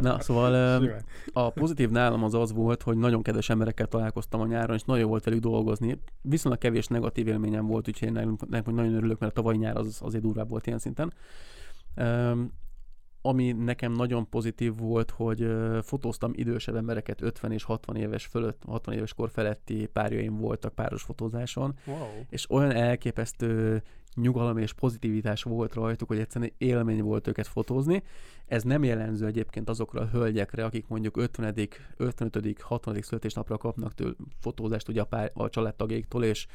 [0.00, 0.82] Na, szóval
[1.32, 5.08] a pozitív nálam az az volt, hogy nagyon kedves emberekkel találkoztam a nyáron, és nagyon
[5.08, 6.00] volt velük dolgozni.
[6.22, 10.22] Viszonylag kevés negatív élményem volt, úgyhogy én nagyon örülök, mert a tavalyi nyár az azért
[10.22, 11.12] durvább volt ilyen szinten.
[13.26, 15.46] Ami nekem nagyon pozitív volt, hogy
[15.82, 21.02] fotóztam idősebb embereket, 50 és 60 éves fölött, 60 éves kor feletti párjaim voltak páros
[21.02, 21.96] fotózáson, wow.
[22.28, 23.82] és olyan elképesztő
[24.14, 28.02] nyugalom és pozitivitás volt rajtuk, hogy egyszerűen élmény volt őket fotózni.
[28.46, 33.02] Ez nem jellemző egyébként azokra a hölgyekre, akik mondjuk 50., 55., 60.
[33.02, 36.46] születésnapra kapnak től fotózást ugye a, pár, a családtagjaiktól, és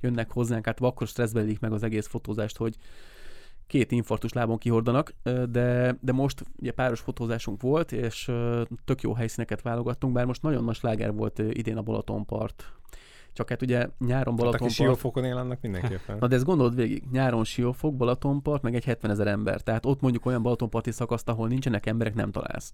[0.00, 2.76] jönnek hozzánk, hát akkor stresszbelik meg az egész fotózást, hogy
[3.66, 5.14] két infarktus lábon kihordanak,
[5.50, 8.30] de, de most ugye páros fotózásunk volt, és
[8.84, 12.77] tök jó helyszíneket válogattunk, bár most nagyon nagy sláger volt idén a Balatonpart
[13.38, 14.72] csak hát ugye nyáron Balatonpart...
[14.72, 16.16] Hát, Siófokon él annak mindenképpen.
[16.18, 19.60] Na de ezt gondold végig, nyáron Siófok, Balatonpart, meg egy 70 ezer ember.
[19.60, 22.72] Tehát ott mondjuk olyan Balatonparti szakaszt, ahol nincsenek emberek, nem találsz.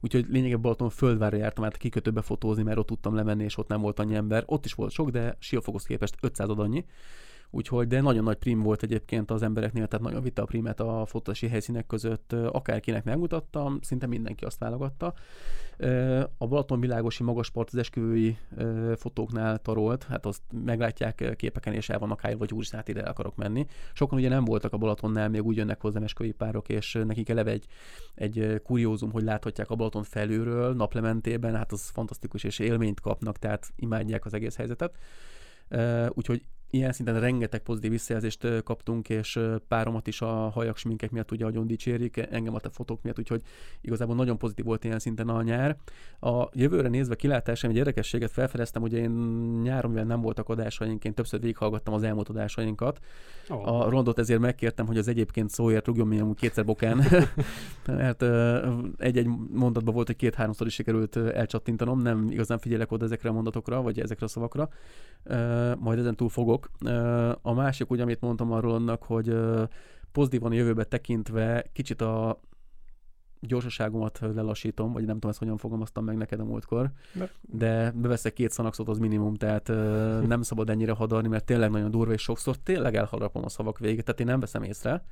[0.00, 3.80] Úgyhogy lényegében Balaton földvárra jártam át kikötőbe fotózni, mert ott tudtam lemenni, és ott nem
[3.80, 4.42] volt annyi ember.
[4.46, 6.84] Ott is volt sok, de Siófokhoz képest 500 annyi.
[7.54, 11.06] Úgyhogy, de nagyon nagy prim volt egyébként az embereknél, tehát nagyon vitte a primet a
[11.06, 15.14] fotósi helyszínek között, akárkinek megmutattam, szinte mindenki azt válogatta.
[16.38, 18.36] A Balaton világosi magaspart az esküvői
[18.96, 23.10] fotóknál tarolt, hát azt meglátják képeken, és el vannak állva, hogy úristen, hát ide el
[23.10, 23.66] akarok menni.
[23.92, 27.50] Sokan ugye nem voltak a Balatonnál, még úgy jönnek hozzám esküvői párok, és nekik eleve
[27.50, 27.66] egy,
[28.14, 33.72] egy kuriózum, hogy láthatják a Balaton felülről, naplementében, hát az fantasztikus, és élményt kapnak, tehát
[33.76, 34.96] imádják az egész helyzetet.
[36.08, 36.44] Úgyhogy
[36.74, 41.66] ilyen szinten rengeteg pozitív visszajelzést kaptunk, és páromat is a hajak sminkek miatt ugye nagyon
[41.66, 43.42] dicsérik, engem a fotók miatt, úgyhogy
[43.80, 45.76] igazából nagyon pozitív volt ilyen szinten a nyár.
[46.20, 49.10] A jövőre nézve kilátásám egy érdekességet felfedeztem, ugye én
[49.62, 53.00] nyáron, mivel nem voltak adásaink, én többször végighallgattam az elmúlt adásainkat.
[53.48, 53.68] Oh.
[53.68, 57.02] A rondot ezért megkértem, hogy az egyébként szóért rúgjon minimum kétszer bokán,
[57.86, 58.22] mert
[58.98, 63.82] egy-egy mondatban volt, hogy két-háromszor is sikerült elcsattintanom, nem igazán figyelek oda ezekre a mondatokra,
[63.82, 64.68] vagy ezekre a szavakra.
[65.78, 66.63] Majd ezen túl fogok,
[67.42, 69.36] a másik, ugye, amit mondtam arról annak, hogy
[70.12, 72.40] pozitívan a jövőbe tekintve kicsit a
[73.40, 78.32] gyorsaságomat lelassítom, vagy nem tudom, ezt hogyan fogalmaztam meg neked a múltkor, de, de beveszek
[78.32, 79.68] két szanaxot, az minimum, tehát
[80.32, 84.04] nem szabad ennyire hadarni, mert tényleg nagyon durva, és sokszor tényleg elharapom a szavak végét,
[84.04, 85.04] tehát én nem veszem észre,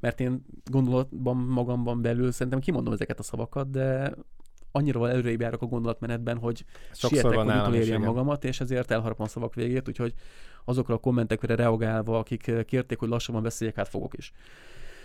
[0.00, 4.14] mert én gondolatban magamban belül szerintem kimondom ezeket a szavakat, de
[4.72, 9.28] annyira előrébb járok a gondolatmenetben, hogy Sokszor sietek, hogy érjem magamat, és ezért elharapom a
[9.28, 10.14] szavak végét, úgyhogy
[10.64, 14.32] azokra a kommentekre reagálva, akik kérték, hogy lassabban beszéljek, hát fogok is.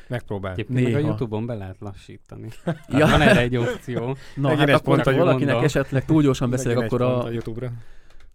[0.07, 0.55] Megpróbál.
[0.67, 0.89] Néha.
[0.89, 2.49] meg a Youtube-on be lehet lassítani.
[2.87, 3.07] ja.
[3.07, 4.15] Van erre egy opció.
[4.35, 5.63] Na, hát akkor, ha valakinek mondom.
[5.63, 7.71] esetleg túl gyorsan beszélek, akkor a, a YouTube-ra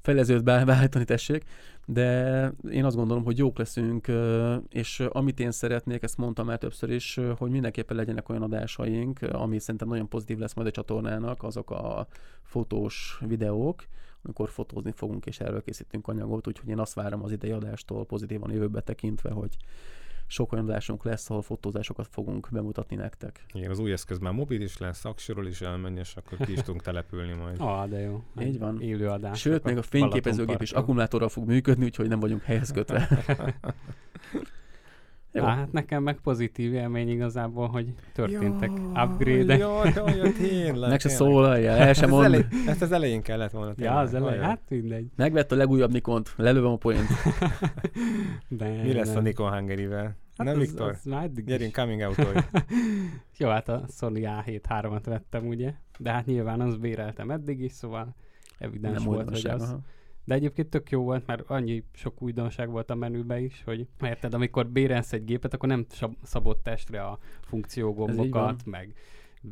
[0.01, 1.45] felezőt beállítani tessék,
[1.87, 4.07] de én azt gondolom, hogy jók leszünk,
[4.69, 9.59] és amit én szeretnék, ezt mondtam már többször is, hogy mindenképpen legyenek olyan adásaink, ami
[9.59, 12.07] szerintem nagyon pozitív lesz majd a csatornának, azok a
[12.43, 13.85] fotós videók,
[14.23, 18.53] amikor fotózni fogunk, és erről készítünk anyagot, úgyhogy én azt várom az idei adástól pozitívan
[18.53, 19.57] jövőbe tekintve, hogy
[20.27, 23.45] sok olyan adásunk lesz, ahol fotózásokat fogunk bemutatni nektek.
[23.53, 26.61] Igen, az új eszköz már mobil is lesz, aksiról is elmenni, és akkor ki is
[26.61, 27.61] tudunk települni majd.
[27.61, 28.23] Ah, de jó.
[28.41, 28.81] Így van.
[28.81, 29.41] Élő adás.
[29.41, 33.09] Sőt, még a fényképezőgép is akkumulátorral fog működni, úgyhogy nem vagyunk helyhez kötve.
[35.33, 35.45] Jó.
[35.45, 38.71] Á, hát nekem meg pozitív élmény igazából, hogy történtek
[39.05, 39.59] upgrade-ek.
[39.59, 40.91] Jó, jó, jó, tényleg.
[40.91, 42.25] Meg se szólalja, el sem mond.
[42.25, 43.75] Elej, ezt az elején kellett volna.
[43.75, 43.95] Tényleg.
[43.95, 45.07] Ja, az elején, hát mindegy.
[45.17, 47.09] Megvett a legújabb Nikont, lelövöm a poént.
[48.49, 49.17] De, Mi lesz nem.
[49.17, 50.17] a Nikon Hungary-vel?
[50.37, 50.91] Hát nem, az, Viktor?
[50.91, 52.17] Az már eddig Gyerünk, coming out
[53.39, 55.75] Jó, hát a Sony A7 3-at vettem, ugye?
[55.99, 58.15] De hát nyilván az béreltem eddig is, szóval
[58.59, 59.63] evidens nem volt, hogy az...
[59.63, 59.81] Aha
[60.31, 64.35] de egyébként tök jó volt, mert annyi sok újdonság volt a menübe is, hogy érted,
[64.35, 65.87] amikor bérelsz egy gépet, akkor nem
[66.23, 68.95] szabott testre a funkciógombokat, meg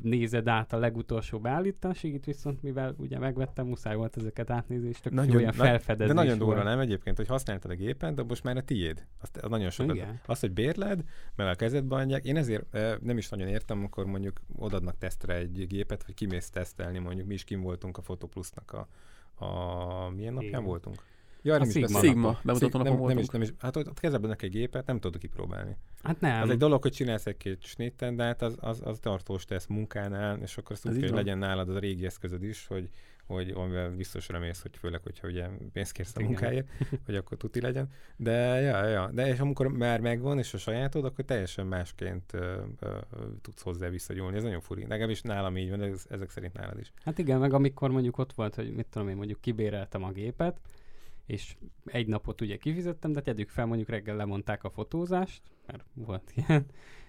[0.02, 5.00] nézed át a legutolsó beállításig, itt viszont mivel ugye megvettem, muszáj volt ezeket átnézni, és
[5.00, 8.44] tök nagyon, olyan felfedezés De nagyon durva, nem egyébként, hogy használtad a gépet, de most
[8.44, 9.06] már a tiéd.
[9.20, 9.94] Azt, az nagyon sokat.
[9.94, 10.20] Igen.
[10.26, 11.02] Azt, hogy bérled,
[11.34, 12.24] meg a kezedbe adják.
[12.24, 16.50] Én ezért eh, nem is nagyon értem, amikor mondjuk odadnak tesztre egy gépet, vagy kimész
[16.50, 18.88] tesztelni, mondjuk mi is kim voltunk a Photoplusnak a
[19.38, 20.64] a milyen napján Igen.
[20.64, 21.02] voltunk?
[21.42, 22.40] Ja, nem a is Sigma, Sigma.
[22.42, 25.76] bemutató nem, nem, is, nem is, hát ott kezedben egy gépet, nem tudod kipróbálni.
[26.02, 26.42] Hát nem.
[26.42, 29.66] Az egy dolog, hogy csinálsz egy két snitten, de hát az, az, az tartós tesz
[29.66, 32.88] munkánál, és akkor azt úgy, hogy legyen nálad az a régi eszközöd is, hogy
[33.28, 36.68] hogy amivel biztos remész, hogy főleg, hogyha ugye pénzt kérsz a munkáért,
[37.06, 37.88] hogy akkor tuti legyen.
[38.16, 42.60] De ja, ja, de és amikor már megvan, és a sajátod, akkor teljesen másként ö,
[42.80, 42.98] ö,
[43.42, 44.36] tudsz hozzá visszagyúlni.
[44.36, 44.86] Ez nagyon furi.
[44.86, 46.92] Legalábbis nálam így van, ez, ezek szerint nálad is.
[47.04, 50.60] Hát igen, meg amikor mondjuk ott volt, hogy mit tudom én, mondjuk kibéreltem a gépet,
[51.26, 56.32] és egy napot ugye kifizettem, de tegyük fel, mondjuk reggel lemondták a fotózást, mert volt
[56.46, 56.66] ilyen,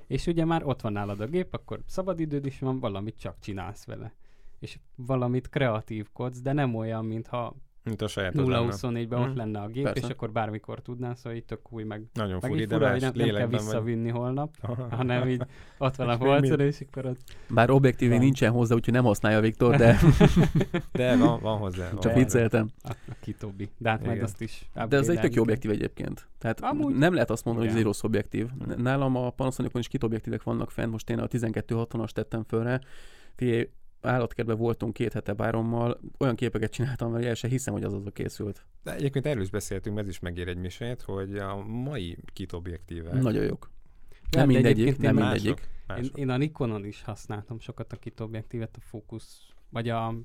[0.07, 3.85] és ugye már ott van nálad a gép, akkor szabadidőd is van, valamit csak csinálsz
[3.85, 4.13] vele
[4.59, 9.29] és valamit kreatívkodsz, de nem olyan, mintha mint a saját 0-24-ben hmm.
[9.29, 10.05] ott lenne a gép, Persze.
[10.05, 13.11] és akkor bármikor tudnál, szóval így tök új, meg, Nagyon meg furi, fura, hogy nem,
[13.15, 14.19] nem kell visszavinni vagy.
[14.19, 14.55] holnap,
[14.89, 15.41] hanem így
[15.77, 17.19] ott van a polcon, és akkor ott...
[17.49, 19.99] Bár objektív nincsen hozzá, úgyhogy nem használja Viktor, de...
[20.91, 21.89] de van, van hozzá.
[21.99, 22.69] Csak vicceltem.
[22.81, 23.69] A, a kitobi.
[23.77, 26.27] De hát majd azt is De ez egy tök jó objektív egyébként.
[26.37, 26.95] Tehát Amúgy...
[26.95, 28.47] nem lehet azt mondani, hogy ez egy rossz objektív.
[28.77, 32.81] Nálam a Panasonicon is kitobjektívek vannak fent, most én a 12-60-as tettem fölre
[34.01, 38.05] állatkertben voltunk két hete bárommal, olyan képeket csináltam, hogy el se hiszem, hogy az az
[38.05, 38.65] a készült.
[38.83, 43.21] De egyébként erről is beszéltünk, ez is megér egy misét, hogy a mai kit objektívek.
[43.21, 43.69] Nagyon jók.
[44.31, 45.55] Nem ja, mindegyik, nem én mindegyik.
[45.55, 46.17] Mások, mások.
[46.17, 50.15] Én, én, a Nikonon is használtam sokat a kit objektívet, a fókusz, vagy a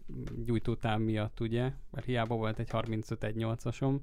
[0.45, 3.99] gyújtótám miatt, ugye, mert hiába volt egy 35-1.8-asom,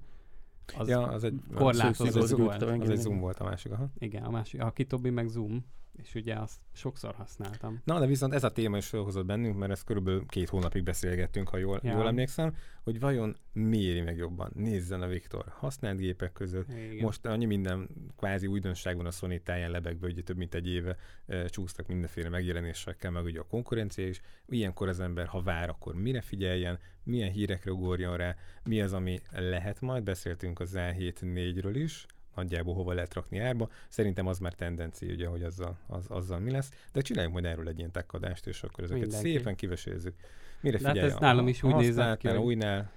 [0.78, 2.62] az, ja, az egy korlátozott az, az, volt.
[2.62, 3.92] Az egy zoom volt a másik, aha.
[3.98, 5.66] Igen, a másik, a kitobi meg zoom,
[6.04, 7.82] és ugye azt sokszor használtam.
[7.84, 11.50] Na, de viszont ez a téma is felhozott bennünk, mert ezt körülbelül két hónapig beszélgettünk,
[11.50, 11.92] ha jól, Ja.
[11.92, 14.52] jól emlékszem, hogy vajon mi éri meg jobban?
[14.56, 16.70] Nézzen a Viktor használt gépek között.
[16.70, 16.96] Igen.
[17.02, 20.98] Most annyi minden kvázi újdonság van a Sony táján lebegve, ugye több mint egy éve
[21.26, 24.22] e, csúsztak mindenféle megjelenésekkel, meg ugye a konkurencia is.
[24.48, 29.20] Ilyenkor az ember, ha vár, akkor mire figyeljen, milyen hírekre ugorjon rá, mi az, ami
[29.32, 30.04] lehet majd.
[30.04, 32.06] Beszéltünk az A7-4-ről is,
[32.36, 33.70] nagyjából hova lehet rakni árba.
[33.88, 36.72] Szerintem az már tendencia, ugye, hogy azzal, az, azzal mi lesz.
[36.94, 39.30] De csináljunk majd erről egy ilyen tekkadást, és akkor ezeket Mindenki.
[39.32, 40.16] szépen kivesézzük.
[40.62, 41.12] Mire De hát figyelj?
[41.12, 42.92] ez nálam is úgy nézett ki, a hogy- újnál,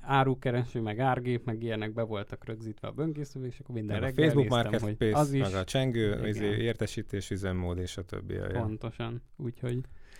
[0.00, 4.06] Árukereső, meg árgép, meg ilyenek be voltak rögzítve a böngészőbe, és akkor minden meg a
[4.06, 8.02] reggel Facebook néztem, hogy Marketplace, az is meg a csengő, izé, értesítés, üzemmód és a
[8.02, 8.36] többi.
[8.36, 9.22] A pontosan.
[9.36, 9.78] Úgyhogy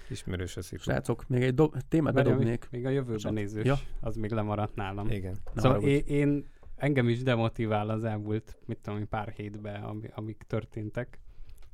[0.08, 0.82] ismerős a szitu.
[0.82, 2.66] Srácok, még egy do- témát várjál, bedobnék.
[2.70, 3.76] még, a jövőben nézős, Ja.
[4.00, 5.10] az még lemaradt nálam.
[5.10, 5.36] Igen.
[5.54, 6.44] Ne szóval én, én,
[6.80, 11.18] engem is demotivál az elmúlt, mit tudom, én, pár hétben, ami, amik történtek.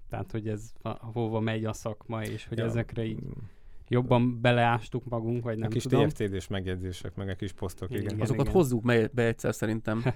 [0.08, 2.64] Tehát, hogy ez a, hova megy a szakma, és hogy Ja.
[2.64, 3.18] ezekre így
[3.88, 6.08] jobban beleástuk magunk, vagy a nem kis tudom.
[6.08, 8.02] TFCD-s megjegyzések, meg a kis posztok, igen.
[8.02, 8.20] Igen.
[8.20, 10.04] Azokat hozzuk be, be egyszer szerintem.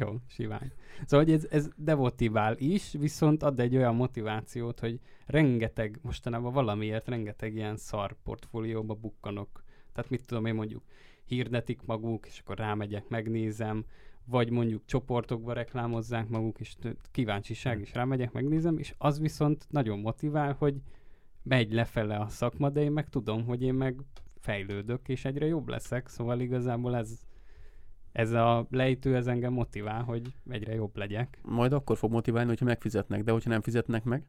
[0.00, 0.72] Jó, sivány.
[1.06, 7.08] Szóval, hogy ez, ez demotivál is, viszont ad egy olyan motivációt, hogy rengeteg, mostanában valamiért
[7.08, 9.64] rengeteg ilyen szar portfólióba bukkanok.
[9.92, 10.82] Tehát mit tudom én mondjuk,
[11.24, 13.84] hirdetik maguk, és akkor rámegyek, megnézem,
[14.24, 16.74] vagy mondjuk csoportokba reklámozzák maguk, és
[17.10, 20.82] kíváncsiság, és rámegyek, megnézem, és az viszont nagyon motivál, hogy
[21.42, 24.00] megy lefele a szakma, de én meg tudom, hogy én meg
[24.40, 27.20] fejlődök, és egyre jobb leszek, szóval igazából ez,
[28.12, 31.38] ez a lejtő, ez engem motivál, hogy egyre jobb legyek.
[31.42, 34.26] Majd akkor fog motiválni, hogyha megfizetnek, de hogyha nem fizetnek meg,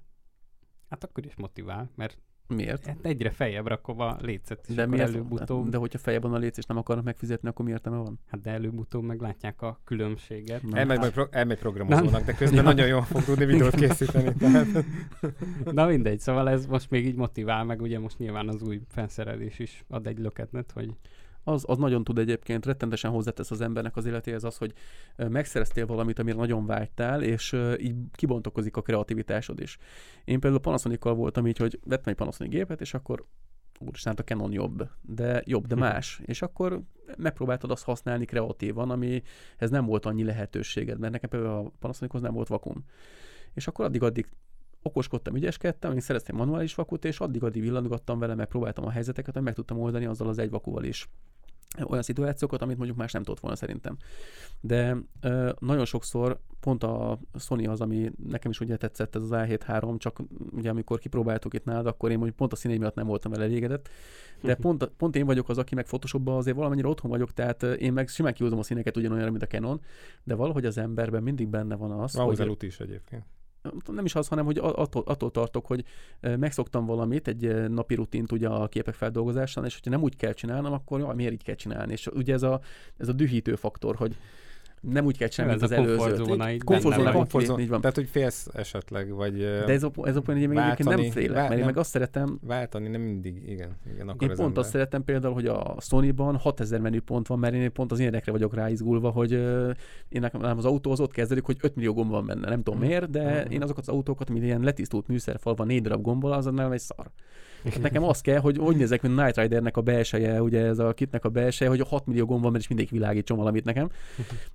[0.94, 2.86] Hát akkor is motivál, mert miért?
[2.86, 6.38] hát egyre feljebb rakom a lécet, és De, akkor előbb-utóbb, de hogyha fejebb van a
[6.38, 8.20] léc és nem akarnak megfizetni, akkor mi értelme van?
[8.28, 10.64] hát de előbb-utóbb meglátják a különbséget.
[10.64, 10.78] Na.
[10.78, 12.64] Elmegy, majd pro- elmegy programozónak, de közben Ja.
[12.64, 14.34] nagyon jól fog tudni videót készíteni.
[14.34, 14.68] Tehát.
[15.72, 19.60] Na mindegy, szóval ez most még így motivál, meg ugye most nyilván az új felszerelés
[19.60, 20.90] is ad egy löketnet, hogy
[21.44, 24.74] Az, az nagyon tud egyébként, rettentesen hozzátesz az embernek az életéhez az, hogy
[25.16, 29.78] megszereztél valamit, amire nagyon vágytál, és így kibontakozik a kreativitásod is.
[30.26, 33.26] Én például Panasonic-kal voltam így, hogy vettem egy Panasonic gépet, és akkor
[33.80, 35.82] úristen, hát a Canon jobb, de jobb, de Hm.
[35.82, 36.22] más.
[36.26, 36.82] És akkor
[37.18, 42.34] megpróbáltad azt használni kreatívan, amihez nem volt annyi lehetőséged, mert nekem például a Panasonichoz nem
[42.34, 42.86] volt vakum.
[43.54, 44.28] És akkor addig-addig
[44.84, 49.54] okoskodtam, ügyeskedtem, én szerettem manuális vakut, és addig-addig villangattam vele, megpróbáltam a helyzeteket, hogy meg
[49.54, 51.10] tudtam oldani azzal az egy vakuval is
[51.82, 53.98] olyan szituációkat, amit mondjuk más nem tudott volna szerintem.
[54.62, 59.30] De ö, nagyon sokszor pont a Sony az, ami nekem is ugye tetszett, ez az
[59.32, 60.20] A7 csak
[60.52, 63.44] ugye amikor kipróbáltuk itt nálad, akkor én mondjuk pont a színei miatt nem voltam vele
[63.44, 63.90] elégedett,
[64.42, 67.94] de pont, pont én vagyok az, aki meg Photoshopban azért valamennyire otthon vagyok, tehát én
[67.94, 69.82] meg simán kihúzom a színeket ugyanolyan, mint a Canon,
[70.24, 73.26] de valahogy az emberben mindig benne van az, Ahhoz hogy is egyébként.
[73.92, 75.84] Nem is az, hanem hogy attól, attól tartok, hogy
[76.22, 80.74] megszoktam valamit, egy napi rutint ugye a képek feldolgozásán, és hogyha nem úgy kell csinálnom,
[80.74, 81.92] akkor jaj, miért így kell csinálni?
[81.92, 82.62] És ugye ez a,
[82.98, 84.16] ez a dühítő faktor, hogy
[84.92, 85.96] nem úgy kell mint az a előző.
[85.96, 87.12] komfortzóna így Komfortzóna,
[87.52, 87.60] van.
[87.60, 87.82] így van.
[87.82, 90.90] Tehát, hogy félsz esetleg, vagy De ez a, ez a pont, hogy én még egyébként
[90.90, 94.30] nem félek, vá- mert én meg azt szeretem, váltani nem mindig, igen, igen akar én
[94.30, 94.64] az pont ember.
[94.64, 98.54] azt szeretem például, hogy a Sony-ban 6000 menüpont van, mert én pont az ilyenekre vagyok
[98.54, 99.72] ráizgulva, hogy ö,
[100.10, 102.50] én nekem az autó az ott kezdődik, hogy 5 millió gomb van benne.
[102.50, 102.88] Nem tudom Mhm.
[102.88, 103.52] miért, de Mhm.
[103.52, 107.12] én azokat az autókat, mint ilyen letisztult műszerfalva négy darab gombbal, az nem egy szar.
[107.64, 110.94] Hát nekem az kell, hogy úgy nézek, mint Night Ridernek a belseje, ugye ez a
[110.94, 113.90] kitnek a belseje, hogy a 6 millió gomb van, mert is mindig világítson valamit nekem.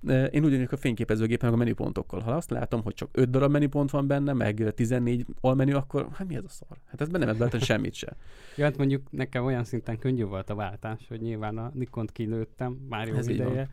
[0.05, 2.19] Ö, Én ugyanígy a fényképezőgépen, a menüpontokkkal.
[2.19, 6.27] Ha azt látom, hogy csak 5 darab menüpont van benne, meg 14 almenü, akkor hát
[6.27, 6.77] mi ez a szar?
[6.85, 8.15] Hát ez benne nem semmit se.
[8.55, 12.77] Ja, hát mondjuk nekem olyan szinten könnyű volt a váltás, hogy nyilván a Nikont kilőttem
[12.89, 13.69] már jó Ez ideje.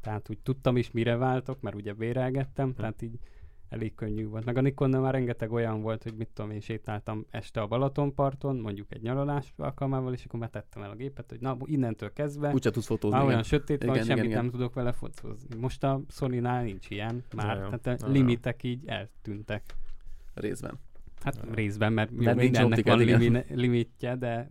[0.00, 3.18] Tehát úgy tudtam is, mire váltok, mert ugye bérelgettem, tehát így
[3.70, 4.44] elég könnyű volt.
[4.44, 8.56] Meg a Nikonnál már rengeteg olyan volt, hogy mit tudom, én sétáltam este a Balatonparton,
[8.56, 12.52] mondjuk egy nyaralás alkalmával, és akkor már tettem el a gépet, hogy na, innentől kezdve
[12.52, 13.18] Úgyse tudsz fotózni.
[13.18, 15.56] már olyan sötét van, Igen, semmit igen, nem tudok vele fotózni.
[15.60, 18.12] Most a Sony-nál nincs ilyen már, jó, tehát a jó.
[18.12, 19.62] limitek így eltűntek.
[20.34, 20.78] Részben.
[21.22, 21.54] Hát Ja.
[21.54, 24.48] részben, mert, nincs mindennek van limi- limitje, de,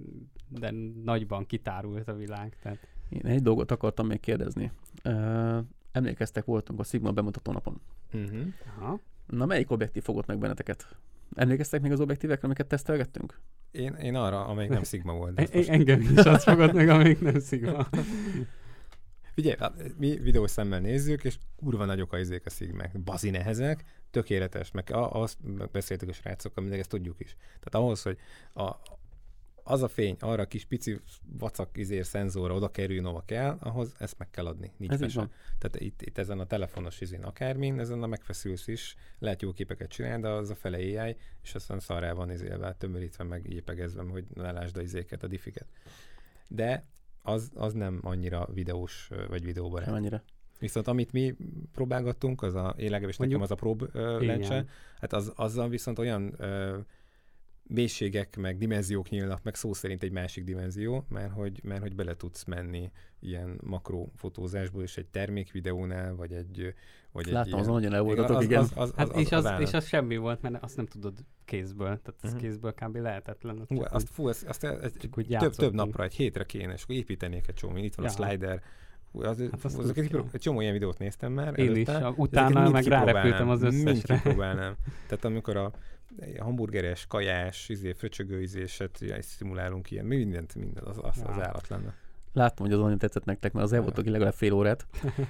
[0.48, 0.72] de
[1.03, 2.57] nagyban kitárult a világ.
[2.61, 4.72] Tehát Én egy dolgot akartam még kérdezni.
[5.06, 5.57] Uh,
[5.91, 7.81] emlékeztek, voltunk a Sigma bemutató napon.
[8.14, 8.39] Uh-huh.
[8.77, 8.99] Aha.
[9.30, 10.98] Na, melyik objektív fogott meg benneteket?
[11.35, 13.40] Emlékeztek még az objektívekre, amiket tesztelgettünk?
[13.72, 15.33] Én, én arra, amelyik nem Sigma volt.
[15.33, 17.88] de E- engem is azt fogod meg, amelyik nem szigma.
[19.33, 22.99] Figyelj, hát mi videós szemmel nézzük, és kurva nagyok a izék a szigmek.
[22.99, 25.38] Bazi nehezek, tökéletes, meg azt
[25.72, 27.35] beszéltük a srácokkal, mindegy, ezt tudjuk is.
[27.35, 28.17] Tehát ahhoz, hogy
[28.53, 28.75] a,
[29.69, 30.99] az a fény arra a kis pici
[31.38, 34.72] vacak izér szenzorra oda kerüljön, ahova kell, ahhoz ezt meg kell adni.
[34.77, 35.30] Nincs Ez mese.
[35.57, 39.89] Tehát itt, itt ezen a telefonos izén akármin, ezen a megfeszülsz is, lehet jó képeket
[39.89, 44.25] csinálni, de az a fele AI, és aztán szarrá van izélve, tömörítve, meg épegezve, hogy
[44.33, 45.67] ne lásd a izéket, a diffiket.
[46.48, 46.85] De
[47.22, 49.88] az, az nem annyira videós vagy videóbarát.
[49.88, 50.23] Nem annyira.
[50.59, 51.35] Viszont amit mi
[51.72, 53.89] próbálgattunk, az a, én legalábbis nekem az a prób
[54.19, 54.65] lencse,
[54.99, 56.77] hát az, azzal viszont olyan ö,
[57.73, 62.15] mélységek, meg dimenziók nyílnak, meg szó szerint egy másik dimenzió, mert hogy, mert hogy bele
[62.15, 66.73] tudsz menni ilyen makrofotózásból, és egy termékvideónál, vagy egy
[67.11, 68.59] vagy egy Láttam, ilyen, azon nagyon el voltatok, az, igen.
[68.59, 71.14] Az, az, az, Hát és, az, és az semmi volt, mert azt nem tudod
[71.45, 72.39] kézből, tehát az Mhm.
[72.41, 72.95] kézből kb.
[72.95, 73.64] lehetetlen.
[73.67, 76.73] Hú, csak azt, fú, azt, azt, azt csak úgy több, több napra, egy hétre kéne,
[76.73, 77.77] és akkor építenék egy csomó.
[77.77, 78.25] Itt van a Ja.
[78.25, 78.61] slider.
[79.11, 81.59] Hú, az, Hát az, tudsz, egy, egy csomó ilyen videót néztem már.
[81.59, 81.91] Én is, előtte.
[81.91, 84.15] a- Ezeket utána meg rárepültem az kipróbálnám, Mind összesre.
[84.15, 84.75] kipróbálnám.
[85.07, 85.72] Tehát amikor a
[86.40, 91.94] hamburgeres, kajás, izé, fröcsögő ízéset ja, szimulálunk ilyen, mindent, minden, az, az, az állat lenne.
[92.34, 94.86] Láttam, hogy az nagyon tetszett nektek, mert az el voltak legalább fél órát.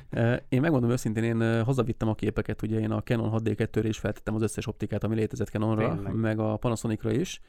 [0.50, 4.42] Én megmondom őszintén, én hazavittem a képeket, ugye én a Canon 6D2-re is feltettem az
[4.42, 6.14] összes optikát, ami létezett Canonra, Tényleg?
[6.14, 7.42] meg a Panasonicra is.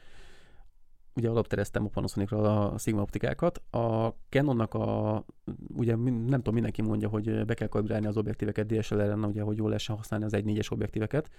[1.15, 3.61] Ugye alaptereztem a Panasonicra a Sigma optikákat.
[3.71, 5.25] A Canonnak a,
[5.75, 9.67] ugye nem tudom, mindenki mondja, hogy be kell kalibrálni az objektíveket DSLR-en, ugye, hogy jól
[9.67, 11.29] lehessen használni az 1.4-es objektíveket.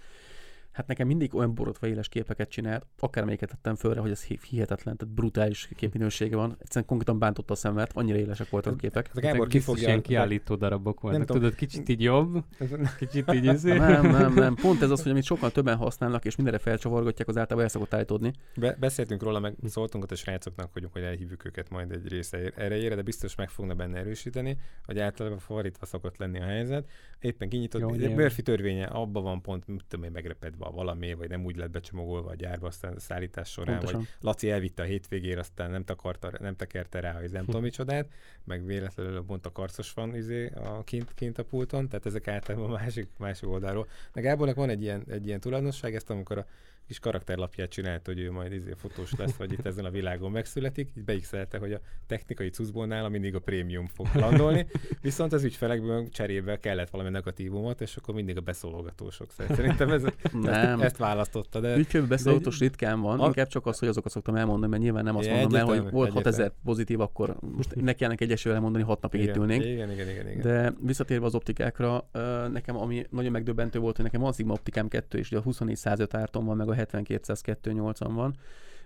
[0.73, 4.97] Hát nekem mindig olyan borotva éles képeket csinált, akármelyiket tettem fölre, hogy ez hi- hihetetlen,
[4.97, 6.57] tehát brutális képminősége van.
[6.60, 9.10] Egyszerűen konkrétan bántotta a szemet, annyira élesek voltak a képek.
[9.15, 9.89] Ez Gábor biztos kifogja...
[9.89, 11.25] ilyen kiállító darabok voltak.
[11.25, 11.42] tudom.
[11.42, 12.44] Tudod, kicsit így jobb,
[12.99, 13.76] kicsit így izé.
[13.76, 14.55] Nem, nem, nem.
[14.55, 17.94] Pont ez az, hogy amit sokkal többen használnak, és mindenre felcsavargatják, az általában el szokott
[17.94, 18.33] állítódni.
[18.57, 22.52] Be, beszéltünk róla, meg szóltunk ott a srácoknak, hogy, hogy elhívjuk őket majd egy része
[22.57, 26.89] erejére, de biztos meg fogna benne erősíteni, hogy általában fordítva szokott lenni a helyzet.
[27.20, 28.15] Éppen kinyitott, Jó.
[28.15, 31.70] Murphy törvénye abban van pont, mit tudom én, megrepedve a valami, vagy nem úgy lett
[31.70, 34.15] becsomagolva a gyárba, aztán a szállítás során, vagy Pontosan.
[34.20, 38.08] Laci elvitte a hétvégére, aztán nem, takarta, nem tekerte rá, hogy nem tudom micsodát,
[38.44, 42.70] meg véletlenül pont a karcos van izé, a kint, kint a pulton, tehát ezek általában
[42.70, 43.89] a másik, másik oldalról.
[44.12, 46.47] De Gábornak van egy ilyen, egy ilyen tulajdonság, ezt amikor a
[46.86, 50.91] kis karakterlapját csinált, hogy ő majd izé fotós lesz, vagy itt ezen a világon megszületik,
[50.97, 54.67] így beixelte, hogy a technikai cuccból nála mindig a prémium fog landolni,
[55.01, 59.31] viszont az ügyfelekből cserébe kellett valami negatívumot, és akkor mindig a beszólogatósok.
[59.49, 60.02] Szerintem ez,
[60.33, 60.73] Nem.
[60.75, 64.35] ezt, ezt választotta, de Ügyfélbe beszélőtos ritkán van, A- inkább csak az, hogy azokat szoktam
[64.35, 66.12] elmondani, mert nyilván nem azt Ja, mondom el, hogy volt egyértelmű.
[66.25, 69.65] 6000 pozitív, akkor most ne kellene egyesével mondani, hat napig itt igen, ülnénk.
[69.65, 70.41] igen, igen, igen, igen.
[70.41, 72.09] De visszatérve az optikákra,
[72.52, 76.09] nekem ami nagyon megdöbbentő volt, hogy nekem van Sigma optikám 2, és ugye a 24-105
[76.11, 78.36] árton van, meg a 72-280 van,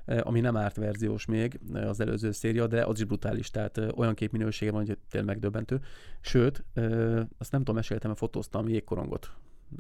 [0.05, 3.77] ö, ami nem árt verziós még ö, az előző széria, de az is brutális, tehát
[3.77, 5.81] ö, olyan képminősége van, hogy tényleg megdöbbentő.
[6.21, 6.65] Sőt,
[7.39, 9.31] azt nem tudom, meséltem, mert fotóztam jégkorongot.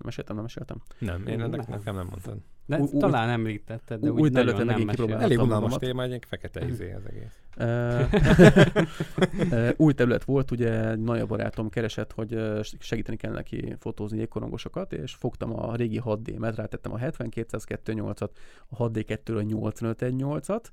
[0.02, 0.82] Meséltem, nem meséltem.
[0.98, 2.38] Nem, én Ú, ennek, nekem nem mondtad.
[2.66, 5.24] De Új- új- talán említetted, de úgy nagyon területen nem kipróbáltam.
[5.24, 7.40] Elég unalmas téma, egy ilyen fekete izé az egész.
[9.76, 12.38] Új terület volt, ugye egy nagyon barátom keresett, hogy
[12.78, 18.28] segíteni kell neki fotózni jégkorongosokat, és fogtam a régi 6D-met, rátettem a 72-208-at,
[18.68, 20.64] a 6D2-ről 85-1-8-at,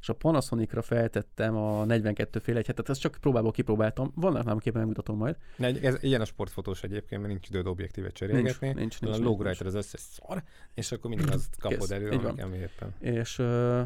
[0.00, 4.58] és a Panasonicra feltettem a 42 fél egy hetet, ezt csak próbálból kipróbáltam, vannak nálam
[4.58, 5.36] képen megmutatom majd.
[5.56, 8.66] Ne, ez, ilyen a sportfotós egyébként, mert nincs időd objektívet cserélgetni.
[8.66, 10.42] nincs, a nincs, nincs, rajta az összes szar,
[10.74, 12.30] és akkor mindig azt kapod Kész, elő, így van.
[12.30, 12.94] ami, ami éppen.
[13.00, 13.82] És ö,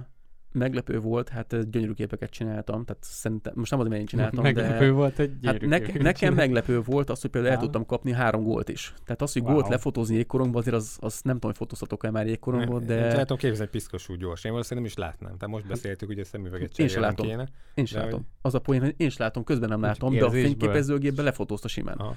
[0.54, 4.84] meglepő volt, hát gyönyörű képeket csináltam, tehát szerintem, most nem az, mert én csináltam, Meglepő
[4.86, 4.90] de...
[4.90, 8.12] volt, hogy Hát gyönyörű ne, képeket nekem meglepő volt az, hogy például el tudtam kapni
[8.12, 8.94] három gólt is.
[9.04, 9.52] Tehát az, hogy Wow.
[9.52, 13.16] gólt lefotózni jégkorongban, azért az, az nem tudom, hogy fotózhatok el már jégkorongban, Én de
[13.16, 14.44] látom képzelni piszkos úgy gyors.
[14.44, 15.36] Én valószínűleg nem is látnám.
[15.38, 17.26] Tehát most beszéltük, hogy a szemüveget Én se cserélnem látom.
[17.26, 17.48] kéne.
[17.74, 18.12] én de látom.
[18.12, 21.68] hogy- Az a poén, hogy én is látom, közben nem látom, de a fényképezőgépben lefotózta
[21.68, 21.96] simán.
[21.96, 22.14] Aha,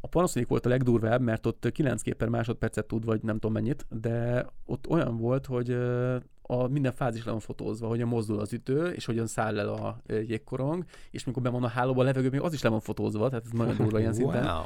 [0.00, 3.52] A Panasonic volt a legdurvább, mert ott 9 kép per másodpercet tud, vagy nem tudom
[3.52, 5.76] mennyit, de ott olyan volt, hogy
[6.50, 10.00] a minden fázis le van fotózva, hogyan mozdul az ütő, és hogyan száll el a
[10.06, 13.28] jégkorong, és mikor be van a hálóba a levegő, még az is le van fotózva,
[13.28, 14.44] tehát ez nagyon durva ilyen szinten.
[14.44, 14.64] Wow.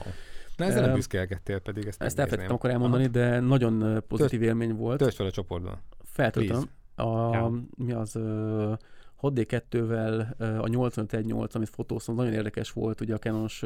[0.57, 4.75] Na ezzel nem Ö, büszkélgettél pedig, ezt Ezt elfelejtettem akkor elmondani, de nagyon pozitív élmény
[4.75, 4.99] volt.
[4.99, 5.79] Töltsd fel a csoportban.
[6.05, 6.69] Feltöltöm.
[6.95, 7.53] A, Ja.
[7.77, 8.73] mi az ö,
[9.21, 13.63] 6D2-vel ö, a 8518, amit fotóztam, nagyon érdekes volt ugye a Canon-os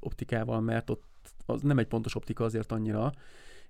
[0.00, 1.04] optikával, mert ott
[1.46, 3.12] az nem egy pontos optika azért annyira,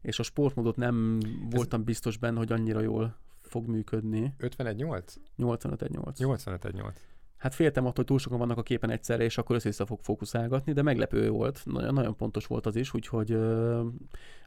[0.00, 1.18] és a sportmódot nem
[1.50, 3.16] voltam biztos benne, hogy annyira jól
[3.56, 4.34] fog működni.
[4.38, 5.16] 51-8?
[5.36, 6.18] 8518.
[6.22, 6.92] 85-8.
[7.36, 10.72] Hát féltem attól, hogy túl sokan vannak a képen egyszerre, és akkor össze fog fókuszálgatni,
[10.72, 13.32] de meglepő volt, nagyon, nagyon pontos volt az is, úgyhogy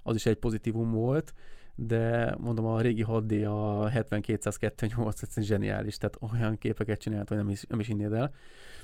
[0.04, 1.34] az is egy pozitívum volt,
[1.76, 7.50] de mondom, a régi 6D, a 72-208 egyszerűen zseniális, tehát olyan képeket csinált, hogy nem
[7.50, 8.34] is, nem is hinnéd el.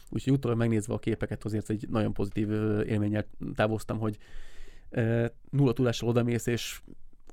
[0.10, 2.52] Úgyhogy utólag megnézve a képeket azért egy nagyon pozitív
[2.88, 4.18] élménnyel távoztam, hogy
[5.50, 6.82] nulla tudással odamész, és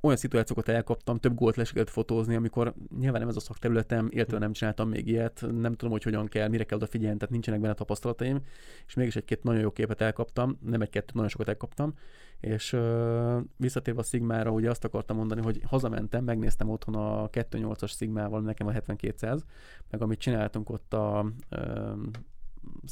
[0.03, 4.53] olyan szituációkat elkaptam, több gólt le fotózni, amikor nyilván nem ez a szakterületem, illetve nem
[4.53, 8.41] csináltam még ilyet, nem tudom, hogy hogyan kell, mire kell odafigyelni, tehát nincsenek benne tapasztalataim,
[8.87, 11.95] és mégis egy-két nagyon jó képet elkaptam, nem egy-kettőt, nagyon sokat elkaptam,
[12.41, 17.97] és uh, visszatérve a Sigmára, ugye azt akartam mondani, hogy hazamentem, megnéztem otthon a 2.8-as
[17.97, 19.45] Sigmával, nekem a 7200,
[19.91, 21.19] meg amit csináltunk ott a,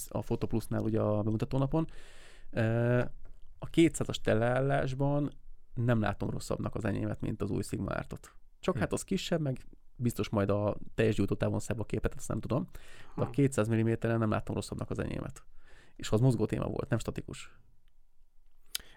[0.08, 1.86] a Photoplusnál ugye a bemutatónapon,
[3.58, 5.30] a 200-as teleállásban
[5.74, 8.34] nem látom rosszabbnak az enyémet, mint az új Sigma Artot.
[8.60, 8.80] Csak hm.
[8.80, 9.66] hát az kisebb, meg
[9.96, 12.68] biztos majd a teljes gyújtótávon szebb a képet, ezt nem tudom.
[13.16, 15.42] De a 200 mm-en nem látom rosszabbnak az enyémet.
[15.96, 17.58] És az mozgó téma volt, nem statikus.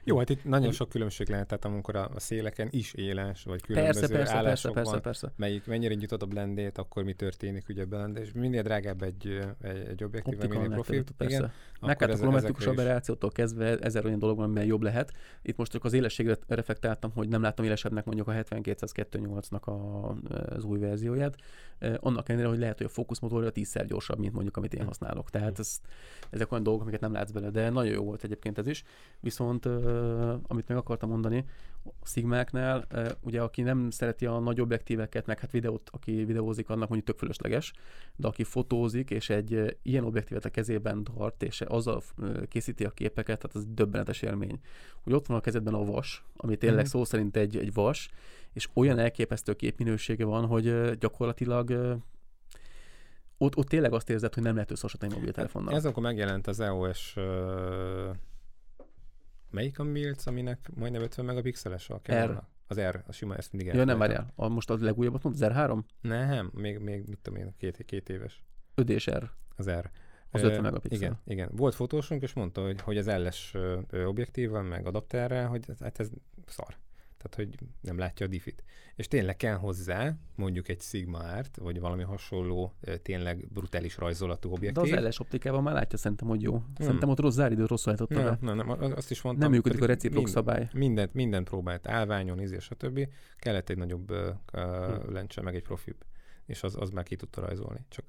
[0.05, 3.61] Jó, hát itt nagyon sok különbség lehet, tehát amikor a, a széleken is éles, vagy
[3.61, 5.35] különböző persze, persze, állásokban, persze, persze, persze.
[5.37, 9.87] melyik mennyire nyitott a blendét, akkor mi történik ugye blend, és minél drágább egy, egy,
[9.87, 11.03] egy objektív, minél profi.
[11.17, 11.51] Persze.
[11.81, 15.13] Meg hát a kilometrikus aberrációtól kezdve ezer olyan dolog van, amely jobb lehet.
[15.41, 19.63] Itt most csak az élességre reflektáltam, hogy nem látom élesebbnek mondjuk a 7228-nak
[20.49, 21.35] az új verzióját.
[21.99, 24.87] Annak ellenére, hogy lehet, hogy a fókuszmotorja tízszer gyorsabb, mint mondjuk amit én hm.
[24.87, 25.29] használok.
[25.29, 25.79] Tehát ez,
[26.29, 28.83] ezek olyan dolgok, amiket nem látsz bele, de nagyon jó volt egyébként ez is.
[29.19, 29.65] Viszont
[30.47, 31.45] amit meg akartam mondani,
[31.85, 32.87] a Sigmáknál,
[33.21, 37.17] ugye aki nem szereti a nagy objektíveket, meg hát videót, aki videózik, annak mondjuk tök
[37.17, 37.73] fölösleges,
[38.15, 42.01] de aki fotózik, és egy ilyen objektívet a kezében tart, és azzal
[42.47, 44.59] készíti a képeket, tehát az döbbenetes élmény.
[45.03, 46.87] Hogy ott van a kezedben a vas, ami tényleg mm-hmm.
[46.87, 48.09] szó szerint egy, egy vas,
[48.53, 51.97] és olyan elképesztő képminősége van, hogy gyakorlatilag
[53.37, 55.75] ott, ott tényleg azt érzed, hogy nem lehet összehasonlítani mobiltelefonnal.
[55.75, 57.15] Ez akkor megjelent az EOS
[59.53, 62.43] Melyik a Milc, aminek majdnem 50 megapixeles a R.
[62.67, 64.31] Az R, a sima, ezt mindig Ja, nem várjál.
[64.35, 65.79] A, most a legújabbat mondod, az R3?
[66.01, 68.43] Nem, még, még mit tudom én, két, két éves.
[68.75, 69.31] 5 és R.
[69.55, 69.89] Az R.
[70.31, 70.97] Az 50 megapixel.
[70.97, 71.49] Igen, igen.
[71.55, 73.53] Volt fotósunk, és mondta, hogy, hogy az LS
[74.05, 76.09] objektívval, meg adapterrel, hogy hát ez
[76.45, 76.75] szar
[77.23, 78.63] tehát hogy nem látja a diffit.
[78.95, 84.93] És tényleg kell hozzá mondjuk egy Sigma Art, vagy valami hasonló, tényleg brutális rajzolatú objektív.
[84.93, 86.51] De az LS optikában már látja szerintem, hogy jó.
[86.51, 86.63] Nem.
[86.77, 89.49] Szerintem ott rossz záridő rosszul állította nem, nem, nem, azt is mondtam.
[89.49, 90.69] Nem működik a reciprok mind, szabály.
[90.73, 93.07] Mindent, mindent próbált, állványon, izé, stb.
[93.37, 94.17] Kellett egy nagyobb uh,
[94.53, 96.05] uh, lencse, meg egy profibb.
[96.45, 97.85] És az, az már ki tudta rajzolni.
[97.89, 98.05] Csak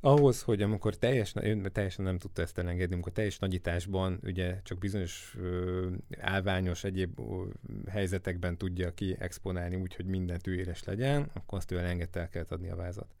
[0.00, 4.78] ahhoz, hogy amikor teljes, ön teljesen nem tudta ezt elengedni, amikor teljes nagyításban ugye csak
[4.78, 5.86] bizonyos ö,
[6.18, 7.44] állványos egyéb ö,
[7.90, 12.28] helyzetekben tudja ki exponálni úgy, hogy mindent ő éles legyen, akkor azt ő elengedte, el
[12.28, 13.14] kellett adni a vázat.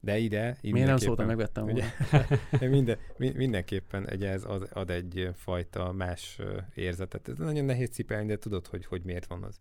[0.00, 0.56] De ide...
[0.62, 1.84] Miért nem szóltam, megvettem ugye,
[2.68, 6.38] minden, mindenképpen egy, ez ad, ad egy fajta más
[6.74, 7.28] érzetet.
[7.28, 9.60] Ez nagyon nehéz cipelni, de tudod, hogy, hogy miért van az.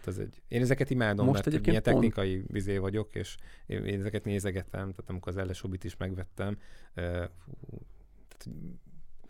[0.00, 2.50] Hát az egy, én ezeket imádom, Most mert ilyen technikai pont...
[2.50, 6.58] vizé vagyok, és én, én ezeket nézegetem, tehát amikor az LS is megvettem,
[6.96, 7.24] uh,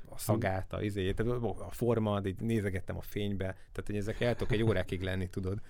[0.08, 1.14] a szagát, a, izé,
[1.58, 5.60] a forma, így nézegettem a fénybe, tehát hogy ezek el tudok egy órákig lenni, tudod.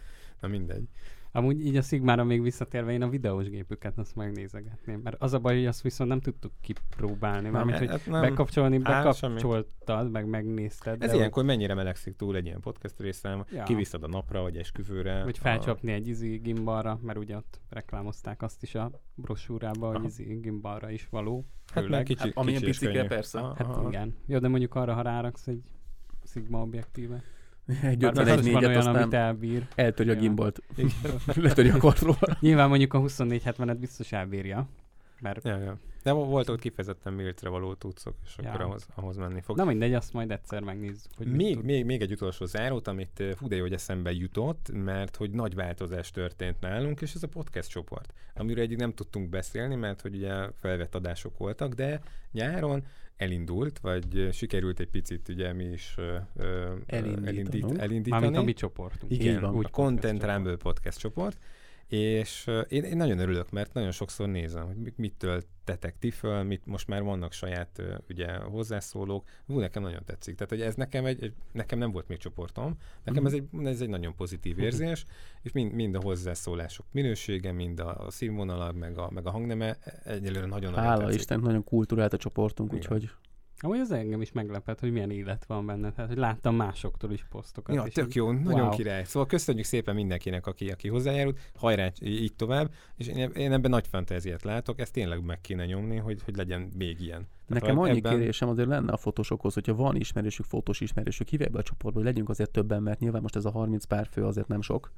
[0.41, 0.89] Na mindegy.
[1.33, 5.01] Amúgy így a Sigmára még visszatérve, én a videós gépüket azt megnézegetném.
[5.03, 7.49] Mert az a baj, hogy azt viszont nem tudtuk kipróbálni.
[7.49, 11.03] Mármint, hogy hát nem, bekapcsolni, bekapcsoltad, meg megnézted.
[11.03, 13.63] Ez ilyenkor mennyire melegszik túl egy ilyen podcast részem, ja.
[13.63, 15.25] kiviszed a napra, vagy esküvőre.
[15.25, 15.95] Vagy felcsapni a...
[15.95, 21.09] egy izi gimbalra, mert ugye ott reklámozták azt is a brosúrába, hogy izi gimbalra is
[21.11, 21.47] való.
[21.73, 23.41] Hát meg kicsi, hát, amilyen picike, persze.
[23.41, 23.89] Hát aha.
[23.89, 24.15] igen.
[24.27, 25.63] Jó, de mondjuk arra, ha ráraksz egy
[26.25, 27.23] Sigma objektíve.
[27.83, 29.67] Egy 51 négyet, olyan, aztán amit elbír.
[29.75, 30.19] eltörje ja.
[30.19, 30.63] a gimbolt.
[31.35, 32.19] Letörje a kartról.
[32.41, 34.69] Nyilván mondjuk a 2470-et biztos elbírja.
[35.21, 35.45] Mert...
[35.45, 35.79] Ja, ja.
[36.03, 38.49] De volt ott kifejezetten miltre való tudszok, és ja.
[38.49, 39.57] akkor ahhoz, ahhoz menni fog.
[39.57, 41.11] Na mindegy, azt majd egyszer megnézzük.
[41.17, 45.17] Hogy még, még, még egy utolsó zárót, amit fú de jó, hogy eszembe jutott, mert
[45.17, 49.75] hogy nagy változás történt nálunk, és ez a podcast csoport, amiről egyik nem tudtunk beszélni,
[49.75, 52.01] mert hogy ugye felvett adások voltak, de
[52.33, 52.85] nyáron
[53.21, 55.95] elindult, vagy sikerült egy picit ugye mi is
[56.87, 58.09] elindít, elindítani.
[58.09, 59.13] Mármint a mi csoportunk.
[59.13, 61.39] Igen, úgy a Content Rumble podcast csoport,
[61.91, 66.67] és én, én nagyon örülök, mert nagyon sokszor nézem, hogy mit töltetek ti föl, mit,
[66.67, 69.29] most már vannak saját ugye, hozzászólók.
[69.47, 70.35] Hú, nekem nagyon tetszik.
[70.35, 73.89] Tehát, hogy ez nekem, egy, nekem nem volt még csoportom, nekem ez, egy, ez egy
[73.89, 75.05] nagyon pozitív érzés,
[75.43, 79.79] és mind, mind a hozzászólások minősége, mind a, a színvonala, meg a, meg a hangneme
[80.05, 81.19] egyelőre nagyon Hála tetszik.
[81.19, 82.83] Isten, nagyon kultúrált a csoportunk, Igen.
[82.83, 83.11] úgyhogy
[83.63, 85.93] Amúgy az engem is meglepett, hogy milyen élet van benne.
[85.93, 87.75] Tehát, hogy láttam másoktól is posztokat.
[87.75, 88.77] Ja, tök jó, így, nagyon wow.
[88.77, 89.05] király.
[89.05, 91.39] Szóval köszönjük szépen mindenkinek, aki, aki hozzájárult.
[91.55, 92.73] Hajrá, így tovább.
[92.97, 96.71] És én, én ebben nagy fantáziát látok, ezt tényleg meg kéne nyomni, hogy, hogy legyen
[96.79, 97.29] még ilyen.
[97.47, 98.19] Tehát Nekem annyi ebben...
[98.19, 102.09] kérésem azért lenne a fotósokhoz, hogyha van ismerősük, fotós ismerősük, hívják be a csoportba, hogy
[102.09, 104.93] legyünk azért többen, mert nyilván most ez a 30 pár fő azért nem sok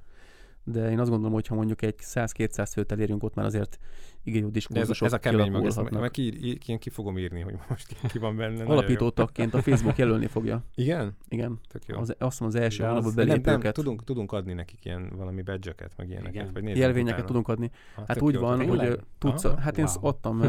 [0.65, 3.79] de én azt gondolom, hogy ha mondjuk egy 100-200 főt elérünk, ott már azért
[4.25, 7.19] igen jó De ez, diskurzusok ez a kemény mag, ezt meg ki, ki, ki fogom
[7.19, 8.65] írni, hogy most ki, van benne.
[8.65, 10.65] Alapító tagként a Facebook jelölni fogja.
[10.75, 11.17] Igen?
[11.29, 11.61] Igen.
[11.69, 11.99] Tök jó.
[11.99, 13.75] Az, azt mondom, az első hónapban nem, nem, belépőket.
[13.75, 16.35] tudunk, tudunk adni nekik ilyen valami badge-öket, meg ilyeneket.
[16.35, 16.53] Igen.
[16.53, 17.27] Vagy Jelvényeket utána.
[17.27, 17.71] tudunk adni.
[17.97, 18.67] Ah, Hát úgy jó, van, hogy.
[18.67, 18.91] Tényleg?
[18.91, 20.07] ö, tudsz, Aha, hát én wow.
[20.07, 20.41] adtam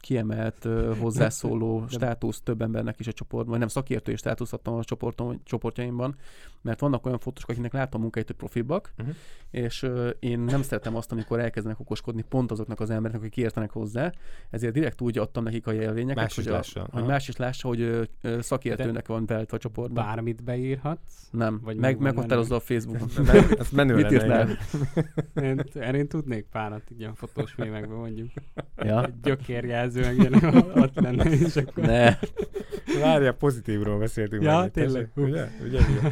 [0.00, 4.84] kiemelt ö, hozzászóló státusz több embernek is a csoportban, vagy nem szakértői státuszt adtam a
[4.84, 6.16] csoportom, csoportjaimban,
[6.62, 9.08] mert vannak olyan fotósok, akiknek látom a munkáit, hogy profibbak, Mhm.
[9.50, 13.70] és ö, én nem szeretem azt, amikor elkezdenek okoskodni pont azoknak az embereknek, akik értenek
[13.70, 14.12] hozzá,
[14.50, 16.80] ezért direkt úgy adtam nekik a jelvényeket, Más is hogy, a, lássa.
[16.90, 17.06] hogy Aha.
[17.10, 20.04] más is lássa, hogy ö, ö, szakértőnek van beállítva a csoportban.
[20.04, 21.28] Bármit beírhatsz.
[21.30, 23.08] Nem, Vagy meg meghatározza a Facebookon.
[23.58, 24.48] Ez menő Mit írtál?
[25.34, 25.64] Én,
[25.94, 28.28] én tudnék párat ilyen fotós mémekben mondjuk.
[28.76, 29.08] ja.
[29.22, 30.34] Gyökérjelző, meg ilyen
[30.74, 31.84] ott lenne, és akkor...
[31.84, 32.16] Ne.
[33.00, 34.42] Várjál, pozitívról beszéltünk.
[34.42, 35.10] Ja, már, tényleg.
[35.16, 35.48] Ugye?
[35.64, 35.78] Ugye?
[35.78, 36.10] Ugye?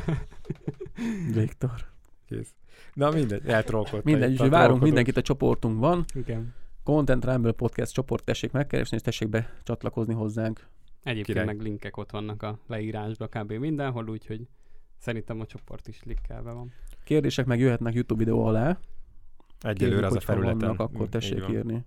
[1.33, 1.87] Viktor.
[2.27, 2.55] Kész.
[2.95, 4.01] Na mindegy, eltrolkodtam.
[4.05, 6.05] Mindegy, úgyhogy várunk mindenkit a csoportunkban.
[6.15, 6.55] Igen.
[6.83, 10.67] Content Rumble Podcast csoport tessék megkeresni, és tessék becsatlakozni hozzánk.
[11.03, 11.45] Egyébként Király.
[11.45, 13.53] meg linkek ott vannak a leírásban kb.
[13.53, 14.49] mindenhol, úgyhogy
[14.99, 16.73] szerintem a csoport is likkelve van.
[17.05, 18.79] Kérdések meg jöhetnek YouTube videó alá.
[19.61, 20.59] Egyelőre az a felületen.
[20.59, 21.85] vannak, akkor tessék írni.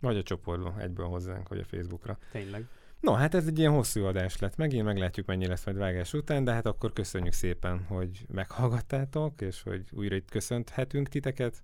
[0.00, 2.18] Vagy a csoportban, egyből hozzánk, vagy a Facebookra.
[2.32, 2.66] Tényleg.
[3.02, 4.56] No, hát ez egy ilyen hosszú adás lett.
[4.56, 9.62] Megint meglátjuk, mennyi lesz majd vágás után, de hát akkor köszönjük szépen, hogy meghallgattátok, és
[9.62, 11.62] hogy újra itt köszönthetünk titeket.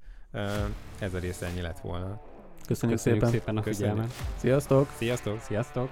[0.98, 2.20] Ez a része ennyi lett volna.
[2.66, 3.30] Köszönjük, Köszönjük szépen.
[3.30, 3.90] szépen a Köszönjük.
[3.94, 4.14] figyelmet.
[4.36, 4.90] Sziasztok!
[4.96, 5.40] Sziasztok!
[5.40, 5.90] Sziasztok!